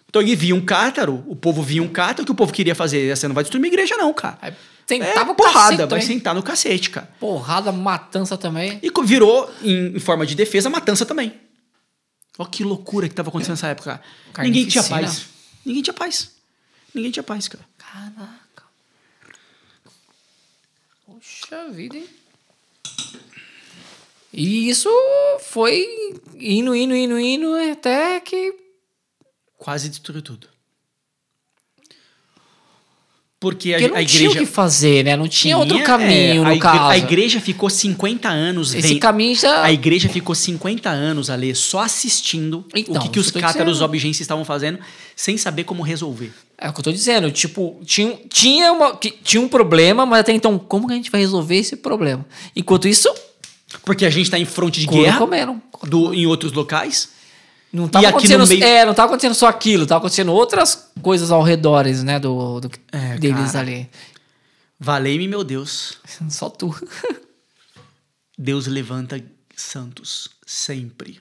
Então 0.08 0.20
ele 0.20 0.36
via 0.36 0.54
um 0.54 0.60
cátaro, 0.64 1.24
o 1.26 1.34
povo 1.34 1.62
via 1.62 1.82
um 1.82 1.88
cátaro, 1.88 2.22
o 2.22 2.26
que 2.26 2.32
o 2.32 2.34
povo 2.34 2.52
queria 2.52 2.74
fazer? 2.74 3.16
Você 3.16 3.26
não 3.26 3.34
vai 3.34 3.42
destruir 3.44 3.60
minha 3.60 3.72
igreja, 3.72 3.96
não, 3.96 4.12
cara. 4.12 4.38
Aí 4.42 4.52
É 5.00 5.14
porrada, 5.34 5.58
cacete 5.60 5.76
vai 5.78 5.88
também. 5.88 6.06
sentar 6.06 6.34
no 6.34 6.42
cacete, 6.42 6.90
cara. 6.90 7.08
Porrada, 7.18 7.72
matança 7.72 8.36
também. 8.36 8.78
E 8.82 8.90
virou, 9.04 9.50
em, 9.62 9.96
em 9.96 9.98
forma 9.98 10.26
de 10.26 10.34
defesa, 10.34 10.68
matança 10.68 11.06
também. 11.06 11.32
Olha 12.38 12.48
que 12.50 12.62
loucura 12.62 13.08
que 13.08 13.14
tava 13.14 13.30
acontecendo 13.30 13.54
nessa 13.54 13.68
época. 13.68 14.02
cara. 14.34 14.46
Ninguém 14.46 14.66
tinha 14.66 14.84
paz. 14.84 15.26
Ninguém 15.64 15.82
tinha 15.82 15.94
paz. 15.94 16.30
Ninguém 16.94 17.10
tinha 17.10 17.22
paz, 17.22 17.48
cara. 17.48 17.64
Caraca. 17.78 18.64
Poxa 21.06 21.68
vida, 21.70 21.96
hein? 21.96 22.06
E 24.32 24.68
isso 24.68 24.88
foi 25.40 25.86
indo, 26.38 26.74
indo, 26.74 26.94
indo, 26.96 27.18
indo, 27.18 27.54
até 27.70 28.18
que. 28.20 28.54
Quase 29.59 29.88
destruiu 29.88 30.22
tudo. 30.22 30.48
Porque 33.38 33.74
a, 33.74 33.78
Porque 33.78 33.88
não 33.92 33.96
a 33.96 34.04
tinha 34.04 34.28
o 34.28 34.32
igreja. 34.32 34.46
que 34.46 34.52
fazer, 34.52 35.04
né? 35.04 35.16
Não 35.16 35.26
tinha, 35.26 35.59
outro 35.59 35.76
é, 35.76 35.82
caminho, 35.82 36.42
a 36.42 36.44
no 36.44 36.50
igre- 36.52 36.60
caso. 36.60 36.84
A 36.84 36.96
igreja 36.96 37.40
ficou 37.40 37.68
50 37.68 38.28
anos 38.28 38.72
Esse 38.72 38.86
vem- 38.90 38.98
caminho 39.00 39.34
já. 39.34 39.64
A 39.64 39.72
igreja 39.72 40.09
ficou 40.09 40.32
50 40.32 40.88
anos 40.88 41.28
ali 41.28 41.52
só 41.52 41.80
assistindo 41.80 42.64
Então, 42.72 42.94
o 42.94 43.00
que, 43.00 43.09
que 43.09 43.18
os 43.18 43.26
isso 43.26 43.34
que 43.34 43.40
tô 43.40 43.46
cátaros 43.46 43.80
obigenses 43.80 44.20
estavam 44.20 44.44
fazendo, 44.44 44.78
sem 45.16 45.36
saber 45.36 45.64
como 45.64 45.82
resolver. 45.82 46.32
É 46.56 46.68
o 46.68 46.72
que 46.72 46.78
eu 46.78 46.84
tô 46.84 46.92
dizendo. 46.92 47.32
Tipo, 47.32 47.80
tinha, 47.84 48.16
tinha, 48.28 48.72
uma, 48.72 48.94
tinha 49.24 49.40
um 49.42 49.48
problema, 49.48 50.06
mas 50.06 50.20
até 50.20 50.32
então, 50.32 50.56
como 50.56 50.86
que 50.86 50.92
a 50.92 50.96
gente 50.96 51.10
vai 51.10 51.20
resolver 51.20 51.56
esse 51.56 51.74
problema? 51.74 52.24
Enquanto 52.54 52.86
isso, 52.86 53.12
Porque 53.85 54.05
a 54.05 54.11
gente 54.11 54.24
está 54.27 54.39
em 54.39 54.44
fronte 54.44 54.81
de 54.81 54.86
couro 54.86 55.03
guerra 55.03 55.19
comeram. 55.19 55.62
do, 55.85 56.12
em 56.15 56.27
outros 56.27 56.53
locais. 56.53 57.09
Não 57.73 57.89
tava 57.89 58.05
E 58.05 58.07
aqui 58.07 58.16
acontecendo, 58.16 58.47
meio- 58.47 58.62
é, 58.65 58.85
não 58.85 58.93
tava 58.93 59.07
acontecendo 59.09 59.35
só 59.35 59.47
aquilo, 59.49 59.86
tava 59.86 59.99
acontecendo 60.01 60.31
outras 60.32 60.90
coisas 61.01 61.31
ao 61.31 61.43
redor, 61.43 61.86
né, 62.05 62.19
do, 62.20 62.61
do- 62.61 62.70
É, 62.93 63.16
deles 63.16 63.53
cara. 63.53 63.61
ali. 63.61 63.89
Valei-me, 64.78 65.27
meu 65.28 65.43
Deus. 65.44 65.97
Só 66.28 66.51
tu. 66.51 66.74
Deus 68.36 68.66
levanta 68.66 69.24
santos 69.57 70.28
sempre 70.44 71.20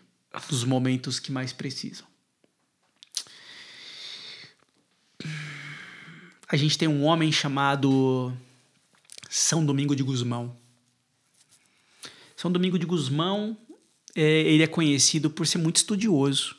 nos 0.49 0.64
momentos 0.64 1.19
que 1.19 1.32
mais 1.32 1.53
precisam. 1.53 2.06
A 6.49 6.56
gente 6.57 6.78
tem 6.78 6.88
um 6.88 7.03
homem 7.03 7.32
chamado 7.32 8.34
São 9.30 9.65
Domingo 9.65 9.95
de 9.95 10.03
Gusmão. 10.03 10.56
São 12.41 12.51
Domingo 12.51 12.80
de 12.80 12.88
Gusmão, 12.88 13.55
é, 14.15 14.23
ele 14.23 14.63
é 14.63 14.68
conhecido 14.68 15.30
por 15.30 15.45
ser 15.45 15.59
muito 15.59 15.76
estudioso, 15.76 16.55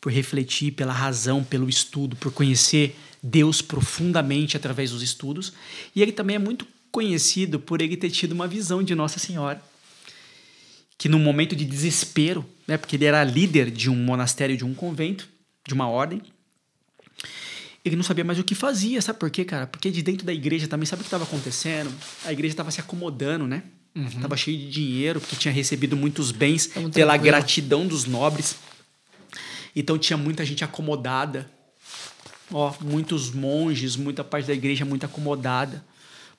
por 0.00 0.12
refletir 0.12 0.70
pela 0.70 0.92
razão, 0.92 1.42
pelo 1.42 1.68
estudo, 1.68 2.14
por 2.14 2.32
conhecer 2.32 2.96
Deus 3.20 3.60
profundamente 3.60 4.56
através 4.56 4.92
dos 4.92 5.02
estudos. 5.02 5.54
E 5.92 6.00
ele 6.00 6.12
também 6.12 6.36
é 6.36 6.38
muito 6.38 6.64
conhecido 6.92 7.58
por 7.58 7.82
ele 7.82 7.96
ter 7.96 8.10
tido 8.10 8.30
uma 8.30 8.46
visão 8.46 8.80
de 8.80 8.94
Nossa 8.94 9.18
Senhora 9.18 9.60
que 10.96 11.08
num 11.08 11.18
momento 11.18 11.56
de 11.56 11.64
desespero, 11.64 12.48
né, 12.64 12.76
porque 12.76 12.94
ele 12.94 13.06
era 13.06 13.24
líder 13.24 13.72
de 13.72 13.90
um 13.90 13.96
monastério, 13.96 14.56
de 14.56 14.64
um 14.64 14.72
convento, 14.72 15.28
de 15.66 15.74
uma 15.74 15.88
ordem, 15.88 16.22
ele 17.84 17.96
não 17.96 18.04
sabia 18.04 18.22
mais 18.22 18.38
o 18.38 18.44
que 18.44 18.54
fazia, 18.54 19.02
sabe 19.02 19.18
por 19.18 19.28
quê, 19.32 19.44
cara? 19.44 19.66
Porque 19.66 19.90
de 19.90 20.00
dentro 20.00 20.24
da 20.24 20.32
igreja 20.32 20.68
também, 20.68 20.86
sabe 20.86 21.00
o 21.00 21.02
que 21.02 21.08
estava 21.08 21.24
acontecendo? 21.24 21.92
A 22.24 22.32
igreja 22.32 22.52
estava 22.52 22.70
se 22.70 22.80
acomodando, 22.80 23.48
né? 23.48 23.64
Tava 24.20 24.36
cheio 24.36 24.56
de 24.56 24.70
dinheiro, 24.70 25.20
porque 25.20 25.36
tinha 25.36 25.52
recebido 25.52 25.96
muitos 25.96 26.30
bens 26.30 26.66
pela 26.66 26.90
tranquilo. 26.90 27.24
gratidão 27.24 27.86
dos 27.86 28.06
nobres. 28.06 28.56
Então 29.76 29.98
tinha 29.98 30.16
muita 30.16 30.44
gente 30.44 30.64
acomodada. 30.64 31.50
Ó, 32.50 32.72
muitos 32.80 33.30
monges, 33.30 33.96
muita 33.96 34.24
parte 34.24 34.46
da 34.46 34.54
igreja 34.54 34.84
muito 34.84 35.04
acomodada. 35.04 35.84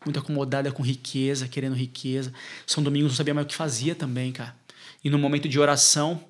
Muito 0.03 0.19
acomodada 0.19 0.71
com 0.71 0.83
riqueza, 0.83 1.47
querendo 1.47 1.75
riqueza. 1.75 2.33
São 2.65 2.83
Domingos 2.83 3.11
não 3.11 3.17
sabia 3.17 3.33
mais 3.33 3.45
o 3.45 3.49
que 3.49 3.55
fazia 3.55 3.95
também, 3.95 4.31
cara. 4.31 4.55
E 5.03 5.09
no 5.09 5.19
momento 5.19 5.47
de 5.47 5.59
oração, 5.59 6.23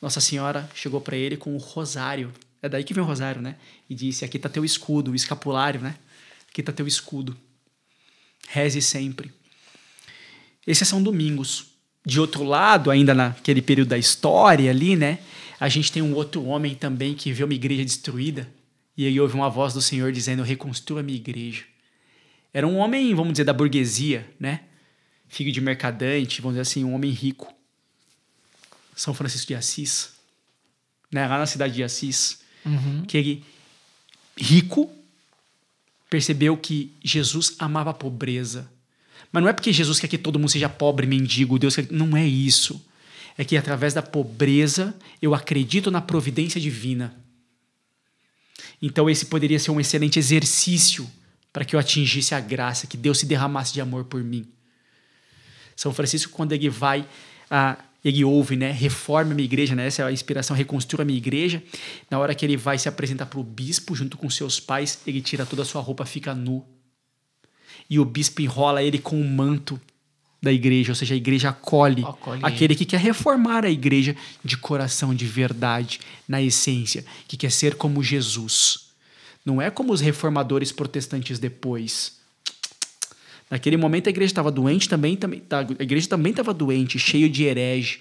Nossa 0.00 0.20
Senhora 0.20 0.68
chegou 0.74 1.00
para 1.00 1.16
ele 1.16 1.36
com 1.36 1.54
o 1.54 1.58
rosário. 1.58 2.32
É 2.62 2.68
daí 2.68 2.84
que 2.84 2.92
vem 2.92 3.02
o 3.02 3.06
rosário, 3.06 3.40
né? 3.40 3.56
E 3.88 3.94
disse: 3.94 4.24
Aqui 4.24 4.38
tá 4.38 4.48
teu 4.48 4.64
escudo, 4.64 5.10
o 5.10 5.14
escapulário, 5.14 5.80
né? 5.80 5.96
Aqui 6.50 6.62
tá 6.62 6.72
teu 6.72 6.86
escudo. 6.86 7.36
Reze 8.48 8.82
sempre. 8.82 9.32
Esses 10.70 10.86
são 10.86 11.02
domingos. 11.02 11.66
De 12.06 12.18
outro 12.18 12.44
lado, 12.44 12.90
ainda 12.90 13.12
naquele 13.12 13.60
período 13.60 13.88
da 13.88 13.98
história 13.98 14.70
ali, 14.70 14.96
né? 14.96 15.18
A 15.58 15.68
gente 15.68 15.92
tem 15.92 16.00
um 16.00 16.14
outro 16.14 16.44
homem 16.44 16.74
também 16.74 17.14
que 17.14 17.32
vê 17.32 17.44
uma 17.44 17.52
igreja 17.52 17.84
destruída 17.84 18.50
e 18.96 19.04
ele 19.04 19.20
ouve 19.20 19.34
uma 19.34 19.50
voz 19.50 19.74
do 19.74 19.82
Senhor 19.82 20.10
dizendo: 20.12 20.42
Reconstrua 20.42 21.00
a 21.00 21.02
minha 21.02 21.18
igreja. 21.18 21.64
Era 22.54 22.66
um 22.66 22.76
homem, 22.76 23.14
vamos 23.14 23.32
dizer, 23.32 23.44
da 23.44 23.52
burguesia, 23.52 24.28
né? 24.38 24.60
Filho 25.28 25.52
de 25.52 25.60
mercadante, 25.60 26.40
vamos 26.40 26.54
dizer 26.54 26.62
assim, 26.62 26.84
um 26.84 26.94
homem 26.94 27.10
rico. 27.10 27.52
São 28.96 29.12
Francisco 29.12 29.48
de 29.48 29.54
Assis, 29.54 30.12
né? 31.10 31.26
Lá 31.26 31.38
na 31.38 31.46
cidade 31.46 31.74
de 31.74 31.82
Assis, 31.82 32.40
que 33.06 33.16
ele, 33.16 33.44
rico, 34.36 34.90
percebeu 36.08 36.56
que 36.56 36.92
Jesus 37.02 37.56
amava 37.58 37.90
a 37.90 37.94
pobreza. 37.94 38.70
Mas 39.32 39.42
não 39.42 39.48
é 39.48 39.52
porque 39.52 39.72
Jesus 39.72 40.00
quer 40.00 40.08
que 40.08 40.18
todo 40.18 40.38
mundo 40.38 40.50
seja 40.50 40.68
pobre, 40.68 41.06
mendigo, 41.06 41.58
Deus 41.58 41.76
quer... 41.76 41.86
Não 41.90 42.16
é 42.16 42.26
isso. 42.26 42.84
É 43.38 43.44
que 43.44 43.56
através 43.56 43.94
da 43.94 44.02
pobreza 44.02 44.94
eu 45.22 45.34
acredito 45.34 45.90
na 45.90 46.00
providência 46.00 46.60
divina. 46.60 47.14
Então 48.82 49.08
esse 49.08 49.26
poderia 49.26 49.58
ser 49.58 49.70
um 49.70 49.80
excelente 49.80 50.18
exercício 50.18 51.08
para 51.52 51.64
que 51.64 51.74
eu 51.74 51.80
atingisse 51.80 52.34
a 52.34 52.40
graça, 52.40 52.86
que 52.86 52.96
Deus 52.96 53.18
se 53.18 53.26
derramasse 53.26 53.72
de 53.72 53.80
amor 53.80 54.04
por 54.04 54.22
mim. 54.22 54.46
São 55.76 55.92
Francisco, 55.92 56.32
quando 56.32 56.52
ele 56.52 56.68
vai, 56.68 57.06
ah, 57.50 57.78
ele 58.04 58.24
ouve, 58.24 58.56
né? 58.56 58.70
Reforma 58.70 59.32
a 59.32 59.34
minha 59.34 59.44
igreja, 59.44 59.74
né? 59.74 59.86
Essa 59.86 60.02
é 60.02 60.04
a 60.06 60.12
inspiração, 60.12 60.56
reconstrua 60.56 61.02
a 61.02 61.04
minha 61.04 61.16
igreja. 61.16 61.62
Na 62.10 62.18
hora 62.18 62.34
que 62.34 62.44
ele 62.44 62.56
vai 62.56 62.78
se 62.78 62.88
apresentar 62.88 63.26
para 63.26 63.38
o 63.38 63.44
bispo, 63.44 63.94
junto 63.94 64.16
com 64.16 64.28
seus 64.30 64.60
pais, 64.60 65.00
ele 65.06 65.20
tira 65.20 65.44
toda 65.46 65.62
a 65.62 65.64
sua 65.64 65.80
roupa, 65.80 66.04
fica 66.04 66.34
nu. 66.34 66.64
E 67.90 67.98
o 67.98 68.04
bispo 68.04 68.40
enrola 68.40 68.82
ele 68.82 68.98
com 68.98 69.20
o 69.20 69.24
manto 69.28 69.78
da 70.42 70.50
igreja, 70.52 70.92
ou 70.92 70.96
seja, 70.96 71.12
a 71.12 71.16
igreja 71.16 71.50
acolhe, 71.50 72.02
Acolhe 72.02 72.40
aquele 72.42 72.74
que 72.74 72.86
quer 72.86 73.00
reformar 73.00 73.64
a 73.64 73.70
igreja 73.70 74.16
de 74.42 74.56
coração, 74.56 75.14
de 75.14 75.26
verdade, 75.26 76.00
na 76.26 76.40
essência, 76.40 77.04
que 77.28 77.36
quer 77.36 77.50
ser 77.52 77.74
como 77.74 78.02
Jesus. 78.02 78.86
Não 79.44 79.60
é 79.60 79.70
como 79.70 79.92
os 79.92 80.00
reformadores 80.00 80.72
protestantes 80.72 81.38
depois. 81.38 82.18
Naquele 83.50 83.76
momento 83.76 84.06
a 84.06 84.10
igreja 84.10 84.30
estava 84.30 84.50
doente 84.50 84.88
também, 84.88 85.16
também 85.16 85.40
tá- 85.40 85.66
a 85.78 85.82
igreja 85.82 86.08
também 86.08 86.30
estava 86.30 86.54
doente, 86.54 86.98
cheio 86.98 87.28
de 87.28 87.42
herege, 87.44 88.00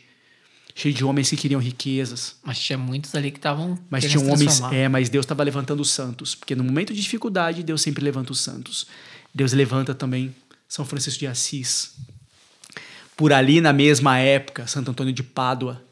cheio 0.76 0.94
de 0.94 1.04
homens 1.04 1.30
que 1.30 1.36
queriam 1.36 1.60
riquezas. 1.60 2.36
Mas 2.44 2.60
tinha 2.60 2.78
muitos 2.78 3.16
ali 3.16 3.32
que 3.32 3.38
estavam. 3.40 3.78
Mas 3.90 4.06
tinham 4.06 4.30
homens. 4.32 4.62
É, 4.72 4.88
mas 4.88 5.10
Deus 5.10 5.26
estava 5.26 5.44
levantando 5.44 5.82
os 5.82 5.90
santos. 5.90 6.36
Porque 6.36 6.56
no 6.56 6.64
momento 6.64 6.94
de 6.94 7.02
dificuldade, 7.02 7.64
Deus 7.64 7.82
sempre 7.82 8.04
levanta 8.04 8.32
os 8.32 8.40
santos. 8.40 8.86
Deus 9.34 9.54
levanta 9.54 9.94
também 9.94 10.36
São 10.68 10.86
Francisco 10.86 11.20
de 11.20 11.28
Assis. 11.28 11.96
Por 13.16 13.34
ali, 13.34 13.62
na 13.62 13.74
mesma 13.74 14.18
época, 14.18 14.66
Santo 14.68 14.92
Antônio 14.92 15.14
de 15.14 15.24
Pádua. 15.24 15.84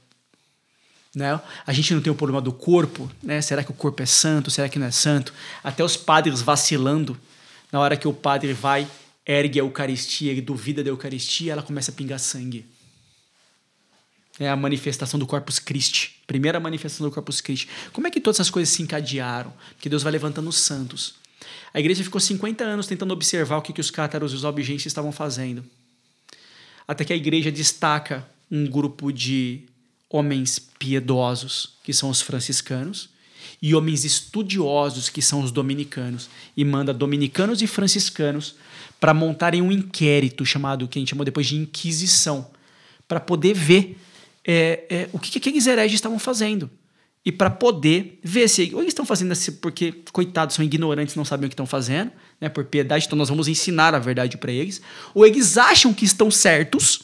Né? 1.14 1.40
A 1.66 1.74
gente 1.74 1.94
não 1.94 2.02
tem 2.02 2.12
o 2.12 2.16
problema 2.16 2.42
do 2.42 2.54
corpo, 2.54 3.12
né? 3.22 3.42
Será 3.42 3.64
que 3.64 3.72
o 3.72 3.74
corpo 3.74 4.02
é 4.04 4.06
santo? 4.06 4.52
Será 4.52 4.70
que 4.70 4.78
não 4.78 4.86
é 4.86 4.92
santo? 4.92 5.34
Até 5.64 5.84
os 5.84 5.98
padres 5.98 6.42
vacilando. 6.42 7.20
Na 7.72 7.80
hora 7.80 7.98
que 7.98 8.08
o 8.08 8.14
padre 8.14 8.54
vai, 8.54 8.88
ergue 9.26 9.60
a 9.60 9.64
Eucaristia, 9.64 10.32
ele 10.32 10.42
duvida 10.42 10.84
da 10.84 10.90
Eucaristia, 10.90 11.52
ela 11.52 11.64
começa 11.64 11.92
a 11.92 11.94
pingar 11.94 12.20
sangue. 12.20 12.66
É 14.40 14.48
a 14.48 14.56
manifestação 14.56 15.20
do 15.20 15.26
Corpus 15.26 15.58
Christi. 15.60 16.22
Primeira 16.28 16.60
manifestação 16.60 17.08
do 17.08 17.14
Corpus 17.14 17.42
Christi. 17.42 17.68
Como 17.92 18.08
é 18.08 18.12
que 18.12 18.22
todas 18.22 18.38
essas 18.38 18.52
coisas 18.52 18.74
se 18.74 18.84
encadearam? 18.84 19.52
Porque 19.74 19.90
Deus 19.90 20.04
vai 20.04 20.12
levantando 20.12 20.48
os 20.48 20.58
santos. 20.58 21.16
A 21.74 21.80
igreja 21.80 22.04
ficou 22.04 22.20
50 22.20 22.64
anos 22.64 22.88
tentando 22.88 23.14
observar 23.14 23.58
o 23.58 23.62
que, 23.62 23.74
que 23.74 23.82
os 23.82 23.92
cátaros 23.92 24.32
e 24.32 24.36
os 24.36 24.46
albigenses 24.46 24.88
estavam 24.88 25.12
fazendo. 25.12 25.64
Até 26.88 27.04
que 27.04 27.14
a 27.14 27.16
igreja 27.16 27.52
destaca 27.52 28.28
um 28.50 28.66
grupo 28.66 29.12
de 29.12 29.64
homens 30.10 30.58
piedosos, 30.58 31.76
que 31.84 31.94
são 31.94 32.10
os 32.10 32.22
franciscanos, 32.22 33.10
e 33.62 33.76
homens 33.76 34.06
estudiosos, 34.06 35.10
que 35.10 35.22
são 35.22 35.42
os 35.42 35.52
dominicanos, 35.52 36.30
e 36.56 36.64
manda 36.64 36.94
dominicanos 36.94 37.62
e 37.62 37.68
franciscanos 37.68 38.56
para 39.00 39.14
montarem 39.14 39.62
um 39.62 39.72
inquérito 39.72 40.46
chamado, 40.46 40.88
que 40.88 40.98
a 40.98 41.02
gente 41.02 41.10
chamou 41.10 41.26
depois 41.26 41.48
de 41.48 41.56
Inquisição, 41.56 42.50
para 43.08 43.20
poder 43.20 43.54
ver 43.54 43.98
é, 44.46 44.86
é, 44.90 45.10
o 45.12 45.20
que, 45.20 45.32
que 45.32 45.38
aqueles 45.38 45.68
hereges 45.68 45.96
estavam 45.96 46.20
fazendo. 46.20 46.70
E 47.28 47.32
para 47.34 47.50
poder 47.50 48.22
ver 48.24 48.48
se 48.48 48.72
ou 48.74 48.80
eles 48.80 48.92
estão 48.92 49.06
fazendo 49.06 49.34
assim 49.34 49.52
porque, 49.52 49.94
coitados, 50.14 50.56
são 50.56 50.64
ignorantes, 50.64 51.14
não 51.14 51.26
sabem 51.26 51.46
o 51.46 51.50
que 51.50 51.56
estão 51.56 51.66
fazendo, 51.66 52.10
né, 52.40 52.48
por 52.48 52.64
piedade, 52.64 53.06
então 53.06 53.18
nós 53.18 53.28
vamos 53.28 53.50
ensinar 53.50 53.94
a 53.94 54.00
verdade 54.00 54.38
para 54.38 54.50
eles, 54.50 54.82
ou 55.14 55.26
eles 55.28 55.58
acham 55.58 55.94
que 55.94 56.06
estão 56.06 56.32
certos, 56.32 57.02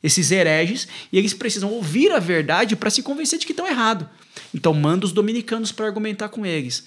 esses 0.00 0.30
hereges, 0.30 0.86
e 1.10 1.18
eles 1.18 1.34
precisam 1.34 1.72
ouvir 1.72 2.12
a 2.12 2.20
verdade 2.20 2.76
para 2.76 2.88
se 2.88 3.02
convencer 3.02 3.36
de 3.36 3.46
que 3.46 3.50
estão 3.50 3.66
errados. 3.66 4.06
Então 4.54 4.72
manda 4.72 5.06
os 5.06 5.12
dominicanos 5.12 5.72
para 5.72 5.86
argumentar 5.86 6.28
com 6.28 6.46
eles 6.46 6.84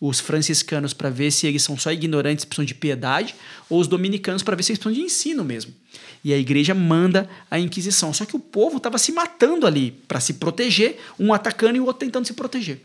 os 0.00 0.18
franciscanos 0.18 0.94
para 0.94 1.10
ver 1.10 1.30
se 1.30 1.46
eles 1.46 1.62
são 1.62 1.76
só 1.76 1.92
ignorantes, 1.92 2.46
precisam 2.46 2.64
de 2.64 2.74
piedade, 2.74 3.34
ou 3.68 3.78
os 3.78 3.86
dominicanos 3.86 4.42
para 4.42 4.56
ver 4.56 4.62
se 4.62 4.72
eles 4.72 4.78
precisam 4.78 4.98
de 4.98 5.06
ensino 5.06 5.44
mesmo. 5.44 5.74
E 6.22 6.34
a 6.34 6.38
igreja 6.38 6.74
manda 6.74 7.28
a 7.50 7.58
Inquisição. 7.58 8.12
Só 8.12 8.24
que 8.24 8.36
o 8.36 8.40
povo 8.40 8.76
estava 8.76 8.98
se 8.98 9.12
matando 9.12 9.66
ali 9.66 9.92
para 10.06 10.20
se 10.20 10.34
proteger, 10.34 10.98
um 11.18 11.32
atacando 11.32 11.76
e 11.76 11.80
o 11.80 11.86
outro 11.86 12.00
tentando 12.00 12.26
se 12.26 12.34
proteger. 12.34 12.82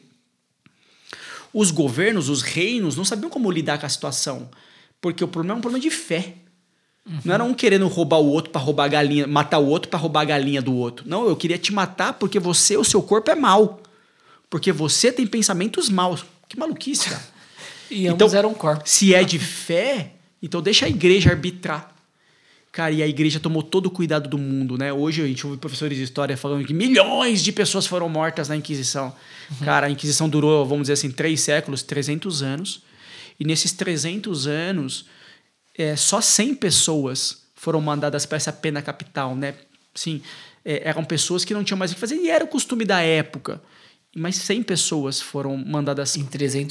Os 1.54 1.72
governos, 1.72 2.30
os 2.30 2.42
reinos, 2.42 2.96
não 2.96 3.06
sabiam 3.06 3.30
como 3.30 3.52
lidar 3.52 3.78
com 3.78 3.86
a 3.86 3.90
situação, 3.90 4.50
porque 5.00 5.24
o 5.24 5.28
problema 5.28 5.56
é 5.56 5.60
um 5.60 5.62
problema 5.62 5.82
de 5.82 5.90
fé. 5.90 6.34
Uhum. 7.08 7.20
Não 7.24 7.34
era 7.34 7.44
um 7.44 7.54
querendo 7.54 7.88
roubar 7.88 8.18
o 8.18 8.28
outro 8.28 8.52
para 8.52 8.62
roubar 8.62 8.86
a 8.86 8.88
galinha, 8.88 9.28
matar 9.28 9.60
o 9.60 9.68
outro 9.68 9.90
para 9.90 10.00
roubar 10.00 10.22
a 10.22 10.26
galinha 10.26 10.62
do 10.62 10.74
outro. 10.74 11.08
Não, 11.08 11.28
eu 11.28 11.36
queria 11.36 11.58
te 11.58 11.72
matar 11.72 12.14
porque 12.14 12.40
você, 12.40 12.76
o 12.76 12.84
seu 12.84 13.02
corpo 13.02 13.32
é 13.32 13.36
mau. 13.36 13.82
Porque 14.50 14.72
você 14.72 15.12
tem 15.12 15.26
pensamentos 15.26 15.90
maus. 15.90 16.26
Que 16.50 16.58
maluquice, 16.58 17.10
cara. 17.10 17.24
e 17.90 18.08
ambos 18.08 18.28
então, 18.28 18.40
eram 18.40 18.54
corpos. 18.54 18.92
Se 18.92 19.14
é 19.14 19.24
de 19.24 19.40
fé, 19.40 20.14
então 20.42 20.62
deixa 20.62 20.86
a 20.86 20.90
igreja 20.90 21.30
arbitrar. 21.30 21.95
Cara, 22.76 22.92
e 22.92 23.02
a 23.02 23.08
igreja 23.08 23.40
tomou 23.40 23.64
todo 23.64 23.86
o 23.86 23.90
cuidado 23.90 24.28
do 24.28 24.38
mundo, 24.38 24.78
né? 24.78 24.92
Hoje 24.92 25.22
a 25.22 25.26
gente 25.26 25.48
ouve 25.48 25.58
professores 25.58 25.98
de 25.98 26.04
história 26.04 26.36
falando 26.36 26.66
que 26.66 26.74
milhões 26.74 27.42
de 27.42 27.54
pessoas 27.54 27.88
foram 27.88 28.10
mortas 28.10 28.50
na 28.50 28.58
Inquisição. 28.58 29.16
Uhum. 29.50 29.66
Cara, 29.66 29.88
a 29.88 29.90
Inquisição 29.90 30.28
durou, 30.28 30.66
vamos 30.66 30.84
dizer 30.84 30.94
assim, 30.96 31.10
três 31.10 31.40
séculos, 31.40 31.82
300 31.84 32.44
anos. 32.44 32.82
E 33.40 33.46
nesses 33.46 33.72
300 33.72 34.46
anos, 34.46 35.06
é, 35.78 35.96
só 35.96 36.20
100 36.20 36.56
pessoas 36.56 37.44
foram 37.56 37.80
mandadas 37.80 38.26
para 38.26 38.36
essa 38.36 38.52
pena 38.52 38.82
capital, 38.82 39.38
né? 39.38 39.56
Sim, 39.94 40.22
é, 40.66 40.82
eram 40.90 41.06
pessoas 41.06 41.46
que 41.46 41.54
não 41.54 41.64
tinham 41.64 41.78
mais 41.78 41.92
o 41.92 41.94
que 41.94 42.02
fazer 42.02 42.18
e 42.18 42.30
era 42.30 42.44
o 42.44 42.48
costume 42.50 42.84
da 42.84 43.00
época 43.00 43.62
mais 44.16 44.38
100 44.38 44.64
pessoas 44.64 45.20
foram 45.20 45.58
mandadas 45.58 46.18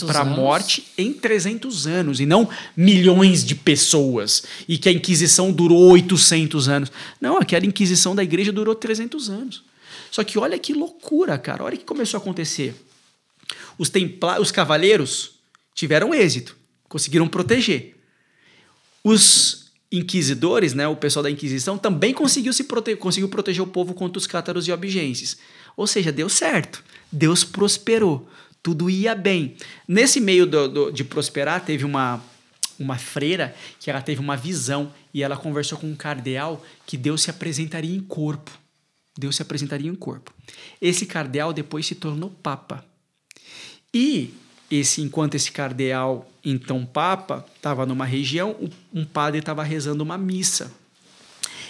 para 0.07 0.21
a 0.21 0.25
morte 0.25 0.87
em 0.97 1.13
300 1.13 1.87
anos, 1.87 2.19
e 2.19 2.25
não 2.25 2.49
milhões 2.75 3.45
de 3.45 3.55
pessoas, 3.55 4.45
e 4.67 4.79
que 4.79 4.89
a 4.89 4.93
Inquisição 4.93 5.53
durou 5.53 5.91
800 5.91 6.69
anos. 6.71 6.91
Não, 7.21 7.37
aquela 7.37 7.67
Inquisição 7.67 8.17
da 8.17 8.23
igreja 8.23 8.51
durou 8.51 8.75
300 8.75 9.29
anos. 9.29 9.63
Só 10.11 10.25
que 10.25 10.39
olha 10.39 10.59
que 10.59 10.73
loucura, 10.73 11.37
cara, 11.37 11.65
olha 11.65 11.75
o 11.75 11.79
que 11.79 11.85
começou 11.85 12.17
a 12.17 12.21
acontecer. 12.23 12.75
Os, 13.77 13.91
templa 13.91 14.41
os 14.41 14.51
cavaleiros 14.51 15.33
tiveram 15.75 16.15
êxito, 16.15 16.57
conseguiram 16.89 17.29
proteger. 17.29 17.95
Os 19.03 19.65
inquisidores, 19.93 20.73
né, 20.73 20.89
o 20.89 20.97
pessoal 20.97 21.23
da 21.23 21.31
Inquisição, 21.31 21.77
também 21.77 22.15
conseguiu, 22.15 22.53
se 22.55 22.65
prote 22.65 22.97
conseguiu 22.97 23.29
proteger 23.29 23.63
o 23.63 23.67
povo 23.67 23.93
contra 23.93 24.19
os 24.19 24.27
cátaros 24.27 24.67
e 24.67 24.73
albigenses. 24.73 25.37
Ou 25.77 25.87
seja, 25.87 26.13
deu 26.13 26.29
certo. 26.29 26.83
Deus 27.11 27.45
prosperou. 27.45 28.29
Tudo 28.63 28.89
ia 28.89 29.15
bem. 29.15 29.57
Nesse 29.87 30.21
meio 30.21 30.47
do, 30.47 30.69
do, 30.69 30.91
de 30.91 31.05
prosperar, 31.05 31.65
teve 31.65 31.85
uma, 31.85 32.23
uma 32.79 32.97
freira 32.97 33.55
que 33.79 33.91
ela 33.91 34.01
teve 34.01 34.21
uma 34.21 34.37
visão 34.37 34.93
e 35.13 35.23
ela 35.23 35.37
conversou 35.37 35.79
com 35.79 35.87
um 35.87 35.97
cardeal 35.97 36.65
que 36.87 36.97
Deus 36.97 37.23
se 37.23 37.31
apresentaria 37.31 37.95
em 37.95 38.01
corpo. 38.01 38.51
Deus 39.19 39.37
se 39.37 39.43
apresentaria 39.43 39.91
em 39.91 39.95
corpo. 39.95 40.33
Esse 40.81 41.07
cardeal 41.07 41.53
depois 41.53 41.87
se 41.87 41.95
tornou 41.95 42.31
papa. 42.31 42.85
E 43.93 44.35
esse 44.71 45.03
enquanto 45.03 45.37
esse 45.37 45.53
cardeal, 45.53 46.29
então 46.45 46.85
papa, 46.85 47.45
estava 47.55 47.87
numa 47.87 48.05
região, 48.05 48.57
um 48.93 49.05
padre 49.05 49.39
estava 49.39 49.63
rezando 49.63 50.03
uma 50.03 50.19
missa. 50.19 50.73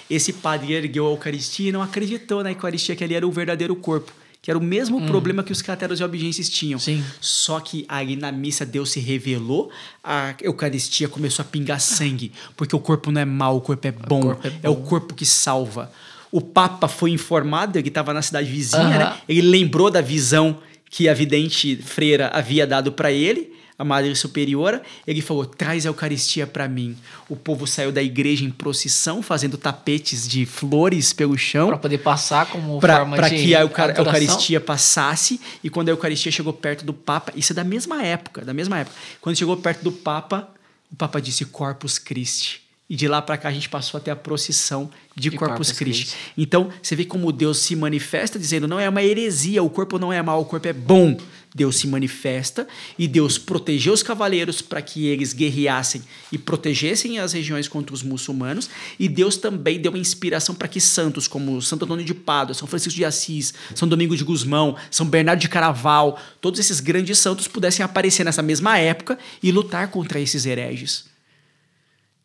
Esse 0.08 0.32
padre 0.32 0.72
ergueu 0.72 1.06
a 1.06 1.10
Eucaristia 1.10 1.68
e 1.68 1.72
não 1.72 1.82
acreditou 1.82 2.42
na 2.42 2.50
Eucaristia 2.50 2.94
que 2.94 3.04
ali 3.04 3.14
era 3.14 3.26
o 3.26 3.32
verdadeiro 3.32 3.74
corpo 3.74 4.12
que 4.44 4.50
era 4.50 4.58
o 4.58 4.62
mesmo 4.62 4.98
hum. 4.98 5.06
problema 5.06 5.42
que 5.42 5.52
os 5.52 5.62
cateros 5.62 6.00
e 6.00 6.02
albigenses 6.02 6.50
tinham. 6.50 6.78
Sim. 6.78 7.02
Só 7.18 7.60
que 7.60 7.86
aí 7.88 8.14
na 8.14 8.30
missa 8.30 8.66
Deus 8.66 8.90
se 8.90 9.00
revelou, 9.00 9.70
a 10.04 10.34
Eucaristia 10.42 11.08
começou 11.08 11.42
a 11.42 11.46
pingar 11.46 11.80
sangue, 11.80 12.30
porque 12.54 12.76
o 12.76 12.78
corpo 12.78 13.10
não 13.10 13.22
é 13.22 13.24
mau, 13.24 13.56
o 13.56 13.60
corpo 13.62 13.86
é 13.86 13.90
bom, 13.90 14.20
o 14.20 14.22
corpo 14.22 14.46
é, 14.46 14.50
bom. 14.50 14.58
é, 14.62 14.68
o 14.68 14.76
corpo 14.76 15.14
que 15.14 15.24
salva. 15.24 15.90
O 16.30 16.42
Papa 16.42 16.88
foi 16.88 17.10
informado, 17.10 17.78
ele 17.78 17.88
estava 17.88 18.12
na 18.12 18.20
cidade 18.20 18.50
vizinha, 18.50 18.82
uh 18.82 18.92
-huh. 18.92 18.98
né? 18.98 19.16
Ele 19.26 19.48
lembrou 19.48 19.90
da 19.90 20.02
visão 20.02 20.58
que 20.90 21.08
a 21.08 21.14
vidente 21.14 21.76
freira 21.76 22.28
havia 22.28 22.66
dado 22.66 22.92
para 22.92 23.10
ele 23.10 23.50
a 23.78 23.84
Madre 23.84 24.14
Superiora, 24.14 24.82
ele 25.06 25.20
falou: 25.20 25.44
traz 25.44 25.84
a 25.84 25.88
Eucaristia 25.88 26.46
para 26.46 26.68
mim. 26.68 26.96
O 27.28 27.36
povo 27.36 27.66
saiu 27.66 27.90
da 27.90 28.02
igreja 28.02 28.44
em 28.44 28.50
procissão, 28.50 29.22
fazendo 29.22 29.58
tapetes 29.58 30.28
de 30.28 30.46
flores 30.46 31.12
pelo 31.12 31.36
chão. 31.36 31.68
Para 31.68 31.78
poder 31.78 31.98
passar 31.98 32.46
como 32.46 32.78
pra, 32.78 32.98
forma 32.98 33.16
pra 33.16 33.28
de. 33.28 33.34
Para 33.34 33.44
que 33.44 33.54
a 33.54 33.60
Eucaristia 34.00 34.60
passasse. 34.60 35.40
E 35.62 35.68
quando 35.68 35.88
a 35.88 35.92
Eucaristia 35.92 36.30
chegou 36.30 36.52
perto 36.52 36.84
do 36.84 36.94
Papa, 36.94 37.32
isso 37.34 37.52
é 37.52 37.54
da 37.54 37.64
mesma 37.64 38.02
época, 38.02 38.44
da 38.44 38.54
mesma 38.54 38.78
época. 38.78 38.96
Quando 39.20 39.36
chegou 39.36 39.56
perto 39.56 39.82
do 39.82 39.92
Papa, 39.92 40.48
o 40.92 40.96
Papa 40.96 41.20
disse 41.20 41.44
Corpus 41.44 41.98
Christi. 41.98 42.62
E 42.88 42.96
de 42.96 43.08
lá 43.08 43.22
para 43.22 43.38
cá 43.38 43.48
a 43.48 43.52
gente 43.52 43.68
passou 43.68 43.96
até 43.96 44.10
a 44.10 44.16
procissão 44.16 44.90
de, 45.16 45.30
de 45.30 45.36
Corpus, 45.36 45.48
Corpus 45.48 45.72
Christi. 45.72 46.04
Christi. 46.04 46.32
Então, 46.36 46.68
você 46.82 46.94
vê 46.94 47.04
como 47.04 47.32
Deus 47.32 47.58
se 47.58 47.74
manifesta 47.74 48.38
dizendo: 48.38 48.68
não 48.68 48.78
é 48.78 48.88
uma 48.88 49.02
heresia, 49.02 49.62
o 49.62 49.70
corpo 49.70 49.98
não 49.98 50.12
é 50.12 50.22
mau, 50.22 50.42
o 50.42 50.44
corpo 50.44 50.68
é 50.68 50.72
bom. 50.72 51.18
Deus 51.54 51.76
se 51.76 51.86
manifesta 51.86 52.66
e 52.98 53.06
Deus 53.06 53.38
protegeu 53.38 53.92
os 53.92 54.02
cavaleiros 54.02 54.60
para 54.60 54.82
que 54.82 55.06
eles 55.06 55.32
guerreassem 55.32 56.02
e 56.32 56.36
protegessem 56.36 57.20
as 57.20 57.32
regiões 57.32 57.68
contra 57.68 57.94
os 57.94 58.02
muçulmanos. 58.02 58.68
E 58.98 59.08
Deus 59.08 59.36
também 59.36 59.80
deu 59.80 59.96
inspiração 59.96 60.52
para 60.52 60.66
que 60.66 60.80
santos 60.80 61.28
como 61.28 61.62
Santo 61.62 61.84
Antônio 61.84 62.04
de 62.04 62.12
Pádua, 62.12 62.54
São 62.54 62.66
Francisco 62.66 62.96
de 62.96 63.04
Assis, 63.04 63.54
São 63.72 63.86
Domingo 63.86 64.16
de 64.16 64.24
Gusmão, 64.24 64.76
São 64.90 65.06
Bernardo 65.06 65.38
de 65.38 65.48
Caraval, 65.48 66.20
todos 66.40 66.58
esses 66.58 66.80
grandes 66.80 67.18
santos 67.20 67.46
pudessem 67.46 67.84
aparecer 67.84 68.24
nessa 68.24 68.42
mesma 68.42 68.76
época 68.76 69.16
e 69.40 69.52
lutar 69.52 69.88
contra 69.88 70.18
esses 70.18 70.44
hereges. 70.46 71.04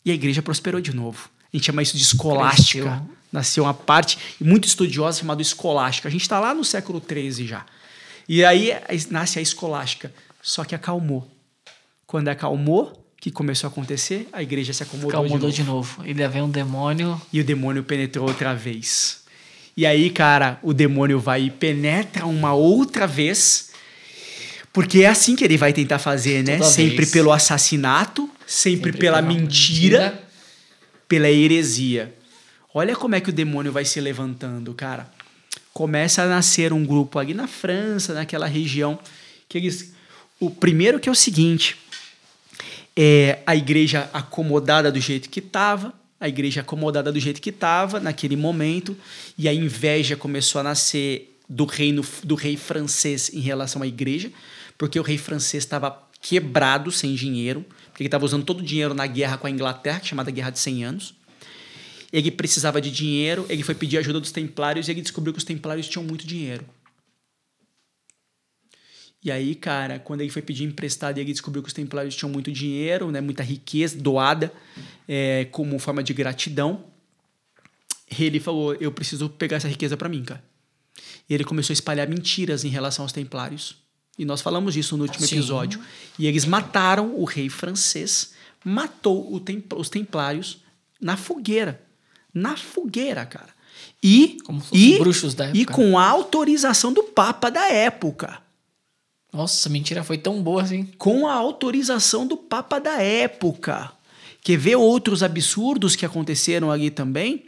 E 0.03 0.09
a 0.09 0.13
igreja 0.15 0.41
prosperou 0.41 0.81
de 0.81 0.95
novo. 0.95 1.29
A 1.53 1.55
gente 1.55 1.67
chama 1.67 1.83
isso 1.83 1.95
de 1.95 2.01
escolástica. 2.01 3.03
Nasceu 3.31 3.65
uma 3.65 3.75
parte 3.75 4.17
muito 4.41 4.67
estudiosa 4.67 5.19
chamada 5.19 5.39
escolástica. 5.39 6.07
A 6.07 6.11
gente 6.11 6.21
está 6.21 6.39
lá 6.39 6.51
no 6.51 6.63
século 6.63 6.99
XIII 6.99 7.45
já. 7.45 7.63
E 8.29 8.45
aí 8.45 8.71
nasce 9.09 9.39
a 9.39 9.41
escolástica, 9.41 10.13
só 10.39 10.63
que 10.63 10.75
acalmou. 10.75 11.27
Quando 12.05 12.27
acalmou, 12.27 13.03
que 13.19 13.31
começou 13.31 13.67
a 13.67 13.71
acontecer? 13.71 14.29
A 14.31 14.43
igreja 14.43 14.71
se 14.71 14.83
acomodou 14.83 15.19
Acomodou 15.19 15.49
de 15.49 15.63
novo. 15.63 16.03
de 16.03 16.07
novo. 16.07 16.11
E 16.11 16.13
daí 16.13 16.39
um 16.39 16.49
demônio. 16.49 17.19
E 17.33 17.41
o 17.41 17.43
demônio 17.43 17.83
penetrou 17.83 18.27
outra 18.27 18.53
vez. 18.53 19.23
E 19.75 19.83
aí, 19.83 20.11
cara, 20.11 20.59
o 20.61 20.75
demônio 20.75 21.19
vai 21.19 21.45
e 21.45 21.49
penetra 21.49 22.27
uma 22.27 22.53
outra 22.53 23.07
vez. 23.07 23.71
Porque 24.71 25.01
é 25.01 25.07
assim 25.07 25.35
que 25.35 25.43
ele 25.43 25.57
vai 25.57 25.73
tentar 25.73 25.97
fazer, 25.97 26.43
né? 26.43 26.57
Toda 26.57 26.69
sempre 26.69 26.97
vez. 26.97 27.11
pelo 27.11 27.31
assassinato, 27.31 28.29
sempre, 28.45 28.91
sempre 28.91 28.91
pela, 28.91 29.17
pela 29.17 29.27
mentira, 29.27 29.99
mentira, 30.01 30.23
pela 31.07 31.29
heresia. 31.31 32.13
Olha 32.75 32.95
como 32.95 33.15
é 33.15 33.19
que 33.19 33.31
o 33.31 33.33
demônio 33.33 33.71
vai 33.71 33.85
se 33.85 33.99
levantando, 33.99 34.71
cara 34.75 35.17
começa 35.79 36.23
a 36.23 36.27
nascer 36.27 36.73
um 36.73 36.85
grupo 36.85 37.17
ali 37.19 37.33
na 37.33 37.47
França, 37.47 38.13
naquela 38.13 38.47
região, 38.47 38.99
que 39.47 39.57
eles. 39.57 39.93
O 40.37 40.51
primeiro 40.51 40.99
que 40.99 41.07
é 41.07 41.11
o 41.11 41.15
seguinte: 41.15 41.77
é 42.97 43.39
a 43.45 43.55
igreja 43.55 44.09
acomodada 44.11 44.91
do 44.91 44.99
jeito 44.99 45.29
que 45.29 45.39
estava, 45.39 45.93
a 46.19 46.27
igreja 46.27 46.59
acomodada 46.59 47.13
do 47.13 47.19
jeito 47.21 47.39
que 47.39 47.49
estava 47.49 47.97
naquele 47.97 48.35
momento, 48.35 48.93
e 49.37 49.47
a 49.47 49.53
inveja 49.53 50.17
começou 50.17 50.59
a 50.59 50.65
nascer 50.65 51.39
do 51.47 51.63
reino 51.63 52.05
do 52.25 52.35
rei 52.35 52.57
francês 52.57 53.31
em 53.33 53.39
relação 53.39 53.81
à 53.81 53.87
igreja, 53.87 54.29
porque 54.77 54.99
o 54.99 55.03
rei 55.03 55.17
francês 55.17 55.63
estava 55.63 55.97
quebrado, 56.21 56.91
sem 56.91 57.15
dinheiro, 57.15 57.65
porque 57.85 58.03
ele 58.03 58.09
estava 58.09 58.25
usando 58.25 58.43
todo 58.43 58.59
o 58.59 58.63
dinheiro 58.63 58.93
na 58.93 59.07
guerra 59.07 59.37
com 59.37 59.47
a 59.47 59.49
Inglaterra, 59.49 60.01
chamada 60.03 60.29
Guerra 60.29 60.49
de 60.49 60.59
100 60.59 60.83
Anos. 60.83 61.13
Ele 62.11 62.31
precisava 62.31 62.81
de 62.81 62.89
dinheiro, 62.89 63.45
ele 63.49 63.63
foi 63.63 63.75
pedir 63.75 63.97
ajuda 63.97 64.19
dos 64.19 64.31
templários 64.31 64.87
e 64.87 64.91
ele 64.91 65.01
descobriu 65.01 65.31
que 65.31 65.39
os 65.39 65.45
templários 65.45 65.87
tinham 65.87 66.03
muito 66.03 66.25
dinheiro. 66.25 66.65
E 69.21 69.29
aí, 69.29 69.53
cara, 69.53 69.99
quando 69.99 70.21
ele 70.21 70.29
foi 70.29 70.41
pedir 70.41 70.63
emprestado 70.63 71.17
e 71.17 71.21
ele 71.21 71.31
descobriu 71.31 71.61
que 71.61 71.67
os 71.67 71.73
templários 71.73 72.15
tinham 72.15 72.31
muito 72.31 72.51
dinheiro, 72.51 73.11
né, 73.11 73.19
muita 73.19 73.43
riqueza 73.43 73.97
doada 73.99 74.51
é, 75.07 75.45
como 75.51 75.77
forma 75.77 76.01
de 76.01 76.13
gratidão, 76.13 76.85
ele 78.17 78.39
falou: 78.39 78.73
Eu 78.75 78.91
preciso 78.91 79.29
pegar 79.29 79.57
essa 79.57 79.67
riqueza 79.67 79.97
para 79.97 80.07
mim, 80.07 80.23
cara. 80.23 80.43
E 81.29 81.33
ele 81.33 81.43
começou 81.43 81.73
a 81.73 81.75
espalhar 81.75 82.07
mentiras 82.07 82.63
em 82.63 82.69
relação 82.69 83.03
aos 83.03 83.11
templários. 83.11 83.75
E 84.17 84.25
nós 84.25 84.41
falamos 84.41 84.73
disso 84.73 84.97
no 84.97 85.03
último 85.03 85.25
Sim. 85.25 85.35
episódio. 85.35 85.79
E 86.17 86.25
eles 86.25 86.45
mataram 86.45 87.15
o 87.15 87.23
rei 87.23 87.49
francês, 87.49 88.33
matou 88.63 89.39
templ 89.39 89.75
os 89.77 89.89
templários 89.89 90.59
na 90.99 91.15
fogueira. 91.15 91.81
Na 92.33 92.55
fogueira, 92.55 93.25
cara. 93.25 93.49
E, 94.01 94.37
Como 94.45 94.61
e, 94.71 94.97
bruxos 94.97 95.33
da 95.33 95.45
época. 95.45 95.59
E 95.59 95.65
com 95.65 95.97
a 95.97 96.07
autorização 96.07 96.93
do 96.93 97.03
Papa 97.03 97.49
da 97.49 97.69
época. 97.69 98.41
Nossa, 99.31 99.69
mentira 99.69 100.03
foi 100.03 100.17
tão 100.17 100.41
boa 100.41 100.63
assim. 100.63 100.85
Com 100.97 101.27
a 101.27 101.33
autorização 101.33 102.25
do 102.25 102.37
Papa 102.37 102.79
da 102.79 103.01
época. 103.01 103.91
Quer 104.41 104.57
ver 104.57 104.75
outros 104.75 105.21
absurdos 105.21 105.95
que 105.95 106.05
aconteceram 106.05 106.71
ali 106.71 106.89
também? 106.89 107.45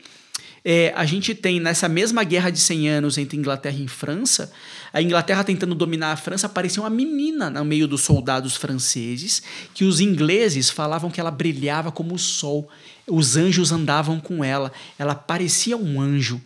É, 0.63 0.93
a 0.95 1.05
gente 1.05 1.33
tem 1.33 1.59
nessa 1.59 1.89
mesma 1.89 2.23
guerra 2.23 2.51
de 2.51 2.59
100 2.59 2.89
anos 2.89 3.17
entre 3.17 3.37
Inglaterra 3.37 3.77
e 3.79 3.87
França, 3.87 4.51
a 4.93 5.01
Inglaterra 5.01 5.43
tentando 5.43 5.73
dominar 5.73 6.11
a 6.11 6.17
França, 6.17 6.47
apareceu 6.47 6.83
uma 6.83 6.89
menina 6.89 7.49
no 7.49 7.63
meio 7.63 7.87
dos 7.87 8.01
soldados 8.01 8.55
franceses, 8.55 9.41
que 9.73 9.83
os 9.83 9.99
ingleses 9.99 10.69
falavam 10.69 11.09
que 11.09 11.19
ela 11.19 11.31
brilhava 11.31 11.91
como 11.91 12.15
o 12.15 12.19
sol, 12.19 12.69
os 13.07 13.37
anjos 13.37 13.71
andavam 13.71 14.19
com 14.19 14.43
ela, 14.43 14.71
ela 14.99 15.15
parecia 15.15 15.77
um 15.77 16.01
anjo, 16.01 16.41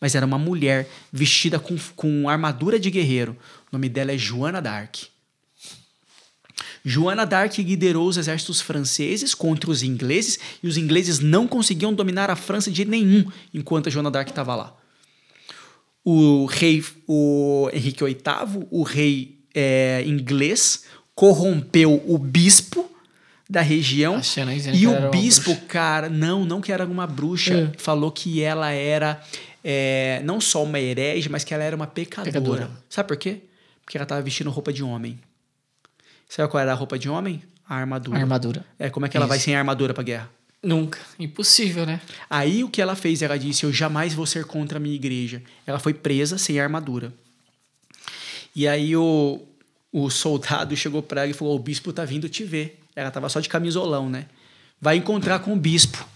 mas 0.00 0.14
era 0.14 0.24
uma 0.24 0.38
mulher 0.38 0.88
vestida 1.12 1.58
com, 1.58 1.76
com 1.94 2.28
armadura 2.28 2.80
de 2.80 2.90
guerreiro. 2.90 3.36
O 3.70 3.76
nome 3.76 3.88
dela 3.88 4.12
é 4.12 4.18
Joana 4.18 4.60
d'Arc. 4.62 5.08
Joana 6.82 7.26
d'Arc 7.26 7.58
liderou 7.58 8.08
os 8.08 8.16
exércitos 8.16 8.62
franceses 8.62 9.34
contra 9.34 9.70
os 9.70 9.82
ingleses 9.82 10.38
e 10.62 10.66
os 10.66 10.78
ingleses 10.78 11.18
não 11.18 11.46
conseguiam 11.46 11.92
dominar 11.92 12.30
a 12.30 12.36
França 12.36 12.70
de 12.70 12.86
nenhum 12.86 13.30
enquanto 13.52 13.88
a 13.88 13.90
Joana 13.90 14.10
d'Arc 14.10 14.30
estava 14.30 14.54
lá. 14.54 14.79
O 16.04 16.46
rei, 16.46 16.82
o 17.06 17.68
Henrique 17.72 18.04
VIII, 18.04 18.66
o 18.70 18.82
rei 18.82 19.38
é, 19.54 20.02
inglês, 20.06 20.84
corrompeu 21.14 22.02
o 22.06 22.16
bispo 22.16 22.90
da 23.48 23.60
região 23.60 24.20
e 24.72 24.86
o 24.86 25.10
bispo, 25.10 25.56
cara, 25.66 26.08
não, 26.08 26.44
não 26.44 26.60
que 26.60 26.72
era 26.72 26.86
uma 26.86 27.06
bruxa, 27.06 27.72
é. 27.74 27.78
falou 27.78 28.12
que 28.12 28.40
ela 28.40 28.70
era 28.70 29.20
é, 29.62 30.22
não 30.24 30.40
só 30.40 30.62
uma 30.62 30.78
herege, 30.78 31.28
mas 31.28 31.42
que 31.42 31.52
ela 31.52 31.64
era 31.64 31.74
uma 31.74 31.86
pecadora. 31.86 32.32
pecadora. 32.32 32.70
Sabe 32.88 33.08
por 33.08 33.16
quê? 33.16 33.42
Porque 33.84 33.98
ela 33.98 34.04
estava 34.04 34.22
vestindo 34.22 34.50
roupa 34.50 34.72
de 34.72 34.82
homem. 34.82 35.18
Sabe 36.28 36.48
qual 36.48 36.60
era 36.60 36.70
a 36.70 36.74
roupa 36.74 36.96
de 36.96 37.08
homem? 37.08 37.42
A 37.68 37.74
armadura. 37.74 38.16
A 38.16 38.20
armadura. 38.20 38.64
É, 38.78 38.88
como 38.88 39.04
é 39.06 39.08
que 39.08 39.16
ela 39.16 39.26
Isso. 39.26 39.30
vai 39.30 39.38
sem 39.40 39.56
armadura 39.56 39.92
pra 39.92 40.04
guerra? 40.04 40.30
Nunca. 40.62 40.98
Impossível, 41.18 41.86
né? 41.86 42.00
Aí 42.28 42.62
o 42.62 42.68
que 42.68 42.82
ela 42.82 42.94
fez? 42.94 43.22
Ela 43.22 43.38
disse: 43.38 43.64
Eu 43.64 43.72
jamais 43.72 44.12
vou 44.12 44.26
ser 44.26 44.44
contra 44.44 44.78
a 44.78 44.80
minha 44.80 44.94
igreja. 44.94 45.42
Ela 45.66 45.78
foi 45.78 45.94
presa 45.94 46.36
sem 46.36 46.60
armadura. 46.60 47.12
E 48.54 48.68
aí 48.68 48.94
o, 48.94 49.40
o 49.92 50.10
soldado 50.10 50.76
chegou 50.76 51.02
pra 51.02 51.22
ela 51.22 51.30
e 51.30 51.34
falou: 51.34 51.56
O 51.56 51.58
bispo 51.58 51.92
tá 51.92 52.04
vindo 52.04 52.28
te 52.28 52.44
ver. 52.44 52.78
Ela 52.94 53.10
tava 53.10 53.28
só 53.28 53.40
de 53.40 53.48
camisolão, 53.48 54.10
né? 54.10 54.26
Vai 54.80 54.96
encontrar 54.96 55.38
com 55.38 55.54
o 55.54 55.56
bispo. 55.56 56.06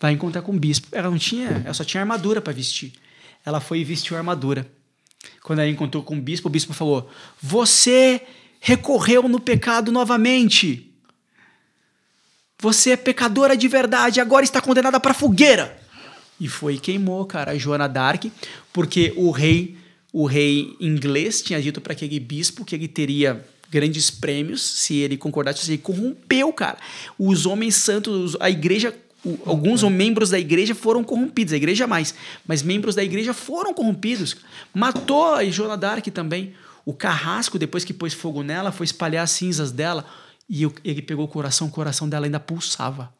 Vai 0.00 0.12
encontrar 0.12 0.42
com 0.42 0.52
o 0.52 0.58
bispo. 0.58 0.88
Ela 0.92 1.10
não 1.10 1.18
tinha, 1.18 1.62
ela 1.64 1.74
só 1.74 1.84
tinha 1.84 2.00
armadura 2.00 2.40
para 2.40 2.52
vestir. 2.52 2.92
Ela 3.44 3.60
foi 3.60 3.80
e 3.80 3.84
vestiu 3.84 4.16
a 4.16 4.20
armadura. 4.20 4.66
Quando 5.42 5.58
ela 5.58 5.68
encontrou 5.68 6.02
com 6.02 6.16
o 6.16 6.20
bispo, 6.20 6.48
o 6.48 6.50
bispo 6.50 6.72
falou: 6.72 7.10
Você 7.42 8.22
recorreu 8.58 9.28
no 9.28 9.38
pecado 9.38 9.92
novamente. 9.92 10.91
Você 12.62 12.90
é 12.90 12.96
pecadora 12.96 13.56
de 13.56 13.66
verdade, 13.66 14.20
agora 14.20 14.44
está 14.44 14.60
condenada 14.60 15.00
para 15.00 15.12
fogueira. 15.12 15.76
E 16.38 16.46
foi 16.46 16.74
e 16.74 16.78
queimou, 16.78 17.26
cara, 17.26 17.50
a 17.50 17.58
Joana 17.58 17.88
d'Arc, 17.88 18.30
porque 18.72 19.12
o 19.16 19.32
rei, 19.32 19.76
o 20.12 20.26
rei 20.26 20.76
inglês 20.78 21.42
tinha 21.42 21.60
dito 21.60 21.80
para 21.80 21.92
aquele 21.92 22.20
bispo 22.20 22.64
que 22.64 22.76
ele 22.76 22.86
teria 22.86 23.44
grandes 23.68 24.12
prêmios 24.12 24.62
se 24.62 24.94
ele 24.94 25.16
concordasse, 25.16 25.68
ele 25.68 25.78
corrompeu, 25.78 26.52
cara. 26.52 26.78
Os 27.18 27.46
homens 27.46 27.74
santos, 27.74 28.36
a 28.38 28.48
igreja 28.48 28.94
o, 29.24 29.38
alguns 29.44 29.82
membros 29.82 30.30
da 30.30 30.38
igreja 30.38 30.72
foram 30.72 31.02
corrompidos, 31.02 31.52
a 31.52 31.56
igreja 31.56 31.88
mais, 31.88 32.14
mas 32.46 32.62
membros 32.62 32.94
da 32.94 33.02
igreja 33.02 33.34
foram 33.34 33.74
corrompidos. 33.74 34.36
Matou 34.72 35.34
a 35.34 35.44
Joana 35.44 35.76
d'Arc 35.76 36.06
também. 36.12 36.54
O 36.84 36.92
carrasco, 36.92 37.58
depois 37.58 37.82
que 37.84 37.92
pôs 37.92 38.14
fogo 38.14 38.44
nela, 38.44 38.70
foi 38.70 38.84
espalhar 38.84 39.24
as 39.24 39.32
cinzas 39.32 39.72
dela 39.72 40.04
e 40.54 40.70
ele 40.84 41.00
pegou 41.00 41.24
o 41.24 41.28
coração, 41.28 41.66
o 41.68 41.70
coração 41.70 42.06
dela 42.06 42.26
ainda 42.26 42.38
pulsava. 42.38 43.10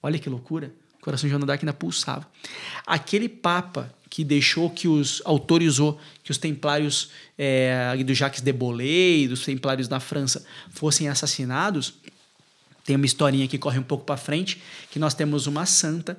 Olha 0.00 0.20
que 0.20 0.30
loucura. 0.30 0.72
O 0.98 1.00
coração 1.00 1.26
de 1.26 1.30
Joana 1.30 1.44
d'Arc 1.44 1.64
ainda 1.64 1.72
pulsava. 1.72 2.24
Aquele 2.86 3.28
papa 3.28 3.92
que 4.08 4.22
deixou 4.22 4.70
que 4.70 4.86
os 4.86 5.20
autorizou 5.24 5.98
que 6.22 6.30
os 6.30 6.38
templários 6.38 7.10
é, 7.36 7.96
do 8.04 8.14
Jacques 8.14 8.40
de 8.40 8.52
Molay, 8.52 9.26
dos 9.26 9.44
templários 9.44 9.88
na 9.88 9.98
França, 9.98 10.46
fossem 10.70 11.08
assassinados, 11.08 11.94
tem 12.84 12.94
uma 12.94 13.06
historinha 13.06 13.48
que 13.48 13.58
corre 13.58 13.80
um 13.80 13.82
pouco 13.82 14.04
para 14.04 14.16
frente, 14.16 14.62
que 14.92 14.98
nós 15.00 15.12
temos 15.12 15.48
uma 15.48 15.66
santa 15.66 16.16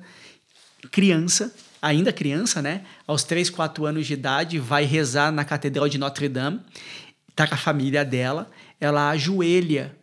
criança 0.90 1.50
ainda 1.80 2.12
criança, 2.12 2.60
né? 2.60 2.84
Aos 3.06 3.24
3, 3.24 3.48
4 3.48 3.86
anos 3.86 4.06
de 4.06 4.12
idade, 4.12 4.58
vai 4.58 4.84
rezar 4.84 5.32
na 5.32 5.44
Catedral 5.46 5.88
de 5.88 5.96
Notre 5.96 6.28
Dame, 6.28 6.60
tá 7.34 7.46
com 7.46 7.54
a 7.54 7.58
família 7.58 8.04
dela, 8.04 8.50
ela 8.78 9.08
ajoelha 9.08 9.96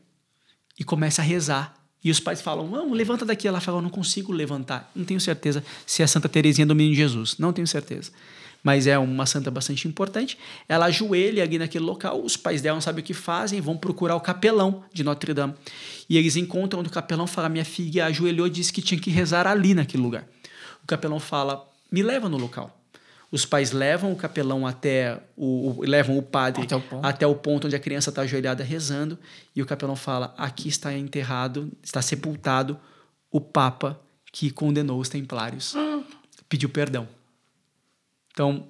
e 0.79 0.83
começa 0.83 1.21
a 1.21 1.25
rezar. 1.25 1.75
E 2.03 2.09
os 2.09 2.19
pais 2.19 2.41
falam: 2.41 2.69
Vamos, 2.69 2.97
levanta 2.97 3.25
daqui. 3.25 3.47
Ela 3.47 3.59
fala: 3.59 3.79
Eu 3.79 3.81
não 3.81 3.89
consigo 3.89 4.31
levantar. 4.31 4.89
Não 4.95 5.03
tenho 5.03 5.19
certeza 5.19 5.63
se 5.85 6.01
é 6.01 6.07
Santa 6.07 6.29
Teresinha 6.29 6.65
do 6.65 6.73
Menino 6.73 6.95
Jesus. 6.95 7.37
Não 7.37 7.51
tenho 7.51 7.67
certeza. 7.67 8.11
Mas 8.63 8.87
é 8.87 8.97
uma 8.97 9.25
santa 9.25 9.49
bastante 9.49 9.87
importante. 9.87 10.37
Ela 10.67 10.87
ajoelha 10.87 11.43
ali 11.43 11.57
naquele 11.57 11.85
local. 11.85 12.21
Os 12.21 12.35
pais 12.35 12.61
dela 12.61 12.75
não 12.75 12.81
sabem 12.81 13.01
o 13.01 13.05
que 13.05 13.13
fazem, 13.13 13.61
vão 13.61 13.77
procurar 13.77 14.15
o 14.15 14.21
capelão 14.21 14.83
de 14.93 15.01
Notre 15.03 15.33
Dame. 15.33 15.53
E 16.09 16.17
eles 16.17 16.35
encontram 16.35 16.81
o 16.81 16.89
capelão 16.89 17.27
fala: 17.27 17.49
Minha 17.49 17.65
filha 17.65 18.05
ajoelhou 18.05 18.47
e 18.47 18.49
disse 18.49 18.71
que 18.71 18.81
tinha 18.81 18.99
que 18.99 19.09
rezar 19.09 19.45
ali 19.45 19.73
naquele 19.73 20.03
lugar. 20.03 20.25
O 20.83 20.87
capelão 20.87 21.19
fala: 21.19 21.67
me 21.91 22.01
leva 22.01 22.29
no 22.29 22.37
local. 22.37 22.78
Os 23.31 23.45
pais 23.45 23.71
levam 23.71 24.11
o 24.11 24.15
capelão 24.15 24.65
até 24.65 25.19
o, 25.37 25.77
o 25.77 25.81
levam 25.81 26.17
o 26.17 26.21
padre 26.21 26.63
até 26.63 26.75
o, 26.75 26.83
até 27.03 27.27
o, 27.27 27.35
ponto 27.35 27.67
onde 27.67 27.75
a 27.75 27.79
criança 27.79 28.09
está 28.09 28.23
ajoelhada 28.23 28.63
rezando 28.63 29.19
e 29.55 29.61
o 29.61 29.65
capelão 29.65 29.95
fala: 29.95 30.33
aqui 30.37 30.67
está 30.67 30.93
enterrado, 30.93 31.71
está 31.83 32.01
sepultado 32.01 32.79
o 33.31 33.39
papa 33.39 33.99
que 34.31 34.49
condenou 34.49 34.99
os 34.99 35.09
templários. 35.09 35.75
Pediu 36.49 36.69
perdão. 36.69 37.07
Então, 38.31 38.67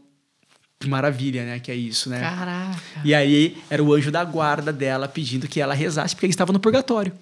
que 0.78 0.90
maravilha, 0.90 1.46
né? 1.46 1.60
Que 1.60 1.72
é 1.72 1.76
isso, 1.76 2.10
né? 2.10 2.20
Caraca. 2.20 3.02
E 3.06 3.14
aí 3.16 3.62
era 3.70 3.82
o 3.82 3.94
anjo 3.94 4.12
da 4.12 4.24
guarda 4.26 4.74
dela 4.74 5.08
pedindo 5.08 5.48
que 5.48 5.62
ela 5.62 5.74
rezasse 5.74 6.14
porque 6.16 6.26
ele 6.26 6.34
estava 6.34 6.52
no 6.52 6.60
purgatório. 6.60 7.14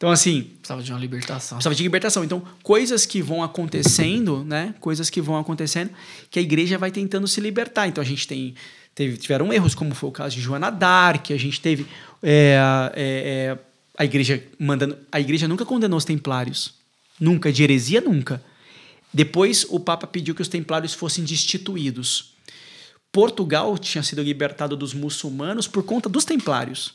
Então, 0.00 0.10
assim. 0.10 0.44
Precisava 0.44 0.82
de 0.82 0.90
uma 0.90 0.98
libertação. 0.98 1.58
Precisava 1.58 1.74
de 1.74 1.82
libertação. 1.82 2.24
Então, 2.24 2.42
coisas 2.62 3.04
que 3.04 3.20
vão 3.20 3.42
acontecendo, 3.42 4.42
né? 4.44 4.74
Coisas 4.80 5.10
que 5.10 5.20
vão 5.20 5.36
acontecendo 5.36 5.90
que 6.30 6.38
a 6.38 6.42
igreja 6.42 6.78
vai 6.78 6.90
tentando 6.90 7.28
se 7.28 7.38
libertar. 7.38 7.86
Então, 7.86 8.00
a 8.00 8.04
gente 8.06 8.26
tem. 8.26 8.54
Teve, 8.94 9.18
tiveram 9.18 9.52
erros, 9.52 9.74
como 9.74 9.94
foi 9.94 10.08
o 10.08 10.12
caso 10.12 10.34
de 10.34 10.40
Joana 10.40 10.70
Dark, 10.70 11.30
a 11.30 11.36
gente 11.36 11.60
teve. 11.60 11.86
É, 12.22 12.56
é, 12.94 13.02
é, 13.04 13.58
a 13.98 14.06
igreja 14.06 14.42
mandando. 14.58 14.96
A 15.12 15.20
igreja 15.20 15.46
nunca 15.46 15.66
condenou 15.66 15.98
os 15.98 16.04
templários. 16.06 16.72
Nunca. 17.20 17.52
De 17.52 17.62
heresia, 17.62 18.00
nunca. 18.00 18.42
Depois, 19.12 19.66
o 19.68 19.78
Papa 19.78 20.06
pediu 20.06 20.34
que 20.34 20.40
os 20.40 20.48
templários 20.48 20.94
fossem 20.94 21.24
destituídos. 21.24 22.32
Portugal 23.12 23.76
tinha 23.76 24.02
sido 24.02 24.22
libertado 24.22 24.74
dos 24.78 24.94
muçulmanos 24.94 25.68
por 25.68 25.82
conta 25.82 26.08
dos 26.08 26.24
templários. 26.24 26.94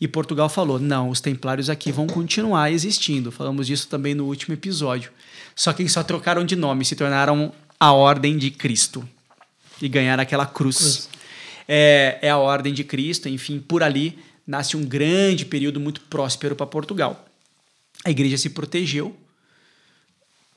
E 0.00 0.08
Portugal 0.08 0.48
falou: 0.48 0.78
não, 0.78 1.08
os 1.08 1.20
templários 1.20 1.70
aqui 1.70 1.92
vão 1.92 2.06
continuar 2.06 2.70
existindo. 2.70 3.30
Falamos 3.30 3.66
disso 3.66 3.88
também 3.88 4.14
no 4.14 4.24
último 4.24 4.54
episódio. 4.54 5.10
Só 5.54 5.72
que 5.72 5.82
eles 5.82 5.92
só 5.92 6.02
trocaram 6.02 6.44
de 6.44 6.56
nome, 6.56 6.84
se 6.84 6.96
tornaram 6.96 7.52
a 7.78 7.92
Ordem 7.92 8.36
de 8.38 8.50
Cristo. 8.50 9.06
e 9.80 9.88
ganhar 9.88 10.18
aquela 10.20 10.46
cruz. 10.46 10.76
cruz. 10.76 11.08
É, 11.68 12.18
é 12.22 12.30
a 12.30 12.38
ordem 12.38 12.72
de 12.72 12.84
Cristo, 12.84 13.28
enfim, 13.28 13.58
por 13.58 13.82
ali 13.82 14.18
nasce 14.46 14.76
um 14.76 14.84
grande 14.84 15.44
período 15.44 15.80
muito 15.80 16.00
próspero 16.02 16.54
para 16.54 16.66
Portugal. 16.66 17.24
A 18.04 18.10
igreja 18.10 18.36
se 18.36 18.50
protegeu, 18.50 19.14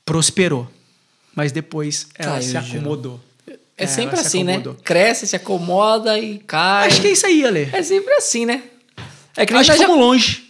prosperou, 0.04 0.68
mas 1.34 1.52
depois 1.52 2.08
ela 2.16 2.38
Caiu, 2.38 2.50
se 2.50 2.56
acomodou. 2.56 3.20
É, 3.46 3.84
é 3.84 3.86
sempre 3.86 4.18
assim, 4.18 4.42
né? 4.42 4.62
Cresce, 4.82 5.26
se 5.26 5.36
acomoda 5.36 6.18
e 6.18 6.38
cai. 6.38 6.88
Acho 6.88 7.00
que 7.00 7.08
é 7.08 7.12
isso 7.12 7.26
aí, 7.26 7.44
Ale. 7.44 7.68
É 7.72 7.82
sempre 7.82 8.12
assim, 8.14 8.46
né? 8.46 8.62
É 9.36 9.44
que 9.44 9.54
Acho 9.54 9.72
que 9.72 9.78
já... 9.78 9.86
longe. 9.88 10.44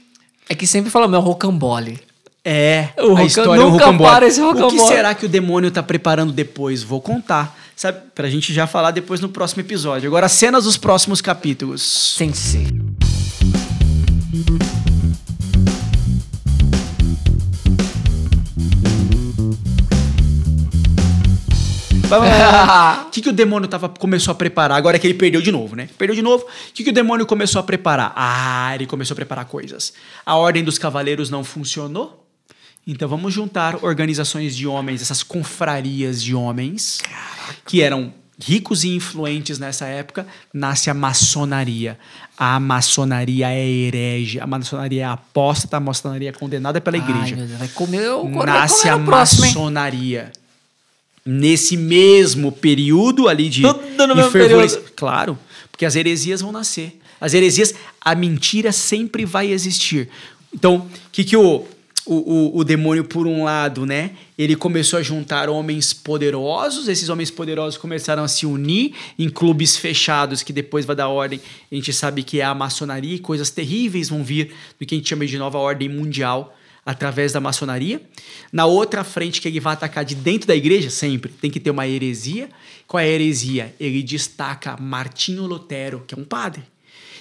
É 0.48 0.54
que 0.54 0.66
sempre 0.66 0.90
fala, 0.90 1.08
meu, 1.08 1.20
rocambole. 1.20 1.98
É, 2.44 2.90
o 2.98 3.16
a 3.16 3.24
história 3.24 3.60
nunca 3.60 3.82
é 3.82 3.86
rocambole. 3.86 4.10
Para 4.10 4.26
esse 4.26 4.40
rocambole. 4.40 4.76
O 4.76 4.78
que 4.78 4.86
será 4.86 5.14
que 5.14 5.26
o 5.26 5.28
demônio 5.28 5.68
tá 5.70 5.82
preparando 5.82 6.32
depois? 6.32 6.84
Vou 6.84 7.00
contar. 7.00 7.58
Sabe, 7.74 7.98
pra 8.14 8.30
gente 8.30 8.54
já 8.54 8.66
falar 8.66 8.92
depois 8.92 9.20
no 9.20 9.28
próximo 9.28 9.62
episódio. 9.62 10.06
Agora, 10.08 10.28
cenas 10.28 10.64
dos 10.64 10.76
próximos 10.76 11.20
capítulos. 11.20 12.14
Tem 12.16 12.32
O 22.06 23.10
que, 23.10 23.20
que 23.20 23.28
o 23.28 23.32
demônio 23.32 23.68
tava, 23.68 23.88
começou 23.88 24.32
a 24.32 24.34
preparar? 24.34 24.78
Agora 24.78 24.98
que 24.98 25.06
ele 25.06 25.14
perdeu 25.14 25.40
de 25.40 25.50
novo, 25.50 25.74
né? 25.74 25.88
Perdeu 25.98 26.14
de 26.14 26.22
novo. 26.22 26.44
O 26.44 26.72
que, 26.72 26.84
que 26.84 26.90
o 26.90 26.92
demônio 26.92 27.26
começou 27.26 27.60
a 27.60 27.62
preparar? 27.62 28.12
Ah, 28.14 28.74
ele 28.74 28.86
começou 28.86 29.14
a 29.14 29.16
preparar 29.16 29.44
coisas. 29.46 29.92
A 30.24 30.36
ordem 30.36 30.62
dos 30.62 30.78
cavaleiros 30.78 31.30
não 31.30 31.42
funcionou. 31.42 32.24
Então 32.86 33.08
vamos 33.08 33.34
juntar 33.34 33.84
organizações 33.84 34.56
de 34.56 34.64
homens, 34.64 35.02
essas 35.02 35.22
confrarias 35.24 36.22
de 36.22 36.36
homens, 36.36 36.98
Caraca. 37.02 37.56
que 37.66 37.82
eram 37.82 38.14
ricos 38.38 38.84
e 38.84 38.94
influentes 38.94 39.58
nessa 39.58 39.86
época, 39.86 40.24
nasce 40.52 40.88
a 40.88 40.94
maçonaria. 40.94 41.98
A 42.38 42.60
maçonaria 42.60 43.50
é 43.50 43.66
herege, 43.66 44.38
a 44.38 44.46
maçonaria 44.46 45.02
é 45.02 45.04
apóstata, 45.04 45.78
a 45.78 45.80
maçonaria 45.80 46.28
é 46.28 46.32
condenada 46.32 46.80
pela 46.80 46.96
igreja. 46.96 47.36
Ai, 47.38 47.46
vai 47.58 47.68
comer 47.68 48.08
o 48.10 48.28
Nasce 48.44 48.88
a 48.88 48.98
próximo, 48.98 49.46
maçonaria. 49.46 50.30
Nesse 51.26 51.76
mesmo 51.76 52.52
período 52.52 53.28
ali 53.28 53.48
de, 53.48 53.62
Tudo 53.62 54.06
no 54.06 54.14
mesmo 54.14 54.30
período. 54.30 54.80
Claro, 54.94 55.36
porque 55.70 55.84
as 55.84 55.96
heresias 55.96 56.40
vão 56.40 56.52
nascer. 56.52 56.98
As 57.20 57.34
heresias, 57.34 57.74
a 58.00 58.14
mentira 58.14 58.70
sempre 58.72 59.24
vai 59.24 59.50
existir. 59.50 60.08
Então, 60.54 60.76
o 60.76 61.10
que, 61.10 61.24
que 61.24 61.36
o, 61.36 61.66
o, 62.06 62.14
o, 62.14 62.58
o, 62.58 62.64
demônio, 62.64 63.04
por 63.04 63.26
um 63.26 63.44
lado, 63.44 63.84
né? 63.84 64.12
Ele 64.38 64.54
começou 64.54 64.98
a 64.98 65.02
juntar 65.02 65.48
homens 65.48 65.92
poderosos, 65.92 66.88
esses 66.88 67.08
homens 67.08 67.30
poderosos 67.30 67.76
começaram 67.76 68.22
a 68.22 68.28
se 68.28 68.46
unir 68.46 68.94
em 69.18 69.28
clubes 69.28 69.76
fechados, 69.76 70.42
que 70.42 70.52
depois 70.52 70.84
vai 70.84 70.94
dar 70.94 71.08
ordem. 71.08 71.40
A 71.70 71.74
gente 71.74 71.92
sabe 71.92 72.22
que 72.22 72.40
é 72.40 72.44
a 72.44 72.54
maçonaria 72.54 73.16
e 73.16 73.18
coisas 73.18 73.50
terríveis 73.50 74.08
vão 74.08 74.22
vir 74.22 74.54
do 74.78 74.86
que 74.86 74.94
a 74.94 74.98
gente 74.98 75.08
chama 75.08 75.26
de 75.26 75.36
nova 75.36 75.58
ordem 75.58 75.88
mundial 75.88 76.56
através 76.86 77.32
da 77.32 77.40
maçonaria. 77.40 78.00
Na 78.50 78.64
outra 78.64 79.04
frente 79.04 79.40
que 79.40 79.48
ele 79.48 79.60
vai 79.60 79.74
atacar 79.74 80.04
de 80.04 80.14
dentro 80.14 80.46
da 80.46 80.56
igreja, 80.56 80.88
sempre 80.88 81.30
tem 81.32 81.50
que 81.50 81.60
ter 81.60 81.70
uma 81.70 81.86
heresia. 81.86 82.48
Qual 82.86 83.00
é 83.00 83.04
a 83.04 83.08
heresia? 83.08 83.74
Ele 83.78 84.02
destaca 84.02 84.76
Martinho 84.78 85.44
Lutero, 85.44 86.04
que 86.06 86.14
é 86.14 86.18
um 86.18 86.24
padre, 86.24 86.62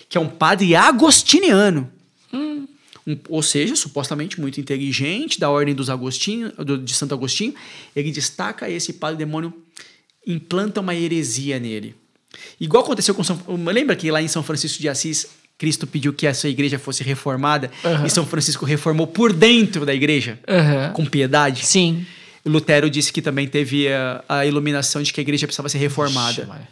que 0.08 0.18
é 0.18 0.22
um 0.22 0.30
padre 0.30 0.76
agostiniano. 0.76 1.92
Hum 2.32 2.68
um, 3.08 3.18
ou 3.30 3.44
seja, 3.44 3.76
supostamente 3.76 4.42
muito 4.42 4.60
inteligente, 4.60 5.40
da 5.40 5.50
ordem 5.50 5.76
dos 5.76 5.90
Agostinho, 5.90 6.52
do, 6.54 6.78
de 6.78 6.94
Santo 6.94 7.14
Agostinho, 7.14 7.54
ele 7.96 8.12
destaca 8.12 8.70
esse 8.70 8.94
padre 8.94 9.18
demônio, 9.18 9.54
implanta 10.26 10.82
uma 10.82 10.96
heresia 10.96 11.60
nele. 11.60 11.96
Igual 12.60 12.84
aconteceu 12.84 13.14
com 13.14 13.24
São 13.24 13.40
Lembra 13.48 13.96
que 13.96 14.10
lá 14.10 14.22
em 14.22 14.28
São 14.28 14.44
Francisco 14.44 14.82
de 14.82 14.90
Assis, 14.90 15.28
Cristo 15.58 15.88
pediu 15.88 16.14
que 16.14 16.28
essa 16.28 16.50
igreja 16.50 16.78
fosse 16.78 17.04
reformada 17.04 17.72
uhum. 17.84 18.06
e 18.06 18.10
São 18.10 18.26
Francisco 18.26 18.66
reformou 18.66 19.08
por 19.08 19.32
dentro 19.32 19.86
da 19.86 19.94
igreja, 19.94 20.38
uhum. 20.48 20.94
com 20.94 21.06
piedade? 21.06 21.66
Sim. 21.66 22.06
Lutero 22.46 22.90
disse 22.90 23.12
que 23.12 23.22
também 23.22 23.48
teve 23.48 23.88
a, 23.88 24.24
a 24.28 24.46
iluminação 24.46 25.02
de 25.02 25.12
que 25.12 25.20
a 25.20 25.24
igreja 25.24 25.48
precisava 25.48 25.70
ser 25.70 25.80
reformada. 25.80 26.44
Ixi, 26.44 26.68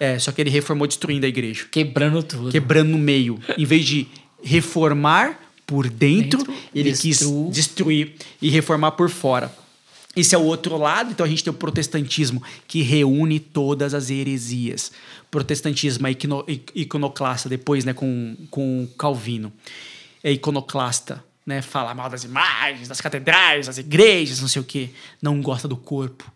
é, 0.00 0.18
só 0.18 0.32
que 0.32 0.40
ele 0.40 0.48
reformou 0.48 0.86
destruindo 0.86 1.26
a 1.26 1.28
igreja. 1.28 1.66
Quebrando 1.70 2.22
tudo. 2.22 2.50
Quebrando 2.50 2.88
no 2.88 2.98
meio. 2.98 3.38
em 3.58 3.66
vez 3.66 3.84
de 3.84 4.06
reformar, 4.42 5.38
por 5.66 5.88
dentro, 5.90 6.38
dentro 6.38 6.54
ele 6.74 6.90
destru... 6.90 7.46
quis 7.46 7.54
destruir 7.54 8.14
e 8.40 8.48
reformar 8.48 8.92
por 8.92 9.10
fora. 9.10 9.52
Esse 10.16 10.34
é 10.34 10.38
o 10.38 10.42
outro 10.42 10.76
lado, 10.76 11.12
então 11.12 11.24
a 11.24 11.28
gente 11.28 11.44
tem 11.44 11.52
o 11.52 11.56
protestantismo, 11.56 12.42
que 12.66 12.82
reúne 12.82 13.38
todas 13.38 13.94
as 13.94 14.10
heresias. 14.10 14.90
Protestantismo 15.30 16.06
é 16.06 16.10
iconoclasta, 16.74 17.48
depois 17.48 17.84
né, 17.84 17.92
com, 17.92 18.36
com 18.50 18.88
Calvino. 18.98 19.52
É 20.22 20.32
iconoclasta, 20.32 21.24
né? 21.46 21.62
Fala 21.62 21.94
mal 21.94 22.10
das 22.10 22.24
imagens, 22.24 22.88
das 22.88 23.00
catedrais, 23.00 23.68
das 23.68 23.78
igrejas, 23.78 24.40
não 24.40 24.48
sei 24.48 24.60
o 24.60 24.64
quê. 24.64 24.90
Não 25.22 25.40
gosta 25.40 25.68
do 25.68 25.76
corpo. 25.76 26.30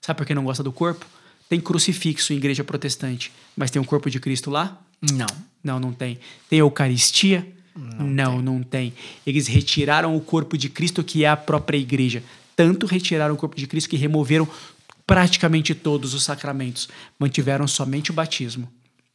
Sabe 0.00 0.18
por 0.18 0.26
que 0.26 0.34
não 0.34 0.44
gosta 0.44 0.62
do 0.62 0.72
corpo? 0.72 1.04
Tem 1.48 1.60
crucifixo 1.60 2.32
em 2.32 2.36
igreja 2.36 2.62
protestante, 2.62 3.32
mas 3.56 3.70
tem 3.70 3.82
o 3.82 3.84
corpo 3.84 4.08
de 4.08 4.20
Cristo 4.20 4.50
lá? 4.50 4.80
Não. 5.00 5.26
Não, 5.62 5.80
não 5.80 5.92
tem. 5.92 6.18
Tem 6.48 6.60
Eucaristia, 6.60 7.46
não, 7.74 8.06
não 8.06 8.36
tem. 8.36 8.42
não 8.42 8.62
tem. 8.62 8.94
Eles 9.26 9.46
retiraram 9.46 10.16
o 10.16 10.20
corpo 10.20 10.56
de 10.56 10.68
Cristo, 10.68 11.02
que 11.02 11.24
é 11.24 11.28
a 11.28 11.36
própria 11.36 11.78
igreja. 11.78 12.22
Tanto 12.58 12.86
retiraram 12.86 13.36
o 13.36 13.36
corpo 13.36 13.54
de 13.54 13.68
Cristo 13.68 13.88
que 13.88 13.96
removeram 13.96 14.48
praticamente 15.06 15.76
todos 15.76 16.12
os 16.12 16.24
sacramentos. 16.24 16.88
Mantiveram 17.16 17.68
somente 17.68 18.10
o 18.10 18.12
batismo 18.12 18.68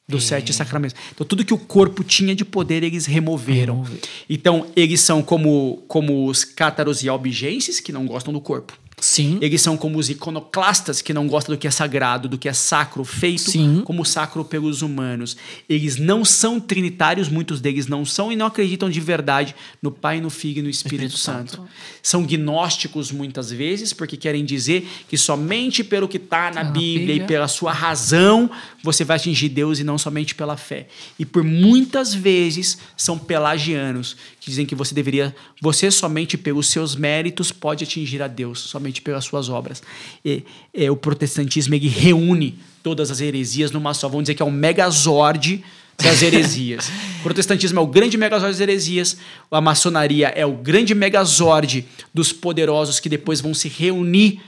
dos 0.07 0.24
é. 0.24 0.28
sete 0.28 0.53
sacramentos. 0.53 0.95
Então, 1.14 1.28
tudo 1.28 1.44
que 1.44 1.53
o 1.53 1.57
corpo 1.57 2.06
tinha 2.06 2.34
de 2.34 2.45
poder, 2.45 2.84
eles 2.84 3.06
removeram. 3.06 3.82
Remover. 3.82 3.99
Então, 4.30 4.65
eles 4.78 5.02
são 5.02 5.22
como, 5.22 5.84
como 5.90 6.26
os 6.26 6.45
cátaros 6.45 7.03
e 7.03 7.10
albigenses, 7.10 7.82
que 7.82 7.91
não 7.91 8.06
gostam 8.06 8.32
do 8.32 8.40
corpo. 8.40 8.80
Sim. 9.03 9.38
Eles 9.41 9.61
são 9.61 9.75
como 9.75 9.99
os 9.99 10.09
iconoclastas, 10.09 11.01
que 11.01 11.13
não 11.13 11.27
gostam 11.27 11.53
do 11.53 11.59
que 11.59 11.67
é 11.67 11.71
sagrado, 11.71 12.30
do 12.30 12.38
que 12.38 12.47
é 12.47 12.53
sacro, 12.53 13.03
feito 13.03 13.51
Sim. 13.51 13.81
como 13.84 14.05
sacro 14.05 14.45
pelos 14.45 14.81
humanos. 14.81 15.35
Eles 15.67 15.97
não 15.97 16.23
são 16.23 16.57
trinitários, 16.57 17.27
muitos 17.27 17.59
deles 17.59 17.85
não 17.85 18.05
são, 18.05 18.31
e 18.31 18.35
não 18.38 18.45
acreditam 18.45 18.89
de 18.89 19.01
verdade 19.01 19.53
no 19.81 19.91
Pai, 19.91 20.21
no 20.21 20.30
Filho 20.30 20.59
e 20.59 20.61
no 20.61 20.69
Espírito, 20.69 21.15
Espírito 21.15 21.17
Santo. 21.17 21.57
Santo. 21.57 21.69
São 22.01 22.23
gnósticos 22.23 23.11
muitas 23.11 23.51
vezes, 23.51 23.91
porque 23.91 24.15
querem 24.15 24.45
dizer 24.45 24.88
que 25.09 25.17
somente 25.17 25.84
pelo 25.84 26.07
que 26.07 26.15
está 26.15 26.49
na 26.49 26.63
Bíblia, 26.63 26.99
Bíblia 26.99 27.15
e 27.15 27.27
pela 27.27 27.49
sua 27.49 27.73
razão 27.73 28.49
você 28.81 29.03
vai 29.03 29.17
atingir 29.17 29.49
Deus 29.49 29.80
e 29.80 29.84
não 29.84 29.97
somente 29.97 30.34
pela 30.34 30.55
fé. 30.55 30.88
E 31.19 31.25
por 31.25 31.43
muitas 31.43 32.13
vezes 32.13 32.77
são 32.95 33.17
pelagianos, 33.17 34.15
que 34.39 34.49
dizem 34.49 34.65
que 34.65 34.75
você 34.75 34.95
deveria, 34.95 35.35
você 35.61 35.91
somente 35.91 36.38
pelos 36.38 36.67
seus 36.67 36.95
méritos 36.95 37.51
pode 37.51 37.84
atingir 37.84 38.21
a 38.21 38.27
Deus, 38.27 38.59
somente 38.59 38.93
pelas 39.02 39.26
suas 39.26 39.49
obras. 39.49 39.82
E, 40.24 40.44
é, 40.74 40.90
o 40.90 40.95
protestantismo 40.95 41.76
ele 41.76 41.88
reúne 41.88 42.60
todas 42.82 43.11
as 43.11 43.22
heresias 43.22 43.72
numa 43.72 43.94
só. 43.94 44.07
Vamos 44.07 44.24
dizer 44.24 44.36
que 44.36 44.41
é 44.41 44.45
um 44.45 44.52
megazord 44.52 45.64
das 45.98 46.22
heresias. 46.24 46.90
o 47.20 47.24
protestantismo 47.24 47.80
é 47.80 47.84
o 47.84 47.88
grande 47.88 48.18
megazord 48.18 48.52
das 48.52 48.60
heresias, 48.60 49.18
a 49.49 49.61
maçonaria 49.61 50.28
é 50.30 50.45
o 50.45 50.53
grande 50.53 50.94
megazord 50.94 51.86
dos 52.14 52.32
poderosos 52.34 52.99
que 52.99 53.10
depois 53.10 53.41
vão 53.41 53.53
se 53.53 53.70
reunir 53.70 54.41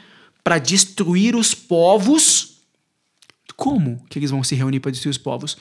para 0.44 0.58
destruir 0.58 1.36
os 1.36 1.54
povos 1.54 2.56
como 3.56 4.04
que 4.10 4.20
eles 4.20 4.32
vão 4.32 4.44
se 4.44 4.56
reunir 4.56 4.80
para 4.80 4.92
destruir 4.92 5.12
os 5.12 5.18
povos? 5.18 5.58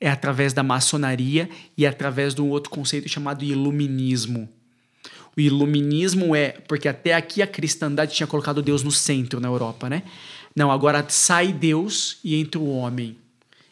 É 0.00 0.08
através 0.08 0.52
da 0.52 0.62
maçonaria 0.62 1.48
e 1.76 1.86
através 1.86 2.34
de 2.34 2.40
um 2.40 2.48
outro 2.48 2.70
conceito 2.70 3.08
chamado 3.08 3.44
iluminismo. 3.44 4.48
O 5.36 5.40
iluminismo 5.40 6.36
é 6.36 6.50
porque 6.68 6.88
até 6.88 7.14
aqui 7.14 7.40
a 7.40 7.46
cristandade 7.46 8.14
tinha 8.14 8.26
colocado 8.26 8.62
Deus 8.62 8.82
no 8.82 8.90
centro 8.90 9.40
na 9.40 9.48
Europa, 9.48 9.88
né? 9.88 10.02
Não, 10.54 10.70
agora 10.70 11.04
sai 11.08 11.52
Deus 11.52 12.18
e 12.22 12.36
entra 12.36 12.60
o 12.60 12.68
homem. 12.68 13.16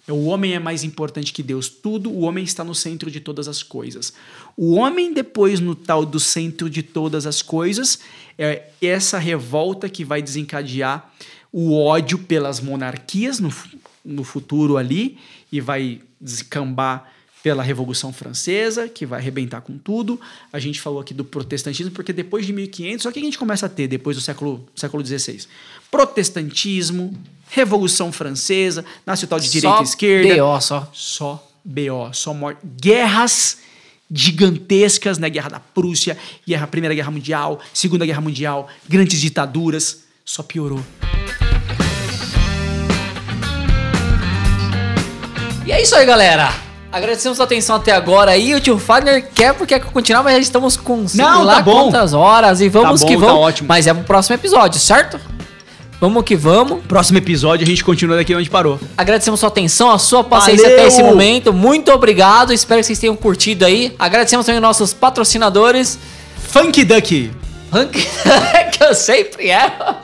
O 0.08 0.26
homem 0.26 0.54
é 0.54 0.58
mais 0.58 0.82
importante 0.82 1.32
que 1.32 1.42
Deus. 1.42 1.68
Tudo, 1.68 2.10
o 2.10 2.22
homem 2.22 2.42
está 2.42 2.64
no 2.64 2.74
centro 2.74 3.10
de 3.10 3.20
todas 3.20 3.46
as 3.46 3.62
coisas. 3.62 4.12
O 4.56 4.74
homem, 4.74 5.12
depois, 5.12 5.60
no 5.60 5.74
tal 5.74 6.04
do 6.04 6.18
centro 6.18 6.68
de 6.68 6.82
todas 6.82 7.26
as 7.26 7.42
coisas, 7.42 8.00
é 8.38 8.70
essa 8.80 9.18
revolta 9.18 9.88
que 9.88 10.04
vai 10.04 10.20
desencadear 10.22 11.12
o 11.52 11.76
ódio 11.76 12.18
pelas 12.18 12.60
monarquias 12.60 13.38
no, 13.38 13.52
no 14.04 14.24
futuro 14.24 14.76
ali 14.76 15.18
e 15.52 15.60
vai 15.60 16.00
descambar 16.20 17.12
pela 17.42 17.62
Revolução 17.62 18.12
Francesa, 18.12 18.88
que 18.88 19.06
vai 19.06 19.20
arrebentar 19.20 19.60
com 19.60 19.78
tudo. 19.78 20.20
A 20.52 20.58
gente 20.58 20.80
falou 20.80 21.00
aqui 21.00 21.14
do 21.14 21.24
protestantismo, 21.24 21.92
porque 21.92 22.12
depois 22.12 22.46
de 22.46 22.52
1500, 22.52 23.02
só 23.02 23.10
que 23.10 23.18
a 23.18 23.22
gente 23.22 23.38
começa 23.38 23.66
a 23.66 23.68
ter 23.68 23.88
depois 23.88 24.16
do 24.16 24.22
século, 24.22 24.66
século 24.74 25.04
XVI? 25.04 25.46
Protestantismo, 25.90 27.16
Revolução 27.48 28.12
Francesa, 28.12 28.84
nasce 29.06 29.24
o 29.24 29.28
tal 29.28 29.40
de 29.40 29.50
direita 29.50 29.76
só 29.76 29.82
e 29.82 29.84
esquerda. 29.84 30.42
BO 30.42 30.60
só. 30.60 30.90
Só 30.92 31.50
BO, 31.64 32.12
só 32.12 32.34
morte. 32.34 32.60
Guerras 32.80 33.58
gigantescas, 34.10 35.18
né? 35.18 35.30
Guerra 35.30 35.48
da 35.50 35.60
Prússia, 35.60 36.18
guerra, 36.46 36.66
Primeira 36.66 36.94
Guerra 36.94 37.10
Mundial, 37.10 37.60
Segunda 37.72 38.04
Guerra 38.04 38.20
Mundial, 38.20 38.68
grandes 38.88 39.20
ditaduras. 39.20 40.04
Só 40.24 40.42
piorou. 40.42 40.84
E 45.66 45.72
é 45.72 45.82
isso 45.82 45.94
aí, 45.94 46.04
galera. 46.04 46.69
Agradecemos 46.92 47.40
a 47.40 47.44
atenção 47.44 47.76
até 47.76 47.92
agora 47.92 48.32
aí. 48.32 48.54
O 48.54 48.60
tio 48.60 48.78
Fagner 48.78 49.28
quer 49.32 49.54
porque 49.54 49.78
quer 49.78 49.86
continuar, 49.86 50.22
mas 50.24 50.34
já 50.34 50.40
estamos 50.40 50.76
com 50.76 51.06
sei 51.06 51.24
Não, 51.24 51.44
lá 51.44 51.56
tá 51.56 51.62
bom. 51.62 51.84
quantas 51.84 52.12
horas 52.12 52.60
e 52.60 52.68
vamos 52.68 53.00
Tá 53.00 53.06
que 53.06 53.14
bom, 53.14 53.20
tá 53.20 53.26
vamos. 53.28 53.42
ótimo. 53.44 53.68
Mas 53.68 53.86
é 53.86 53.94
pro 53.94 54.02
próximo 54.04 54.34
episódio, 54.34 54.80
certo? 54.80 55.20
Vamos 56.00 56.24
que 56.24 56.34
vamos. 56.34 56.82
Próximo 56.88 57.18
episódio 57.18 57.62
a 57.64 57.66
gente 57.68 57.84
continua 57.84 58.16
daqui 58.16 58.34
onde 58.34 58.48
parou. 58.50 58.80
Agradecemos 58.96 59.38
sua 59.38 59.48
atenção, 59.50 59.90
a 59.90 59.98
sua 59.98 60.24
paciência 60.24 60.64
Valeu! 60.64 60.78
até 60.78 60.88
esse 60.88 61.02
momento. 61.02 61.52
Muito 61.52 61.92
obrigado. 61.92 62.52
Espero 62.52 62.80
que 62.80 62.86
vocês 62.86 62.98
tenham 62.98 63.14
curtido 63.14 63.64
aí. 63.66 63.94
Agradecemos 63.98 64.44
também 64.46 64.60
nossos 64.60 64.92
patrocinadores. 64.92 65.98
Funk 66.48 66.82
Duck. 66.84 67.30
Rank- 67.72 67.92
que 68.72 68.82
eu 68.84 68.94
sempre 68.94 69.48
erro. 69.48 69.96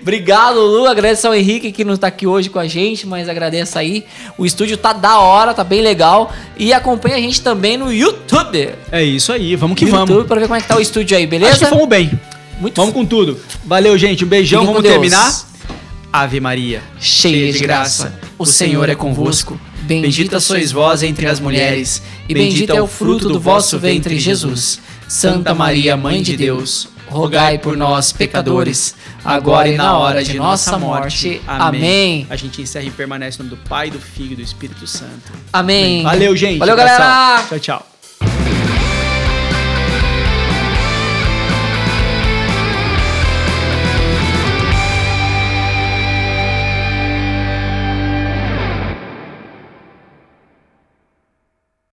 Obrigado, 0.00 0.60
Lu. 0.60 0.86
Agradeço 0.86 1.26
ao 1.26 1.34
Henrique 1.34 1.70
que 1.72 1.84
não 1.84 1.96
tá 1.96 2.08
aqui 2.08 2.26
hoje 2.26 2.50
com 2.50 2.58
a 2.58 2.66
gente, 2.66 3.06
mas 3.06 3.28
agradeço 3.28 3.78
aí. 3.78 4.04
O 4.36 4.44
estúdio 4.44 4.76
tá 4.76 4.92
da 4.92 5.18
hora, 5.20 5.54
tá 5.54 5.62
bem 5.64 5.80
legal. 5.80 6.32
E 6.56 6.72
acompanha 6.72 7.16
a 7.16 7.20
gente 7.20 7.40
também 7.40 7.76
no 7.76 7.92
YouTube. 7.92 8.70
É 8.90 9.02
isso 9.02 9.32
aí, 9.32 9.54
vamos 9.56 9.78
que 9.78 9.84
YouTube 9.84 10.06
vamos. 10.08 10.26
pra 10.26 10.36
ver 10.40 10.46
como 10.46 10.56
é 10.56 10.60
que 10.60 10.68
tá 10.68 10.76
o 10.76 10.80
estúdio 10.80 11.16
aí, 11.16 11.24
Acho 11.24 11.30
que 11.30 11.38
beleza? 11.38 11.66
fomos 11.66 11.88
bem. 11.88 12.10
Muito 12.60 12.76
Vamos 12.80 12.94
com 12.94 13.04
tudo. 13.04 13.38
Valeu, 13.64 13.96
gente. 13.98 14.24
Um 14.24 14.28
beijão. 14.28 14.60
Fiquem 14.60 14.74
vamos 14.74 14.88
terminar. 14.88 15.32
Ave 16.12 16.38
Maria. 16.38 16.82
cheia 17.00 17.52
de 17.52 17.58
graça. 17.58 18.14
O 18.38 18.46
Senhor 18.46 18.88
é 18.88 18.94
convosco. 18.94 19.58
Bendita 19.82 20.40
sois 20.40 20.72
vós 20.72 21.02
entre 21.02 21.26
as 21.26 21.40
mulheres, 21.40 22.00
e 22.28 22.32
bendito 22.32 22.70
é 22.74 22.80
o 22.80 22.86
fruto 22.86 23.28
do 23.28 23.38
vosso 23.38 23.78
ventre, 23.78 24.18
Jesus. 24.18 24.80
Santa 25.06 25.52
Maria, 25.52 25.94
Mãe 25.96 26.22
de 26.22 26.36
Deus, 26.36 26.88
rogai 27.06 27.58
por 27.58 27.76
nós, 27.76 28.12
pecadores, 28.12 28.94
agora 29.24 29.68
e 29.68 29.76
na 29.76 29.98
hora 29.98 30.22
de 30.22 30.36
nossa 30.36 30.78
morte. 30.78 31.40
Amém. 31.46 32.26
A 32.30 32.36
gente 32.36 32.62
encerra 32.62 32.86
e 32.86 32.90
permanece 32.90 33.38
no 33.38 33.48
nome 33.48 33.56
do 33.56 33.68
Pai, 33.68 33.90
do 33.90 33.98
Filho 33.98 34.32
e 34.32 34.36
do 34.36 34.42
Espírito 34.42 34.86
Santo. 34.86 35.32
Amém. 35.52 36.02
Valeu, 36.02 36.36
gente. 36.36 36.58
Valeu, 36.58 36.76
galera. 36.76 37.44
Tchau, 37.48 37.58
tchau. 37.58 37.86